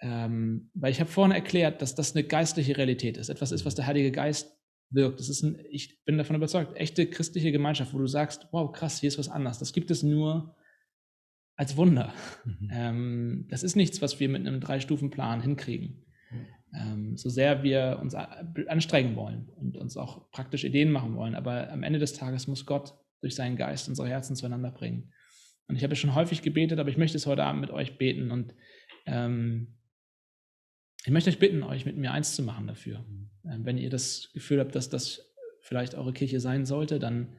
Ähm, 0.00 0.70
weil 0.74 0.92
ich 0.92 1.00
habe 1.00 1.10
vorhin 1.10 1.34
erklärt, 1.34 1.80
dass 1.80 1.94
das 1.94 2.14
eine 2.14 2.24
geistliche 2.24 2.76
Realität 2.76 3.16
ist. 3.16 3.28
Etwas 3.28 3.50
ist, 3.50 3.64
was 3.64 3.76
der 3.76 3.86
Heilige 3.86 4.12
Geist 4.12 4.56
wirkt. 4.90 5.20
Das 5.20 5.28
ist 5.28 5.42
ein, 5.42 5.58
ich 5.70 6.04
bin 6.04 6.18
davon 6.18 6.36
überzeugt, 6.36 6.76
echte 6.76 7.06
christliche 7.06 7.50
Gemeinschaft, 7.50 7.94
wo 7.94 7.98
du 7.98 8.06
sagst, 8.06 8.46
wow, 8.52 8.70
krass, 8.70 9.00
hier 9.00 9.08
ist 9.08 9.18
was 9.18 9.28
anders. 9.28 9.58
Das 9.58 9.72
gibt 9.72 9.90
es 9.90 10.02
nur 10.02 10.54
als 11.56 11.76
Wunder. 11.76 12.12
Mhm. 12.44 12.70
Ähm, 12.72 13.46
das 13.48 13.62
ist 13.62 13.76
nichts, 13.76 14.02
was 14.02 14.20
wir 14.20 14.28
mit 14.28 14.46
einem 14.46 14.60
Drei-Stufen-Plan 14.60 15.40
hinkriegen. 15.40 16.06
Ähm, 16.74 17.16
so 17.16 17.28
sehr 17.28 17.62
wir 17.62 17.98
uns 18.00 18.14
anstrengen 18.14 19.16
wollen 19.16 19.48
und 19.56 19.76
uns 19.76 19.96
auch 19.96 20.30
praktisch 20.30 20.64
Ideen 20.64 20.90
machen 20.90 21.16
wollen. 21.16 21.34
Aber 21.34 21.70
am 21.70 21.82
Ende 21.82 21.98
des 21.98 22.12
Tages 22.12 22.46
muss 22.46 22.66
Gott 22.66 22.94
durch 23.20 23.34
seinen 23.34 23.56
Geist 23.56 23.88
unsere 23.88 24.08
Herzen 24.08 24.36
zueinander 24.36 24.70
bringen. 24.70 25.12
Und 25.68 25.76
ich 25.76 25.84
habe 25.84 25.96
schon 25.96 26.14
häufig 26.14 26.42
gebetet, 26.42 26.78
aber 26.78 26.90
ich 26.90 26.98
möchte 26.98 27.16
es 27.16 27.26
heute 27.26 27.44
Abend 27.44 27.60
mit 27.60 27.70
euch 27.70 27.98
beten 27.98 28.30
und 28.30 28.54
ähm, 29.06 29.78
ich 31.04 31.12
möchte 31.12 31.30
euch 31.30 31.38
bitten, 31.38 31.62
euch 31.62 31.86
mit 31.86 31.96
mir 31.96 32.12
eins 32.12 32.34
zu 32.34 32.42
machen 32.42 32.66
dafür. 32.66 33.00
Mhm. 33.00 33.30
Ähm, 33.44 33.64
wenn 33.64 33.78
ihr 33.78 33.90
das 33.90 34.30
Gefühl 34.32 34.60
habt, 34.60 34.74
dass 34.74 34.90
das 34.90 35.32
vielleicht 35.60 35.94
eure 35.94 36.12
Kirche 36.12 36.40
sein 36.40 36.66
sollte, 36.66 36.98
dann 36.98 37.36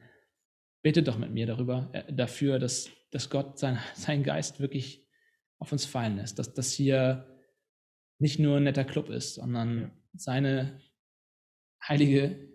betet 0.82 1.08
doch 1.08 1.18
mit 1.18 1.32
mir 1.32 1.46
darüber, 1.46 1.90
äh, 1.92 2.12
dafür, 2.12 2.58
dass, 2.58 2.90
dass 3.10 3.30
Gott 3.30 3.58
sein, 3.58 3.78
seinen 3.94 4.22
Geist 4.22 4.60
wirklich 4.60 5.06
auf 5.58 5.72
uns 5.72 5.84
fallen 5.84 6.16
lässt, 6.16 6.38
dass 6.38 6.54
das 6.54 6.72
hier 6.72 7.26
nicht 8.18 8.38
nur 8.38 8.56
ein 8.56 8.64
netter 8.64 8.84
Club 8.84 9.10
ist, 9.10 9.34
sondern 9.34 9.80
ja. 9.80 9.90
seine 10.14 10.80
heilige 11.86 12.52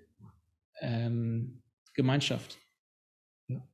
ähm, 0.81 1.63
Gemeinschaft. 1.93 2.59
Ja. 3.47 3.67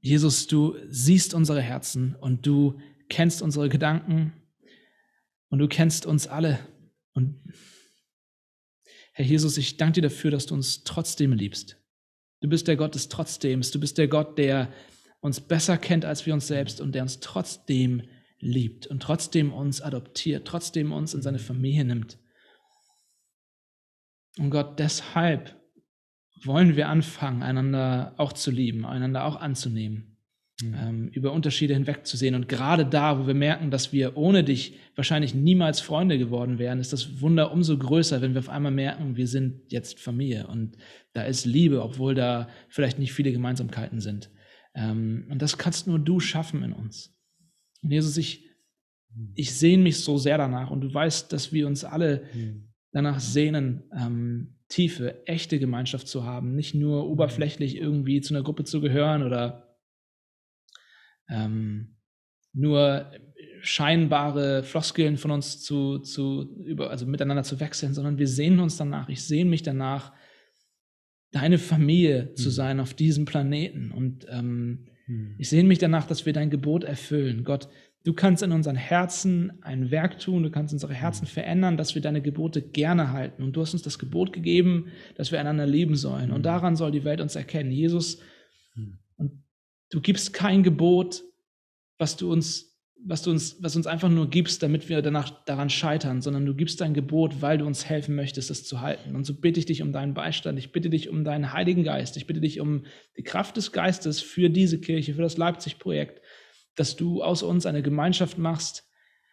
Jesus, 0.00 0.46
du 0.46 0.76
siehst 0.88 1.34
unsere 1.34 1.60
Herzen 1.60 2.14
und 2.14 2.46
du 2.46 2.80
kennst 3.08 3.42
unsere 3.42 3.68
Gedanken 3.68 4.32
und 5.48 5.58
du 5.58 5.68
kennst 5.68 6.06
uns 6.06 6.26
alle. 6.26 6.58
Und 7.12 7.52
Herr 9.18 9.26
Jesus, 9.26 9.58
ich 9.58 9.76
danke 9.76 9.94
dir 9.94 10.02
dafür, 10.02 10.30
dass 10.30 10.46
du 10.46 10.54
uns 10.54 10.84
trotzdem 10.84 11.32
liebst. 11.32 11.76
Du 12.40 12.48
bist 12.48 12.68
der 12.68 12.76
Gott 12.76 12.94
des 12.94 13.08
Trotzdems. 13.08 13.72
Du 13.72 13.80
bist 13.80 13.98
der 13.98 14.06
Gott, 14.06 14.38
der 14.38 14.72
uns 15.18 15.40
besser 15.40 15.76
kennt 15.76 16.04
als 16.04 16.24
wir 16.24 16.34
uns 16.34 16.46
selbst 16.46 16.80
und 16.80 16.94
der 16.94 17.02
uns 17.02 17.18
trotzdem 17.18 18.02
liebt 18.38 18.86
und 18.86 19.02
trotzdem 19.02 19.52
uns 19.52 19.80
adoptiert, 19.80 20.46
trotzdem 20.46 20.92
uns 20.92 21.14
in 21.14 21.22
seine 21.22 21.40
Familie 21.40 21.84
nimmt. 21.84 22.16
Und 24.38 24.50
Gott, 24.50 24.78
deshalb 24.78 25.60
wollen 26.44 26.76
wir 26.76 26.88
anfangen, 26.88 27.42
einander 27.42 28.14
auch 28.18 28.32
zu 28.32 28.52
lieben, 28.52 28.86
einander 28.86 29.24
auch 29.24 29.34
anzunehmen. 29.34 30.07
Ähm, 30.62 31.08
über 31.08 31.32
Unterschiede 31.32 31.74
hinwegzusehen. 31.74 32.34
Und 32.34 32.48
gerade 32.48 32.84
da, 32.84 33.18
wo 33.18 33.26
wir 33.26 33.34
merken, 33.34 33.70
dass 33.70 33.92
wir 33.92 34.16
ohne 34.16 34.42
dich 34.42 34.74
wahrscheinlich 34.96 35.34
niemals 35.34 35.80
Freunde 35.80 36.18
geworden 36.18 36.58
wären, 36.58 36.80
ist 36.80 36.92
das 36.92 37.20
Wunder 37.20 37.52
umso 37.52 37.78
größer, 37.78 38.20
wenn 38.20 38.34
wir 38.34 38.40
auf 38.40 38.48
einmal 38.48 38.72
merken, 38.72 39.16
wir 39.16 39.28
sind 39.28 39.70
jetzt 39.70 40.00
Familie. 40.00 40.48
Und 40.48 40.76
da 41.12 41.22
ist 41.22 41.44
Liebe, 41.44 41.82
obwohl 41.82 42.14
da 42.14 42.48
vielleicht 42.68 42.98
nicht 42.98 43.12
viele 43.12 43.32
Gemeinsamkeiten 43.32 44.00
sind. 44.00 44.30
Ähm, 44.74 45.26
und 45.30 45.42
das 45.42 45.58
kannst 45.58 45.86
nur 45.86 45.98
du 45.98 46.18
schaffen 46.18 46.62
in 46.64 46.72
uns. 46.72 47.16
Und 47.82 47.92
Jesus, 47.92 48.16
ich, 48.16 48.44
ich 49.34 49.54
sehne 49.54 49.84
mich 49.84 49.98
so 49.98 50.18
sehr 50.18 50.38
danach. 50.38 50.70
Und 50.70 50.80
du 50.80 50.92
weißt, 50.92 51.32
dass 51.32 51.52
wir 51.52 51.68
uns 51.68 51.84
alle 51.84 52.24
danach 52.90 53.20
sehnen, 53.20 53.84
ähm, 53.96 54.56
tiefe, 54.68 55.26
echte 55.26 55.58
Gemeinschaft 55.58 56.08
zu 56.08 56.24
haben, 56.24 56.54
nicht 56.54 56.74
nur 56.74 57.08
oberflächlich 57.08 57.76
irgendwie 57.76 58.20
zu 58.20 58.34
einer 58.34 58.42
Gruppe 58.42 58.64
zu 58.64 58.80
gehören 58.80 59.22
oder 59.22 59.67
ähm, 61.28 61.96
nur 62.52 63.10
scheinbare 63.60 64.62
Floskeln 64.62 65.16
von 65.16 65.30
uns 65.30 65.62
zu, 65.62 65.98
zu 65.98 66.56
über, 66.64 66.90
also 66.90 67.06
miteinander 67.06 67.42
zu 67.42 67.60
wechseln, 67.60 67.94
sondern 67.94 68.18
wir 68.18 68.28
sehnen 68.28 68.60
uns 68.60 68.76
danach. 68.76 69.08
Ich 69.08 69.24
sehne 69.24 69.50
mich 69.50 69.62
danach, 69.62 70.12
deine 71.30 71.58
Familie 71.58 72.34
zu 72.34 72.48
mhm. 72.48 72.52
sein 72.52 72.80
auf 72.80 72.94
diesem 72.94 73.24
Planeten. 73.24 73.90
Und 73.92 74.26
ähm, 74.30 74.86
mhm. 75.06 75.34
ich 75.38 75.48
sehne 75.48 75.68
mich 75.68 75.78
danach, 75.78 76.06
dass 76.06 76.26
wir 76.26 76.32
dein 76.32 76.50
Gebot 76.50 76.84
erfüllen. 76.84 77.44
Gott, 77.44 77.68
du 78.04 78.14
kannst 78.14 78.42
in 78.42 78.52
unseren 78.52 78.76
Herzen 78.76 79.52
ein 79.62 79.90
Werk 79.90 80.18
tun, 80.18 80.42
du 80.42 80.50
kannst 80.50 80.72
unsere 80.72 80.94
Herzen 80.94 81.24
mhm. 81.24 81.30
verändern, 81.30 81.76
dass 81.76 81.94
wir 81.94 82.02
deine 82.02 82.22
Gebote 82.22 82.62
gerne 82.62 83.12
halten. 83.12 83.42
Und 83.42 83.54
du 83.56 83.60
hast 83.60 83.74
uns 83.74 83.82
das 83.82 83.98
Gebot 83.98 84.32
gegeben, 84.32 84.86
dass 85.16 85.32
wir 85.32 85.40
einander 85.40 85.66
lieben 85.66 85.96
sollen. 85.96 86.30
Und 86.30 86.38
mhm. 86.38 86.44
daran 86.44 86.76
soll 86.76 86.90
die 86.90 87.04
Welt 87.04 87.20
uns 87.20 87.36
erkennen. 87.36 87.70
Jesus, 87.70 88.20
du 89.90 90.00
gibst 90.00 90.32
kein 90.32 90.62
Gebot, 90.62 91.22
was 91.98 92.16
du 92.16 92.30
uns 92.32 92.68
was 93.04 93.22
du 93.22 93.30
uns, 93.30 93.62
was 93.62 93.76
uns 93.76 93.86
einfach 93.86 94.08
nur 94.08 94.28
gibst, 94.28 94.62
damit 94.62 94.88
wir 94.88 95.02
danach 95.02 95.30
daran 95.44 95.70
scheitern, 95.70 96.20
sondern 96.20 96.46
du 96.46 96.54
gibst 96.54 96.80
dein 96.80 96.94
Gebot, 96.94 97.40
weil 97.40 97.58
du 97.58 97.66
uns 97.66 97.88
helfen 97.88 98.14
möchtest, 98.16 98.50
es 98.50 98.64
zu 98.64 98.80
halten. 98.80 99.14
Und 99.14 99.24
so 99.24 99.34
bitte 99.34 99.60
ich 99.60 99.66
dich 99.66 99.82
um 99.82 99.92
deinen 99.92 100.14
Beistand, 100.14 100.58
ich 100.58 100.72
bitte 100.72 100.90
dich 100.90 101.08
um 101.08 101.24
deinen 101.24 101.52
Heiligen 101.52 101.84
Geist, 101.84 102.16
ich 102.16 102.26
bitte 102.26 102.40
dich 102.40 102.60
um 102.60 102.84
die 103.16 103.22
Kraft 103.22 103.56
des 103.56 103.72
Geistes 103.72 104.20
für 104.20 104.50
diese 104.50 104.80
Kirche, 104.80 105.14
für 105.14 105.22
das 105.22 105.36
Leipzig-Projekt, 105.36 106.20
dass 106.74 106.96
du 106.96 107.22
aus 107.22 107.42
uns 107.42 107.66
eine 107.66 107.82
Gemeinschaft 107.82 108.36
machst, 108.36 108.88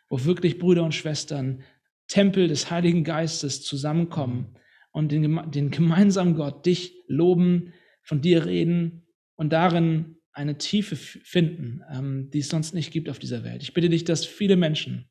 wo 0.09 0.23
wirklich 0.25 0.59
Brüder 0.59 0.83
und 0.83 0.93
Schwestern, 0.93 1.63
Tempel 2.07 2.47
des 2.47 2.69
Heiligen 2.69 3.03
Geistes 3.03 3.63
zusammenkommen 3.63 4.55
und 4.91 5.11
den, 5.11 5.51
den 5.51 5.71
gemeinsamen 5.71 6.35
Gott, 6.35 6.65
dich 6.67 7.03
loben, 7.07 7.73
von 8.03 8.21
dir 8.21 8.45
reden 8.45 9.07
und 9.33 9.51
darin 9.51 10.17
eine 10.35 10.57
Tiefe 10.57 10.95
finden, 10.95 11.81
ähm, 11.89 12.29
die 12.29 12.39
es 12.39 12.49
sonst 12.49 12.73
nicht 12.73 12.91
gibt 12.91 13.09
auf 13.09 13.19
dieser 13.19 13.43
Welt. 13.43 13.63
Ich 13.63 13.73
bitte 13.73 13.89
dich, 13.89 14.03
dass 14.03 14.25
viele 14.25 14.57
Menschen 14.57 15.09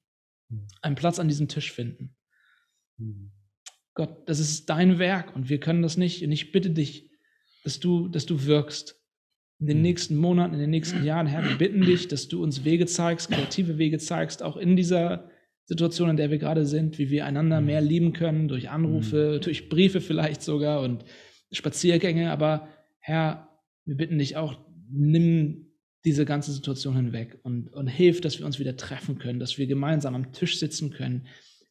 hm. 0.51 0.67
einen 0.83 0.95
Platz 0.97 1.19
an 1.19 1.29
diesem 1.29 1.49
Tisch 1.49 1.73
finden. 1.73 2.15
Hm. 2.99 3.33
Gott, 3.95 4.29
das 4.29 4.39
ist 4.39 4.67
dein 4.67 4.99
Werk 4.99 5.35
und 5.35 5.49
wir 5.49 5.59
können 5.61 5.83
das 5.83 5.97
nicht. 5.97 6.23
Und 6.23 6.31
ich 6.31 6.53
bitte 6.53 6.71
dich, 6.71 7.11
dass 7.65 7.81
du, 7.81 8.09
dass 8.09 8.27
du 8.27 8.45
wirkst 8.45 9.01
in 9.61 9.67
den 9.67 9.79
hm. 9.79 9.83
nächsten 9.83 10.17
Monaten, 10.17 10.55
in 10.55 10.61
den 10.61 10.71
nächsten 10.71 11.03
Jahren. 11.05 11.27
Herr, 11.27 11.49
wir 11.49 11.57
bitten 11.57 11.81
dich, 11.81 12.07
dass 12.09 12.29
du 12.29 12.43
uns 12.43 12.65
Wege 12.65 12.87
zeigst, 12.87 13.31
kreative 13.31 13.79
Wege 13.79 13.99
zeigst, 13.99 14.43
auch 14.43 14.59
in 14.59 14.77
dieser 14.77 15.31
Situation, 15.65 16.11
in 16.11 16.19
der 16.19 16.31
wir 16.31 16.39
gerade 16.39 16.67
sind, 16.67 16.99
wie 16.99 17.09
wir 17.09 17.25
einander 17.25 17.63
mehr 17.63 17.81
lieben 17.81 18.13
können, 18.13 18.49
durch 18.49 18.69
Anrufe, 18.69 19.41
durch 19.43 19.71
Briefe 19.71 20.03
vielleicht 20.03 20.43
sogar 20.43 20.83
und 20.83 21.07
Spaziergänge. 21.51 22.31
Aber 22.31 22.69
Herr, 22.99 23.49
wir 23.87 23.97
bitten 23.97 24.19
dich 24.19 24.37
auch, 24.37 24.59
nimm 24.95 25.67
diese 26.05 26.25
ganze 26.25 26.53
Situation 26.53 26.97
hinweg 26.97 27.39
und, 27.43 27.69
und 27.73 27.87
hilf, 27.87 28.21
dass 28.21 28.39
wir 28.39 28.47
uns 28.47 28.59
wieder 28.59 28.77
treffen 28.77 29.19
können, 29.19 29.41
dass 29.41 29.59
wir 29.59 29.67
gemeinsam 29.67 30.15
am 30.15 30.33
Tisch 30.33 30.59
sitzen 30.59 30.91
können, 30.91 31.27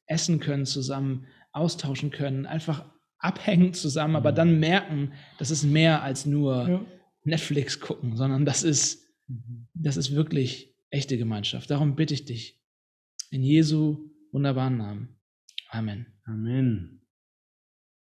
essen 0.07 0.39
können 0.39 0.65
zusammen, 0.65 1.27
austauschen 1.51 2.09
können, 2.09 2.45
einfach 2.45 2.85
abhängen 3.19 3.73
zusammen, 3.73 4.15
aber 4.15 4.31
mhm. 4.31 4.35
dann 4.35 4.59
merken, 4.59 5.13
das 5.37 5.51
ist 5.51 5.63
mehr 5.63 6.01
als 6.01 6.25
nur 6.25 6.67
ja. 6.67 6.85
Netflix 7.23 7.79
gucken, 7.79 8.17
sondern 8.17 8.43
das 8.45 8.63
ist, 8.63 9.07
mhm. 9.27 9.67
das 9.73 9.97
ist 9.97 10.13
wirklich 10.13 10.75
echte 10.89 11.17
Gemeinschaft. 11.17 11.69
Darum 11.69 11.95
bitte 11.95 12.13
ich 12.13 12.25
dich 12.25 12.59
in 13.29 13.43
Jesu 13.43 14.09
wunderbaren 14.31 14.77
Namen. 14.77 15.19
Amen. 15.69 16.07
Amen. 16.25 17.02